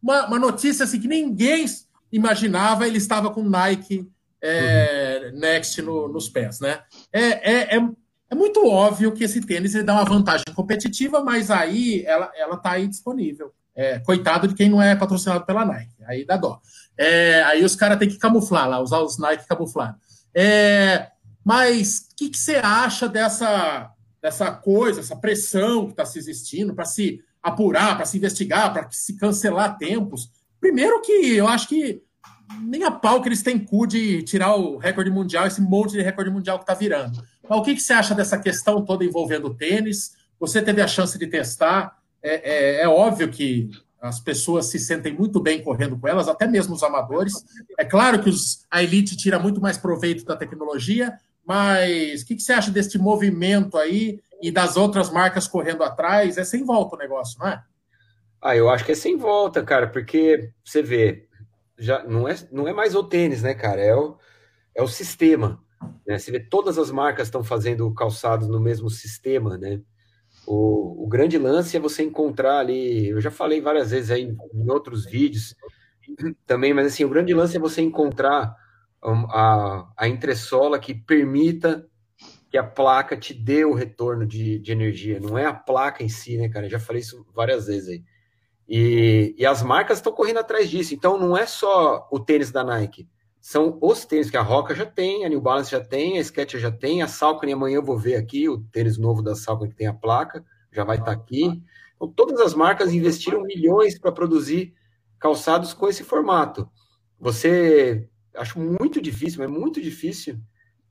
uma, 0.00 0.28
uma, 0.28 0.38
notícia 0.38 0.84
assim 0.84 1.00
que 1.00 1.08
ninguém 1.08 1.64
imaginava, 2.12 2.86
ele 2.86 2.98
estava 2.98 3.30
com 3.30 3.42
Nike 3.42 4.10
é, 4.42 5.30
uhum. 5.32 5.38
Next 5.38 5.82
no, 5.82 6.08
nos 6.08 6.28
pés, 6.28 6.60
né? 6.60 6.80
É, 7.12 7.52
é, 7.52 7.76
é, 7.76 7.88
é, 8.30 8.34
muito 8.34 8.66
óbvio 8.66 9.12
que 9.12 9.24
esse 9.24 9.40
tênis 9.42 9.74
ele 9.74 9.84
dá 9.84 9.94
uma 9.94 10.04
vantagem 10.04 10.46
competitiva, 10.54 11.22
mas 11.22 11.50
aí 11.50 12.04
ela, 12.06 12.30
ela 12.34 12.56
tá 12.56 12.72
aí 12.72 12.88
disponível. 12.88 13.52
É, 13.74 13.98
coitado 14.00 14.48
de 14.48 14.54
quem 14.54 14.68
não 14.68 14.82
é 14.82 14.96
patrocinado 14.96 15.46
pela 15.46 15.64
Nike, 15.64 15.94
aí 16.06 16.24
dá 16.24 16.36
dó. 16.36 16.60
É, 16.96 17.42
aí 17.44 17.64
os 17.64 17.76
caras 17.76 17.98
têm 17.98 18.08
que 18.08 18.18
camuflar 18.18 18.68
lá, 18.68 18.80
usar 18.80 19.00
os 19.00 19.18
Nike 19.18 19.46
camuflados. 19.46 20.00
É, 20.34 21.08
mas 21.44 22.08
o 22.12 22.16
que, 22.16 22.30
que, 22.30 22.38
você 22.38 22.56
acha 22.56 23.08
dessa, 23.08 23.90
dessa 24.20 24.50
coisa, 24.50 25.00
essa 25.00 25.16
pressão 25.16 25.86
que 25.86 25.92
está 25.92 26.04
se 26.04 26.18
existindo 26.18 26.74
para 26.74 26.84
se 26.84 27.22
apurar, 27.42 27.96
para 27.96 28.04
se 28.04 28.18
investigar, 28.18 28.72
para 28.72 28.90
se 28.90 29.16
cancelar 29.16 29.78
tempos? 29.78 30.30
Primeiro 30.60 31.00
que 31.00 31.36
eu 31.36 31.48
acho 31.48 31.68
que 31.68 32.02
nem 32.62 32.84
a 32.84 32.90
pau 32.90 33.22
que 33.22 33.28
eles 33.28 33.42
têm 33.42 33.58
cu 33.58 33.86
de 33.86 34.22
tirar 34.22 34.56
o 34.56 34.76
recorde 34.76 35.10
mundial, 35.10 35.46
esse 35.46 35.60
monte 35.60 35.92
de 35.92 36.02
recorde 36.02 36.30
mundial 36.30 36.58
que 36.58 36.64
está 36.64 36.74
virando. 36.74 37.22
Mas 37.48 37.58
o 37.58 37.62
que, 37.62 37.74
que 37.74 37.80
você 37.80 37.92
acha 37.92 38.14
dessa 38.14 38.38
questão 38.38 38.84
toda 38.84 39.04
envolvendo 39.04 39.46
o 39.46 39.54
tênis? 39.54 40.16
Você 40.38 40.60
teve 40.60 40.80
a 40.80 40.86
chance 40.86 41.18
de 41.18 41.26
testar 41.26 42.00
é, 42.22 42.80
é, 42.80 42.82
é, 42.82 42.88
óbvio 42.88 43.30
que 43.30 43.70
as 44.00 44.20
pessoas 44.20 44.66
se 44.66 44.78
sentem 44.78 45.12
muito 45.12 45.40
bem 45.40 45.62
correndo 45.62 45.98
com 45.98 46.08
elas, 46.08 46.28
até 46.28 46.46
mesmo 46.46 46.74
os 46.74 46.82
amadores. 46.82 47.34
É 47.78 47.84
claro 47.84 48.22
que 48.22 48.28
os, 48.28 48.66
a 48.70 48.82
elite 48.82 49.16
tira 49.16 49.38
muito 49.38 49.60
mais 49.60 49.76
proveito 49.76 50.24
da 50.24 50.36
tecnologia, 50.36 51.14
mas 51.46 52.22
o 52.22 52.26
que, 52.26 52.36
que, 52.36 52.42
você 52.42 52.52
acha 52.52 52.70
deste 52.70 52.98
movimento 52.98 53.76
aí 53.76 54.20
e 54.40 54.50
das 54.50 54.76
outras 54.76 55.10
marcas 55.10 55.46
correndo 55.46 55.82
atrás? 55.82 56.38
É 56.38 56.44
sem 56.44 56.64
volta 56.64 56.96
o 56.96 56.98
negócio, 56.98 57.38
não 57.38 57.48
é? 57.48 57.62
Ah, 58.42 58.56
eu 58.56 58.70
acho 58.70 58.84
que 58.84 58.92
é 58.92 58.94
sem 58.94 59.16
volta, 59.16 59.62
cara, 59.62 59.86
porque 59.86 60.50
você 60.64 60.82
vê, 60.82 61.28
já 61.78 62.02
não 62.04 62.26
é, 62.26 62.34
não 62.50 62.66
é 62.66 62.72
mais 62.72 62.94
o 62.94 63.04
tênis, 63.04 63.42
né, 63.42 63.54
cara? 63.54 63.80
É 63.80 63.94
o, 63.94 64.16
é 64.74 64.82
o 64.82 64.88
sistema. 64.88 65.62
Né? 66.06 66.18
Você 66.18 66.30
vê 66.30 66.40
todas 66.40 66.78
as 66.78 66.90
marcas 66.90 67.28
estão 67.28 67.44
fazendo 67.44 67.92
calçados 67.94 68.48
no 68.48 68.60
mesmo 68.60 68.88
sistema, 68.90 69.58
né? 69.58 69.80
O, 70.46 71.04
o, 71.04 71.06
grande 71.06 71.38
lance 71.38 71.76
é 71.76 71.80
você 71.80 72.02
encontrar 72.02 72.58
ali, 72.60 73.08
eu 73.08 73.20
já 73.20 73.30
falei 73.30 73.60
várias 73.60 73.90
vezes 73.90 74.10
aí 74.10 74.22
em 74.24 74.70
outros 74.70 75.04
vídeos 75.04 75.54
também, 76.46 76.72
mas 76.72 76.86
assim, 76.86 77.04
o 77.04 77.10
grande 77.10 77.34
lance 77.34 77.56
é 77.56 77.60
você 77.60 77.82
encontrar 77.82 78.56
a, 79.02 79.92
a 79.96 80.08
entressola 80.08 80.78
que 80.78 80.94
permita 80.94 81.86
que 82.50 82.58
a 82.58 82.64
placa 82.64 83.16
te 83.16 83.32
dê 83.32 83.64
o 83.64 83.74
retorno 83.74 84.26
de, 84.26 84.58
de 84.58 84.72
energia, 84.72 85.20
não 85.20 85.38
é 85.38 85.46
a 85.46 85.54
placa 85.54 86.02
em 86.02 86.08
si, 86.08 86.36
né, 86.36 86.48
cara? 86.48 86.66
Eu 86.66 86.70
já 86.70 86.80
falei 86.80 87.02
isso 87.02 87.24
várias 87.34 87.66
vezes 87.66 87.88
aí. 87.88 88.04
E, 88.72 89.34
e 89.36 89.44
as 89.44 89.64
marcas 89.64 89.98
estão 89.98 90.12
correndo 90.12 90.38
atrás 90.38 90.70
disso, 90.70 90.94
então 90.94 91.18
não 91.18 91.36
é 91.36 91.44
só 91.44 92.06
o 92.08 92.20
tênis 92.20 92.52
da 92.52 92.62
Nike, 92.62 93.08
são 93.40 93.76
os 93.82 94.04
tênis 94.04 94.30
que 94.30 94.36
a 94.36 94.42
Roca 94.42 94.76
já 94.76 94.86
tem, 94.86 95.24
a 95.24 95.28
New 95.28 95.40
Balance 95.40 95.72
já 95.72 95.80
tem, 95.80 96.20
a 96.20 96.22
Skechers 96.22 96.62
já 96.62 96.70
tem, 96.70 97.02
a 97.02 97.08
Salcone 97.08 97.52
amanhã 97.52 97.76
eu 97.76 97.82
vou 97.82 97.98
ver 97.98 98.14
aqui, 98.14 98.48
o 98.48 98.58
tênis 98.58 98.96
novo 98.96 99.22
da 99.22 99.34
Salcone 99.34 99.70
que 99.70 99.76
tem 99.76 99.88
a 99.88 99.92
placa, 99.92 100.44
já 100.70 100.84
vai 100.84 100.98
estar 100.98 101.06
tá 101.06 101.12
aqui. 101.12 101.60
Então, 101.96 102.08
todas 102.12 102.38
as 102.40 102.54
marcas 102.54 102.92
investiram 102.92 103.42
milhões 103.42 103.98
para 103.98 104.12
produzir 104.12 104.72
calçados 105.18 105.74
com 105.74 105.88
esse 105.88 106.04
formato. 106.04 106.70
Você, 107.18 108.08
acho 108.36 108.60
muito 108.60 109.00
difícil, 109.00 109.42
é 109.42 109.48
muito 109.48 109.80
difícil 109.82 110.38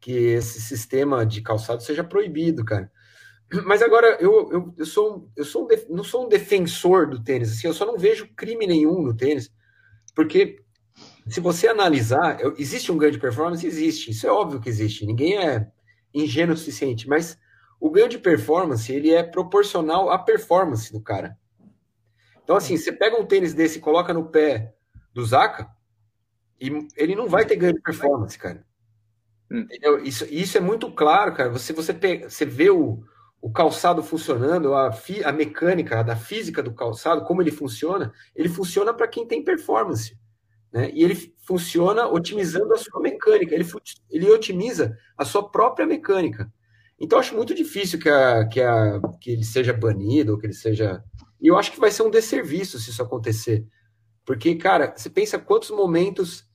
que 0.01 0.11
esse 0.11 0.59
sistema 0.61 1.25
de 1.25 1.41
calçado 1.41 1.81
seja 1.81 2.03
proibido, 2.03 2.65
cara. 2.65 2.91
Mas 3.65 3.81
agora, 3.81 4.17
eu, 4.19 4.51
eu, 4.51 4.73
eu, 4.77 4.85
sou, 4.85 5.29
eu 5.35 5.43
sou 5.43 5.65
um, 5.65 5.95
não 5.95 6.03
sou 6.03 6.25
um 6.25 6.29
defensor 6.29 7.09
do 7.09 7.23
tênis, 7.23 7.51
assim, 7.51 7.67
eu 7.67 7.73
só 7.73 7.85
não 7.85 7.97
vejo 7.97 8.29
crime 8.35 8.67
nenhum 8.67 9.01
no 9.01 9.15
tênis, 9.15 9.51
porque 10.13 10.61
se 11.27 11.39
você 11.39 11.67
analisar, 11.67 12.37
existe 12.57 12.91
um 12.91 12.97
ganho 12.97 13.11
de 13.11 13.19
performance? 13.19 13.65
Existe, 13.65 14.11
isso 14.11 14.27
é 14.27 14.31
óbvio 14.31 14.59
que 14.59 14.69
existe, 14.69 15.05
ninguém 15.05 15.37
é 15.37 15.67
ingênuo 16.13 16.53
o 16.53 16.57
suficiente, 16.57 17.07
mas 17.07 17.39
o 17.79 17.89
ganho 17.89 18.09
de 18.09 18.19
performance, 18.19 18.91
ele 18.91 19.11
é 19.11 19.23
proporcional 19.23 20.11
à 20.11 20.19
performance 20.19 20.91
do 20.91 21.01
cara. 21.01 21.37
Então, 22.43 22.55
assim, 22.55 22.77
você 22.77 22.91
pega 22.91 23.19
um 23.19 23.25
tênis 23.25 23.53
desse 23.53 23.77
e 23.77 23.81
coloca 23.81 24.13
no 24.13 24.25
pé 24.25 24.73
do 25.13 25.25
Zaka, 25.25 25.69
e 26.59 26.87
ele 26.97 27.15
não 27.15 27.27
vai 27.27 27.45
ter 27.45 27.55
ganho 27.55 27.73
de 27.73 27.81
performance, 27.81 28.37
cara. 28.37 28.65
Hum. 29.51 29.61
Entendeu? 29.61 30.03
Isso, 30.03 30.25
isso 30.29 30.57
é 30.57 30.61
muito 30.61 30.91
claro, 30.91 31.33
cara. 31.33 31.49
Você, 31.49 31.73
você, 31.73 31.93
pega, 31.93 32.29
você 32.29 32.45
vê 32.45 32.69
o, 32.69 33.03
o 33.41 33.51
calçado 33.51 34.03
funcionando, 34.03 34.73
a, 34.73 34.91
fi, 34.91 35.23
a 35.23 35.31
mecânica 35.31 36.03
da 36.03 36.15
física 36.15 36.61
do 36.61 36.73
calçado, 36.73 37.23
como 37.23 37.41
ele 37.41 37.51
funciona, 37.51 38.11
ele 38.35 38.49
funciona 38.49 38.93
para 38.93 39.07
quem 39.07 39.25
tem 39.25 39.43
performance. 39.43 40.17
Né? 40.71 40.91
E 40.93 41.03
ele 41.03 41.33
funciona 41.39 42.07
otimizando 42.07 42.73
a 42.73 42.77
sua 42.77 43.01
mecânica, 43.01 43.55
ele, 43.55 43.65
ele 44.09 44.29
otimiza 44.29 44.95
a 45.17 45.25
sua 45.25 45.49
própria 45.49 45.85
mecânica. 45.85 46.51
Então, 46.99 47.17
acho 47.17 47.35
muito 47.35 47.55
difícil 47.55 47.97
que, 47.97 48.09
a, 48.09 48.45
que, 48.45 48.61
a, 48.61 48.99
que 49.21 49.31
ele 49.31 49.45
seja 49.45 49.71
banido, 49.71 50.33
ou 50.33 50.37
que 50.37 50.45
ele 50.45 50.53
seja. 50.53 51.01
E 51.39 51.47
eu 51.47 51.57
acho 51.57 51.71
que 51.71 51.79
vai 51.79 51.91
ser 51.91 52.03
um 52.03 52.11
desserviço 52.11 52.77
se 52.77 52.89
isso 52.89 53.01
acontecer. 53.01 53.65
Porque, 54.25 54.55
cara, 54.55 54.93
você 54.95 55.09
pensa 55.09 55.39
quantos 55.39 55.71
momentos 55.71 56.45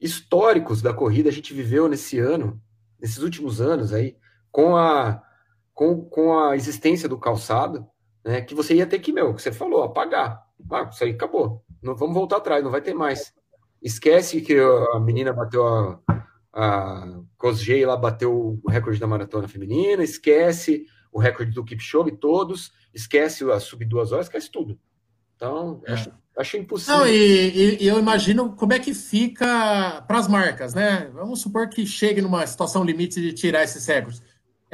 históricos 0.00 0.80
da 0.80 0.94
corrida 0.94 1.28
a 1.28 1.32
gente 1.32 1.52
viveu 1.52 1.88
nesse 1.88 2.18
ano, 2.20 2.62
nesses 3.00 3.18
últimos 3.18 3.60
anos 3.60 3.92
aí, 3.92 4.16
com 4.50 4.76
a, 4.76 5.20
com, 5.74 6.02
com 6.04 6.38
a 6.38 6.56
existência 6.56 7.08
do 7.08 7.18
calçado, 7.18 7.86
né? 8.24 8.40
Que 8.40 8.54
você 8.54 8.74
ia 8.74 8.86
ter 8.86 9.00
que, 9.00 9.12
meu, 9.12 9.34
que 9.34 9.42
você 9.42 9.52
falou, 9.52 9.82
apagar. 9.82 10.42
Ah, 10.70 10.88
isso 10.90 11.04
aí 11.04 11.10
acabou. 11.10 11.62
Não 11.82 11.94
vamos 11.94 12.14
voltar 12.14 12.38
atrás, 12.38 12.64
não 12.64 12.70
vai 12.70 12.80
ter 12.80 12.94
mais. 12.94 13.34
Esquece 13.82 14.40
que 14.40 14.56
a 14.58 14.98
menina 15.00 15.32
bateu 15.32 15.66
a, 15.66 16.00
a 16.52 17.20
Kosgei 17.36 17.84
lá 17.84 17.96
bateu 17.96 18.58
o 18.62 18.70
recorde 18.70 18.98
da 18.98 19.06
maratona 19.06 19.46
feminina, 19.46 20.02
esquece 20.02 20.86
o 21.12 21.18
recorde 21.18 21.52
do 21.52 21.64
Kipchoge 21.64 22.12
todos, 22.12 22.72
esquece 22.94 23.44
a 23.50 23.60
sub 23.60 23.84
duas 23.84 24.12
horas, 24.12 24.26
esquece 24.26 24.50
tudo. 24.50 24.78
Então, 25.36 25.82
é. 25.86 25.92
acho, 25.92 26.10
acho 26.38 26.56
impossível. 26.56 27.00
Não, 27.00 27.06
e, 27.06 27.82
e, 27.82 27.86
eu 27.86 27.98
imagino 27.98 28.56
como 28.56 28.72
é 28.72 28.78
que 28.78 28.94
fica 28.94 30.02
para 30.08 30.18
as 30.18 30.28
marcas, 30.28 30.72
né? 30.72 31.10
Vamos 31.12 31.40
supor 31.40 31.68
que 31.68 31.84
chegue 31.84 32.22
numa 32.22 32.46
situação 32.46 32.84
limite 32.84 33.20
de 33.20 33.32
tirar 33.32 33.62
esses 33.62 33.84
recordes. 33.86 34.22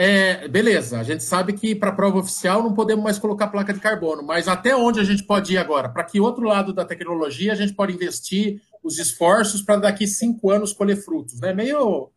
É, 0.02 0.48
beleza, 0.48 0.98
a 0.98 1.02
gente 1.02 1.22
sabe 1.22 1.52
que 1.52 1.74
para 1.74 1.90
a 1.90 1.94
prova 1.94 2.20
oficial 2.20 2.62
não 2.62 2.72
podemos 2.72 3.04
mais 3.04 3.18
colocar 3.18 3.48
placa 3.48 3.70
de 3.70 3.80
carbono, 3.80 4.22
mas 4.22 4.48
até 4.48 4.74
onde 4.74 4.98
a 4.98 5.04
gente 5.04 5.22
pode 5.22 5.52
ir 5.52 5.58
agora? 5.58 5.90
Para 5.90 6.04
que 6.04 6.18
outro 6.18 6.42
lado 6.42 6.72
da 6.72 6.86
tecnologia 6.86 7.52
a 7.52 7.54
gente 7.54 7.74
pode 7.74 7.92
investir 7.92 8.62
os 8.82 8.98
esforços 8.98 9.60
para 9.60 9.76
daqui 9.76 10.06
cinco 10.06 10.50
anos 10.50 10.72
colher 10.72 10.96
frutos? 10.96 11.38
Né? 11.38 11.52
Meio. 11.52 12.10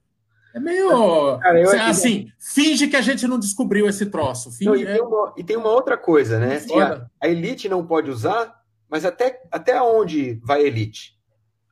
É 0.56 0.62
meio. 0.62 1.38
Cara, 1.40 1.90
assim, 1.90 2.30
finge 2.40 2.88
que 2.88 2.96
a 2.96 3.02
gente 3.02 3.28
não 3.28 3.38
descobriu 3.38 3.86
esse 3.90 4.06
troço. 4.06 4.50
Finge, 4.50 4.66
não, 4.66 4.76
e, 4.78 4.86
tem 4.86 5.02
uma, 5.02 5.34
e, 5.40 5.44
tem 5.44 5.58
uma, 5.58 5.70
outra 5.70 5.98
coisa, 5.98 6.40
né? 6.40 6.56
Assim, 6.56 6.80
a, 6.80 7.06
a, 7.20 7.28
elite 7.28 7.68
não 7.68 7.86
pode 7.86 8.10
usar, 8.10 8.62
mas 8.90 9.04
até, 9.04 9.42
até 9.52 9.82
onde 9.82 10.40
vai 10.42 10.62
a 10.62 10.68
elite? 10.68 11.20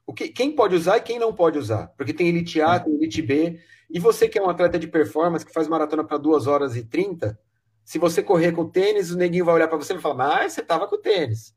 O 0.05 0.13
que, 0.13 0.27
quem 0.27 0.51
pode 0.51 0.75
usar 0.75 0.97
e 0.97 1.01
quem 1.01 1.17
não 1.17 1.31
pode 1.31 1.57
usar? 1.57 1.87
Porque 1.95 2.11
tem 2.11 2.27
elite 2.27 2.59
A, 2.59 2.77
tem 2.81 2.95
elite 2.95 3.21
B. 3.21 3.61
E 3.93 3.99
você 3.99 4.27
que 4.27 4.39
é 4.39 4.41
um 4.41 4.49
atleta 4.49 4.79
de 4.79 4.87
performance, 4.87 5.45
que 5.45 5.53
faz 5.53 5.67
maratona 5.67 6.03
para 6.03 6.17
2 6.17 6.47
horas 6.47 6.75
e 6.75 6.83
30, 6.83 7.37
se 7.83 7.99
você 7.99 8.23
correr 8.23 8.51
com 8.53 8.69
tênis, 8.69 9.11
o 9.11 9.17
neguinho 9.17 9.45
vai 9.45 9.55
olhar 9.55 9.67
para 9.67 9.77
você 9.77 9.93
e 9.93 9.95
vai 9.95 10.01
falar, 10.01 10.15
mas 10.15 10.53
você 10.53 10.61
tava 10.61 10.87
com 10.87 10.97
tênis. 10.97 11.53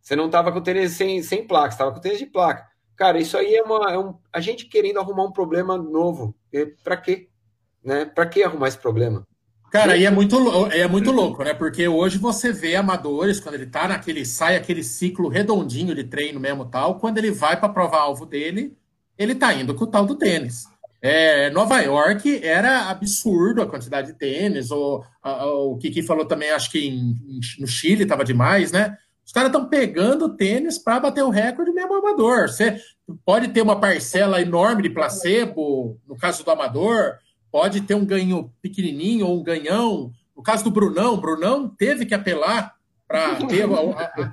Você 0.00 0.16
não 0.16 0.30
tava 0.30 0.50
com 0.50 0.62
tênis 0.62 0.92
sem, 0.92 1.22
sem 1.22 1.46
placa, 1.46 1.72
você 1.72 1.78
tava 1.78 1.92
com 1.92 2.00
tênis 2.00 2.18
de 2.18 2.26
placa. 2.26 2.66
Cara, 2.96 3.20
isso 3.20 3.36
aí 3.36 3.54
é, 3.54 3.62
uma, 3.62 3.92
é 3.92 3.98
um, 3.98 4.14
a 4.32 4.40
gente 4.40 4.66
querendo 4.66 4.98
arrumar 4.98 5.24
um 5.24 5.32
problema 5.32 5.76
novo. 5.76 6.34
Para 6.82 6.96
quê? 6.96 7.28
Né? 7.84 8.06
Para 8.06 8.26
que 8.26 8.42
arrumar 8.42 8.68
esse 8.68 8.78
problema? 8.78 9.26
Cara, 9.70 9.96
e 9.96 10.06
é 10.06 10.10
muito, 10.10 10.66
é 10.72 10.88
muito 10.88 11.12
louco, 11.12 11.44
né? 11.44 11.52
Porque 11.52 11.86
hoje 11.86 12.16
você 12.16 12.50
vê 12.50 12.74
amadores, 12.74 13.38
quando 13.38 13.56
ele 13.56 13.66
tá 13.66 13.86
naquele, 13.86 14.24
sai 14.24 14.56
aquele 14.56 14.82
ciclo 14.82 15.28
redondinho 15.28 15.94
de 15.94 16.04
treino 16.04 16.40
mesmo 16.40 16.64
tal, 16.64 16.98
quando 16.98 17.18
ele 17.18 17.30
vai 17.30 17.60
para 17.60 17.68
provar 17.68 18.00
alvo 18.00 18.24
dele, 18.24 18.74
ele 19.18 19.34
tá 19.34 19.52
indo 19.52 19.74
com 19.74 19.84
o 19.84 19.86
tal 19.86 20.06
do 20.06 20.16
tênis. 20.16 20.64
É, 21.00 21.48
Nova 21.50 21.80
York 21.80 22.44
era 22.44 22.88
absurdo 22.90 23.62
a 23.62 23.66
quantidade 23.66 24.08
de 24.08 24.18
tênis, 24.18 24.70
ou 24.70 25.04
o 25.22 25.76
Kiki 25.76 26.02
falou 26.02 26.24
também, 26.24 26.50
acho 26.50 26.70
que 26.70 26.88
em, 26.88 27.14
no 27.60 27.66
Chile 27.66 28.02
estava 28.02 28.24
demais, 28.24 28.72
né? 28.72 28.96
Os 29.24 29.32
caras 29.32 29.50
estão 29.50 29.68
pegando 29.68 30.34
tênis 30.34 30.78
para 30.78 31.00
bater 31.00 31.22
o 31.22 31.28
recorde 31.28 31.70
mesmo 31.70 31.94
amador. 31.94 32.48
Você 32.48 32.80
pode 33.24 33.48
ter 33.48 33.60
uma 33.60 33.78
parcela 33.78 34.40
enorme 34.40 34.82
de 34.82 34.90
placebo, 34.90 36.00
no 36.08 36.16
caso 36.16 36.42
do 36.42 36.50
amador, 36.50 37.18
pode 37.52 37.82
ter 37.82 37.94
um 37.94 38.06
ganho 38.06 38.50
pequenininho 38.62 39.26
ou 39.26 39.38
um 39.38 39.42
ganhão. 39.42 40.10
No 40.34 40.42
caso 40.42 40.64
do 40.64 40.70
Brunão, 40.70 41.20
Brunão 41.20 41.68
teve 41.68 42.06
que 42.06 42.14
apelar 42.14 42.74
para 43.06 43.36
ter, 43.46 43.66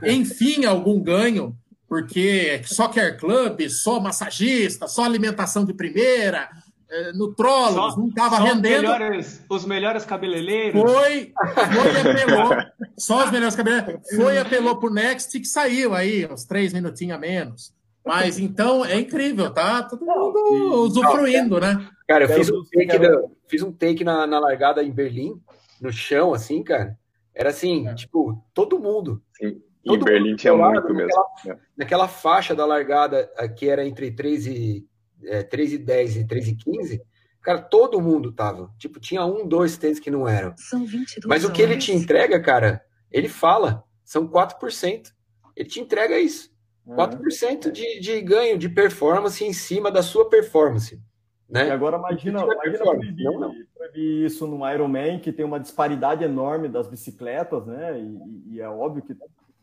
enfim, 0.03 0.65
algum 0.65 1.01
ganho 1.01 1.55
porque 1.87 2.61
só 2.65 2.87
quer 2.87 3.17
clube, 3.17 3.69
só 3.69 3.99
massagista, 3.99 4.87
só 4.87 5.03
alimentação 5.03 5.65
de 5.65 5.73
primeira, 5.73 6.49
é, 6.89 7.13
nutrólogos, 7.13 7.97
não 7.97 8.07
estava 8.07 8.39
rendendo. 8.39 8.85
Os 8.85 8.91
melhores, 8.91 9.45
os 9.49 9.65
melhores 9.65 10.05
cabeleireiros. 10.05 10.81
Foi, 10.81 11.33
foi 11.53 11.93
e 11.93 12.11
apelou. 12.11 12.49
só 12.97 13.25
os 13.25 13.31
melhores 13.31 13.55
cabeleireiros. 13.55 14.01
Foi 14.15 14.35
e 14.35 14.37
apelou 14.37 14.77
pro 14.77 14.93
Next 14.93 15.39
que 15.39 15.47
saiu 15.47 15.93
aí, 15.93 16.25
uns 16.25 16.45
três 16.45 16.73
minutinhos 16.73 17.17
a 17.17 17.19
menos. 17.19 17.73
Mas 18.05 18.37
então 18.37 18.85
é 18.85 18.99
incrível, 18.99 19.51
tá? 19.51 19.81
Todo 19.81 20.05
mundo 20.05 20.83
usufruindo, 20.83 21.59
né? 21.59 21.89
Cara, 22.07 22.25
eu 22.25 22.29
fiz 22.29 22.51
um 22.51 22.63
take, 22.63 22.99
da, 22.99 23.21
fiz 23.47 23.63
um 23.63 23.71
take 23.71 24.03
na, 24.03 24.27
na 24.27 24.39
largada 24.39 24.83
em 24.83 24.91
Berlim, 24.91 25.41
no 25.81 25.91
chão, 25.91 26.31
assim, 26.31 26.63
cara. 26.63 26.95
Era 27.33 27.49
assim, 27.49 27.87
é. 27.87 27.95
tipo, 27.95 28.41
todo 28.53 28.79
mundo. 28.79 29.21
Sim. 29.33 29.59
Todo 29.85 30.01
em 30.01 30.03
Berlim 30.03 30.35
tinha 30.35 30.55
muito 30.55 30.93
mesmo. 30.93 31.09
Naquela, 31.09 31.59
naquela, 31.77 32.07
faixa 32.07 32.55
da 32.55 32.65
largada 32.65 33.29
que 33.55 33.69
era 33.69 33.85
entre 33.85 34.11
3 34.11 34.47
e, 34.47 34.87
é, 35.23 35.43
3 35.43 35.73
e 35.73 35.77
10 35.77 36.17
e 36.17 36.27
3 36.27 36.47
e 36.47 36.55
15, 36.55 37.01
cara, 37.41 37.61
todo 37.61 38.01
mundo 38.01 38.31
tava. 38.31 38.71
Tipo, 38.79 38.99
tinha 38.99 39.23
um, 39.25 39.47
dois 39.47 39.77
tênis 39.77 39.99
que 39.99 40.09
não 40.09 40.27
eram. 40.27 40.55
São 40.57 40.85
22 40.85 41.25
Mas 41.27 41.45
o 41.45 41.51
que 41.51 41.61
ele 41.61 41.77
te 41.77 41.93
entrega, 41.93 42.39
cara, 42.41 42.83
ele 43.11 43.29
fala, 43.29 43.83
são 44.03 44.27
4%. 44.27 45.13
Ele 45.55 45.69
te 45.69 45.79
entrega 45.79 46.19
isso. 46.19 46.53
4% 46.87 47.71
de, 47.71 47.99
de 47.99 48.21
ganho 48.21 48.57
de 48.57 48.69
performance 48.69 49.43
em 49.43 49.53
cima 49.53 49.89
da 49.91 50.03
sua 50.03 50.29
performance. 50.29 51.01
Né? 51.49 51.67
E 51.67 51.71
agora 51.71 51.97
imagina, 51.97 52.41
imagina 52.41 52.83
proibir, 52.83 53.23
não, 53.23 53.39
não. 53.39 53.55
proibir, 53.73 54.25
isso 54.25 54.47
no 54.47 54.67
Ironman, 54.67 55.19
que 55.19 55.31
tem 55.31 55.45
uma 55.45 55.59
disparidade 55.59 56.23
enorme 56.23 56.67
das 56.67 56.87
bicicletas, 56.87 57.65
né? 57.67 57.99
E, 57.99 58.55
e 58.55 58.61
é 58.61 58.67
óbvio 58.67 59.03
que 59.03 59.15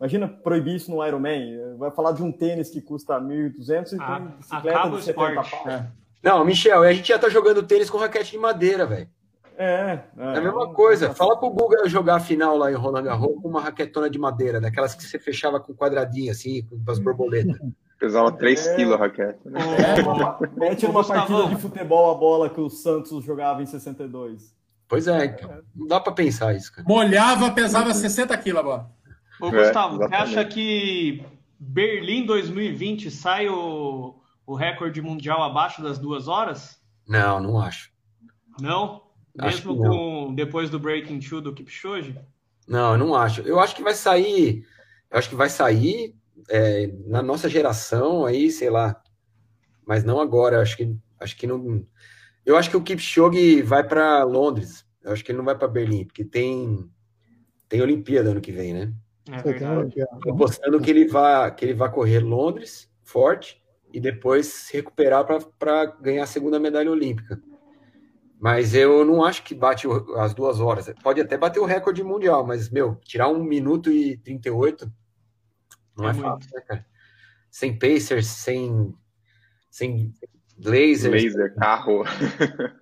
Imagina 0.03 0.27
proibir 0.27 0.75
isso 0.75 0.91
no 0.91 1.07
Ironman. 1.07 1.77
Vai 1.79 1.93
falar 1.93 2.11
de 2.11 2.25
um 2.25 2.33
tênis 2.33 2.69
que 2.69 2.81
custa 2.81 3.21
1.200 3.21 3.93
e 3.93 3.97
ah, 4.01 4.17
tem 4.17 4.27
bicicleta 4.37 4.91
de 4.91 5.03
70 5.05 5.43
pau. 5.43 5.69
É. 5.71 5.87
Não, 6.21 6.45
Michel, 6.45 6.83
a 6.83 6.93
gente 6.93 7.07
já 7.07 7.21
tá 7.21 7.29
jogando 7.29 7.63
tênis 7.63 7.89
com 7.89 7.99
raquete 7.99 8.33
de 8.33 8.39
madeira, 8.39 8.85
velho. 8.85 9.09
É, 9.57 9.65
é, 9.65 10.05
é, 10.19 10.39
a 10.39 10.41
mesma 10.41 10.75
coisa. 10.75 11.15
Fala 11.15 11.39
pro 11.39 11.51
Google 11.51 11.89
jogar 11.89 12.17
a 12.17 12.21
final 12.21 12.57
lá 12.57 12.73
em 12.73 12.75
Roland 12.75 13.05
Garros 13.05 13.41
com 13.41 13.49
uma 13.49 13.61
raquetona 13.61 14.11
de 14.11 14.19
madeira, 14.19 14.61
daquelas 14.61 14.93
que 14.93 15.05
você 15.05 15.21
fechava 15.21 15.61
com 15.61 15.73
quadradinho 15.73 16.33
assim, 16.33 16.63
com 16.63 16.91
as 16.91 16.99
borboletas. 16.99 17.57
Pesava 17.97 18.33
3 18.33 18.67
é... 18.67 18.75
quilos 18.75 18.95
a 18.95 18.97
raquete. 18.97 19.39
Né? 19.45 19.61
É, 19.61 20.59
mete 20.59 20.85
numa 20.85 21.05
partida 21.05 21.47
de 21.47 21.57
futebol 21.59 22.11
a 22.11 22.15
bola 22.19 22.51
que 22.51 22.61
o 22.61 22.69
Santos 22.69 23.25
jogava 23.25 23.63
em 23.63 23.67
62. 23.67 24.53
Pois 24.89 25.07
é, 25.07 25.27
então. 25.27 25.63
Não 25.77 25.87
dá 25.87 26.01
para 26.01 26.13
pensar 26.13 26.53
isso, 26.57 26.73
cara. 26.73 26.89
Molhava, 26.89 27.53
pesava 27.53 27.95
60 27.95 28.37
quilos 28.39 28.59
a 28.59 28.63
bola. 28.65 28.91
Ô, 29.43 29.51
Gustavo, 29.51 30.05
é, 30.05 30.07
você 30.07 30.15
acha 30.15 30.45
que 30.45 31.27
Berlim 31.59 32.25
2020 32.25 33.11
sai 33.11 33.49
o, 33.49 34.15
o 34.47 34.55
recorde 34.55 35.03
mundial 35.03 35.43
abaixo 35.43 35.83
das 35.83 35.99
duas 35.99 36.29
horas? 36.29 36.81
Não, 37.09 37.41
não 37.41 37.61
acho. 37.61 37.91
Não? 38.61 39.03
Mesmo 39.35 39.75
não. 39.75 39.91
com 39.91 40.35
depois 40.37 40.71
do 40.71 40.79
Breaking 40.79 41.19
Two 41.19 41.41
do 41.41 41.53
Kipchoge? 41.53 42.17
Não, 42.69 42.97
não 42.97 43.17
acho. 43.17 43.41
Eu 43.41 43.59
acho 43.59 43.75
que 43.75 43.83
vai 43.83 43.95
sair. 43.95 44.65
Eu 45.11 45.19
acho 45.19 45.29
que 45.29 45.35
vai 45.35 45.49
sair 45.49 46.15
é, 46.49 46.87
na 47.05 47.21
nossa 47.21 47.49
geração 47.49 48.25
aí, 48.25 48.49
sei 48.49 48.71
lá. 48.71 49.03
Mas 49.85 50.05
não 50.05 50.21
agora. 50.21 50.59
Eu 50.59 50.63
acho 50.63 50.77
que 50.77 50.97
acho 51.19 51.37
que 51.37 51.49
não. 51.49 51.85
Eu 52.47 52.57
acho 52.57 52.71
que 52.71 52.77
o 52.77 52.83
Kipchoge 52.83 53.61
vai 53.63 53.83
para 53.83 54.23
Londres. 54.23 54.87
Eu 55.03 55.13
acho 55.13 55.25
que 55.25 55.33
ele 55.33 55.39
não 55.39 55.45
vai 55.45 55.59
para 55.59 55.67
Berlim, 55.67 56.05
porque 56.05 56.25
tem 56.25 56.89
tem 57.69 57.83
Olimpíada 57.83 58.31
ano 58.31 58.41
que 58.41 58.53
vem, 58.53 58.73
né? 58.73 58.93
É 59.31 60.31
apostando 60.31 60.81
que 60.81 60.91
ele 60.91 61.07
vá 61.07 61.51
que 61.51 61.65
ele 61.65 61.75
vá 61.75 61.89
correr 61.89 62.21
Londres 62.21 62.91
forte 63.03 63.63
e 63.93 64.01
depois 64.01 64.47
se 64.47 64.77
recuperar 64.77 65.25
para 65.59 65.85
ganhar 66.01 66.25
a 66.25 66.27
segunda 66.27 66.59
medalha 66.59 66.91
olímpica. 66.91 67.41
Mas 68.41 68.75
eu 68.75 69.05
não 69.05 69.23
acho 69.25 69.45
que 69.45 69.55
bate 69.55 69.87
as 70.17 70.35
duas 70.35 70.59
horas. 70.59 70.93
Pode 71.03 71.21
até 71.21 71.39
bater 71.39 71.61
o 71.61 71.65
recorde 71.65 72.03
mundial, 72.03 72.45
mas, 72.45 72.69
meu, 72.71 72.97
tirar 73.05 73.29
um 73.29 73.45
minuto 73.45 73.89
e 73.93 74.17
38 74.17 74.93
não 75.97 76.09
é, 76.09 76.11
é 76.11 76.15
fácil, 76.15 76.51
né, 76.53 76.61
cara? 76.63 76.87
Sem 77.49 77.79
Pacers, 77.79 78.27
sem, 78.27 78.93
sem 79.71 80.13
laser. 80.59 81.13
Laser, 81.13 81.55
carro. 81.55 82.03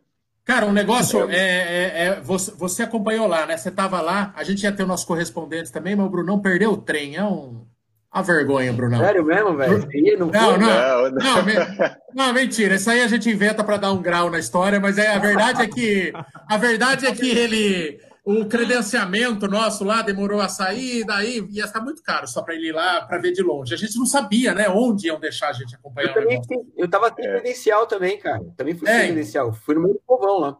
Cara, 0.50 0.66
um 0.66 0.72
negócio 0.72 1.30
é, 1.30 1.36
é, 1.36 2.06
é 2.06 2.20
você, 2.20 2.50
você, 2.50 2.82
acompanhou 2.82 3.28
lá, 3.28 3.46
né? 3.46 3.56
Você 3.56 3.68
estava 3.68 4.00
lá, 4.00 4.32
a 4.34 4.42
gente 4.42 4.64
ia 4.64 4.72
ter 4.72 4.82
o 4.82 4.86
nosso 4.86 5.06
correspondente 5.06 5.70
também, 5.70 5.94
mas 5.94 6.04
o 6.04 6.10
Brunão 6.10 6.40
perdeu 6.40 6.72
o 6.72 6.76
trem. 6.76 7.14
É 7.14 7.22
um, 7.22 7.64
uma 8.12 8.22
vergonha, 8.24 8.72
Brunão. 8.72 8.98
Sério 8.98 9.24
mesmo, 9.24 9.56
velho? 9.56 9.74
Não, 10.26 10.58
não, 10.58 11.10
não, 11.12 11.12
não, 11.12 11.96
não, 12.12 12.32
mentira. 12.32 12.74
Isso 12.74 12.90
aí 12.90 13.00
a 13.00 13.06
gente 13.06 13.30
inventa 13.30 13.62
para 13.62 13.76
dar 13.76 13.92
um 13.92 14.02
grau 14.02 14.28
na 14.28 14.40
história, 14.40 14.80
mas 14.80 14.98
é, 14.98 15.14
a 15.14 15.20
verdade 15.20 15.62
é 15.62 15.68
que 15.68 16.12
a 16.48 16.56
verdade 16.56 17.06
é 17.06 17.12
que 17.12 17.30
ele. 17.30 18.00
O, 18.30 18.46
credenciamento 18.46 19.48
nosso 19.48 19.82
lá 19.82 20.02
demorou 20.02 20.40
a 20.40 20.48
sair, 20.48 21.04
daí 21.04 21.44
ia 21.50 21.66
ficar 21.66 21.80
muito 21.80 22.02
caro 22.02 22.28
só 22.28 22.42
para 22.42 22.54
ele 22.54 22.68
ir 22.68 22.72
lá 22.72 23.02
para 23.02 23.18
ver 23.18 23.32
de 23.32 23.42
longe. 23.42 23.74
A 23.74 23.76
gente 23.76 23.98
não 23.98 24.06
sabia, 24.06 24.54
né, 24.54 24.68
onde 24.68 25.08
iam 25.08 25.18
deixar 25.18 25.48
a 25.48 25.52
gente 25.52 25.74
acompanhar. 25.74 26.08
Eu 26.08 26.14
também 26.14 26.40
eu 26.76 26.88
tava 26.88 27.12
sem 27.14 27.26
é. 27.26 27.32
credencial 27.32 27.86
também, 27.86 28.18
cara. 28.18 28.40
Também 28.56 28.76
fui 28.76 28.88
é. 28.88 28.98
sem 28.98 29.06
credencial. 29.08 29.52
Fui 29.52 29.74
no 29.74 29.82
meio 29.82 29.94
do 29.94 30.00
povão 30.06 30.38
lá. 30.38 30.56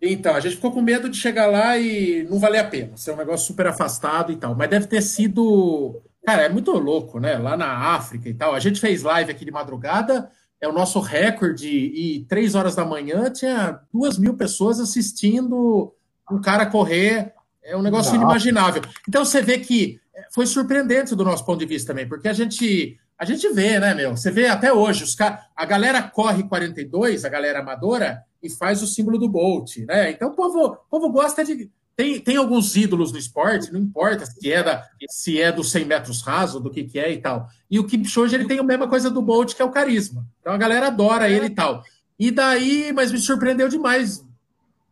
Então, 0.00 0.34
a 0.34 0.40
gente 0.40 0.56
ficou 0.56 0.72
com 0.72 0.82
medo 0.82 1.08
de 1.08 1.16
chegar 1.16 1.46
lá 1.46 1.78
e 1.78 2.26
não 2.28 2.38
valer 2.38 2.58
a 2.58 2.64
pena. 2.64 2.96
Ser 2.96 3.12
um 3.12 3.16
negócio 3.16 3.46
super 3.46 3.66
afastado 3.66 4.30
e 4.30 4.36
tal. 4.36 4.54
Mas 4.54 4.68
deve 4.68 4.86
ter 4.86 5.00
sido. 5.00 6.02
Cara, 6.24 6.42
é 6.42 6.48
muito 6.48 6.70
louco, 6.72 7.18
né? 7.18 7.38
Lá 7.38 7.56
na 7.56 7.94
África 7.94 8.28
e 8.28 8.34
tal. 8.34 8.54
A 8.54 8.60
gente 8.60 8.78
fez 8.78 9.02
live 9.02 9.30
aqui 9.30 9.44
de 9.44 9.50
madrugada, 9.50 10.30
é 10.60 10.68
o 10.68 10.72
nosso 10.72 11.00
recorde, 11.00 11.68
e 11.68 12.26
três 12.28 12.54
horas 12.54 12.74
da 12.74 12.84
manhã 12.84 13.30
tinha 13.30 13.80
duas 13.92 14.18
mil 14.18 14.36
pessoas 14.36 14.80
assistindo 14.80 15.95
um 16.30 16.40
cara 16.40 16.66
correr. 16.66 17.32
É 17.62 17.76
um 17.76 17.82
negócio 17.82 18.14
inimaginável. 18.14 18.82
Então 19.08 19.24
você 19.24 19.42
vê 19.42 19.58
que 19.58 20.00
foi 20.32 20.46
surpreendente 20.46 21.14
do 21.14 21.24
nosso 21.24 21.44
ponto 21.44 21.58
de 21.58 21.66
vista 21.66 21.92
também, 21.92 22.08
porque 22.08 22.28
a 22.28 22.32
gente. 22.32 22.98
A 23.18 23.24
gente 23.24 23.48
vê, 23.48 23.80
né, 23.80 23.94
meu? 23.94 24.14
Você 24.14 24.30
vê 24.30 24.46
até 24.46 24.70
hoje, 24.70 25.02
os 25.02 25.14
car... 25.14 25.48
a 25.56 25.64
galera 25.64 26.02
corre 26.02 26.42
42, 26.42 27.24
a 27.24 27.30
galera 27.30 27.60
amadora, 27.60 28.22
e 28.42 28.50
faz 28.50 28.82
o 28.82 28.86
símbolo 28.86 29.16
do 29.16 29.26
Bolt, 29.26 29.78
né? 29.88 30.10
Então 30.10 30.28
o 30.28 30.34
povo, 30.34 30.66
o 30.66 30.76
povo 30.90 31.10
gosta 31.10 31.42
de. 31.42 31.70
Tem, 31.96 32.20
tem 32.20 32.36
alguns 32.36 32.76
ídolos 32.76 33.10
no 33.10 33.18
esporte, 33.18 33.72
não 33.72 33.80
importa 33.80 34.26
se 34.26 34.52
é, 34.52 34.62
da, 34.62 34.86
se 35.08 35.40
é 35.40 35.50
dos 35.50 35.70
100 35.70 35.84
metros 35.86 36.20
raso, 36.20 36.60
do 36.60 36.70
que, 36.70 36.84
que 36.84 36.98
é 36.98 37.10
e 37.10 37.16
tal. 37.16 37.48
E 37.70 37.78
o 37.78 37.86
Kipchoge, 37.86 38.34
ele 38.34 38.44
tem 38.46 38.58
a 38.58 38.62
mesma 38.62 38.86
coisa 38.86 39.10
do 39.10 39.22
Bolt, 39.22 39.54
que 39.54 39.62
é 39.62 39.64
o 39.64 39.70
carisma. 39.70 40.26
Então 40.42 40.52
a 40.52 40.58
galera 40.58 40.88
adora 40.88 41.30
ele 41.30 41.46
e 41.46 41.50
tal. 41.54 41.82
E 42.18 42.30
daí, 42.30 42.92
mas 42.92 43.10
me 43.10 43.18
surpreendeu 43.18 43.66
demais. 43.66 44.22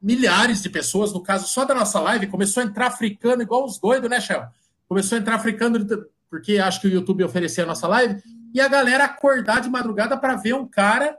Milhares 0.04 0.60
de 0.60 0.68
pessoas, 0.68 1.14
no 1.14 1.22
caso 1.22 1.48
só 1.48 1.64
da 1.64 1.74
nossa 1.74 1.98
live, 1.98 2.26
começou 2.26 2.62
a 2.62 2.66
entrar 2.66 2.88
africano 2.88 3.40
igual 3.40 3.64
os 3.64 3.78
doidos, 3.78 4.10
né, 4.10 4.20
Shell? 4.20 4.44
Começou 4.86 5.16
a 5.16 5.20
entrar 5.22 5.36
africano, 5.36 5.78
porque 6.28 6.58
acho 6.58 6.78
que 6.82 6.88
o 6.88 6.90
YouTube 6.90 7.24
oferecia 7.24 7.64
a 7.64 7.66
nossa 7.66 7.88
live, 7.88 8.22
e 8.52 8.60
a 8.60 8.68
galera 8.68 9.04
acordar 9.04 9.62
de 9.62 9.70
madrugada 9.70 10.14
para 10.14 10.36
ver 10.36 10.54
um 10.54 10.68
cara 10.68 11.16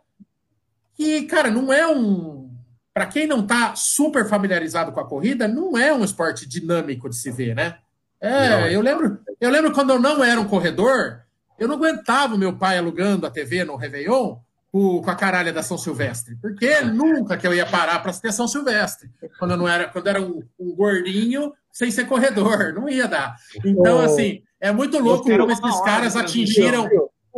que, 0.94 1.24
cara, 1.24 1.50
não 1.50 1.74
é 1.74 1.88
um. 1.88 2.54
Para 2.94 3.08
quem 3.08 3.26
não 3.26 3.40
está 3.40 3.76
super 3.76 4.30
familiarizado 4.30 4.92
com 4.92 5.00
a 5.00 5.08
corrida, 5.08 5.48
não 5.48 5.76
é 5.76 5.92
um 5.92 6.04
esporte 6.04 6.48
dinâmico 6.48 7.10
de 7.10 7.16
se 7.16 7.32
ver, 7.32 7.56
né? 7.56 7.80
É, 8.22 8.50
não, 8.50 8.68
eu 8.68 8.82
lembro, 8.82 9.20
eu 9.42 9.50
lembro 9.50 9.74
quando 9.74 9.94
eu 9.94 10.00
não 10.00 10.24
era 10.24 10.40
um 10.40 10.48
corredor, 10.48 11.22
eu 11.58 11.68
não 11.68 11.76
aguentava 11.76 12.36
o 12.36 12.38
meu 12.38 12.56
pai 12.56 12.78
alugando 12.78 13.26
a 13.26 13.32
TV 13.32 13.66
no 13.66 13.76
Réveillon 13.76 14.38
com, 14.76 15.02
com 15.02 15.10
a 15.10 15.16
caralha 15.16 15.54
da 15.54 15.64
São 15.64 15.78
Silvestre, 15.78 16.36
porque 16.42 16.82
nunca 16.82 17.38
que 17.38 17.48
eu 17.48 17.54
ia 17.54 17.66
parar 17.66 17.98
para 18.04 18.12
ter 18.12 18.34
São 18.34 18.46
Silvestre, 18.46 19.10
quando 19.40 19.52
eu 19.52 19.58
não 19.58 19.70
era, 19.70 19.88
quando 19.88 20.08
era 20.08 20.22
um, 20.22 20.44
um, 20.60 20.76
gordinho 20.76 21.54
sem 21.72 21.90
ser 21.90 22.06
corredor, 22.06 22.74
não 22.76 22.90
ia 22.90 23.08
dar. 23.08 23.38
Então, 23.64 24.02
assim, 24.02 24.44
é 24.60 24.74
muito 24.74 25.00
louco 25.00 25.24
como 25.24 25.50
esses 25.50 25.82
caras 25.82 26.18
atingiram, 26.18 26.90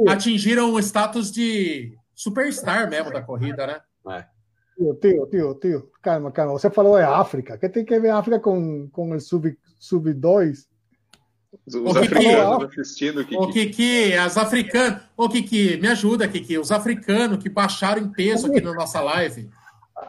atingiram 0.08 0.74
o 0.74 0.80
status 0.80 1.32
de 1.32 1.96
superstar 2.16 2.90
mesmo 2.90 3.14
da 3.14 3.22
corrida, 3.22 3.68
né? 3.68 3.82
É. 4.10 4.26
Tio, 4.76 4.96
tio, 4.96 5.28
tio, 5.28 5.54
tio, 5.60 5.92
calma, 6.02 6.32
calma. 6.32 6.54
Você 6.54 6.72
falou 6.72 6.98
de 6.98 7.04
África. 7.04 7.56
que 7.56 7.70
tem 7.70 7.86
que 7.86 8.00
ver 8.00 8.10
África 8.10 8.40
com, 8.40 8.90
com 8.90 9.12
o 9.12 9.20
sub-2? 9.20 9.58
Sub 9.78 10.12
os 11.66 11.76
o 11.76 11.90
africanos 11.90 12.66
Kiki, 12.66 12.82
assistindo, 12.82 13.26
Kiki. 13.26 13.36
O 13.36 13.48
Kiki, 13.50 14.14
as 14.14 14.38
africanas. 14.38 15.02
Ô, 15.16 15.28
Kiki, 15.30 15.78
me 15.78 15.88
ajuda, 15.88 16.28
Kiki. 16.28 16.58
Os 16.58 16.72
africanos 16.72 17.38
que 17.38 17.50
baixaram 17.50 18.02
em 18.02 18.12
peso 18.12 18.48
aqui 18.48 18.62
na 18.62 18.74
nossa 18.74 19.02
live. 19.02 19.50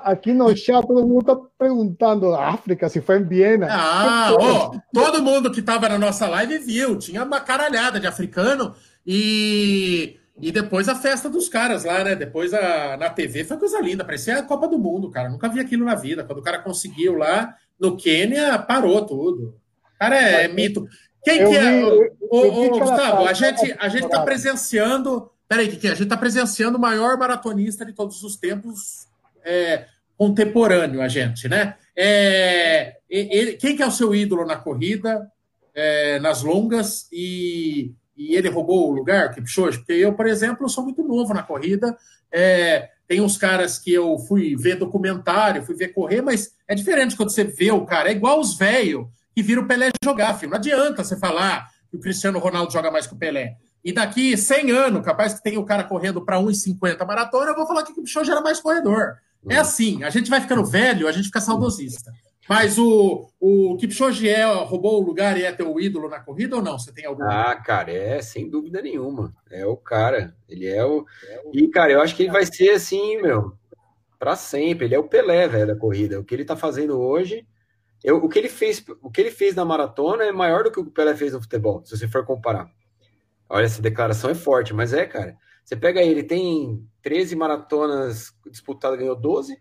Aqui 0.05 0.32
no 0.32 0.55
chat 0.55 0.86
todo 0.86 1.07
mundo 1.07 1.20
está 1.20 1.36
perguntando 1.59 2.34
África, 2.34 2.88
se 2.88 3.01
foi 3.01 3.18
em 3.18 3.24
Viena. 3.24 3.68
Ah, 3.70 4.36
ó, 4.38 4.72
todo 4.92 5.22
mundo 5.22 5.51
que 5.51 5.61
estava 5.61 5.88
na 5.88 5.99
nossa 5.99 6.28
live 6.28 6.59
viu. 6.59 6.99
Tinha 6.99 7.24
uma 7.24 7.40
caralhada 7.40 7.99
de 7.99 8.07
africano 8.07 8.74
e 9.07 10.18
e 10.40 10.53
depois 10.53 10.88
a 10.88 10.94
festa 10.94 11.28
dos 11.28 11.49
caras 11.49 11.84
lá, 11.84 12.05
né? 12.05 12.14
Depois 12.14 12.55
a, 12.55 12.96
na 12.96 13.11
TV 13.11 13.44
foi 13.44 13.57
coisa 13.57 13.80
linda, 13.80 14.05
parecia 14.05 14.38
a 14.38 14.42
Copa 14.42 14.68
do 14.68 14.78
Mundo, 14.78 15.11
cara. 15.11 15.28
Nunca 15.28 15.49
vi 15.49 15.59
aquilo 15.59 15.84
na 15.84 15.96
vida. 15.96 16.22
Quando 16.22 16.38
o 16.38 16.42
cara 16.42 16.61
conseguiu 16.61 17.16
lá 17.16 17.57
no 17.78 17.96
Quênia, 17.96 18.59
parou 18.59 19.05
tudo. 19.05 19.57
Cara, 19.99 20.16
é, 20.16 20.44
é 20.44 20.49
mito. 20.49 20.86
Quem 21.29 21.41
eu 21.41 21.51
que 21.51 21.57
é? 21.57 21.70
Vi, 21.70 22.12
ô, 22.31 22.79
Gustavo, 22.79 23.26
a 23.26 23.33
gente, 23.33 23.76
a 23.79 23.89
gente 23.89 24.09
tá 24.09 24.22
presenciando. 24.22 25.31
Peraí, 25.49 25.68
que? 25.68 25.89
A 25.89 25.95
gente 25.95 26.09
tá 26.09 26.16
presenciando 26.16 26.79
o 26.79 26.81
maior 26.81 27.16
maratonista 27.18 27.85
de 27.85 27.93
todos 27.93 28.22
os 28.22 28.37
tempos 28.37 29.07
é, 29.45 29.87
contemporâneo, 30.16 31.03
a 31.03 31.09
gente, 31.09 31.49
né? 31.49 31.74
É, 31.97 32.97
ele, 33.09 33.55
quem 33.55 33.76
que 33.76 33.83
é 33.83 33.87
o 33.87 33.91
seu 33.91 34.14
ídolo 34.14 34.47
na 34.47 34.57
corrida, 34.57 35.31
é, 35.74 36.18
nas 36.20 36.43
longas 36.43 37.09
e 37.12 37.93
e 38.18 38.35
ele 38.35 38.49
roubou 38.49 38.91
o 38.91 38.93
lugar, 38.93 39.33
Kipchoge? 39.33 39.79
Porque 39.79 39.93
eu, 39.93 40.12
por 40.12 40.26
exemplo, 40.26 40.68
sou 40.68 40.83
muito 40.83 41.05
novo 41.05 41.33
na 41.33 41.45
corrida. 41.45 41.97
É, 42.33 42.89
tem 43.07 43.20
uns 43.20 43.39
caras 43.39 43.79
que 43.79 43.95
eu 43.95 44.18
fui 44.18 44.57
ver 44.57 44.74
documentário, 44.74 45.62
fui 45.62 45.76
ver 45.76 45.95
correr, 45.95 46.20
mas 46.20 46.53
é 46.66 46.74
diferente 46.74 47.16
quando 47.16 47.31
você 47.31 47.45
vê 47.45 47.70
o 47.70 47.87
cara. 47.87 48.09
É 48.09 48.12
igual 48.12 48.41
os 48.41 48.59
velhos 48.59 49.07
que 49.39 49.43
viram 49.45 49.62
o 49.62 49.68
Pelé 49.68 49.91
jogar, 50.05 50.34
filho. 50.34 50.51
Não 50.51 50.59
adianta 50.59 51.05
você 51.05 51.16
falar 51.16 51.68
que 51.89 51.97
o 51.97 52.01
Cristiano 52.01 52.41
Ronaldo 52.41 52.72
joga 52.72 52.91
mais 52.91 53.07
que 53.07 53.14
o 53.14 53.16
Pelé. 53.16 53.55
E 53.84 53.93
daqui 53.93 54.36
100 54.36 54.72
anos, 54.72 55.05
capaz 55.05 55.32
que 55.32 55.43
tem 55.45 55.57
o 55.57 55.64
cara 55.64 55.84
correndo 55.84 56.24
para 56.24 56.39
1,50 56.39 57.07
maratona, 57.07 57.53
eu 57.53 57.55
vou 57.55 57.64
falar 57.64 57.84
que 57.84 57.93
o 57.93 57.95
Kipchoge 57.95 58.32
era 58.32 58.41
mais 58.41 58.59
corredor. 58.59 59.14
É 59.49 59.57
assim, 59.57 60.03
a 60.03 60.11
gente 60.11 60.28
vai 60.28 60.41
ficando 60.41 60.64
velho, 60.64 61.07
a 61.07 61.12
gente 61.12 61.26
fica 61.26 61.41
saudosista. 61.41 62.12
Mas 62.49 62.78
o, 62.78 63.30
o 63.39 63.76
Kipchoge 63.76 64.28
é, 64.28 64.45
roubou 64.45 65.01
o 65.01 65.07
lugar 65.07 65.39
e 65.39 65.45
é 65.45 65.53
teu 65.53 65.78
ídolo 65.78 66.09
na 66.09 66.18
corrida 66.18 66.57
ou 66.57 66.62
não? 66.62 66.76
Você 66.76 66.93
tem 66.93 67.07
algum? 67.07 67.22
Ah, 67.22 67.55
cara, 67.55 67.93
é 67.93 68.20
sem 68.20 68.51
dúvida 68.51 68.82
nenhuma. 68.82 69.32
É 69.53 69.64
o 69.64 69.76
cara. 69.76 70.34
Ele 70.49 70.66
é 70.66 70.84
o. 70.84 71.07
E, 71.53 71.68
cara, 71.68 71.93
eu 71.93 72.03
acho 72.03 72.16
que 72.16 72.24
ele 72.24 72.32
vai 72.32 72.45
ser 72.45 72.70
assim, 72.70 73.22
meu, 73.22 73.53
para 74.18 74.34
sempre. 74.34 74.86
Ele 74.86 74.97
é 74.97 74.99
o 74.99 75.07
Pelé, 75.07 75.47
velho, 75.47 75.68
da 75.68 75.76
corrida. 75.76 76.18
O 76.18 76.24
que 76.24 76.34
ele 76.34 76.45
tá 76.45 76.57
fazendo 76.57 76.99
hoje. 76.99 77.47
Eu, 78.03 78.18
o, 78.18 78.28
que 78.28 78.38
ele 78.38 78.49
fez, 78.49 78.84
o 79.03 79.11
que 79.11 79.20
ele 79.20 79.30
fez 79.30 79.55
na 79.55 79.64
maratona 79.64 80.24
é 80.24 80.32
maior 80.32 80.64
do 80.64 80.70
que 80.70 80.78
o 80.80 80.84
que 80.84 80.90
o 80.90 80.92
Pelé 80.92 81.14
fez 81.16 81.32
no 81.32 81.40
futebol, 81.40 81.84
se 81.84 81.96
você 81.96 82.07
for 82.07 82.24
comparar. 82.24 82.70
Olha, 83.49 83.64
essa 83.64 83.82
declaração 83.82 84.30
é 84.30 84.34
forte, 84.34 84.74
mas 84.74 84.92
é, 84.92 85.07
cara. 85.07 85.36
Você 85.64 85.76
pega 85.76 86.01
ele, 86.01 86.22
tem 86.22 86.86
13 87.03 87.36
maratonas 87.36 88.32
disputadas, 88.51 88.99
ganhou 88.99 89.16
12 89.16 89.59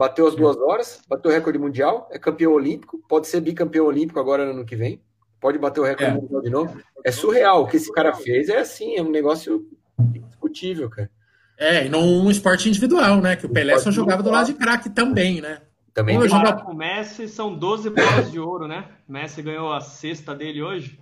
bateu 0.00 0.26
as 0.26 0.34
duas 0.34 0.56
horas, 0.56 1.02
bateu 1.06 1.30
o 1.30 1.34
recorde 1.34 1.58
mundial, 1.58 2.08
é 2.10 2.18
campeão 2.18 2.54
olímpico, 2.54 3.02
pode 3.06 3.28
ser 3.28 3.38
bicampeão 3.42 3.84
olímpico 3.84 4.18
agora 4.18 4.46
no 4.46 4.52
ano 4.52 4.64
que 4.64 4.74
vem, 4.74 5.02
pode 5.38 5.58
bater 5.58 5.80
o 5.80 5.84
recorde 5.84 6.12
é. 6.12 6.14
mundial 6.14 6.40
de 6.40 6.48
novo. 6.48 6.80
É 7.04 7.12
surreal 7.12 7.62
o 7.62 7.66
que 7.66 7.76
esse 7.76 7.92
cara 7.92 8.14
fez, 8.14 8.48
é 8.48 8.60
assim, 8.60 8.96
é 8.96 9.02
um 9.02 9.10
negócio 9.10 9.68
indiscutível, 9.98 10.88
cara. 10.88 11.10
É, 11.58 11.84
e 11.84 11.90
num 11.90 12.30
esporte 12.30 12.66
individual, 12.66 13.20
né? 13.20 13.36
Que 13.36 13.44
o 13.44 13.50
Pelé 13.50 13.78
só 13.78 13.90
jogava 13.90 14.22
do 14.22 14.30
lado 14.30 14.46
de 14.46 14.54
craque 14.54 14.88
também, 14.88 15.42
né? 15.42 15.60
Também 15.92 16.18
Pô, 16.18 16.28
joga... 16.28 16.64
O 16.70 16.74
Messi 16.74 17.28
são 17.28 17.54
12 17.54 17.90
bolas 17.90 18.30
de 18.30 18.38
ouro, 18.38 18.68
né? 18.68 18.88
O 19.08 19.12
Messi 19.12 19.42
ganhou 19.42 19.72
a 19.72 19.80
sexta 19.80 20.34
dele 20.34 20.62
hoje. 20.62 21.00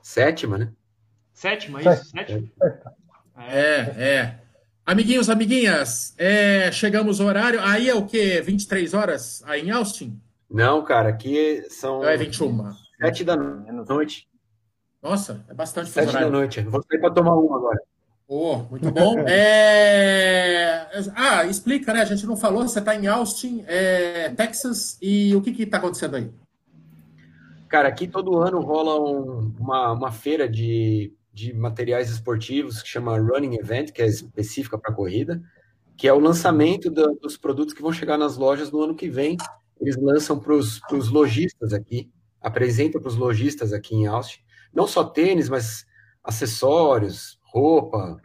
Sétima, 0.00 0.58
né? 0.58 0.72
Sétima, 1.32 1.80
isso? 1.80 2.04
Sétima? 2.06 2.48
É, 3.36 3.76
é. 3.96 4.38
Amiguinhos, 4.84 5.30
amiguinhas, 5.30 6.14
é, 6.18 6.70
chegamos 6.72 7.20
ao 7.20 7.28
horário. 7.28 7.60
Aí 7.62 7.88
é 7.88 7.94
o 7.94 8.04
quê? 8.04 8.40
23 8.40 8.94
horas 8.94 9.42
aí 9.46 9.66
em 9.66 9.70
Austin? 9.70 10.20
Não, 10.50 10.84
cara, 10.84 11.08
aqui 11.08 11.64
são. 11.70 12.04
É 12.04 12.16
21. 12.16 12.72
7 13.00 13.24
da 13.24 13.36
noite. 13.36 14.28
Nossa, 15.00 15.44
é 15.48 15.54
bastante 15.54 15.90
7 15.90 16.12
da 16.12 16.28
noite. 16.28 16.60
Vou 16.62 16.82
sair 16.82 17.00
para 17.00 17.10
tomar 17.10 17.36
um 17.36 17.54
agora. 17.54 17.80
Oh, 18.34 18.58
muito 18.70 18.90
bom. 18.90 19.18
é... 19.28 20.88
Ah, 21.14 21.44
explica, 21.44 21.92
né? 21.92 22.00
A 22.00 22.04
gente 22.06 22.26
não 22.26 22.36
falou, 22.36 22.62
você 22.62 22.78
está 22.78 22.94
em 22.96 23.06
Austin, 23.06 23.64
é... 23.66 24.30
Texas, 24.30 24.96
e 25.02 25.34
o 25.34 25.42
que 25.42 25.50
está 25.62 25.76
acontecendo 25.76 26.16
aí? 26.16 26.30
Cara, 27.68 27.88
aqui 27.88 28.06
todo 28.06 28.38
ano 28.38 28.60
rola 28.60 29.00
um, 29.00 29.54
uma, 29.58 29.92
uma 29.92 30.12
feira 30.12 30.48
de 30.48 31.12
de 31.32 31.52
materiais 31.54 32.10
esportivos 32.10 32.82
que 32.82 32.88
chama 32.88 33.18
Running 33.18 33.56
Event, 33.56 33.90
que 33.90 34.02
é 34.02 34.06
específica 34.06 34.76
para 34.76 34.92
corrida, 34.92 35.42
que 35.96 36.06
é 36.06 36.12
o 36.12 36.18
lançamento 36.18 36.90
da, 36.90 37.06
dos 37.20 37.36
produtos 37.36 37.72
que 37.72 37.80
vão 37.80 37.92
chegar 37.92 38.18
nas 38.18 38.36
lojas 38.36 38.70
no 38.70 38.82
ano 38.82 38.94
que 38.94 39.08
vem. 39.08 39.36
Eles 39.80 39.96
lançam 39.96 40.38
para 40.38 40.52
os 40.54 41.08
lojistas 41.10 41.72
aqui, 41.72 42.10
apresentam 42.40 43.00
para 43.00 43.08
os 43.08 43.16
lojistas 43.16 43.72
aqui 43.72 43.94
em 43.94 44.06
Austin, 44.06 44.40
não 44.74 44.86
só 44.86 45.04
tênis, 45.04 45.48
mas 45.48 45.86
acessórios, 46.22 47.38
roupa, 47.52 48.20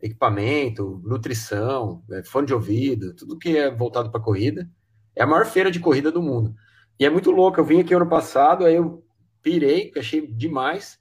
equipamento, 0.00 1.00
nutrição, 1.04 2.02
é, 2.10 2.24
fone 2.24 2.46
de 2.46 2.54
ouvido, 2.54 3.14
tudo 3.14 3.38
que 3.38 3.56
é 3.56 3.70
voltado 3.70 4.10
para 4.10 4.20
corrida. 4.20 4.68
É 5.14 5.22
a 5.22 5.26
maior 5.26 5.46
feira 5.46 5.70
de 5.70 5.78
corrida 5.78 6.10
do 6.10 6.22
mundo. 6.22 6.54
E 6.98 7.06
é 7.06 7.10
muito 7.10 7.30
louco. 7.30 7.60
Eu 7.60 7.64
vim 7.64 7.80
aqui 7.80 7.94
ano 7.94 8.08
passado, 8.08 8.64
aí 8.64 8.74
eu 8.74 9.04
pirei, 9.40 9.92
achei 9.96 10.26
demais. 10.26 10.98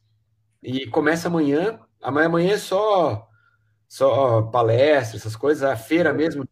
E 0.62 0.86
começa 0.88 1.28
amanhã. 1.28 1.80
Amanhã, 2.02 2.28
amanhã 2.28 2.54
é 2.54 2.58
só, 2.58 3.28
só 3.88 4.44
palestra, 4.44 5.18
essas 5.18 5.36
coisas. 5.36 5.64
A 5.64 5.76
feira 5.76 6.14
mesmo, 6.14 6.48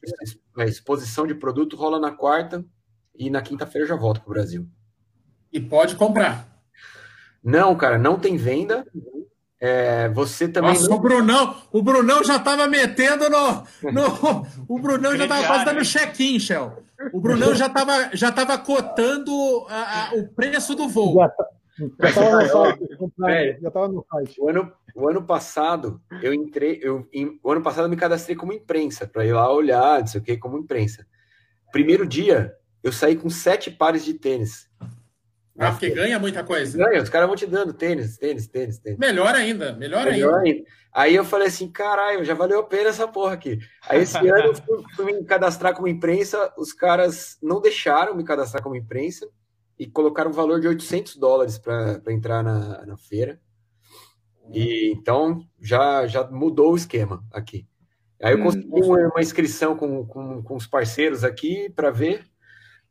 a 0.58 0.66
exposição 0.66 1.28
de 1.28 1.36
produto 1.36 1.76
rola 1.76 2.00
na 2.00 2.12
quarta 2.12 2.66
e 3.16 3.30
na 3.30 3.42
quinta-feira 3.42 3.88
já 3.88 3.96
volta 3.96 4.22
para 4.22 4.30
o 4.30 4.34
Brasil. 4.34 4.68
E 5.52 5.60
pode 5.60 5.96
comprar. 5.96 6.48
Não, 7.44 7.76
cara, 7.76 7.98
não 7.98 8.20
tem 8.20 8.38
venda. 8.38 8.86
É, 9.62 10.08
você 10.10 10.48
também. 10.48 10.72
Nossa, 10.72 10.88
não... 10.88 10.96
o 10.96 11.00
Brunão, 11.00 11.56
o 11.72 11.82
Brunão 11.82 12.24
já 12.24 12.38
estava 12.38 12.66
metendo 12.68 13.30
no, 13.30 13.64
no. 13.92 14.48
O 14.68 14.80
Brunão 14.80 15.18
já 15.18 15.24
estava 15.24 15.46
quase 15.46 15.66
dando 15.66 15.84
check-in, 15.84 16.40
Shell. 16.40 16.84
O 17.12 17.20
Brunão 17.20 17.54
já 17.54 17.68
estava 17.68 18.16
já 18.16 18.32
tava 18.32 18.58
cotando 18.58 19.32
a, 19.70 20.10
a, 20.10 20.16
o 20.16 20.28
preço 20.30 20.76
do 20.76 20.88
voo. 20.88 21.16
Já 22.00 22.10
estava 22.10 22.32
no 22.32 22.48
site. 23.18 23.62
Já 23.62 23.68
estava 23.68 23.88
no 23.88 24.06
site. 24.10 24.42
O 24.42 24.50
ano, 24.50 24.72
o 24.96 25.08
ano 25.08 25.24
passado, 25.24 26.02
eu 26.22 26.34
entrei. 26.34 26.80
Eu, 26.82 27.08
em, 27.14 27.40
o 27.44 27.52
ano 27.52 27.62
passado 27.62 27.86
eu 27.86 27.90
me 27.90 27.98
cadastrei 27.98 28.36
como 28.36 28.54
imprensa, 28.54 29.08
para 29.08 29.26
ir 29.26 29.34
lá 29.34 29.52
olhar, 29.52 30.00
não 30.00 30.08
sei 30.08 30.22
o 30.22 30.24
que, 30.24 30.38
como 30.38 30.58
imprensa. 30.58 31.06
Primeiro 31.72 32.08
dia, 32.08 32.54
eu 32.84 32.92
saí 32.92 33.16
com 33.16 33.30
sete 33.30 33.70
pares 33.70 34.04
de 34.04 34.14
tênis. 34.14 34.70
Ah, 35.60 35.72
porque 35.72 35.90
ganha 35.90 36.18
muita 36.18 36.42
coisa. 36.44 36.78
Ganha, 36.78 37.04
os 37.04 37.10
caras 37.10 37.28
vão 37.28 37.36
te 37.36 37.46
dando 37.46 37.74
tênis, 37.74 38.18
tênis, 38.18 38.48
tênis, 38.48 38.80
tênis. 38.80 38.98
Melhor 38.98 39.36
ainda, 39.36 39.74
melhor, 39.74 40.06
melhor 40.06 40.36
ainda. 40.36 40.58
ainda. 40.58 40.70
Aí 40.94 41.14
eu 41.14 41.26
falei 41.26 41.50
assim, 41.50 41.70
caralho, 41.70 42.24
já 42.24 42.34
valeu 42.34 42.60
a 42.62 42.64
pena 42.64 42.90
essa 42.90 43.08
porra 43.08 43.34
aqui. 43.34 43.60
Aí 43.88 44.02
esse 44.02 44.18
ano 44.30 44.48
eu 44.48 44.56
fui, 44.56 44.84
fui, 44.96 45.14
me 45.14 45.26
cadastrar 45.26 45.76
como 45.76 45.88
imprensa, 45.88 46.54
os 46.58 46.72
caras 46.72 47.38
não 47.44 47.60
deixaram 47.60 48.16
me 48.16 48.24
cadastrar 48.24 48.64
como 48.64 48.76
imprensa 48.76 49.30
e 49.78 49.86
colocaram 49.86 50.32
um 50.32 50.34
valor 50.34 50.62
de 50.62 50.68
800 50.68 51.18
dólares 51.18 51.58
para 51.58 52.02
entrar 52.08 52.42
na, 52.42 52.86
na 52.86 52.98
feira. 52.98 53.40
E 54.52 54.92
então 54.92 55.42
já, 55.62 56.08
já 56.08 56.24
mudou 56.24 56.72
o 56.72 56.78
esquema 56.78 57.24
aqui. 57.34 57.68
Aí 58.22 58.34
eu 58.34 58.44
consegui 58.44 58.68
hum, 58.68 58.86
uma, 58.86 59.08
uma 59.10 59.22
inscrição 59.22 59.76
com, 59.76 60.06
com, 60.06 60.42
com 60.42 60.56
os 60.56 60.68
parceiros 60.68 61.24
aqui 61.24 61.70
para 61.70 61.92
ver. 61.92 62.26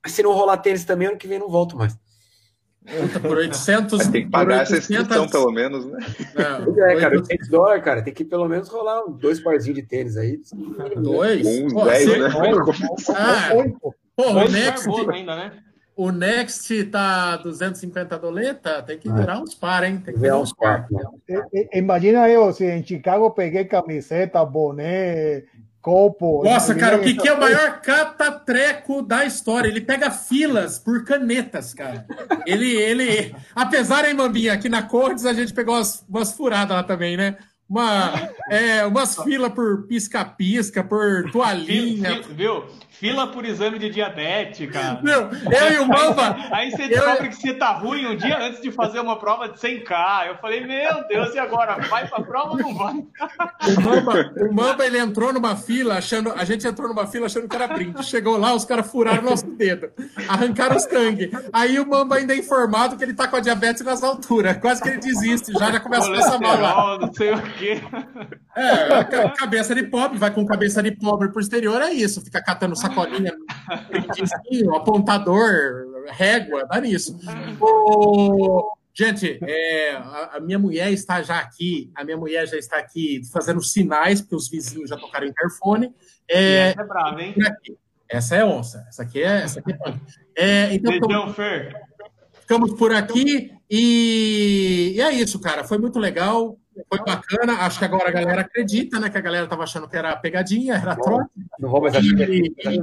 Mas 0.02 0.12
se 0.12 0.22
não 0.22 0.32
rolar 0.32 0.58
tênis 0.58 0.84
também, 0.84 1.08
ano 1.08 1.18
que 1.18 1.26
vem 1.26 1.38
não 1.38 1.48
volto 1.48 1.76
mais. 1.76 1.98
Por 3.20 3.36
800. 3.36 4.06
tem 4.08 4.24
que 4.24 4.30
pagar 4.30 4.60
800... 4.60 4.78
essa 4.78 4.92
inscrição, 4.92 5.28
pelo 5.28 5.52
menos, 5.52 5.84
né? 5.86 5.98
Não, 6.34 6.84
é, 6.86 6.96
cara, 6.96 7.16
800 7.16 7.48
dólares, 7.48 7.84
cara, 7.84 8.02
tem 8.02 8.14
que 8.14 8.24
pelo 8.24 8.48
menos 8.48 8.68
rolar 8.68 9.02
dois 9.08 9.40
parzinhos 9.40 9.76
de 9.76 9.86
tênis 9.86 10.16
aí. 10.16 10.40
Dois? 10.96 11.46
Uns 11.46 11.74
10, 11.74 12.18
né? 12.18 12.28
Ah, 13.14 13.50
porra, 14.16 14.44
o 14.44 14.48
Next. 14.48 14.88
Ainda, 15.10 15.36
né? 15.36 15.52
O 15.98 16.12
Next 16.12 16.84
tá 16.84 17.38
250 17.38 18.18
doleta, 18.20 18.80
tem 18.84 18.96
que 18.96 19.10
virar 19.12 19.42
uns 19.42 19.52
par, 19.52 19.82
hein? 19.82 20.00
Tem 20.02 20.14
que 20.14 20.20
virar 20.20 20.38
uns 20.38 20.52
par. 20.52 20.86
Imagina 21.74 22.28
eu, 22.28 22.52
se 22.52 22.64
em 22.64 22.86
Chicago 22.86 23.32
peguei 23.32 23.64
camiseta, 23.64 24.44
boné, 24.44 25.42
copo. 25.80 26.42
Nossa, 26.44 26.74
cara, 26.74 26.96
o 26.96 27.00
que, 27.00 27.14
que 27.14 27.28
é 27.28 27.32
o 27.32 27.40
maior 27.40 27.80
cata-treco 27.80 29.02
da 29.02 29.24
história? 29.24 29.68
Ele 29.68 29.80
pega 29.80 30.10
filas 30.10 30.78
por 30.78 31.04
canetas, 31.04 31.72
cara. 31.72 32.06
Ele, 32.46 32.70
ele, 32.70 33.34
apesar, 33.54 34.06
hein, 34.06 34.14
Mambinha, 34.14 34.52
aqui 34.52 34.68
na 34.68 34.82
Cortes 34.82 35.24
a 35.24 35.32
gente 35.32 35.52
pegou 35.54 35.74
umas, 35.74 36.04
umas 36.08 36.32
furadas 36.32 36.76
lá 36.76 36.82
também, 36.82 37.16
né? 37.16 37.36
Uma, 37.68 38.30
é, 38.50 38.84
umas 38.86 39.16
filas 39.16 39.52
por 39.52 39.86
pisca-pisca, 39.86 40.82
por 40.82 41.30
toalhinha. 41.30 42.22
Viu? 42.30 42.64
Fila 42.98 43.28
por 43.28 43.44
exame 43.44 43.78
de 43.78 43.90
diabetes, 43.90 44.68
cara. 44.70 45.00
Meu, 45.02 45.30
eu 45.30 45.72
e 45.72 45.78
o 45.78 45.86
Mamba. 45.86 46.36
Aí, 46.50 46.70
você 46.70 46.88
descobre 46.88 47.26
eu... 47.26 47.30
que 47.30 47.36
você 47.36 47.54
tá 47.54 47.70
ruim 47.70 48.06
um 48.06 48.16
dia 48.16 48.38
antes 48.38 48.60
de 48.60 48.72
fazer 48.72 48.98
uma 48.98 49.16
prova 49.18 49.48
de 49.48 49.56
100K. 49.58 50.26
Eu 50.26 50.38
falei, 50.38 50.66
meu 50.66 51.06
Deus, 51.06 51.32
e 51.32 51.38
agora? 51.38 51.78
Vai 51.88 52.08
pra 52.08 52.20
prova 52.20 52.50
ou 52.50 52.58
não 52.58 52.74
vai? 52.74 52.94
O 52.94 53.80
Mamba, 53.80 54.32
o 54.36 54.52
Mamba, 54.52 54.84
ele 54.84 54.98
entrou 54.98 55.32
numa 55.32 55.54
fila 55.54 55.98
achando. 55.98 56.32
A 56.32 56.44
gente 56.44 56.66
entrou 56.66 56.88
numa 56.88 57.06
fila 57.06 57.26
achando 57.26 57.48
que 57.48 57.54
era 57.54 57.68
brinde. 57.68 58.04
Chegou 58.04 58.36
lá, 58.36 58.52
os 58.52 58.64
caras 58.64 58.90
furaram 58.90 59.22
nosso 59.22 59.46
dedo, 59.46 59.90
arrancaram 60.28 60.76
o 60.76 60.80
sangue. 60.80 61.30
Aí 61.52 61.78
o 61.78 61.86
Mamba 61.86 62.16
ainda 62.16 62.34
é 62.34 62.38
informado 62.38 62.96
que 62.96 63.04
ele 63.04 63.14
tá 63.14 63.28
com 63.28 63.36
a 63.36 63.40
diabetes 63.40 63.82
nas 63.82 64.02
alturas. 64.02 64.56
Quase 64.56 64.82
que 64.82 64.88
ele 64.88 64.98
desiste, 64.98 65.52
já, 65.52 65.70
já 65.70 65.78
começa 65.78 66.10
a 66.10 66.16
passar 66.16 66.40
mal 66.40 66.60
lá. 66.60 66.98
Não 66.98 67.12
sei 67.12 67.32
o 67.32 67.42
quê. 67.52 67.80
É, 68.58 69.28
cabeça 69.36 69.74
de 69.74 69.84
pobre, 69.84 70.18
vai 70.18 70.32
com 70.32 70.44
cabeça 70.44 70.82
de 70.82 70.90
pobre 70.90 71.30
pro 71.30 71.40
exterior, 71.40 71.80
é 71.80 71.92
isso. 71.92 72.20
Fica 72.20 72.42
catando 72.42 72.74
sacolinha, 72.74 73.32
apontador, 74.74 76.04
régua, 76.08 76.66
dá 76.66 76.80
nisso. 76.80 77.16
O... 77.60 78.76
Gente, 78.92 79.38
é, 79.42 79.92
a, 79.92 80.30
a, 80.34 80.40
minha 80.40 80.58
mulher 80.58 80.90
está 80.90 81.22
já 81.22 81.38
aqui, 81.38 81.88
a 81.94 82.02
minha 82.02 82.16
mulher 82.16 82.48
já 82.48 82.56
está 82.56 82.78
aqui 82.78 83.22
fazendo 83.32 83.62
sinais, 83.62 84.20
porque 84.20 84.34
os 84.34 84.48
vizinhos 84.48 84.90
já 84.90 84.96
tocaram 84.96 85.24
interfone. 85.24 85.94
É, 86.28 86.70
essa 86.70 86.82
é 86.82 86.84
brava, 86.84 87.22
hein? 87.22 87.34
Essa 88.08 88.36
é 88.36 88.44
onça, 88.44 88.84
essa 88.88 89.02
aqui 89.04 89.22
é. 89.22 89.42
Essa 89.42 89.60
aqui 89.60 89.72
é, 90.34 90.46
é 90.46 90.74
então, 90.74 90.92
ficamos, 90.92 91.36
ficamos 92.40 92.74
por 92.74 92.92
aqui 92.92 93.52
e, 93.70 94.94
e 94.96 95.00
é 95.00 95.12
isso, 95.12 95.38
cara. 95.38 95.62
Foi 95.62 95.78
muito 95.78 96.00
legal 96.00 96.58
foi 96.88 96.98
bacana. 97.04 97.54
Acho 97.60 97.78
que 97.78 97.84
agora 97.84 98.08
a 98.08 98.12
galera 98.12 98.42
acredita, 98.42 99.00
né? 99.00 99.08
Que 99.10 99.18
a 99.18 99.22
galera 99.22 99.44
estava 99.44 99.62
achando 99.62 99.88
que 99.88 99.96
era 99.96 100.14
pegadinha, 100.16 100.74
era 100.74 100.96
troca. 100.96 101.30
Não 101.58 101.70
vou 101.70 101.80
mais 101.80 101.96
que 101.96 102.82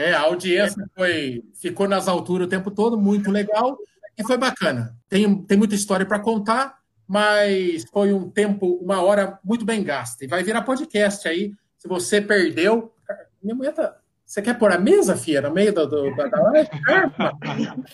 é, 0.00 0.14
a 0.14 0.22
audiência 0.22 0.82
foi, 0.96 1.44
ficou 1.60 1.86
nas 1.86 2.08
alturas 2.08 2.46
o 2.46 2.50
tempo 2.50 2.70
todo, 2.70 2.98
muito 2.98 3.30
legal 3.30 3.76
e 4.16 4.24
foi 4.24 4.38
bacana. 4.38 4.96
Tem, 5.10 5.42
tem 5.44 5.58
muita 5.58 5.74
história 5.74 6.06
para 6.06 6.18
contar, 6.18 6.78
mas 7.06 7.84
foi 7.92 8.10
um 8.10 8.30
tempo, 8.30 8.78
uma 8.82 9.02
hora 9.02 9.38
muito 9.44 9.62
bem 9.62 9.84
gasta. 9.84 10.24
E 10.24 10.28
vai 10.28 10.42
virar 10.42 10.62
podcast 10.62 11.28
aí. 11.28 11.52
Se 11.76 11.86
você 11.86 12.18
perdeu. 12.18 12.94
Minha 13.42 13.54
mulher 13.54 13.74
tá. 13.74 13.99
Você 14.30 14.40
quer 14.40 14.56
pôr 14.56 14.70
a 14.70 14.78
mesa, 14.78 15.16
Fia, 15.16 15.40
no 15.40 15.50
meio 15.50 15.74
do, 15.74 15.88
do, 15.88 16.14
da, 16.14 16.40
live? 16.40 16.70
Carma! 16.84 17.36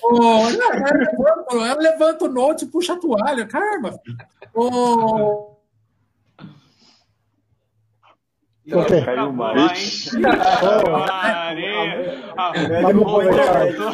Oh, 0.03 0.47
ela, 0.51 1.71
ela 1.71 1.81
levanta 1.81 2.27
o 2.27 2.29
note 2.29 2.67
e 2.67 2.69
puxa 2.69 2.93
a 2.93 3.01
toalha. 3.01 3.47
Carma! 3.47 3.99
Oh, 4.55 5.57
Okay. 8.73 9.05
Caiu 9.05 9.33
mais. 9.33 10.11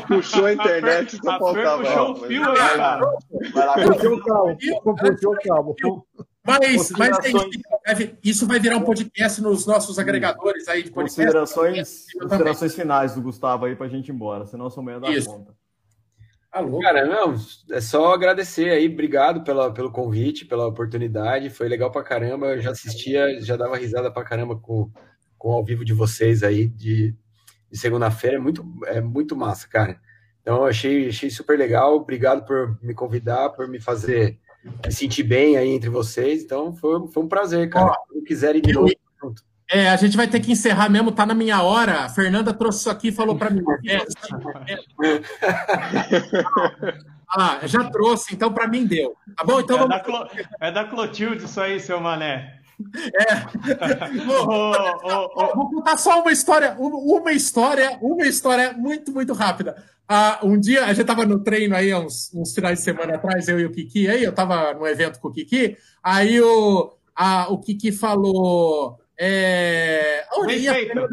Puxou 0.09 0.47
a 0.47 0.53
internet, 0.55 1.19
só 1.23 1.39
faltava. 1.39 1.83
Puxou 1.83 2.13
o 2.13 2.17
fio, 2.27 2.43
cara. 2.55 3.07
Puxou 3.87 4.15
o 4.15 4.25
cabo. 4.25 4.57
Puxou 4.97 5.35
o 5.35 5.39
cabo. 5.43 5.77
Mas, 6.45 6.91
mas 6.91 7.19
é 7.21 8.17
isso 8.23 8.47
vai 8.47 8.59
virar 8.59 8.77
um 8.77 8.83
podcast 8.83 9.41
nos 9.41 9.65
nossos 9.65 9.97
agregadores 9.97 10.67
aí 10.67 10.83
de 10.83 10.91
podcast. 10.91 11.23
Considerações, 11.23 12.07
considerações 12.21 12.75
finais 12.75 13.15
do 13.15 13.23
Gustavo 13.23 13.65
aí 13.65 13.77
pra 13.77 13.87
gente 13.87 14.09
ir 14.09 14.13
embora, 14.13 14.45
senão 14.47 14.69
sou 14.69 14.83
meio 14.83 15.01
da 15.01 15.09
isso. 15.11 15.31
conta. 15.31 15.55
Alô? 16.51 16.81
Cara, 16.81 17.07
não, 17.07 17.35
é 17.71 17.81
só 17.81 18.13
agradecer 18.13 18.71
aí, 18.71 18.87
obrigado 18.87 19.43
pela, 19.43 19.73
pelo 19.73 19.91
convite, 19.91 20.45
pela 20.45 20.67
oportunidade, 20.67 21.49
foi 21.49 21.69
legal 21.69 21.91
pra 21.91 22.03
caramba, 22.03 22.49
eu 22.49 22.61
já 22.61 22.73
assistia, 22.73 23.41
já 23.41 23.57
dava 23.57 23.77
risada 23.77 24.11
pra 24.11 24.25
caramba 24.25 24.57
com, 24.59 24.91
com 25.39 25.51
o 25.51 25.53
ao 25.53 25.65
vivo 25.65 25.85
de 25.85 25.95
vocês 25.95 26.43
aí 26.43 26.67
de, 26.67 27.17
de 27.71 27.79
segunda-feira, 27.79 28.37
é 28.37 28.41
muito, 28.41 28.65
é 28.87 29.01
muito 29.01 29.35
massa, 29.35 29.67
cara. 29.69 29.99
Então, 30.43 30.57
eu 30.57 30.67
achei, 30.67 31.09
achei 31.09 31.31
super 31.31 31.57
legal, 31.57 31.95
obrigado 31.95 32.45
por 32.45 32.77
me 32.83 32.93
convidar, 32.93 33.51
por 33.51 33.69
me 33.69 33.81
fazer 33.81 34.39
sentir 34.91 35.23
bem 35.23 35.57
aí 35.57 35.71
entre 35.71 35.89
vocês, 35.91 36.43
então 36.43 36.75
foi, 36.75 37.07
foi 37.09 37.23
um 37.23 37.29
prazer, 37.29 37.69
cara. 37.69 37.91
Ó, 37.91 37.95
Se 38.13 38.23
quiserem 38.23 38.63
de 38.63 38.73
novo, 38.73 38.91
junto. 39.21 39.43
É, 39.71 39.89
a 39.89 39.97
gente 39.97 40.17
vai 40.17 40.29
ter 40.29 40.41
que 40.41 40.53
encerrar 40.53 40.89
mesmo, 40.91 41.13
tá 41.13 41.25
na 41.25 41.35
minha 41.35 41.63
hora. 41.63 42.05
A 42.05 42.09
Fernanda 42.09 42.53
trouxe 42.53 42.81
isso 42.81 42.91
aqui 42.91 43.09
e 43.09 43.13
falou 43.13 43.37
para 43.37 43.51
mim. 43.51 43.63
É, 43.87 43.97
é. 45.07 45.23
Ah, 47.35 47.61
já 47.65 47.83
trouxe, 47.85 48.35
então 48.35 48.53
para 48.53 48.69
mim 48.69 48.85
deu. 48.87 49.17
Tá 49.35 49.43
bom? 49.45 49.61
Então 49.61 49.77
é, 49.77 49.79
vamos... 49.81 49.97
da 49.97 50.01
Clo... 50.01 50.29
é 50.61 50.71
da 50.71 50.85
Clotilde 50.85 51.45
isso 51.45 51.59
aí, 51.59 51.81
seu 51.81 51.99
mané. 51.99 52.61
É. 52.97 54.25
Vou, 54.25 54.49
oh, 54.49 54.99
oh, 55.03 55.31
oh. 55.35 55.55
vou, 55.55 55.71
contar 55.71 55.97
só 55.99 56.21
uma 56.21 56.33
história, 56.33 56.77
uma 56.79 57.33
história, 57.33 57.99
uma 58.01 58.27
história 58.27 58.73
muito, 58.73 59.13
muito 59.13 59.33
rápida. 59.33 59.83
Ah, 60.09 60.41
um 60.43 60.59
dia 60.59 60.85
a 60.85 60.89
gente 60.89 61.03
estava 61.03 61.25
no 61.25 61.43
treino 61.43 61.75
aí, 61.75 61.95
uns, 61.95 62.31
uns 62.35 62.55
finais 62.55 62.79
de 62.79 62.85
semana 62.85 63.15
atrás, 63.15 63.49
eu 63.49 63.59
e 63.61 63.65
o 63.65 63.71
Kiki, 63.71 64.09
aí 64.09 64.23
eu 64.23 64.31
estava 64.31 64.75
no 64.75 64.87
evento 64.87 65.21
com 65.21 65.29
o 65.29 65.33
Kiki, 65.33 65.77
aí 66.03 66.41
o, 66.41 66.93
a, 67.15 67.51
o 67.53 67.59
Kiki 67.59 67.93
falou. 67.93 68.99
É... 69.19 70.25
A 70.31 70.45
Fernanda... 70.45 71.09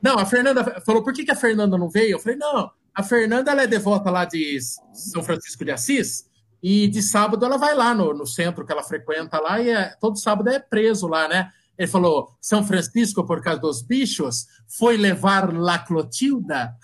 Não, 0.00 0.18
a 0.18 0.24
Fernanda 0.24 0.80
falou, 0.80 1.02
por 1.02 1.12
que, 1.12 1.24
que 1.24 1.32
a 1.32 1.36
Fernanda 1.36 1.76
não 1.76 1.90
veio? 1.90 2.12
Eu 2.12 2.18
falei, 2.20 2.38
não, 2.38 2.70
a 2.94 3.02
Fernanda 3.02 3.50
ela 3.50 3.62
é 3.62 3.66
devota 3.66 4.10
lá 4.10 4.24
de 4.24 4.58
São 4.92 5.22
Francisco 5.22 5.64
de 5.64 5.70
Assis, 5.70 6.27
e 6.62 6.88
de 6.88 7.02
sábado 7.02 7.44
ela 7.44 7.56
vai 7.56 7.74
lá 7.74 7.94
no, 7.94 8.12
no 8.12 8.26
centro 8.26 8.64
que 8.64 8.72
ela 8.72 8.82
frequenta 8.82 9.40
lá, 9.40 9.60
e 9.60 9.70
é, 9.70 9.94
todo 10.00 10.18
sábado 10.18 10.48
é 10.50 10.58
preso 10.58 11.06
lá, 11.06 11.28
né? 11.28 11.50
Ele 11.78 11.86
falou, 11.86 12.36
São 12.40 12.64
Francisco, 12.64 13.24
por 13.24 13.40
causa 13.40 13.60
dos 13.60 13.82
bichos, 13.82 14.48
foi 14.66 14.96
levar 14.96 15.54
La 15.54 15.78
Clotilda. 15.78 16.74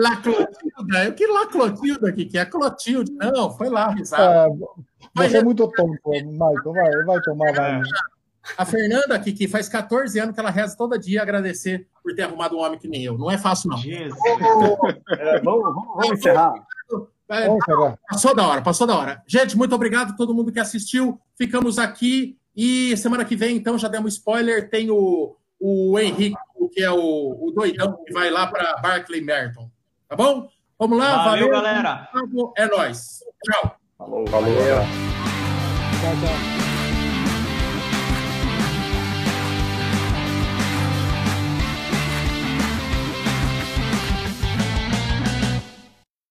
La 0.00 0.16
Clotilda, 0.22 1.04
eu 1.04 1.12
que 1.12 1.26
La 1.26 1.46
Clotilda 1.46 2.08
aqui, 2.08 2.24
que 2.24 2.38
é 2.38 2.46
Clotilde. 2.46 3.12
Não, 3.12 3.50
foi 3.50 3.68
lá, 3.68 3.90
risada. 3.90 4.48
É, 4.48 5.28
você 5.28 5.36
é 5.36 5.44
muito 5.44 5.68
tonto, 5.68 6.10
Michael. 6.10 6.72
Vai, 6.72 7.04
vai 7.04 7.20
tomar 7.20 7.52
banho. 7.52 7.82
A 8.56 8.64
Fernanda, 8.64 9.18
que, 9.18 9.32
que 9.32 9.46
faz 9.46 9.68
14 9.68 10.18
anos 10.18 10.34
que 10.34 10.40
ela 10.40 10.48
reza 10.48 10.76
todo 10.76 10.98
dia 10.98 11.20
agradecer 11.20 11.86
por 12.02 12.14
ter 12.14 12.22
arrumado 12.22 12.56
um 12.56 12.60
homem 12.60 12.78
que 12.78 12.88
nem 12.88 13.04
eu. 13.04 13.18
Não 13.18 13.30
é 13.30 13.36
fácil, 13.36 13.68
não. 13.68 13.76
Jesus. 13.76 14.18
É, 15.10 15.40
vamos, 15.40 15.62
vamos, 15.62 15.94
vamos 15.94 16.18
encerrar. 16.18 16.54
É. 17.30 17.46
Passou 18.08 18.34
da 18.34 18.46
hora, 18.46 18.62
passou 18.62 18.86
da 18.86 18.96
hora. 18.96 19.22
Gente, 19.26 19.56
muito 19.56 19.74
obrigado 19.74 20.10
a 20.12 20.16
todo 20.16 20.34
mundo 20.34 20.50
que 20.50 20.58
assistiu. 20.58 21.20
Ficamos 21.36 21.78
aqui 21.78 22.38
e 22.56 22.96
semana 22.96 23.24
que 23.24 23.36
vem, 23.36 23.56
então, 23.56 23.78
já 23.78 23.86
demos 23.86 24.14
spoiler, 24.14 24.68
tem 24.68 24.90
o, 24.90 25.36
o 25.60 25.98
Henrique, 25.98 26.36
que 26.72 26.82
é 26.82 26.90
o, 26.90 27.38
o 27.40 27.52
doidão 27.54 28.02
que 28.04 28.12
vai 28.12 28.30
lá 28.30 28.46
para 28.46 28.78
Barclay 28.78 29.20
Merton. 29.20 29.70
Tá 30.08 30.16
bom? 30.16 30.48
Vamos 30.78 30.98
lá, 30.98 31.24
Valeu, 31.24 31.50
galera. 31.50 32.08
É 32.56 32.66
nóis. 32.66 33.20
Tchau. 33.44 33.76
Falou. 33.96 34.26
Falou. 34.26 34.54
Chao, 36.00 36.14
chao. 36.20 36.67